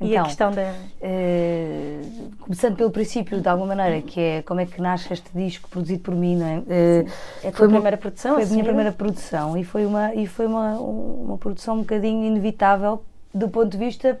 e 0.00 0.04
a 0.04 0.08
Então, 0.10 0.24
questão 0.24 0.52
da... 0.52 0.74
eh, 1.00 2.00
começando 2.40 2.76
pelo 2.76 2.90
princípio, 2.90 3.40
de 3.40 3.48
alguma 3.48 3.74
maneira, 3.74 4.00
que 4.02 4.20
é 4.20 4.42
como 4.42 4.60
é 4.60 4.66
que 4.66 4.80
nasce 4.80 5.12
este 5.12 5.28
disco 5.34 5.68
produzido 5.68 6.02
por 6.02 6.14
mim, 6.14 6.36
não 6.36 6.46
é? 6.46 6.62
Eh, 6.68 7.04
É 7.44 7.48
a 7.48 7.50
tua 7.50 7.58
foi 7.58 7.66
uma- 7.66 7.74
primeira 7.76 7.96
produção? 7.96 8.34
Foi 8.34 8.42
a 8.42 8.46
minha 8.46 8.62
assumida? 8.62 8.68
primeira 8.68 8.92
produção 8.92 9.56
e 9.56 9.64
foi 9.64 9.86
uma, 9.86 10.14
e 10.14 10.26
foi 10.26 10.46
uma, 10.46 10.80
um- 10.80 11.24
uma 11.26 11.38
produção 11.38 11.76
um 11.76 11.80
bocadinho 11.80 12.24
inevitável 12.24 13.02
do 13.34 13.48
ponto 13.48 13.68
de 13.70 13.78
vista 13.78 14.18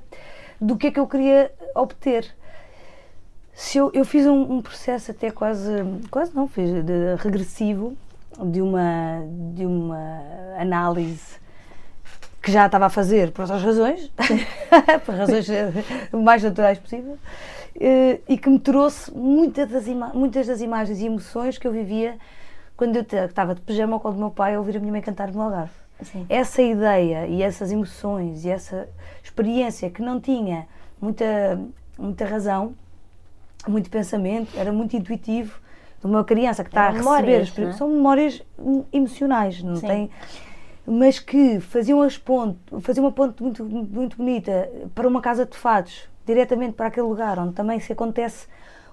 do 0.60 0.76
que 0.76 0.86
é 0.88 0.90
que 0.90 1.00
eu 1.00 1.06
queria 1.06 1.50
obter. 1.74 2.26
Se 3.54 3.78
eu, 3.78 3.90
eu 3.94 4.04
fiz 4.04 4.26
um, 4.26 4.56
um 4.56 4.60
processo 4.62 5.10
até 5.10 5.30
quase, 5.30 5.70
quase 6.10 6.34
não, 6.34 6.46
fiz 6.46 6.68
de, 6.84 7.14
regressivo 7.18 7.96
de 8.44 8.60
uma, 8.60 9.22
de 9.54 9.64
uma 9.64 10.20
análise 10.58 11.36
que 12.46 12.52
já 12.52 12.66
estava 12.66 12.86
a 12.86 12.88
fazer 12.88 13.32
por 13.32 13.42
outras 13.42 13.60
razões, 13.60 14.08
por 15.04 15.16
razões 15.16 15.50
eh, 15.50 15.72
mais 16.12 16.44
naturais 16.44 16.78
possível, 16.78 17.18
eh, 17.74 18.20
e 18.28 18.38
que 18.38 18.48
me 18.48 18.60
trouxe 18.60 19.12
muitas 19.12 19.68
das, 19.68 19.84
muitas 20.14 20.46
das 20.46 20.60
imagens 20.60 21.00
e 21.00 21.06
emoções 21.06 21.58
que 21.58 21.66
eu 21.66 21.72
vivia 21.72 22.16
quando 22.76 22.94
eu 22.94 23.02
estava 23.02 23.52
de 23.52 23.60
pijama 23.62 23.94
ao 23.94 24.00
colo 24.00 24.14
do 24.14 24.20
meu 24.20 24.30
pai 24.30 24.54
a 24.54 24.60
ouvir 24.60 24.76
a 24.76 24.78
minha 24.78 24.92
mãe 24.92 25.02
cantar 25.02 25.32
no 25.32 25.42
Algarve. 25.42 25.72
Sim. 26.00 26.24
Essa 26.28 26.62
ideia 26.62 27.26
e 27.26 27.42
essas 27.42 27.72
emoções 27.72 28.44
e 28.44 28.50
essa 28.50 28.88
experiência 29.24 29.90
que 29.90 30.00
não 30.00 30.20
tinha 30.20 30.68
muita, 31.02 31.58
muita 31.98 32.26
razão, 32.26 32.76
muito 33.66 33.90
pensamento, 33.90 34.56
era 34.56 34.70
muito 34.70 34.94
intuitivo 34.94 35.58
de 35.98 36.06
uma 36.06 36.22
criança 36.22 36.62
que 36.62 36.70
está 36.70 36.82
a 36.82 36.94
Eram 36.94 36.98
receber 36.98 37.22
memórias, 37.22 37.58
é? 37.58 37.72
são 37.72 37.88
memórias 37.88 38.42
hum, 38.56 38.84
emocionais, 38.92 39.60
não 39.64 39.74
Sim. 39.74 39.86
tem 39.88 40.10
mas 40.86 41.18
que 41.18 41.58
faziam 41.60 42.00
as 42.00 42.16
ponte, 42.16 42.58
faziam 42.80 43.04
uma 43.04 43.12
ponte 43.12 43.42
muito 43.42 43.64
muito 43.64 44.16
bonita 44.16 44.70
para 44.94 45.08
uma 45.08 45.20
casa 45.20 45.44
de 45.44 45.56
fados, 45.56 46.08
diretamente 46.24 46.74
para 46.74 46.86
aquele 46.86 47.06
lugar 47.06 47.38
onde 47.38 47.54
também 47.54 47.80
se 47.80 47.92
acontece 47.92 48.46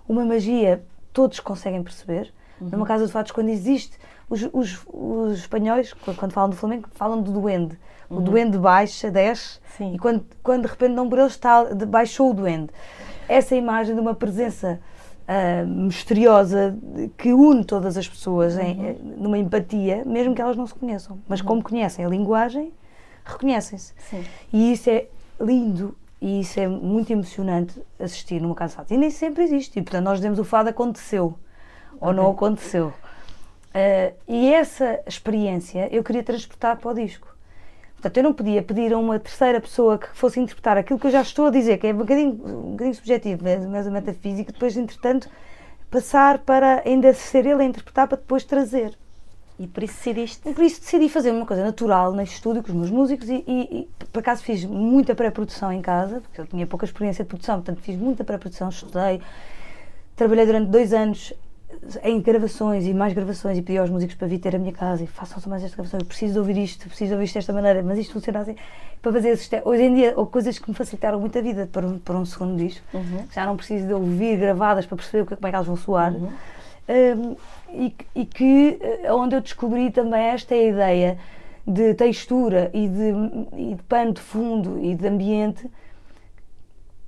uma 0.07 0.25
magia, 0.25 0.83
todos 1.11 1.39
conseguem 1.39 1.83
perceber. 1.83 2.33
Uhum. 2.59 2.69
Numa 2.69 2.85
casa 2.85 3.05
de 3.05 3.11
fados 3.11 3.31
quando 3.31 3.49
existe 3.49 3.97
os, 4.29 4.49
os, 4.51 4.81
os 4.87 5.39
espanhóis, 5.39 5.93
quando 5.93 6.31
falam 6.31 6.49
do 6.49 6.55
Flamengo, 6.55 6.89
falam 6.93 7.21
do 7.21 7.31
duende. 7.31 7.77
O 8.09 8.21
duende 8.21 8.59
baixa, 8.59 9.09
desce, 9.09 9.59
Sim. 9.75 9.95
e 9.95 9.97
quando, 9.97 10.23
quando 10.43 10.63
de 10.63 10.67
repente 10.67 10.91
não 10.93 11.09
por 11.09 11.17
ele 11.17 11.27
está, 11.27 11.63
baixou 11.87 12.29
o 12.29 12.33
duende. 12.33 12.69
Essa 13.27 13.55
imagem 13.55 13.95
de 13.95 14.01
uma 14.01 14.13
presença 14.13 14.79
uh, 15.27 15.67
misteriosa 15.67 16.75
que 17.17 17.33
une 17.33 17.63
todas 17.63 17.97
as 17.97 18.07
pessoas 18.07 18.57
em, 18.57 18.77
Uhum. 18.77 18.85
eh, 18.85 18.95
numa 19.17 19.37
empatia, 19.37 20.03
mesmo 20.05 20.33
que 20.35 20.41
elas 20.41 20.55
não 20.57 20.65
se 20.67 20.73
conheçam. 20.73 21.19
Mas 21.27 21.41
como 21.41 21.61
conhecem 21.63 22.05
a 22.05 22.09
linguagem, 22.09 22.73
reconhecem-se. 23.25 23.93
E 24.51 24.71
isso 24.73 24.89
é 24.89 25.07
lindo 25.39 25.95
e 26.21 26.39
isso 26.41 26.59
é 26.59 26.67
muito 26.67 27.11
emocionante 27.11 27.81
assistir 27.99 28.41
numa 28.41 28.55
casa 28.55 28.71
de 28.71 28.77
fado. 28.77 28.93
E 28.93 28.97
nem 28.97 29.09
sempre 29.09 29.43
existe. 29.43 29.79
E, 29.79 29.81
portanto, 29.81 30.05
nós 30.05 30.19
dizemos 30.19 30.39
o 30.39 30.43
fado 30.43 30.69
aconteceu 30.69 31.37
ou 31.99 32.13
não 32.13 32.29
aconteceu. 32.31 32.87
Uh, 33.75 34.13
e 34.27 34.53
essa 34.53 34.99
experiência 35.07 35.89
eu 35.91 36.03
queria 36.03 36.23
transportar 36.23 36.77
para 36.77 36.91
o 36.91 36.93
disco. 36.93 37.32
Portanto, 38.03 38.17
eu 38.17 38.23
não 38.23 38.33
podia 38.33 38.61
pedir 38.61 38.91
a 38.91 38.97
uma 38.97 39.17
terceira 39.17 39.61
pessoa 39.61 39.97
que 39.97 40.09
fosse 40.09 40.37
interpretar 40.37 40.77
aquilo 40.77 40.99
que 40.99 41.07
eu 41.07 41.11
já 41.11 41.21
estou 41.21 41.45
a 41.45 41.49
dizer, 41.49 41.77
que 41.77 41.87
é 41.87 41.93
um 41.93 41.99
bocadinho, 41.99 42.31
um 42.31 42.71
bocadinho 42.71 42.95
subjetivo, 42.95 43.45
mas, 43.71 43.87
a 43.87 43.89
metafísica, 43.89 44.51
depois, 44.51 44.75
entretanto, 44.75 45.29
passar 45.89 46.39
para 46.39 46.83
ainda 46.85 47.13
ser 47.13 47.45
ele 47.45 47.63
a 47.63 47.65
interpretar 47.65 48.09
para 48.09 48.17
depois 48.17 48.43
trazer. 48.43 48.93
E 49.57 49.67
por 49.67 49.83
isso 49.83 49.93
decidiste. 49.93 50.49
E 50.49 50.53
por 50.53 50.65
isso 50.65 50.81
decidi 50.81 51.07
fazer 51.07 51.31
uma 51.31 51.45
coisa 51.45 51.63
natural 51.63 52.11
neste 52.11 52.35
estúdio 52.35 52.61
com 52.61 52.73
os 52.73 52.75
meus 52.75 52.91
músicos 52.91 53.29
e, 53.29 53.41
e, 53.47 53.79
e 53.79 54.05
por 54.11 54.19
acaso 54.19 54.43
fiz 54.43 54.65
muita 54.65 55.15
pré-produção 55.15 55.71
em 55.71 55.81
casa, 55.81 56.19
porque 56.19 56.41
eu 56.41 56.45
tinha 56.45 56.67
pouca 56.67 56.85
experiência 56.85 57.23
de 57.23 57.29
produção, 57.29 57.61
portanto 57.61 57.81
fiz 57.81 57.95
muita 57.95 58.25
pré-produção, 58.25 58.67
estudei, 58.67 59.21
trabalhei 60.13 60.45
durante 60.45 60.69
dois 60.69 60.91
anos 60.91 61.31
em 62.03 62.19
gravações 62.21 62.85
e 62.85 62.93
mais 62.93 63.13
gravações 63.13 63.57
e 63.57 63.61
pedi 63.61 63.77
aos 63.77 63.89
músicos 63.89 64.15
para 64.15 64.27
vir 64.27 64.39
ter 64.39 64.55
a 64.55 64.59
minha 64.59 64.71
casa 64.73 65.03
e 65.03 65.07
façam 65.07 65.39
só 65.39 65.49
mais 65.49 65.63
esta 65.63 65.75
gravação, 65.75 65.99
eu 65.99 66.05
preciso 66.05 66.33
de 66.33 66.39
ouvir 66.39 66.57
isto, 66.57 66.87
preciso 66.87 67.09
de 67.09 67.13
ouvir 67.13 67.25
isto 67.25 67.35
desta 67.35 67.53
maneira, 67.53 67.81
mas 67.83 67.97
isto 67.97 68.13
funciona 68.13 68.39
assim, 68.39 68.55
para 69.01 69.11
fazer 69.11 69.29
esses 69.29 69.47
te- 69.49 69.61
hoje 69.65 69.83
em 69.83 69.93
dia, 69.95 70.13
ou 70.15 70.25
coisas 70.25 70.57
que 70.57 70.69
me 70.69 70.75
facilitaram 70.75 71.19
muito 71.19 71.37
a 71.37 71.41
vida 71.41 71.67
para 71.71 71.85
um, 71.87 71.99
para 71.99 72.15
um 72.17 72.25
segundo 72.25 72.57
disco, 72.57 72.85
Uhum. 72.93 73.25
já 73.33 73.45
não 73.45 73.55
preciso 73.57 73.87
de 73.87 73.93
ouvir 73.93 74.37
gravadas 74.37 74.85
para 74.85 74.95
perceber 74.97 75.25
que- 75.27 75.35
como 75.35 75.47
é 75.47 75.49
que 75.49 75.55
elas 75.55 75.67
vão 75.67 75.75
soar. 75.75 76.13
Uhum. 76.13 76.29
Um, 76.89 77.35
e, 77.73 77.95
e 78.13 78.25
que 78.25 78.77
eh, 78.81 79.11
onde 79.13 79.35
eu 79.35 79.41
descobri 79.41 79.89
também 79.89 80.21
esta 80.21 80.53
ideia 80.55 81.17
de 81.65 81.93
textura 81.93 82.69
e 82.73 82.87
de, 82.89 83.13
e 83.57 83.75
de 83.75 83.83
pano 83.83 84.11
de 84.13 84.19
fundo 84.21 84.77
e 84.83 84.93
de 84.93 85.07
ambiente 85.07 85.69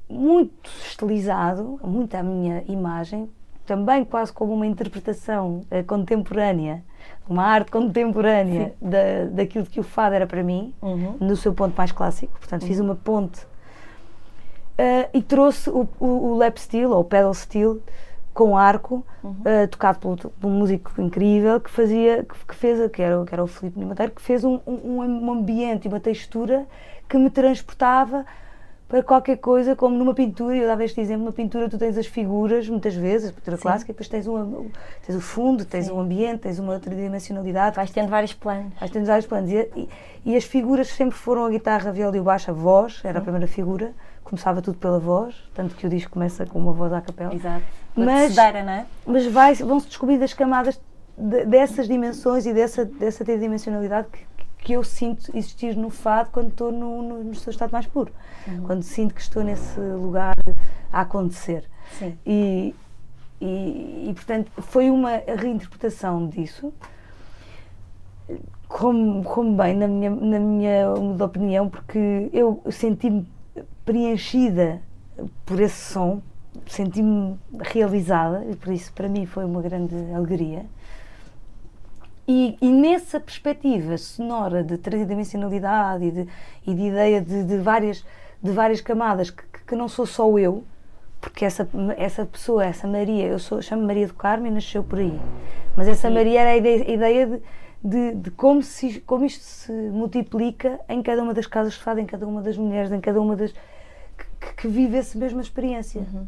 muito 0.09 0.69
estilizado, 0.87 1.79
muito 1.83 2.15
à 2.15 2.23
minha 2.23 2.63
imagem, 2.67 3.29
também 3.65 4.03
quase 4.05 4.31
como 4.31 4.53
uma 4.53 4.65
interpretação 4.65 5.61
eh, 5.71 5.83
contemporânea, 5.83 6.83
uma 7.27 7.43
arte 7.43 7.71
contemporânea 7.71 8.73
da, 8.81 9.25
daquilo 9.31 9.65
que 9.65 9.79
o 9.79 9.83
fado 9.83 10.15
era 10.15 10.27
para 10.27 10.43
mim, 10.43 10.73
Uhum. 10.81 11.17
no 11.19 11.35
seu 11.35 11.53
ponto 11.53 11.75
mais 11.75 11.91
clássico. 11.91 12.37
Portanto, 12.39 12.65
fiz 12.65 12.79
uma 12.79 12.95
ponte 12.95 13.45
eh, 14.77 15.09
e 15.13 15.21
trouxe 15.21 15.69
o, 15.69 15.87
o, 15.99 16.05
o 16.07 16.37
lap 16.37 16.57
steel, 16.57 16.91
ou 16.91 17.03
pedal 17.03 17.33
steel, 17.33 17.81
com 18.33 18.57
arco, 18.57 19.05
eh, 19.45 19.65
tocado 19.67 19.99
pelo, 19.99 20.17
por 20.17 20.47
um 20.47 20.51
músico 20.51 20.91
incrível 21.01 21.59
que 21.61 21.69
fazia, 21.69 22.23
que, 22.25 22.35
que 22.45 22.55
fez, 22.55 22.91
que 22.91 23.01
era, 23.01 23.23
que 23.25 23.33
era 23.33 23.43
o 23.43 23.47
Filipe 23.47 23.79
Nimateiro, 23.79 24.11
que 24.11 24.21
fez 24.21 24.43
um, 24.43 24.59
um, 24.67 24.99
um 25.01 25.31
ambiente 25.31 25.85
e 25.85 25.87
uma 25.87 25.99
textura 26.01 26.65
que 27.07 27.17
me 27.17 27.29
transportava 27.29 28.25
para 28.87 29.01
qualquer 29.01 29.37
coisa, 29.37 29.75
como 29.75 29.97
numa 29.97 30.13
pintura, 30.13 30.55
eu 30.55 30.67
dava 30.67 30.83
este 30.83 31.01
exemplo, 31.01 31.23
numa 31.23 31.31
pintura 31.33 31.67
tu 31.67 31.77
tens 31.77 31.97
as 31.97 32.05
figuras, 32.05 32.69
muitas 32.69 32.93
vezes, 32.93 33.31
a 33.31 33.33
pintura 33.33 33.57
Sim. 33.57 33.63
clássica, 33.63 33.91
e 33.91 33.93
depois 33.93 34.07
tens, 34.07 34.27
uma, 34.27 34.65
tens 35.05 35.15
o 35.15 35.21
fundo, 35.21 35.65
tens 35.65 35.85
Sim. 35.85 35.91
o 35.91 35.99
ambiente, 35.99 36.41
tens 36.41 36.59
uma 36.59 36.79
tridimensionalidade, 36.79 37.75
Vais 37.75 37.89
tendo 37.89 38.09
vários 38.09 38.33
planos. 38.33 38.73
Vais 38.79 38.91
tendo 38.91 39.05
vários 39.05 39.25
planos. 39.25 39.49
E, 39.51 39.69
e- 39.75 39.89
e 40.25 40.35
as 40.35 40.43
figuras 40.43 40.87
sempre 40.89 41.15
foram 41.17 41.45
a 41.45 41.49
guitarra, 41.49 41.89
a 41.89 41.93
viola 41.93 42.15
e 42.15 42.19
o 42.19 42.23
baixo, 42.23 42.49
a 42.51 42.53
voz, 42.53 42.99
era 43.03 43.19
a 43.19 43.21
primeira 43.21 43.47
figura. 43.47 43.91
Começava 44.23 44.59
tudo 44.61 44.77
pela 44.77 44.99
voz, 44.99 45.35
tanto 45.53 45.75
que 45.75 45.85
o 45.85 45.89
disco 45.89 46.11
começa 46.11 46.45
com 46.47 46.57
uma 46.59 46.71
voz 46.73 46.91
à 46.93 47.01
capela. 47.01 47.33
Exato. 47.33 47.63
Mas-. 47.95 48.33
Sedeira, 48.33 48.63
não 48.63 48.71
é? 48.73 48.85
Mas 49.05 49.25
vai, 49.27 49.53
vão-se 49.55 49.87
descobrindo 49.87 50.23
as 50.23 50.33
camadas 50.33 50.79
de- 51.17 51.45
dessas 51.45 51.87
dimensões 51.87 52.45
e 52.45 52.53
dessa, 52.53 52.85
dessa 52.85 53.23
tridimensionalidade 53.23 54.07
que, 54.11 54.19
que 54.65 54.73
eu 54.73 54.83
sinto 54.83 55.29
existir 55.37 55.77
no 55.77 55.91
fado 55.91 56.31
quando 56.31 56.49
estou 56.49 56.71
no, 56.71 57.03
no, 57.03 57.23
no 57.23 57.35
seu 57.35 57.51
estado 57.51 57.71
mais 57.71 57.85
puro. 57.85 58.11
Quando 58.65 58.81
sinto 58.81 59.13
que 59.13 59.21
estou 59.21 59.43
nesse 59.43 59.79
lugar 59.79 60.33
a 60.91 61.01
acontecer. 61.01 61.69
Sim. 61.99 62.17
E, 62.25 62.73
e, 63.39 64.07
e, 64.09 64.13
portanto, 64.15 64.51
foi 64.57 64.89
uma 64.89 65.21
reinterpretação 65.37 66.27
disso, 66.27 66.73
como, 68.67 69.23
como 69.23 69.55
bem, 69.55 69.75
na 69.75 69.87
minha, 69.87 70.09
na 70.09 70.39
minha 70.39 70.93
opinião, 71.23 71.69
porque 71.69 72.27
eu 72.33 72.59
senti-me 72.71 73.27
preenchida 73.85 74.81
por 75.45 75.59
esse 75.59 75.93
som, 75.93 76.23
senti-me 76.65 77.37
realizada, 77.59 78.43
e 78.49 78.55
por 78.55 78.73
isso, 78.73 78.91
para 78.93 79.07
mim, 79.07 79.27
foi 79.27 79.45
uma 79.45 79.61
grande 79.61 79.95
alegria. 80.11 80.65
E, 82.27 82.57
e 82.59 82.71
nessa 82.71 83.19
perspectiva 83.19 83.97
sonora 83.97 84.63
de 84.63 84.77
tridimensionalidade 84.77 86.05
e 86.05 86.11
de, 86.11 86.27
e 86.65 86.73
de 86.73 86.81
ideia 86.81 87.21
de, 87.21 87.43
de 87.43 87.57
várias, 87.57 88.03
de 88.41 88.51
várias 88.51 88.81
camadas, 88.81 89.29
que, 89.29 89.43
que 89.67 89.75
não 89.75 89.87
sou 89.87 90.05
só 90.05 90.37
eu, 90.39 90.63
porque 91.21 91.45
essa, 91.45 91.67
essa 91.97 92.25
pessoa, 92.25 92.65
essa 92.65 92.87
Maria, 92.87 93.25
eu 93.25 93.39
sou, 93.39 93.61
chamo 93.61 93.85
Maria 93.85 94.07
do 94.07 94.13
Carmo 94.13 94.47
e 94.47 94.51
nasceu 94.51 94.83
por 94.83 94.99
aí, 94.99 95.19
mas 95.75 95.87
essa 95.87 96.07
Sim. 96.07 96.13
Maria 96.13 96.41
era 96.41 96.51
a 96.51 96.57
ideia, 96.57 96.83
a 96.83 96.91
ideia 96.91 97.27
de, 97.27 97.41
de, 97.83 98.15
de 98.15 98.31
como, 98.31 98.63
se, 98.63 98.99
como 99.01 99.23
isto 99.23 99.43
se 99.43 99.71
multiplica 99.71 100.79
em 100.89 101.03
cada 101.03 101.21
uma 101.21 101.33
das 101.33 101.45
casas 101.45 101.73
de 101.73 101.79
fado, 101.79 101.99
em 101.99 102.05
cada 102.05 102.27
uma 102.27 102.41
das 102.41 102.57
mulheres, 102.57 102.91
em 102.91 102.99
cada 102.99 103.21
uma 103.21 103.35
das. 103.35 103.53
que, 104.39 104.53
que 104.57 104.67
vive 104.67 104.97
essa 104.97 105.17
mesma 105.17 105.41
experiência. 105.41 106.01
Uhum. 106.01 106.27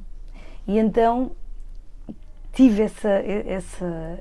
E 0.67 0.77
então 0.77 1.31
tive 2.53 2.81
essa, 2.83 3.09
essa, 3.09 4.19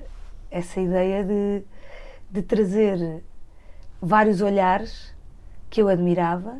essa 0.50 0.80
ideia 0.80 1.24
de, 1.24 1.62
de 2.30 2.42
trazer 2.42 3.22
vários 4.00 4.40
olhares 4.40 5.14
que 5.70 5.80
eu 5.82 5.88
admirava 5.88 6.56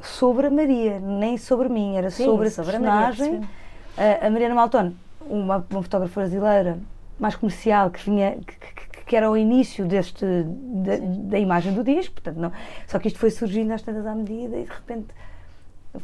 sobre 0.00 0.46
a 0.46 0.50
Maria, 0.50 0.98
nem 1.00 1.36
sobre 1.36 1.68
mim, 1.68 1.96
era 1.96 2.10
Sim, 2.10 2.24
sobre 2.24 2.48
a 2.48 2.50
sobre 2.50 2.76
a 2.76 2.80
Maria, 2.80 3.06
personagem. 3.06 3.48
A, 3.96 4.26
a 4.26 4.30
Mariana 4.30 4.54
Maltone, 4.54 4.96
uma, 5.28 5.64
uma 5.70 5.82
fotógrafa 5.82 6.20
brasileira 6.20 6.78
mais 7.18 7.34
comercial 7.34 7.90
que 7.90 8.02
vinha 8.04 8.36
que, 8.36 8.54
que- 8.56 8.88
que 9.08 9.16
era 9.16 9.30
o 9.30 9.36
início 9.38 9.86
deste 9.86 10.22
da, 10.24 10.96
da 11.30 11.38
imagem 11.38 11.72
do 11.72 11.82
disco, 11.82 12.12
portanto 12.14 12.36
não, 12.36 12.52
só 12.86 12.98
que 12.98 13.08
isto 13.08 13.18
foi 13.18 13.30
surgindo 13.30 13.72
às 13.72 13.80
tantas 13.80 14.04
à 14.06 14.14
medida 14.14 14.54
e 14.58 14.64
de 14.64 14.68
repente 14.70 15.06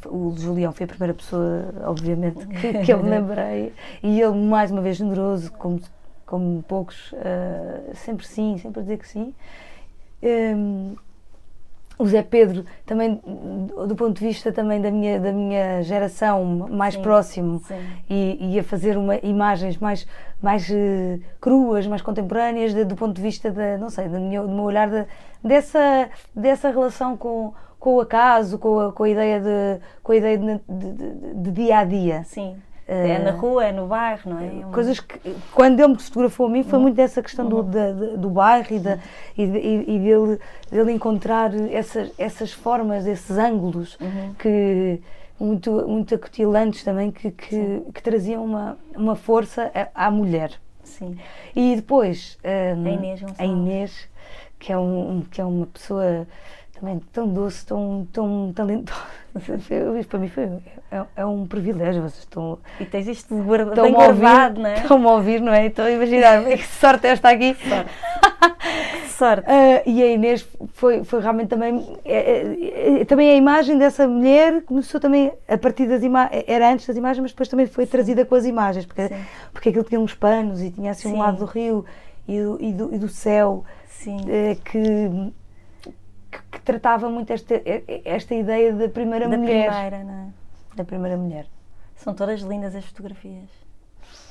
o 0.07 0.35
Julião 0.37 0.73
foi 0.73 0.85
a 0.85 0.87
primeira 0.89 1.13
pessoa, 1.13 1.67
obviamente, 1.85 2.47
que, 2.47 2.79
que 2.79 2.93
eu 2.93 3.03
me 3.03 3.11
lembrei. 3.11 3.75
E 4.03 4.21
ele 4.23 4.35
mais 4.35 4.71
uma 4.71 4.81
vez 4.81 4.97
generoso, 4.97 5.53
como, 5.53 5.79
como 6.35 6.65
poucos, 6.67 7.15
eh, 7.15 7.93
sempre 7.95 8.27
sim, 8.27 8.59
sempre 8.59 8.81
a 8.81 8.83
dizer 8.83 8.99
que 8.99 9.07
sim. 9.07 9.33
Hum, 10.21 10.97
o 11.97 12.07
Zé 12.09 12.23
Pedro 12.25 12.65
também 12.85 13.21
do 13.87 13.95
ponto 13.95 14.19
de 14.19 14.27
vista 14.27 14.51
também 14.51 14.81
da 14.81 14.91
minha 14.91 15.21
da 15.21 15.31
minha 15.33 15.81
geração 15.83 16.45
mais 16.69 16.95
Sim, 16.95 17.03
próximo 17.03 17.61
sim. 17.61 17.75
e, 18.11 18.55
e 18.55 18.59
a 18.59 18.65
fazer 18.65 18.97
uma, 18.99 19.15
imagens 19.19 19.77
mais 19.79 20.05
mais 20.43 20.69
eh, 20.69 21.21
cruas 21.41 21.87
mais 21.87 22.03
contemporâneas 22.03 22.75
de- 22.75 22.85
do 22.85 22.97
ponto 22.97 23.15
de 23.15 23.23
vista 23.23 23.49
da 23.53 23.79
não 23.79 23.91
sei 23.91 24.09
do 24.09 24.19
meu, 24.19 24.45
do 24.45 24.53
meu 24.53 24.65
olhar 24.65 24.91
de- 24.91 25.07
dessa 25.45 26.09
dessa 26.35 26.69
relação 26.71 27.17
com 27.17 27.55
com 27.79 27.95
o 27.95 28.01
acaso 28.01 28.59
com 28.59 28.81
a, 28.81 28.93
com 28.93 29.05
a 29.05 29.09
ideia 29.09 29.39
de 29.41 29.81
com 30.03 30.11
a 30.11 30.17
ideia 30.17 30.37
de, 30.39 30.61
de- 30.69 30.93
de- 30.95 31.35
de 31.45 31.51
dia 31.53 31.79
a 31.79 31.85
dia 31.85 32.25
Sim. 32.25 32.57
É 32.87 33.19
na 33.19 33.31
rua, 33.31 33.65
é 33.65 33.73
no 33.73 33.87
bairro, 33.87 34.31
não 34.31 34.39
é? 34.41 34.47
É 34.47 34.65
coisas 34.73 35.01
que 35.01 35.19
quando 35.53 35.81
ele 35.81 35.89
me 35.95 35.99
fotografou 35.99 36.47
a 36.47 36.51
mim 36.51 36.63
foi 36.63 36.79
muito 36.79 36.95
dessa 36.95 37.23
questão 37.23 37.49
do, 37.49 37.63
da- 37.63 37.93
da- 37.93 38.17
do 38.17 38.29
bairro 38.29 38.67
e, 38.71 38.79
da, 38.79 38.99
e, 39.39 39.43
e- 39.43 39.99
dele, 39.99 40.39
dele 40.71 40.93
encontrar 40.93 41.51
essas, 41.71 42.13
essas 42.19 42.53
formas, 42.53 43.07
esses 43.07 43.39
ângulos 43.39 43.99
que 44.39 45.01
muito, 45.41 45.89
muito 45.89 46.15
acutilantes 46.15 46.85
também 46.85 47.11
que, 47.11 47.31
que, 47.31 47.83
que 47.95 48.03
traziam 48.03 48.45
uma, 48.45 48.77
uma 48.95 49.17
força 49.17 49.71
à, 49.95 50.07
à 50.07 50.11
mulher. 50.11 50.53
Sim. 50.83 51.17
E 51.57 51.77
depois 51.77 52.39
hum, 52.77 52.85
A 52.87 52.91
Inês 52.91 53.23
a. 53.39 53.45
Inês, 53.47 54.09
que 54.59 54.71
é, 54.73 54.79
um, 54.79 55.23
que 55.31 55.41
é 55.41 55.45
uma 55.45 55.67
pessoa 55.67 56.27
também 56.79 57.01
tão 57.13 57.29
doce, 57.29 57.65
tão, 57.65 58.07
tão 58.13 58.53
talentosa. 58.55 59.01
Isso 59.99 60.09
para 60.11 60.19
mim 60.19 60.29
foi, 60.29 60.45
é, 60.91 61.03
é 61.17 61.27
um 61.27 61.47
privilégio. 61.47 62.03
Vocês 62.03 62.21
estão, 62.21 62.59
E 62.81 62.85
tens 62.85 63.07
isto 63.09 63.35
guarda- 63.43 63.83
bem 63.83 63.93
guardado, 63.93 64.61
não 64.61 64.69
é? 64.69 64.75
Estão-me 64.79 65.07
a 65.07 65.11
ouvir, 65.11 65.41
não 65.41 65.53
é? 65.53 65.67
Estão 65.67 65.85
a 65.87 65.91
imaginar 65.91 66.45
que 66.57 66.67
sorte 66.67 67.07
esta 67.07 67.31
aqui. 67.31 67.55
Que 67.55 69.09
sorte. 69.11 69.45
Ah, 69.49 69.83
e 69.87 70.03
a 70.03 70.07
Inês 70.13 70.47
foi, 70.73 71.05
foi 71.05 71.21
realmente 71.21 71.49
também. 71.49 71.97
é, 72.05 72.17
é, 72.17 73.01
é, 73.01 73.05
também 73.05 73.31
a 73.31 73.35
imagem 73.35 73.79
dessa 73.79 74.07
mulher 74.09 74.63
começou 74.63 75.01
também 75.01 75.33
a 75.49 75.57
partir 75.59 75.87
das 75.87 76.03
imagens. 76.03 76.45
Era 76.47 76.71
antes 76.73 76.87
das 76.87 76.97
imagens, 76.97 77.21
mas 77.23 77.31
depois 77.33 77.49
também 77.49 77.67
foi 77.67 77.87
trazida 77.87 78.25
com 78.25 78.35
as 78.35 78.45
imagens, 78.45 78.85
porque, 78.87 79.09
Sim. 79.09 79.15
porque 79.53 79.69
aquilo 79.69 79.85
tinha 79.85 80.01
uns 80.01 80.15
panos 80.15 80.61
e 80.63 80.71
tinha 80.71 80.91
assim 80.91 81.09
um 81.09 81.13
Sim. 81.13 81.19
lado 81.19 81.39
do 81.39 81.45
rio 81.45 81.85
e 82.27 82.41
do, 82.41 82.59
e 82.61 82.73
do, 82.73 82.95
e 82.95 82.99
do 82.99 83.09
céu 83.09 83.65
Sim. 83.89 84.19
eh, 84.29 84.57
que, 84.65 85.33
que, 86.35 86.43
que 86.53 86.61
tratava 86.63 87.09
muito 87.09 87.33
esta, 87.33 87.55
esta 88.05 88.35
ideia 88.35 88.73
da 88.73 88.89
primeira 88.89 89.29
da 89.29 89.37
mulher. 89.37 89.71
primeira, 89.71 90.05
não 90.05 90.15
é? 90.15 90.27
Da 90.77 90.85
primeira 90.85 91.17
mulher. 91.17 91.47
São 91.97 92.15
todas 92.15 92.41
lindas 92.41 92.75
as 92.75 92.85
fotografias. 92.85 93.49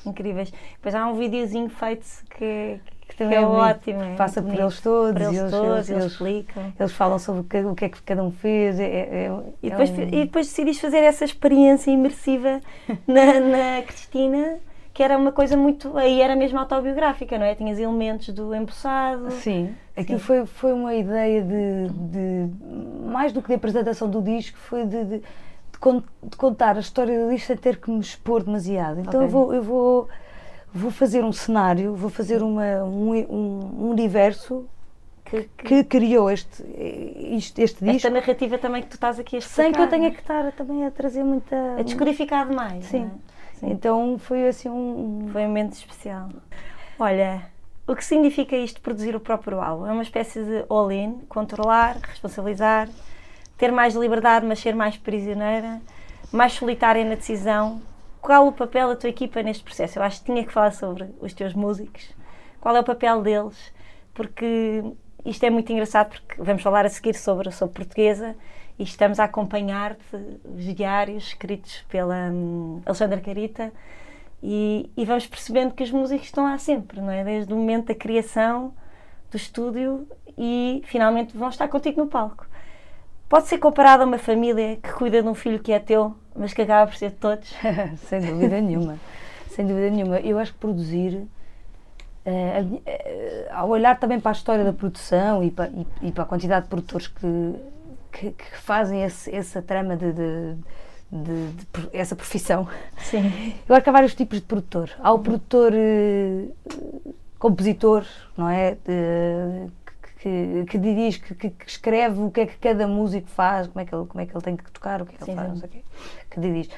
incríveis. 0.04 0.52
Depois 0.74 0.94
há 0.94 1.06
um 1.06 1.14
videozinho 1.14 1.68
feito 1.70 2.06
que, 2.30 2.78
que 3.08 3.16
também 3.16 3.38
é, 3.38 3.42
é 3.42 3.46
ótimo. 3.46 4.02
É 4.02 4.16
passa 4.16 4.42
por 4.42 4.54
eles 4.54 4.80
todos, 4.80 5.12
por 5.12 5.22
eles, 5.22 5.38
eles, 5.38 5.50
todos, 5.50 5.88
eles, 5.88 5.90
eles 5.90 6.12
explicam. 6.12 6.72
Eles 6.78 6.92
falam 6.92 7.18
sobre 7.18 7.40
o 7.40 7.44
que, 7.44 7.58
o 7.58 7.74
que, 7.74 7.84
é 7.86 7.88
que 7.88 8.02
cada 8.02 8.22
um 8.22 8.30
fez. 8.30 8.78
É, 8.78 8.84
é, 8.84 9.30
e, 9.62 9.70
depois, 9.70 9.90
um... 9.90 10.02
e 10.02 10.24
depois 10.24 10.46
decidiste 10.46 10.82
fazer 10.82 10.98
essa 10.98 11.24
experiência 11.24 11.90
imersiva 11.90 12.60
na, 13.06 13.40
na 13.40 13.82
Cristina 13.82 14.58
que 14.92 15.02
era 15.02 15.18
uma 15.18 15.32
coisa 15.32 15.56
muito. 15.56 15.98
Aí 15.98 16.22
era 16.22 16.36
mesmo 16.36 16.56
autobiográfica, 16.56 17.36
não 17.36 17.44
é? 17.44 17.54
Tinhas 17.56 17.80
elementos 17.80 18.28
do 18.28 18.54
empossado. 18.54 19.32
Sim, 19.32 19.74
aquilo 19.96 20.18
Sim. 20.18 20.24
Foi, 20.24 20.46
foi 20.46 20.72
uma 20.72 20.94
ideia 20.94 21.42
de, 21.42 21.88
de, 21.88 23.10
Mais 23.10 23.32
do 23.32 23.40
que 23.40 23.48
de 23.48 23.54
apresentação 23.54 24.08
do 24.08 24.22
disco, 24.22 24.58
foi 24.58 24.86
de, 24.86 25.04
de, 25.04 25.18
de 25.18 26.36
contar 26.36 26.76
a 26.76 26.80
história 26.80 27.24
do 27.24 27.30
disco 27.30 27.46
sem 27.46 27.56
ter 27.56 27.76
que 27.78 27.90
me 27.90 28.00
expor 28.00 28.42
demasiado. 28.42 29.00
Então 29.00 29.14
okay. 29.14 29.26
eu 29.26 29.28
vou. 29.28 29.54
Eu 29.54 29.62
vou 29.62 30.08
vou 30.74 30.90
fazer 30.90 31.24
um 31.24 31.32
cenário, 31.32 31.94
vou 31.94 32.10
fazer 32.10 32.42
uma, 32.42 32.82
um, 32.82 33.12
um 33.12 33.90
universo 33.90 34.66
que, 35.24 35.48
que, 35.56 35.84
criou 35.84 36.28
este, 36.28 36.62
este, 36.66 37.62
este 37.62 37.84
disco. 37.84 37.96
Esta 37.96 38.10
narrativa 38.10 38.58
também 38.58 38.82
que 38.82 38.88
tu 38.88 38.94
estás 38.94 39.18
aqui 39.20 39.36
a 39.36 39.38
explicar. 39.38 39.62
Sem 39.62 39.72
que 39.72 39.80
eu 39.80 39.88
tenha 39.88 40.10
que 40.10 40.20
estar 40.20 40.50
também 40.52 40.84
a 40.84 40.90
trazer 40.90 41.22
muita... 41.22 41.76
A 41.78 41.82
descodificar 41.82 42.48
demais. 42.48 42.84
Sim. 42.86 43.04
É? 43.04 43.58
Sim. 43.58 43.70
Então 43.70 44.18
foi 44.18 44.48
assim 44.48 44.68
um... 44.68 45.28
Foi 45.32 45.42
um 45.42 45.46
momento 45.46 45.74
especial. 45.74 46.28
Olha, 46.98 47.42
o 47.86 47.94
que 47.94 48.04
significa 48.04 48.56
isto 48.56 48.80
produzir 48.80 49.14
o 49.14 49.20
próprio 49.20 49.60
álbum? 49.60 49.86
É 49.86 49.92
uma 49.92 50.02
espécie 50.02 50.42
de 50.42 50.64
all-in, 50.68 51.20
controlar, 51.28 51.98
responsabilizar, 52.02 52.88
ter 53.58 53.70
mais 53.70 53.94
liberdade, 53.94 54.46
mas 54.46 54.58
ser 54.58 54.74
mais 54.74 54.96
prisioneira, 54.96 55.80
mais 56.32 56.54
solitária 56.54 57.04
na 57.04 57.14
decisão. 57.14 57.82
Qual 58.20 58.48
o 58.48 58.52
papel 58.52 58.88
da 58.88 58.96
tua 58.96 59.10
equipa 59.10 59.42
neste 59.42 59.62
processo? 59.62 59.98
Eu 59.98 60.02
acho 60.02 60.20
que 60.20 60.26
tinha 60.26 60.44
que 60.44 60.52
falar 60.52 60.72
sobre 60.72 61.14
os 61.20 61.34
teus 61.34 61.52
músicos. 61.52 62.10
Qual 62.58 62.74
é 62.74 62.80
o 62.80 62.84
papel 62.84 63.20
deles? 63.20 63.72
Porque 64.14 64.82
isto 65.24 65.44
é 65.44 65.50
muito 65.50 65.70
engraçado, 65.70 66.08
porque 66.08 66.42
vamos 66.42 66.62
falar 66.62 66.86
a 66.86 66.88
seguir 66.88 67.14
sobre, 67.14 67.50
sobre 67.50 67.74
portuguesa 67.74 68.34
e 68.78 68.82
estamos 68.82 69.20
a 69.20 69.24
acompanhar-te 69.24 70.16
os 70.44 70.74
diários 70.74 71.28
escritos 71.28 71.84
pela 71.88 72.30
um, 72.30 72.80
Alexandra 72.86 73.20
Carita 73.20 73.70
e, 74.46 74.90
e, 74.94 75.06
vamos 75.06 75.26
percebendo 75.26 75.72
que 75.72 75.82
os 75.82 75.90
músicos 75.90 76.26
estão 76.26 76.44
lá 76.44 76.58
sempre, 76.58 77.00
não 77.00 77.10
é? 77.10 77.24
Desde 77.24 77.50
o 77.50 77.56
momento 77.56 77.86
da 77.86 77.94
criação 77.94 78.74
do 79.30 79.38
estúdio 79.38 80.06
e 80.36 80.82
finalmente 80.84 81.34
vão 81.34 81.48
estar 81.48 81.66
contigo 81.66 82.02
no 82.02 82.08
palco. 82.08 82.46
Pode 83.26 83.48
ser 83.48 83.56
comparado 83.56 84.02
a 84.02 84.06
uma 84.06 84.18
família 84.18 84.76
que 84.76 84.92
cuida 84.92 85.22
de 85.22 85.28
um 85.28 85.34
filho 85.34 85.58
que 85.60 85.72
é 85.72 85.78
teu, 85.78 86.14
mas 86.36 86.52
que 86.52 86.60
acaba 86.60 86.86
por 86.90 86.94
ser 86.94 87.08
de 87.08 87.16
todos? 87.16 87.54
Sem 88.06 88.20
dúvida 88.20 88.60
nenhuma. 88.60 88.98
Sem 89.48 89.66
dúvida 89.66 89.88
nenhuma. 89.88 90.20
Eu 90.20 90.38
acho 90.38 90.52
que 90.52 90.58
produzir 90.58 91.26
Uh, 92.26 92.76
uh, 92.76 92.80
ao 93.50 93.68
olhar 93.68 94.00
também 94.00 94.18
para 94.18 94.30
a 94.30 94.32
história 94.32 94.64
da 94.64 94.72
produção 94.72 95.44
e 95.44 95.50
para, 95.50 95.68
e, 95.68 96.08
e 96.08 96.10
para 96.10 96.22
a 96.22 96.26
quantidade 96.26 96.62
de 96.62 96.70
produtores 96.70 97.06
que, 97.06 97.54
que, 98.10 98.30
que 98.30 98.56
fazem 98.56 99.02
esse, 99.04 99.30
essa 99.30 99.60
trama 99.60 99.94
de, 99.94 100.10
de, 100.10 100.56
de, 101.14 101.52
de, 101.52 101.88
essa 101.92 102.16
profissão. 102.16 102.66
Sim. 102.98 103.54
Eu 103.68 103.74
acho 103.74 103.84
que 103.84 103.90
há 103.90 103.92
vários 103.92 104.14
tipos 104.14 104.40
de 104.40 104.44
produtor. 104.44 104.90
Há 104.98 105.12
o 105.12 105.20
produtor 105.20 105.72
uh, 105.72 107.14
compositor, 107.38 108.04
não 108.36 108.48
é? 108.48 108.76
que, 110.18 110.64
que 110.70 110.78
dirige, 110.78 111.20
que, 111.20 111.34
que, 111.50 111.54
escreve 111.66 112.18
o 112.20 112.30
que 112.30 112.40
é 112.40 112.46
que 112.46 112.56
cada 112.56 112.88
músico 112.88 113.28
faz, 113.28 113.66
como 113.66 113.80
é 113.80 113.84
que 113.84 113.94
ele, 113.94 114.06
como 114.06 114.20
é 114.22 114.26
que 114.26 114.34
ele 114.34 114.42
tem 114.42 114.56
que 114.56 114.70
tocar, 114.70 115.02
o 115.02 115.06
que 115.06 115.14
é 115.14 115.18
que 115.18 115.24
sim, 115.24 115.32
ele 115.32 115.40
faz, 115.40 115.48
sim. 115.48 115.52
não 115.52 115.60
sei 115.60 115.68
o 115.68 115.72
quê, 115.72 115.84
que 116.30 116.40
dirige. 116.40 116.70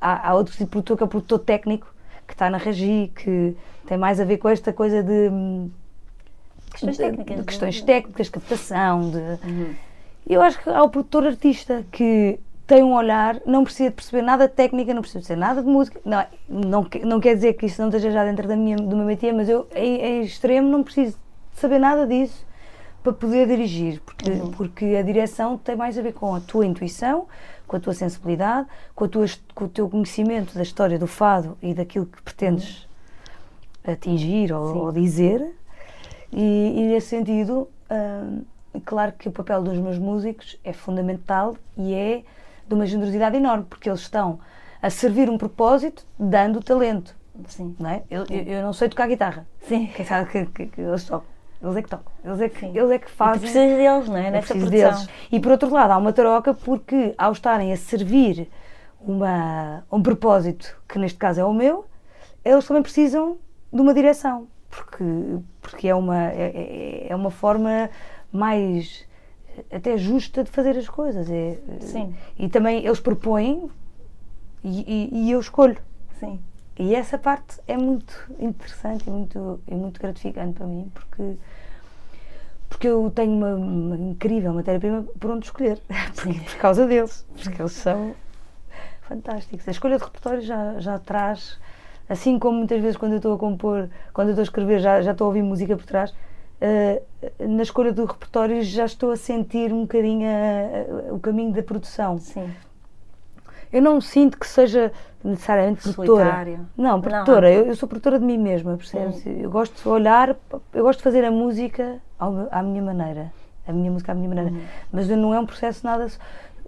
Há, 0.00 0.28
há 0.28 0.34
outro 0.34 0.52
tipo 0.52 0.64
de 0.64 0.70
produtor 0.70 0.96
que 0.96 1.02
é 1.02 1.06
o 1.06 1.08
produtor 1.08 1.38
técnico, 1.40 1.92
que 2.28 2.34
está 2.34 2.48
na 2.48 2.58
regi, 2.58 3.10
que 3.14 3.56
tem 3.86 3.98
mais 3.98 4.20
a 4.20 4.24
ver 4.24 4.38
com 4.38 4.48
esta 4.48 4.72
coisa 4.72 5.02
de 5.02 5.30
questões 6.70 6.96
técnicas, 6.96 7.36
de, 7.36 7.42
de 7.42 7.46
questões 7.46 7.82
técnicas, 7.82 8.28
captação, 8.28 9.10
de, 9.10 9.18
uhum. 9.18 9.74
Eu 10.28 10.42
acho 10.42 10.60
que 10.60 10.68
há 10.68 10.82
o 10.82 10.88
produtor 10.88 11.24
artista 11.24 11.84
que 11.92 12.40
tem 12.66 12.82
um 12.82 12.94
olhar, 12.94 13.40
não 13.46 13.62
precisa 13.62 13.90
de 13.90 13.94
perceber 13.94 14.22
nada 14.22 14.48
de 14.48 14.54
técnica, 14.54 14.92
não 14.92 15.00
precisa 15.00 15.20
de 15.20 15.26
ser 15.26 15.36
nada 15.36 15.62
de 15.62 15.68
música. 15.68 16.00
Não, 16.04 16.24
não, 16.48 16.86
não 17.04 17.20
quer 17.20 17.34
dizer 17.34 17.54
que 17.54 17.66
isso 17.66 17.80
não 17.80 17.88
esteja 17.88 18.10
já 18.10 18.24
dentro 18.24 18.48
da 18.48 18.56
minha, 18.56 18.76
do 18.76 18.96
meu 18.96 19.06
métier, 19.06 19.32
mas 19.32 19.48
eu, 19.48 19.68
em, 19.74 20.00
em 20.00 20.22
extremo, 20.22 20.68
não 20.68 20.82
preciso 20.82 21.16
de 21.52 21.60
saber 21.60 21.78
nada 21.78 22.06
disso 22.06 22.44
para 23.04 23.12
poder 23.12 23.46
dirigir, 23.46 24.00
porque, 24.00 24.30
uhum. 24.30 24.50
porque 24.50 24.84
a 24.84 25.02
direção 25.02 25.56
tem 25.56 25.76
mais 25.76 25.96
a 25.96 26.02
ver 26.02 26.12
com 26.12 26.34
a 26.34 26.40
tua 26.40 26.66
intuição, 26.66 27.28
com 27.68 27.76
a 27.76 27.80
tua 27.80 27.94
sensibilidade, 27.94 28.66
com, 28.96 29.04
a 29.04 29.08
tua, 29.08 29.26
com 29.54 29.66
o 29.66 29.68
teu 29.68 29.88
conhecimento 29.88 30.52
da 30.52 30.62
história 30.62 30.98
do 30.98 31.06
fado 31.06 31.56
e 31.62 31.72
daquilo 31.72 32.06
que 32.06 32.20
pretendes 32.20 32.88
uhum. 33.86 33.92
atingir 33.92 34.52
ou, 34.52 34.76
ou, 34.76 34.92
dizer. 34.92 35.54
E, 36.32 36.74
e 36.76 36.82
nesse 36.88 37.08
sentido. 37.08 37.68
Hum, 37.88 38.42
claro 38.84 39.12
que 39.12 39.28
o 39.28 39.32
papel 39.32 39.62
dos 39.62 39.78
meus 39.78 39.98
músicos 39.98 40.58
é 40.64 40.72
fundamental 40.72 41.56
e 41.76 41.94
é 41.94 42.24
de 42.66 42.74
uma 42.74 42.86
generosidade 42.86 43.36
enorme, 43.36 43.64
porque 43.68 43.88
eles 43.88 44.00
estão 44.00 44.38
a 44.80 44.90
servir 44.90 45.30
um 45.30 45.38
propósito 45.38 46.06
dando 46.18 46.60
talento. 46.60 47.16
Sim. 47.48 47.76
Não 47.78 47.90
é? 47.90 48.02
eu, 48.10 48.24
eu, 48.30 48.42
eu 48.44 48.62
não 48.62 48.72
sei 48.72 48.88
tocar 48.88 49.06
guitarra. 49.06 49.46
Sim. 49.60 49.90
Quem 49.94 50.04
sabe 50.04 50.30
que, 50.30 50.46
que, 50.46 50.66
que 50.66 50.80
eles 50.80 51.04
tocam. 51.04 51.28
Eles 51.62 51.76
é 51.76 51.82
que 51.82 51.88
tocam. 51.88 52.12
Eles 52.24 52.40
é 52.40 52.48
que, 52.48 52.66
eles 52.66 52.90
é 52.90 52.98
que 52.98 53.10
fazem. 53.10 53.40
Precisas 53.40 53.76
deles, 53.76 54.08
não 54.08 54.16
é? 54.16 54.30
Nessa 54.30 54.54
produção. 54.54 54.70
Deles. 54.70 55.08
E 55.32 55.40
por 55.40 55.52
outro 55.52 55.70
lado, 55.70 55.90
há 55.90 55.96
uma 55.96 56.12
troca 56.12 56.54
porque 56.54 57.14
ao 57.16 57.32
estarem 57.32 57.72
a 57.72 57.76
servir 57.76 58.48
uma, 59.00 59.84
um 59.90 60.02
propósito, 60.02 60.76
que 60.88 60.98
neste 60.98 61.18
caso 61.18 61.40
é 61.40 61.44
o 61.44 61.52
meu, 61.52 61.86
eles 62.44 62.66
também 62.66 62.82
precisam 62.82 63.38
de 63.72 63.80
uma 63.80 63.94
direção. 63.94 64.46
Porque, 64.70 65.04
porque 65.60 65.88
é, 65.88 65.94
uma, 65.94 66.28
é, 66.28 66.52
é, 66.54 67.06
é 67.10 67.16
uma 67.16 67.30
forma 67.30 67.88
mais 68.30 69.05
até 69.70 69.96
justa 69.96 70.44
de 70.44 70.50
fazer 70.50 70.76
as 70.76 70.88
coisas. 70.88 71.28
É, 71.30 71.58
Sim. 71.80 72.14
E 72.38 72.48
também 72.48 72.84
eles 72.84 73.00
propõem 73.00 73.70
e, 74.62 74.80
e, 74.80 75.26
e, 75.26 75.30
eu 75.30 75.40
escolho. 75.40 75.78
Sim. 76.18 76.40
E 76.78 76.94
essa 76.94 77.16
parte 77.16 77.60
é 77.66 77.76
muito 77.76 78.14
interessante 78.38 79.06
e 79.06 79.10
muito, 79.10 79.60
é 79.66 79.74
muito 79.74 80.00
gratificante 80.00 80.54
para 80.54 80.66
mim, 80.66 80.90
porque, 80.92 81.36
porque 82.68 82.88
eu 82.88 83.10
tenho 83.14 83.32
uma, 83.32 83.54
uma 83.54 83.96
incrível 83.96 84.52
matéria-prima 84.52 85.04
por 85.18 85.30
onde 85.30 85.46
escolher. 85.46 85.80
Por, 86.16 86.34
por 86.34 86.56
causa 86.56 86.86
deles. 86.86 87.24
Porque 87.42 87.62
eles 87.62 87.72
são 87.72 88.14
fantásticos. 89.02 89.66
A 89.68 89.70
escolha 89.70 89.98
de 89.98 90.04
repertório 90.04 90.42
já, 90.42 90.78
já 90.80 90.98
traz, 90.98 91.58
assim 92.08 92.38
como 92.38 92.58
muitas 92.58 92.80
vezes 92.80 92.96
quando 92.96 93.12
eu 93.12 93.18
estou 93.18 93.34
a 93.34 93.38
compor, 93.38 93.88
quando 94.12 94.28
eu 94.28 94.32
estou 94.32 94.42
a 94.42 94.44
escrever, 94.44 94.80
já, 94.80 95.00
já 95.00 95.12
estou 95.12 95.26
a 95.26 95.28
ouvir 95.28 95.42
música 95.42 95.76
por 95.76 95.86
trás 95.86 96.12
uh, 96.60 97.46
na 97.48 97.62
escolha 97.62 97.92
do 97.92 98.04
repertório 98.04 98.62
já 98.62 98.84
estou 98.84 99.10
a 99.10 99.16
sentir 99.16 99.72
um 99.72 99.82
bocadinho 99.82 100.26
a, 100.28 101.10
a, 101.10 101.14
o 101.14 101.20
caminho 101.20 101.52
da 101.52 101.62
produção. 101.62 102.18
Sim. 102.18 102.50
Eu 103.72 103.82
não 103.82 104.00
sinto 104.00 104.38
que 104.38 104.46
seja 104.46 104.92
necessariamente 105.22 105.82
produtora. 105.82 106.60
Não, 106.76 107.00
produtora. 107.00 107.52
Eu, 107.52 107.66
eu, 107.66 107.76
sou 107.76 107.88
produtora 107.88 108.18
de 108.18 108.24
mim 108.24 108.38
mesma, 108.38 108.76
percebes? 108.76 109.24
Eu 109.26 109.50
gosto 109.50 109.82
de 109.82 109.88
olhar, 109.88 110.36
eu 110.72 110.84
gosto 110.84 110.98
de 110.98 111.04
fazer 111.04 111.24
a 111.24 111.30
música 111.30 111.98
ao, 112.18 112.48
à 112.50 112.62
minha 112.62 112.82
maneira. 112.82 113.32
A 113.66 113.72
minha 113.72 113.90
música 113.90 114.12
à 114.12 114.14
minha 114.14 114.28
maneira. 114.28 114.50
Uhum. 114.50 114.62
Mas 114.92 115.08
não 115.08 115.34
é 115.34 115.40
um 115.40 115.46
processo 115.46 115.84
nada. 115.84 116.06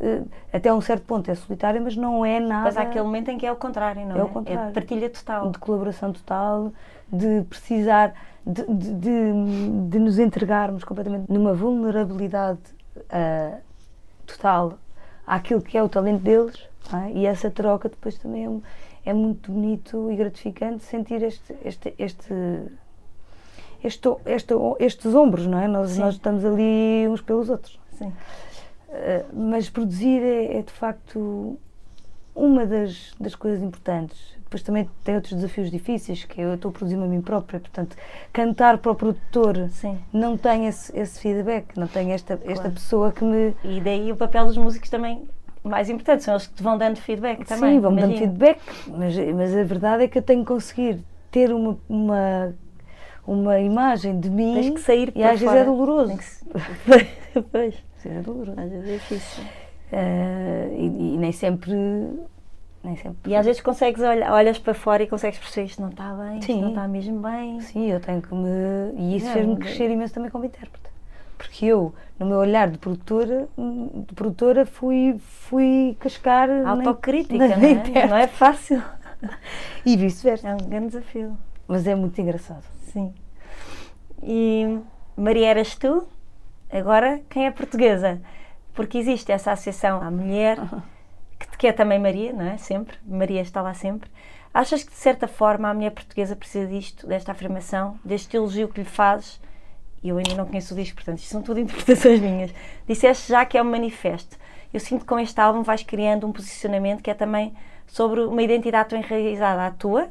Uh, 0.00 0.28
até 0.52 0.72
um 0.72 0.80
certo 0.80 1.04
ponto 1.04 1.28
é 1.28 1.34
solitário, 1.34 1.82
mas 1.82 1.96
não 1.96 2.24
é 2.24 2.38
nada. 2.38 2.64
Mas 2.64 2.76
há 2.76 2.82
aquele 2.82 3.04
momento 3.04 3.30
em 3.30 3.38
que 3.38 3.44
é 3.44 3.50
o 3.50 3.56
contrário, 3.56 4.06
não 4.06 4.14
é? 4.14 4.18
É 4.20 4.22
o 4.22 4.28
contrário. 4.28 4.62
É 4.62 4.66
de 4.68 4.72
partilha 4.72 5.10
total. 5.10 5.50
De 5.50 5.58
colaboração 5.58 6.12
total, 6.12 6.72
de 7.12 7.42
precisar 7.48 8.14
de, 8.46 8.64
de, 8.64 9.88
de, 9.88 9.98
nos 9.98 10.18
entregarmos 10.18 10.82
completamente 10.82 11.30
numa 11.30 11.52
vulnerabilidade 11.52 12.60
uh, 12.96 13.60
total 14.26 14.78
àquilo 15.26 15.60
que 15.60 15.76
é 15.76 15.82
o 15.82 15.88
talento 15.88 16.22
deles 16.22 16.68
é? 16.94 17.12
e 17.12 17.26
essa 17.26 17.50
troca 17.50 17.90
depois 17.90 18.16
também 18.16 18.46
é, 19.04 19.10
é, 19.10 19.12
muito 19.12 19.52
bonito 19.52 20.10
e 20.10 20.16
gratificante 20.16 20.82
sentir 20.84 21.22
este, 21.22 21.54
este, 21.62 21.94
este, 21.98 22.34
este, 23.82 24.16
este 24.26 24.54
estes 24.78 25.14
ombros, 25.14 25.46
não 25.46 25.58
é? 25.58 25.68
Nós, 25.68 25.98
nós 25.98 26.14
estamos 26.14 26.44
ali 26.44 27.06
uns 27.08 27.20
pelos 27.20 27.50
outros. 27.50 27.78
Sim. 27.98 28.12
Uh, 28.88 29.50
mas 29.50 29.68
produzir 29.68 30.22
é, 30.22 30.58
é 30.58 30.62
de 30.62 30.72
facto 30.72 31.58
uma 32.34 32.64
das, 32.64 33.12
das 33.20 33.34
coisas 33.34 33.62
importantes 33.62 34.38
depois 34.48 34.62
também 34.62 34.88
tem 35.04 35.14
outros 35.14 35.34
desafios 35.34 35.70
difíceis, 35.70 36.24
que 36.24 36.40
eu 36.40 36.54
estou 36.54 36.70
a 36.70 36.72
produzir-me 36.72 37.04
a 37.04 37.06
mim 37.06 37.20
própria, 37.20 37.60
portanto, 37.60 37.94
cantar 38.32 38.78
para 38.78 38.92
o 38.92 38.94
produtor 38.94 39.68
Sim. 39.68 39.98
não 40.10 40.38
tem 40.38 40.66
esse, 40.66 40.98
esse 40.98 41.20
feedback, 41.20 41.76
não 41.76 41.86
tem 41.86 42.12
esta, 42.12 42.32
esta 42.44 42.54
claro. 42.54 42.70
pessoa 42.72 43.12
que 43.12 43.22
me. 43.22 43.54
E 43.62 43.78
daí 43.78 44.10
o 44.10 44.16
papel 44.16 44.46
dos 44.46 44.56
músicos 44.56 44.88
também 44.88 45.28
mais 45.62 45.90
importante, 45.90 46.24
são 46.24 46.32
eles 46.32 46.46
que 46.46 46.54
te 46.54 46.62
vão 46.62 46.78
dando 46.78 46.96
feedback 46.96 47.44
também. 47.44 47.74
Sim, 47.74 47.80
vão 47.80 47.94
dando 47.94 48.16
feedback, 48.16 48.58
mas, 48.86 49.14
mas 49.34 49.54
a 49.54 49.64
verdade 49.64 50.04
é 50.04 50.08
que 50.08 50.16
eu 50.16 50.22
tenho 50.22 50.40
que 50.40 50.46
conseguir 50.46 51.04
ter 51.30 51.52
uma, 51.52 51.76
uma, 51.86 52.54
uma 53.26 53.60
imagem 53.60 54.18
de 54.18 54.30
mim 54.30 54.54
Tens 54.54 54.70
que 54.70 54.80
sair 54.80 55.12
e 55.14 55.22
às 55.22 55.38
vezes 55.38 55.54
é 55.54 55.64
doloroso. 55.64 56.16
Que... 56.16 57.42
pois. 57.52 57.74
É 58.06 58.20
doloroso. 58.22 58.60
Às 58.60 58.70
vezes 58.70 58.88
é 58.88 58.92
difícil. 58.94 59.44
Uh, 59.44 60.74
e, 60.76 61.14
e 61.14 61.16
nem 61.18 61.32
sempre 61.32 61.72
Nem 62.84 62.94
sempre. 62.96 63.30
E 63.30 63.34
às 63.34 63.44
vezes 63.46 63.60
consegues 63.60 64.02
olhar, 64.02 64.30
olhas 64.32 64.58
para 64.58 64.74
fora 64.74 65.02
e 65.02 65.06
consegues 65.06 65.38
perceber 65.38 65.66
isto 65.66 65.80
não 65.82 65.88
está 65.88 66.12
bem, 66.14 66.38
isto 66.38 66.52
Sim. 66.52 66.60
não 66.60 66.68
está 66.68 66.86
mesmo 66.86 67.20
bem. 67.20 67.60
Sim, 67.60 67.90
eu 67.90 67.98
tenho 68.00 68.20
que 68.22 68.34
me. 68.34 68.92
E 68.96 69.16
isso 69.16 69.30
fez-me 69.32 69.54
de- 69.54 69.60
crescer 69.60 69.90
imenso 69.90 70.14
também 70.14 70.30
como 70.30 70.44
intérprete. 70.44 70.88
Porque 71.36 71.66
eu, 71.66 71.94
no 72.18 72.26
meu 72.26 72.38
olhar 72.38 72.68
de 72.68 72.78
produtora, 72.78 73.48
de 73.56 74.14
produtora 74.14 74.66
fui, 74.66 75.16
fui 75.20 75.96
cascar. 76.00 76.48
na- 76.48 76.70
Autocrítica, 76.72 77.48
na 77.48 77.56
não 77.56 77.64
é? 77.68 78.06
Não 78.08 78.16
é 78.16 78.26
fácil. 78.26 78.82
E 79.84 79.96
vice-versa. 79.96 80.48
É 80.48 80.54
um 80.54 80.58
grande 80.68 80.86
desafio. 80.88 81.36
Mas 81.66 81.86
é 81.88 81.94
muito 81.94 82.20
engraçado. 82.20 82.62
Sim. 82.92 83.12
E 84.22 84.78
Maria 85.16 85.48
eras 85.48 85.74
tu, 85.74 86.06
agora 86.70 87.20
quem 87.30 87.46
é 87.46 87.50
portuguesa? 87.50 88.20
Porque 88.74 88.98
existe 88.98 89.32
essa 89.32 89.52
associação 89.52 90.00
à 90.02 90.10
mulher, 90.10 90.58
que, 91.38 91.58
que 91.58 91.66
é 91.66 91.72
também 91.72 91.98
Maria, 91.98 92.32
não 92.32 92.44
é? 92.44 92.56
Sempre. 92.58 92.96
Maria 93.04 93.40
está 93.40 93.60
lá 93.60 93.74
sempre. 93.74 94.10
Achas 94.54 94.82
que 94.82 94.90
de 94.90 94.96
certa 94.96 95.28
forma 95.28 95.68
a 95.68 95.74
mulher 95.74 95.90
portuguesa 95.90 96.34
precisa 96.36 96.66
disto, 96.66 97.06
desta 97.06 97.32
afirmação, 97.32 97.98
deste 98.04 98.36
elogio 98.36 98.68
que 98.68 98.80
lhe 98.80 98.86
fazes? 98.86 99.40
E 100.02 100.08
eu 100.10 100.16
ainda 100.16 100.34
não 100.34 100.46
conheço 100.46 100.74
o 100.74 100.76
disco, 100.76 100.94
portanto, 100.96 101.18
isto 101.18 101.30
são 101.30 101.42
tudo 101.42 101.58
interpretações 101.60 102.20
minhas. 102.20 102.54
Disseste 102.86 103.28
já 103.28 103.44
que 103.44 103.58
é 103.58 103.62
um 103.62 103.70
manifesto. 103.70 104.36
Eu 104.72 104.78
sinto 104.80 105.00
que 105.00 105.06
com 105.06 105.18
este 105.18 105.40
álbum 105.40 105.62
vais 105.62 105.82
criando 105.82 106.26
um 106.26 106.32
posicionamento 106.32 107.02
que 107.02 107.10
é 107.10 107.14
também 107.14 107.54
sobre 107.86 108.20
uma 108.20 108.42
identidade 108.42 108.90
tão 108.90 108.98
enraizada 108.98 109.66
à 109.66 109.70
tua, 109.70 110.08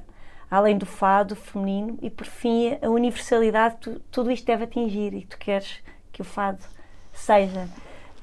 além 0.52 0.78
do 0.78 0.86
fado 0.86 1.36
feminino 1.36 1.98
e 2.02 2.10
por 2.10 2.26
fim 2.26 2.78
a 2.82 2.90
universalidade 2.90 3.76
que 3.76 3.82
tu- 3.82 4.00
tudo 4.12 4.32
isto 4.32 4.46
deve 4.46 4.64
atingir 4.66 5.14
e 5.14 5.22
que 5.22 5.28
tu 5.28 5.38
queres 5.38 5.80
que 6.18 6.22
o 6.24 6.26
fado 6.26 6.58
seja. 7.14 7.68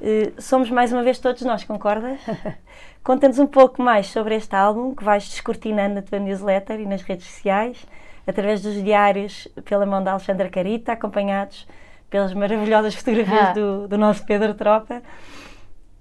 Eh, 0.03 0.33
somos 0.39 0.69
mais 0.69 0.93
uma 0.93 1.05
vez 1.05 1.21
todos 1.21 1.43
nós, 1.43 1.62
concordas? 1.62 2.19
Conta-nos 3.05 3.39
um 3.39 3.47
pouco 3.47 3.81
mais 3.81 4.09
sobre 4.09 4.35
este 4.35 4.55
álbum 4.57 4.93
que 4.95 5.05
vais 5.05 5.29
descortinando 5.29 5.95
na 5.95 6.03
tua 6.03 6.19
newsletter 6.19 6.81
e 6.81 6.87
nas 6.87 7.03
redes 7.03 7.27
sociais, 7.27 7.87
através 8.27 8.61
dos 8.62 8.75
diários 8.83 9.47
pela 9.65 9.87
mão 9.87 10.03
da 10.03 10.11
Alexandra 10.11 10.49
Carita, 10.51 10.93
acompanhados 10.93 11.69
pelas 12.11 12.35
maravilhosas 12.35 12.95
fotografias 12.97 13.51
Ah. 13.51 13.53
do, 13.53 13.87
do 13.87 13.97
nosso 13.97 14.25
Pedro 14.27 14.55
Tropa. 14.55 15.01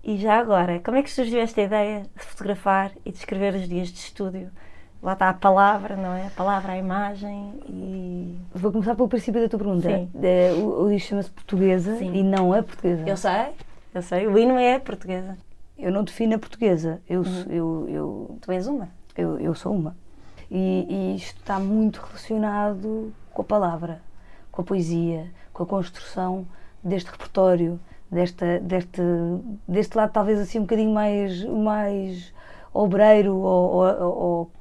E 0.03 0.17
já 0.17 0.39
agora, 0.39 0.79
como 0.79 0.97
é 0.97 1.03
que 1.03 1.11
surgiu 1.11 1.39
esta 1.39 1.61
ideia 1.61 2.01
de 2.17 2.23
fotografar 2.25 2.91
e 3.05 3.11
de 3.11 3.17
escrever 3.19 3.53
os 3.53 3.69
dias 3.69 3.89
de 3.89 3.99
estúdio? 3.99 4.49
Lá 5.03 5.13
está 5.13 5.27
a 5.29 5.33
palavra, 5.33 5.97
não 5.97 6.13
é? 6.13 6.27
A 6.27 6.29
palavra, 6.29 6.71
a 6.71 6.77
imagem 6.77 7.53
e. 7.67 8.37
Vou 8.55 8.71
começar 8.71 8.95
pelo 8.95 9.09
princípio 9.09 9.41
da 9.41 9.49
tua 9.49 9.59
pergunta. 9.59 9.89
Sim. 9.89 10.09
Eh, 10.23 10.53
o, 10.53 10.85
o 10.85 10.99
chama-se 10.99 11.29
Portuguesa 11.29 11.97
Sim. 11.97 12.13
e 12.15 12.23
não 12.23 12.53
a 12.53 12.63
portuguesa. 12.63 13.03
Eu 13.05 13.17
sei, 13.17 13.47
eu 13.93 14.01
sei, 14.01 14.27
o 14.27 14.37
hino 14.37 14.57
é 14.57 14.79
portuguesa. 14.79 15.37
Eu 15.77 15.91
não 15.91 16.05
defino 16.05 16.35
a 16.35 16.39
portuguesa. 16.39 17.01
Eu, 17.09 17.19
Uhum. 17.21 17.45
eu, 17.49 17.85
eu, 17.89 18.37
Tu 18.39 18.51
és 18.53 18.65
uma. 18.65 18.87
eu, 19.17 19.37
eu 19.41 19.53
sou 19.53 19.73
uma. 19.75 19.93
E, 20.49 20.85
e 20.89 21.15
isto 21.17 21.37
está 21.37 21.59
muito 21.59 21.97
relacionado 21.99 23.11
com 23.33 23.41
a 23.41 23.45
palavra, 23.45 23.99
com 24.53 24.61
a 24.61 24.65
poesia, 24.65 25.25
com 25.51 25.63
a 25.63 25.65
construção 25.65 26.45
deste 26.81 27.11
repertório, 27.11 27.77
desta, 28.09 28.57
deste, 28.61 29.01
deste 29.67 29.97
lado 29.97 30.11
talvez 30.13 30.39
assim 30.39 30.59
um 30.59 30.61
bocadinho 30.61 30.93
mais, 30.93 31.43
mais 31.43 32.33
obreiro 32.73 33.35
ou- 33.35 33.71
ou- 33.73 34.17
ou 34.17 34.51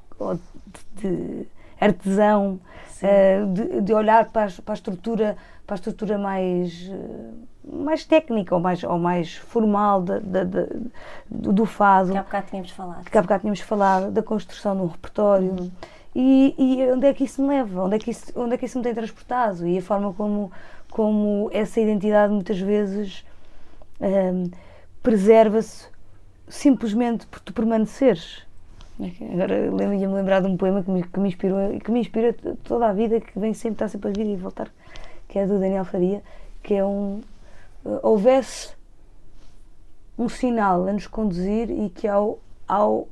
de 0.95 1.45
artesão, 1.79 2.59
eh, 3.01 3.43
de, 3.45 3.81
de 3.81 3.93
olhar 3.93 4.29
para, 4.31 4.45
as- 4.45 4.59
para 4.59 4.73
a 4.73 4.75
estrutura, 4.75 5.35
para 5.67 5.75
a 5.75 5.77
estrutura 5.77 6.17
mais, 6.17 6.89
eh, 6.89 7.29
mais 7.65 8.05
técnica 8.05 8.55
ou 8.55 8.61
mais, 8.61 8.83
ou 8.83 8.97
mais 8.97 9.35
formal 9.35 10.01
da- 10.01 10.19
da- 10.19 10.43
da- 10.43 10.67
do, 11.29 11.51
do 11.53 11.65
fado. 11.65 12.11
Que 12.11 12.17
há 12.17 12.23
bocado 12.23 12.47
tínhamos 12.49 12.71
falado. 12.71 13.09
que 13.09 13.17
há 13.17 13.21
bocado 13.21 13.41
tínhamos 13.41 13.59
falado 13.61 14.11
da 14.11 14.23
construção 14.23 14.75
de 14.75 14.81
um 14.83 14.87
repertório. 14.87 15.71
E, 16.15 16.53
e 16.57 16.91
onde 16.91 17.07
é 17.07 17.13
que 17.13 17.23
isso 17.23 17.41
me 17.41 17.47
leva, 17.49 17.83
onde 17.83 17.95
é 17.95 17.99
que 17.99 18.11
isso, 18.11 18.31
onde 18.35 18.53
é 18.53 18.57
que 18.57 18.65
isso 18.65 18.77
me 18.77 18.83
tem 18.83 18.93
transportado? 18.93 19.65
E 19.67 19.77
a 19.79 19.81
forma 19.81 20.13
como, 20.13 20.51
como 20.91 21.49
essa 21.51 21.79
identidade 21.81 22.31
muitas 22.31 22.59
vezes 22.59 23.25
hum, 23.99 24.51
preserva-se 25.01 25.87
simplesmente 26.47 27.25
por 27.27 27.39
tu 27.39 27.51
permaneceres. 27.51 28.43
Agora 28.99 29.55
lembro- 29.71 29.93
ia-me 29.95 30.13
lembrar 30.13 30.41
de 30.41 30.47
um 30.47 30.55
poema 30.55 30.83
que 30.83 30.91
me, 30.91 31.03
que 31.03 31.19
me 31.19 31.27
inspirou 31.27 31.79
que 31.79 31.91
me 31.91 31.99
inspira 31.99 32.33
toda 32.63 32.87
a 32.87 32.93
vida, 32.93 33.19
que 33.19 33.37
vem 33.39 33.53
sempre, 33.53 33.75
está 33.75 33.87
sempre 33.87 34.09
a 34.09 34.13
vir 34.13 34.27
e 34.27 34.35
voltar, 34.35 34.69
que 35.27 35.39
é 35.39 35.47
do 35.47 35.59
Daniel 35.59 35.83
Faria, 35.85 36.21
que 36.61 36.75
é 36.75 36.85
um 36.85 37.21
eh, 37.85 37.99
houvesse 38.03 38.73
um 40.17 40.29
sinal 40.29 40.87
a 40.87 40.93
nos 40.93 41.07
conduzir 41.07 41.71
e 41.71 41.89
que 41.89 42.07
ao, 42.07 42.39
ao 42.67 43.07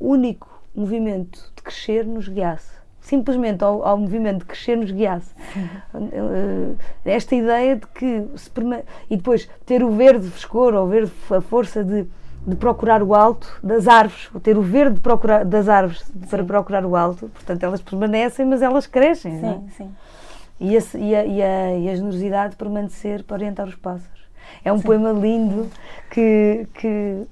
único 0.00 0.48
movimento 0.74 1.38
de 1.54 1.62
crescer 1.62 2.04
nos 2.04 2.26
guiasse. 2.28 2.72
Simplesmente 3.00 3.62
ao, 3.64 3.84
ao 3.84 3.96
movimento 3.98 4.40
de 4.40 4.44
crescer 4.46 4.76
nos 4.76 4.90
guiasse. 4.90 5.32
Eh, 5.94 6.74
Esta 7.04 7.34
ideia 7.36 7.76
de 7.76 7.86
que 7.86 8.26
se 8.36 8.50
e 9.10 9.16
depois 9.16 9.48
ter 9.64 9.82
o 9.84 9.90
verde 9.92 10.28
frescor 10.28 10.74
ou 10.74 10.86
verde 10.88 11.12
a 11.30 11.40
força 11.40 11.84
de, 11.84 12.04
de 12.46 12.56
procurar 12.56 13.02
o 13.02 13.14
alto 13.14 13.46
das 13.62 13.86
árvores, 13.86 14.28
ou 14.34 14.40
ter 14.40 14.58
o 14.58 14.62
verde 14.62 14.94
de 14.96 15.00
procurar, 15.00 15.44
das 15.44 15.68
árvores 15.68 16.02
para 16.28 16.42
procurar 16.44 16.84
o 16.84 16.96
alto, 16.96 17.28
portanto 17.28 17.62
elas 17.62 17.80
permanecem, 17.80 18.44
mas 18.44 18.62
elas 18.62 18.86
crescem. 18.86 19.32
não 19.38 19.48
é? 19.48 19.52
Sim, 19.54 19.68
sim. 19.76 19.90
e, 20.58 20.74
esse- 20.74 20.98
e 20.98 21.14
a, 21.14 21.24
e 21.24 21.42
a- 21.42 21.76
e 21.78 21.88
a 21.88 21.94
generosidade 21.94 22.50
de 22.52 22.56
permanecer 22.56 23.22
para 23.22 23.36
orientar 23.36 23.68
os 23.68 23.76
pássaros. 23.76 24.22
É 24.64 24.72
um 24.72 24.80
poema 24.80 25.12
lindo 25.12 25.68
que, 26.10 26.66
que, 26.74 27.22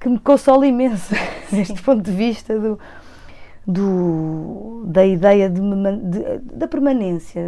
que 0.00 0.08
me 0.08 0.18
consola 0.18 0.66
imenso 0.66 1.14
deste 1.52 1.80
ponto 1.82 2.02
de 2.02 2.10
vista 2.12 2.58
do, 2.58 2.78
do- 3.66 4.82
da 4.86 5.04
ideia 5.04 5.48
de, 5.50 5.60
de- 5.60 6.38
da 6.56 6.66
permanência, 6.66 7.42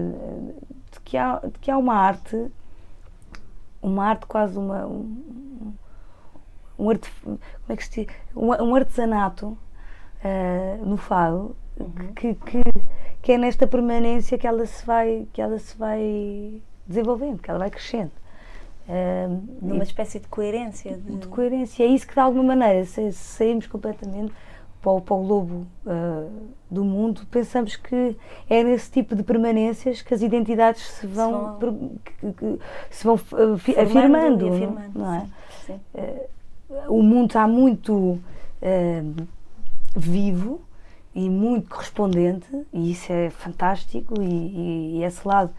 de 0.93 1.01
que, 1.01 1.17
há, 1.17 1.41
de 1.43 1.59
que 1.61 1.71
há 1.71 1.79
uma 1.79 1.95
arte, 1.95 2.47
uma 3.83 4.05
arte 4.07 4.27
quase 4.27 4.59
uma. 4.59 4.87
Um, 4.87 5.17
um, 6.79 6.91
arte, 6.91 7.11
como 7.23 7.39
é 7.69 7.77
que 7.77 7.85
se 7.85 8.05
diz? 8.05 8.15
Um, 8.35 8.49
um 8.65 8.75
artesanato 8.75 9.57
eh, 10.25 10.79
no 10.83 10.97
fado 10.97 11.57
que, 12.17 12.35
que, 12.35 12.63
que 13.23 13.33
é 13.33 13.39
nesta 13.39 13.67
permanência 13.67 14.37
que 14.39 14.47
ela 14.47 14.65
se 14.67 14.85
vai, 14.87 15.27
que 15.33 15.41
ela 15.41 15.59
se 15.59 15.77
vai 15.77 16.61
desenvolvendo, 16.87 17.41
que 17.41 17.51
ela 17.51 17.59
vai 17.59 17.71
crescendo. 17.71 18.11
Eh, 18.89 19.29
Numa 19.61 19.81
e 19.85 19.87
espécie 19.87 20.19
de 20.21 20.29
coerência. 20.29 20.97
De... 20.97 21.17
de 21.17 21.27
coerência. 21.29 21.85
É 21.85 21.87
isso 21.87 22.07
que 22.07 22.15
de 22.15 22.21
alguma 22.21 22.45
maneira, 22.57 22.85
se 22.85 23.13
saímos 23.13 23.67
completamente 23.67 24.33
para 24.83 24.91
o, 24.93 25.01
para 25.01 25.15
o 25.15 25.23
globo 25.23 25.67
eh, 25.87 26.29
do 26.71 26.85
mundo, 26.85 27.23
pensamos 27.31 27.77
que 27.77 28.17
é 28.51 28.65
nesse 28.65 28.91
tipo 28.91 29.15
de 29.15 29.23
permanências 29.23 30.03
que 30.03 30.13
as 30.13 30.21
identidades 30.23 30.83
se 30.83 31.07
vão, 31.07 31.31
vão- 31.33 31.59
per- 31.59 31.73
que- 32.05 32.33
que- 32.33 32.59
se 32.91 33.05
vão 33.05 33.15
eh, 33.15 33.59
fi- 33.59 33.75
Formando 33.75 33.89
afirmando, 33.99 34.47
não- 34.47 34.55
afirmando, 34.57 34.99
não 34.99 35.15
é? 35.15 35.27
Sim. 35.65 35.81
O 36.89 37.03
mundo 37.03 37.27
está 37.27 37.47
muito 37.47 38.19
eh, 38.61 39.03
vivo 39.97 40.61
e 41.15 41.29
muito 41.29 41.69
correspondente 41.71 42.47
e 42.73 42.91
isso 42.93 43.13
é 43.13 43.31
fantástico 43.31 44.15
e, 44.21 44.25
e- 44.25 44.99
e 44.99 45.05
esse 45.05 45.27
lado 45.27 45.51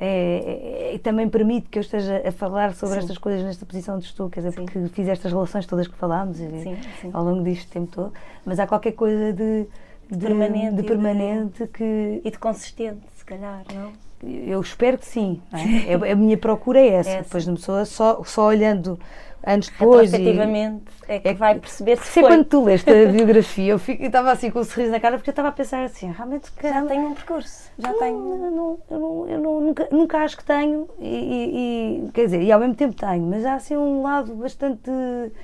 é, 0.00 0.90
é- 0.90 0.94
é- 0.94 0.98
também 0.98 1.28
permite 1.28 1.68
que 1.68 1.78
eu 1.78 1.82
esteja 1.82 2.22
a 2.26 2.32
falar 2.32 2.74
sobre 2.74 2.94
Sim. 2.96 3.00
estas 3.02 3.18
coisas 3.18 3.44
nesta 3.44 3.64
posição 3.66 3.98
de 3.98 4.06
estou, 4.06 4.28
quer 4.30 4.40
dizer, 4.40 4.52
Sim. 4.52 4.64
porque 4.64 4.88
fiz 4.88 5.06
estas 5.08 5.30
relações 5.32 5.66
todas 5.66 5.86
que 5.86 5.94
falámos 5.96 6.40
e- 6.40 6.48
Sim, 6.62 6.76
ao 7.12 7.22
longo 7.24 7.42
deste 7.42 7.66
tempo 7.68 7.92
todo, 7.92 8.12
mas 8.44 8.58
há 8.58 8.66
qualquer 8.66 8.92
coisa 8.92 9.32
de, 9.32 9.66
de, 10.10 10.18
Permanente 10.26 10.74
de 10.74 10.78
e 10.78 10.82
de- 10.82 10.88
permanente 10.88 11.66
que 11.68 12.20
E 12.24 12.30
de 12.30 12.38
consistente, 12.38 13.00
se 13.14 13.24
calhar, 13.24 13.62
não? 13.72 13.92
eu 14.24 14.60
espero 14.60 14.98
que 14.98 15.06
sim. 15.06 15.40
é? 15.52 15.92
É- 15.92 16.12
A 16.12 16.16
minha 16.16 16.36
procura 16.38 16.80
é 16.80 16.88
essa. 16.88 17.10
É 17.10 17.12
essa. 17.14 17.22
Depois 17.24 17.46
uma 17.46 17.56
pessoa 17.56 17.84
só, 17.84 18.22
só 18.24 18.46
olhando 18.46 18.98
anos 19.44 19.68
depois. 19.68 20.12
e- 20.12 20.16
Retrospectivamente 20.16 20.84
é 21.08 21.18
que 21.18 21.28
é 21.28 21.32
que- 21.34 21.38
vai 21.38 21.58
perceber 21.58 21.96
se 21.98 22.04
Sei 22.06 22.22
foi. 22.22 22.30
quando 22.32 22.44
tu 22.44 22.64
leste 22.64 22.90
a 22.90 23.06
biografia, 23.10 23.72
eu 23.72 23.78
fico- 23.78 24.02
eu 24.02 24.06
estava 24.06 24.30
assim 24.32 24.50
com 24.50 24.60
um 24.60 24.64
sorriso 24.64 24.92
na 24.92 25.00
cara 25.00 25.16
porque 25.16 25.30
eu 25.30 25.32
estava 25.32 25.48
a 25.48 25.52
pensar 25.52 25.82
assim, 25.84 26.10
realmente 26.12 26.46
Já 26.54 26.62
caramba, 26.70 26.88
tenho 26.88 27.06
um 27.08 27.14
percurso, 27.14 27.70
já 27.78 27.90
não, 27.92 27.98
tenho. 27.98 28.18
não- 28.18 28.78
eu 28.90 28.98
não- 29.00 29.28
eu 29.28 29.38
não- 29.40 29.60
nunca, 29.60 29.88
nunca 29.90 30.18
acho 30.18 30.36
que 30.36 30.44
tenho 30.44 30.88
e, 30.98 32.04
e- 32.06 32.10
quer 32.12 32.24
dizer, 32.26 32.42
e 32.42 32.52
ao 32.52 32.60
mesmo 32.60 32.74
tempo 32.74 32.94
tenho, 32.94 33.22
mas 33.26 33.44
há 33.44 33.54
assim 33.54 33.76
um 33.76 34.02
lado 34.02 34.34
bastante 34.34 34.90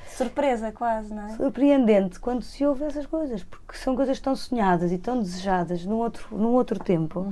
Surpresa, 0.09 0.73
quase, 0.73 1.13
não 1.13 1.27
é? 1.27 1.31
surpreendente 1.31 2.19
quando 2.21 2.43
se 2.43 2.65
ouve 2.65 2.85
essas 2.85 3.07
coisas, 3.07 3.43
porque 3.43 3.77
são 3.77 3.95
coisas 3.97 4.19
tão 4.21 4.35
sonhadas 4.37 4.93
e 4.93 4.99
tão 4.99 5.19
desejadas 5.21 5.85
num 5.85 5.97
outro, 5.97 6.27
num 6.33 6.53
outro 6.53 6.79
tempo. 6.79 7.27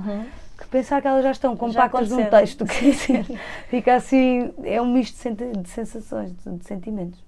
Que 0.57 0.67
pensar 0.67 1.01
que 1.01 1.07
elas 1.07 1.23
já 1.23 1.31
estão 1.31 1.55
compactas 1.55 2.09
num 2.09 2.15
aconteceram. 2.19 2.39
texto, 2.39 2.65
quer 2.65 2.91
dizer, 2.91 3.39
fica 3.69 3.95
assim, 3.95 4.51
é 4.63 4.81
um 4.81 4.91
misto 4.91 5.15
de, 5.35 5.69
sensações, 5.69 6.33
de, 6.33 6.65
sentimentos. 6.65 7.23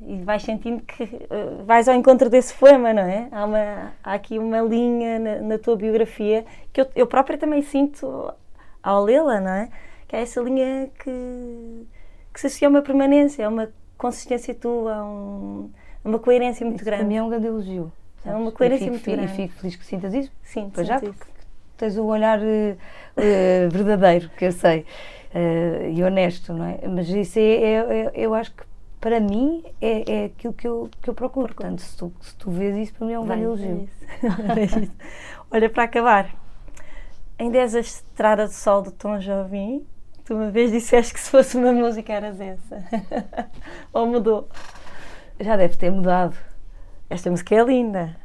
E 0.00 0.20
vais 0.22 0.42
sentindo 0.42 0.82
que 0.82 1.02
eh, 1.02 1.62
vais 1.64 1.88
ao 1.88 1.94
encontro 1.94 2.28
desse 2.30 2.54
poema, 2.54 2.92
não 2.92 3.02
é? 3.02 3.28
Há, 3.32 3.44
uma, 3.44 3.92
há 4.02 4.12
aqui 4.12 4.38
uma 4.38 4.60
linha 4.60 5.18
na, 5.18 5.36
na 5.40 5.58
tua 5.58 5.76
biografia 5.76 6.44
que 6.72 6.80
eu, 6.80 6.86
eu 6.94 7.06
própria 7.06 7.36
também 7.38 7.62
sinto 7.62 8.32
ao 8.82 9.04
lê-la, 9.04 9.40
não 9.40 9.50
é? 9.50 9.68
Que 10.06 10.16
é 10.16 10.22
essa 10.22 10.40
linha 10.40 10.88
que, 11.02 11.86
que 12.32 12.40
se 12.40 12.46
associa 12.46 12.68
a 12.68 12.70
uma 12.70 12.82
permanência, 12.82 13.44
a 13.44 13.48
uma 13.48 13.68
consistência 13.96 14.54
tua, 14.54 14.94
a, 14.96 15.04
um- 15.04 15.70
uma 16.04 16.18
coerência 16.18 16.64
muito 16.64 16.76
Isso 16.80 16.84
grande. 16.84 17.02
Para 17.02 17.08
mim 17.08 17.16
é 17.16 17.22
um 17.22 17.28
grande 17.28 17.46
elogio. 17.48 17.92
É 18.24 18.32
uma 18.32 18.50
coerência 18.52 18.88
muito 18.88 19.04
grande. 19.04 19.32
E 19.32 19.36
fico 19.36 19.54
feliz 19.54 19.76
que 19.76 19.84
sintas 19.84 20.14
isso. 20.14 20.30
Sim, 20.44 20.70
Pois 20.72 20.86
já, 20.86 20.98
sinto 20.98 21.12
porque 21.14 21.28
isso. 21.30 21.37
Tens 21.78 21.96
o 21.96 22.04
olhar 22.04 22.38
eh, 22.42 22.76
eh, 23.16 23.68
verdadeiro, 23.70 24.28
que 24.36 24.44
eu 24.46 24.52
sei, 24.52 24.84
eh, 25.34 25.90
e 25.94 26.02
honesto, 26.02 26.52
não 26.52 26.64
é? 26.66 26.78
Mas 26.88 27.08
isso 27.08 27.38
é, 27.38 27.42
é- 27.42 27.74
é- 28.06 28.12
eu 28.14 28.34
acho 28.34 28.52
que 28.52 28.62
para 29.00 29.20
mim 29.20 29.64
é, 29.80 30.22
é 30.22 30.24
aquilo 30.26 30.52
que 30.52 30.66
eu, 30.66 30.90
que 31.00 31.08
eu 31.08 31.14
procuro. 31.14 31.54
Portanto, 31.54 31.80
se 31.80 31.96
tu, 31.96 32.12
se 32.20 32.34
tu 32.36 32.50
vês 32.50 32.76
isso, 32.76 32.94
para 32.94 33.06
mim 33.06 33.12
é 33.12 33.18
um 33.18 33.24
grande 33.26 33.42
é 33.42 33.44
elogio. 33.44 33.84
isso. 33.84 34.08
É. 34.84 34.88
Olha, 35.50 35.70
para 35.70 35.84
acabar, 35.84 36.34
em 37.38 37.50
10 37.50 37.74
a 37.76 37.80
Estrada 37.80 38.46
de 38.48 38.54
Sol 38.54 38.82
do 38.82 38.90
Tom 38.90 39.18
Jobim, 39.18 39.86
tu 40.24 40.34
uma 40.34 40.50
vez 40.50 40.72
disseste 40.72 41.14
que 41.14 41.20
se 41.20 41.30
fosse 41.30 41.56
uma 41.56 41.72
música 41.72 42.12
eras 42.12 42.40
essa. 42.40 42.84
Ou 43.94 44.06
mudou? 44.06 44.48
Já 45.40 45.56
deve 45.56 45.76
ter 45.76 45.90
mudado. 45.90 46.36
Esta 47.08 47.30
música 47.30 47.54
é 47.54 47.62
linda. 47.64 48.16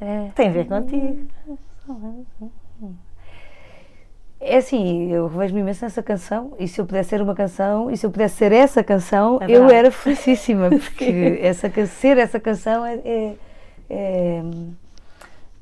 É. 0.00 0.30
Tem 0.34 0.48
a 0.48 0.52
ver 0.52 0.66
contigo. 0.66 1.26
É 4.44 4.56
assim, 4.56 5.12
eu 5.12 5.28
revejo-me 5.28 5.60
imenso 5.60 5.84
nessa 5.84 6.02
canção 6.02 6.52
e 6.58 6.66
se 6.66 6.80
eu 6.80 6.84
pudesse 6.84 7.10
ser 7.10 7.22
uma 7.22 7.32
canção 7.32 7.88
e 7.88 7.96
se 7.96 8.04
eu 8.04 8.10
pudesse 8.10 8.34
ser 8.38 8.50
essa 8.50 8.82
canção, 8.82 9.38
É 9.40 9.48
eu 9.48 9.70
era 9.70 9.88
felicíssima, 9.92 10.68
porque 10.74 11.38
essa, 11.40 11.70
ser 11.86 12.18
essa 12.18 12.40
canção 12.40 12.84
é, 12.84 12.94
é, 13.04 13.34
é, 13.88 14.42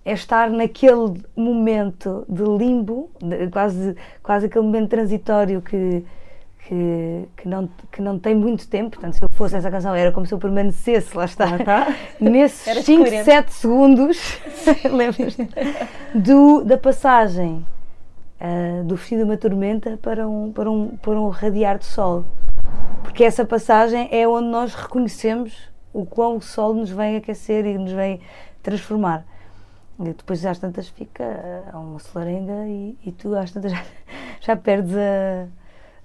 é 0.03 0.13
estar 0.13 0.49
naquele 0.49 1.13
momento 1.37 2.25
de 2.27 2.43
limbo, 2.43 3.11
de- 3.23 3.49
quase, 3.49 3.95
quase 4.23 4.47
aquele 4.47 4.65
momento 4.65 4.89
transitório 4.89 5.61
que, 5.61 6.03
que, 6.67 7.29
que, 7.37 7.47
não, 7.47 7.69
que 7.93 8.01
não 8.01 8.19
tem 8.19 8.35
muito 8.35 8.67
tempo. 8.67 8.93
Portanto, 8.93 9.13
se 9.13 9.23
eu 9.23 9.29
fosse 9.29 9.57
essa 9.57 9.71
canção, 9.71 9.95
era 9.95 10.11
como 10.11 10.25
se 10.25 10.33
eu 10.33 10.39
permanecesse, 10.39 11.15
lá 11.15 11.27
está, 11.27 11.45
Lá 11.51 11.57
está. 11.57 11.95
nesses 12.19 12.67
Eras 12.67 12.85
5, 12.87 13.03
coerente. 13.03 13.25
7 13.25 13.53
segundos, 13.53 14.39
lembras-te? 14.91 15.47
Da 16.65 16.79
passagem 16.79 17.63
ah, 18.41 18.83
do 18.85 18.97
fim 18.97 19.17
de 19.17 19.23
uma 19.25 19.37
tormenta 19.37 19.99
para 20.01 20.27
um, 20.29 20.53
para, 20.53 20.71
um, 20.71 20.89
para 20.97 21.21
um 21.21 21.29
radiar 21.29 21.79
de 21.79 21.85
sol. 21.85 22.25
Porque 23.03 23.25
essa 23.25 23.45
passagem 23.45 24.09
é 24.13 24.27
onde 24.27 24.49
nós 24.49 24.75
reconhecemos 24.75 25.69
o 25.93 26.05
quão 26.07 26.37
o 26.37 26.41
sol 26.43 26.73
nos 26.75 26.91
vem 26.91 27.17
aquecer 27.17 27.67
e 27.67 27.77
nos 27.77 27.93
vem 27.93 28.21
transformar. 28.63 29.25
E 29.99 30.05
depois 30.05 30.45
às 30.47 30.59
tantas 30.59 30.89
fica 30.89 31.25
ah, 31.73 31.79
uma 31.79 31.99
solarenga 31.99 32.67
e, 32.67 32.97
e 33.05 33.13
tu 33.13 33.35
às 33.35 33.51
tantas 33.51 33.73
já, 33.73 33.85
já 34.41 34.57
perdes 34.57 34.95
a, 34.97 35.47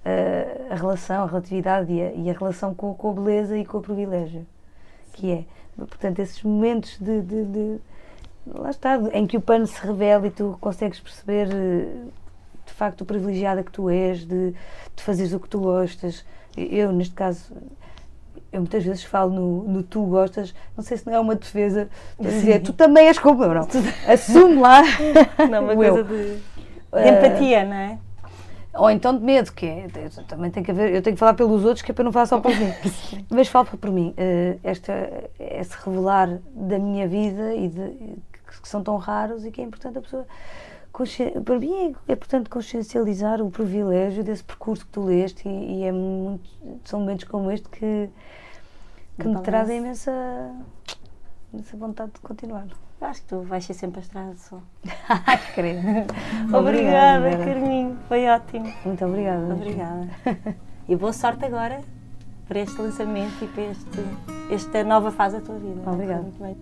a, 0.04 0.72
a 0.74 0.76
relação, 0.76 1.22
a 1.24 1.26
relatividade 1.26 1.92
e 1.92 2.02
a, 2.02 2.12
e 2.12 2.30
a 2.30 2.32
relação 2.32 2.74
com, 2.74 2.92
com 2.94 3.10
a 3.10 3.14
beleza 3.14 3.56
e 3.56 3.64
com 3.64 3.78
o 3.78 3.82
privilégio 3.82 4.46
que 5.12 5.32
é. 5.32 5.44
Portanto, 5.76 6.18
esses 6.20 6.42
momentos 6.42 6.98
de, 6.98 7.20
de- 7.22 7.44
de- 7.44 7.78
lá 8.46 8.70
está, 8.70 8.98
em 9.12 9.26
que 9.26 9.36
o 9.36 9.40
pano 9.40 9.66
se 9.66 9.78
revela 9.84 10.26
e 10.26 10.30
tu 10.30 10.56
consegues 10.60 11.00
perceber 11.00 11.48
eh, 11.52 11.88
facto 12.76 13.04
privilegiada 13.04 13.62
que 13.62 13.72
tu 13.72 13.88
és, 13.88 14.24
de, 14.24 14.52
de 14.94 15.02
fazeres 15.02 15.32
o 15.32 15.40
que 15.40 15.48
tu 15.48 15.60
gostas. 15.60 16.24
Eu, 16.56 16.92
neste 16.92 17.14
caso, 17.14 17.52
eu 18.52 18.60
muitas 18.60 18.84
vezes 18.84 19.04
falo 19.04 19.30
no, 19.32 19.62
no 19.64 19.82
tu 19.82 20.02
gostas, 20.06 20.54
não 20.76 20.82
sei 20.82 20.96
se 20.96 21.06
não 21.06 21.14
é 21.14 21.20
uma 21.20 21.34
defesa 21.34 21.88
para 22.16 22.30
dizer 22.30 22.62
tu 22.62 22.72
também 22.72 23.06
és 23.08 23.18
como 23.18 23.42
eu, 23.44 23.54
não. 23.54 23.68
Assume 24.06 24.56
lá. 24.56 24.82
Não, 25.50 25.62
uma 25.62 25.74
coisa 25.74 26.02
de, 26.02 26.36
de 26.36 26.56
Eh, 26.92 27.08
empatia, 27.08 27.64
não 27.64 27.76
é? 27.76 27.98
Ou 28.74 28.90
então 28.90 29.16
de 29.16 29.24
medo, 29.24 29.52
que 29.52 29.64
é, 29.64 29.86
também 30.28 30.50
tem 30.50 30.62
que 30.62 30.70
haver, 30.70 30.94
eu 30.94 31.00
tenho 31.00 31.16
que 31.16 31.20
falar 31.20 31.32
pelos 31.32 31.64
outros, 31.64 31.82
que 31.82 31.90
é 31.90 31.94
para 31.94 32.04
não 32.04 32.12
falar 32.12 32.26
só 32.26 32.40
por 32.40 32.54
mim. 32.54 32.72
Mas 33.30 33.48
falo 33.48 33.66
por 33.66 33.90
mim, 33.90 34.12
eh, 34.16 34.58
esta, 34.62 34.92
esse 35.38 35.76
revelar 35.84 36.38
da 36.54 36.78
minha 36.78 37.08
vida 37.08 37.54
e 37.54 37.68
de, 37.68 38.18
que 38.60 38.68
são 38.68 38.82
tão 38.82 38.96
raros 38.96 39.44
e 39.46 39.50
que 39.50 39.60
é 39.60 39.64
importante 39.64 39.98
a 39.98 40.00
pessoa. 40.00 40.26
Para 41.44 41.58
mim 41.58 41.94
é, 42.08 42.08
é 42.08 42.12
importante 42.14 42.48
consciencializar 42.48 43.42
o 43.42 43.50
privilégio 43.50 44.24
desse 44.24 44.42
percurso 44.42 44.86
que 44.86 44.92
tu 44.92 45.04
leste 45.04 45.46
e, 45.46 45.80
e 45.80 45.84
é 45.84 45.92
muito, 45.92 46.48
são 46.84 47.00
momentos 47.00 47.24
como 47.24 47.50
este 47.50 47.68
que, 47.68 48.08
que 49.18 49.28
me 49.28 49.40
trazem 49.40 49.78
imensa, 49.78 50.12
imensa 51.52 51.76
vontade 51.76 52.12
de 52.12 52.20
continuar. 52.20 52.66
Acho 52.98 53.20
que 53.20 53.28
tu 53.28 53.42
vais 53.42 53.62
ser 53.62 53.74
sempre 53.74 54.00
a 54.00 54.02
estrada 54.02 54.32
de 54.32 54.40
sol. 54.40 54.62
Ai. 55.08 55.38
Obrigada, 56.58 57.20
Vera. 57.20 57.44
Carminho. 57.44 57.98
Foi 58.08 58.26
ótimo. 58.26 58.72
Muito 58.84 59.04
obrigada. 59.04 59.54
Obrigada. 59.54 60.08
E 60.88 60.94
boa 60.94 61.12
sorte 61.12 61.44
agora 61.44 61.82
para 62.46 62.60
este 62.60 62.80
lançamento 62.80 63.44
e 63.44 63.48
para 63.48 63.62
este, 63.64 63.98
esta 64.52 64.84
nova 64.84 65.10
fase 65.10 65.40
da 65.40 65.44
tua 65.44 65.58
vida. 65.58 65.90
Obrigada. 65.90 66.22
Muito 66.22 66.40
bem. 66.40 66.56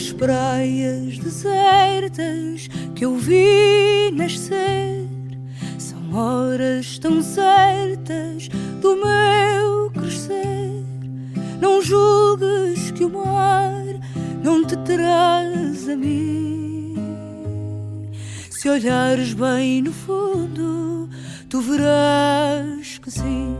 As 0.00 0.12
praias 0.12 1.18
desertas 1.18 2.68
que 2.94 3.04
eu 3.04 3.18
vi 3.18 4.10
nascer 4.14 5.06
são 5.78 6.14
horas 6.14 6.98
tão 6.98 7.20
certas 7.22 8.48
do 8.80 8.96
meu 8.96 9.90
crescer. 9.90 10.82
Não 11.60 11.82
julgues 11.82 12.92
que 12.92 13.04
o 13.04 13.10
mar 13.10 13.84
não 14.42 14.64
te 14.64 14.74
traz 14.78 15.86
a 15.86 15.94
mim. 15.94 16.94
Se 18.50 18.70
olhares 18.70 19.34
bem 19.34 19.82
no 19.82 19.92
fundo, 19.92 21.10
tu 21.50 21.60
verás 21.60 22.96
que 22.96 23.10
sim. 23.10 23.54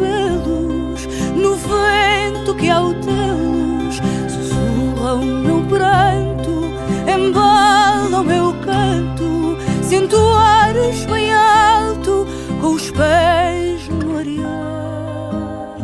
Cabelos, 0.00 1.06
no 1.36 1.54
vento 1.56 2.54
que 2.54 2.70
ao 2.70 2.94
tê-los 2.94 4.00
sussurra 4.28 5.14
o 5.14 5.24
meu 5.24 5.62
pranto, 5.64 6.64
embala 7.06 8.20
o 8.20 8.24
meu 8.24 8.54
canto. 8.64 9.56
Sinto 9.82 10.16
ares 10.16 11.04
bem 11.06 11.32
alto, 11.32 12.26
com 12.60 12.74
os 12.74 12.90
pés 12.90 13.88
no 13.88 14.16
areal. 14.18 15.76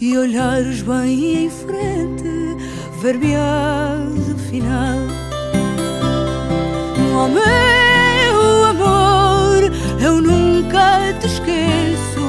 E 0.00 0.18
olhares 0.18 0.82
bem 0.82 1.44
em 1.44 1.50
frente, 1.50 2.56
ver-me-ás 3.00 4.30
afinal. 4.30 4.98
Oh 6.96 7.28
meu 7.28 7.42
amor, 7.42 7.91
eu 10.02 10.20
nunca 10.20 11.12
te 11.20 11.26
esqueço. 11.26 12.20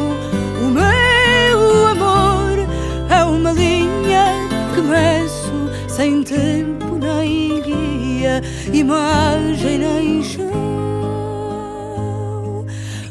O 0.62 0.70
meu 0.70 1.88
amor 1.88 2.68
é 3.10 3.24
uma 3.24 3.52
linha 3.52 4.26
que 4.74 4.82
meço 4.82 5.70
sem 5.88 6.24
tempo 6.24 6.96
nem 6.96 7.62
guia, 7.62 8.42
imagem 8.72 9.80
nem 9.80 10.24
chão. 10.24 10.44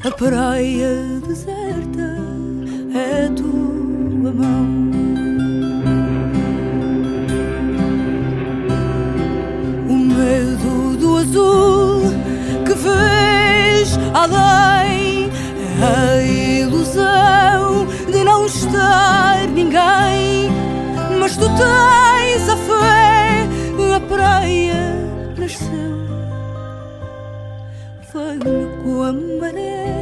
A 0.05 0.11
praia 0.11 1.21
deserta 1.27 2.19
é 2.95 3.29
tua 3.35 4.33
mão. 4.33 4.72
É 14.31 15.85
a 15.85 16.23
ilusão 16.23 17.87
de 18.11 18.23
não 18.23 18.47
estar 18.47 19.49
ninguém. 19.49 20.51
Mas 21.19 21.37
tu 21.37 21.47
tens 21.47 22.49
a 22.49 22.57
fé, 22.57 23.49
a 23.97 24.01
praia 24.01 24.95
nasceu. 25.37 25.93
Venha 28.13 28.69
com 28.85 29.03
a 29.03 29.13
maré 29.13 30.02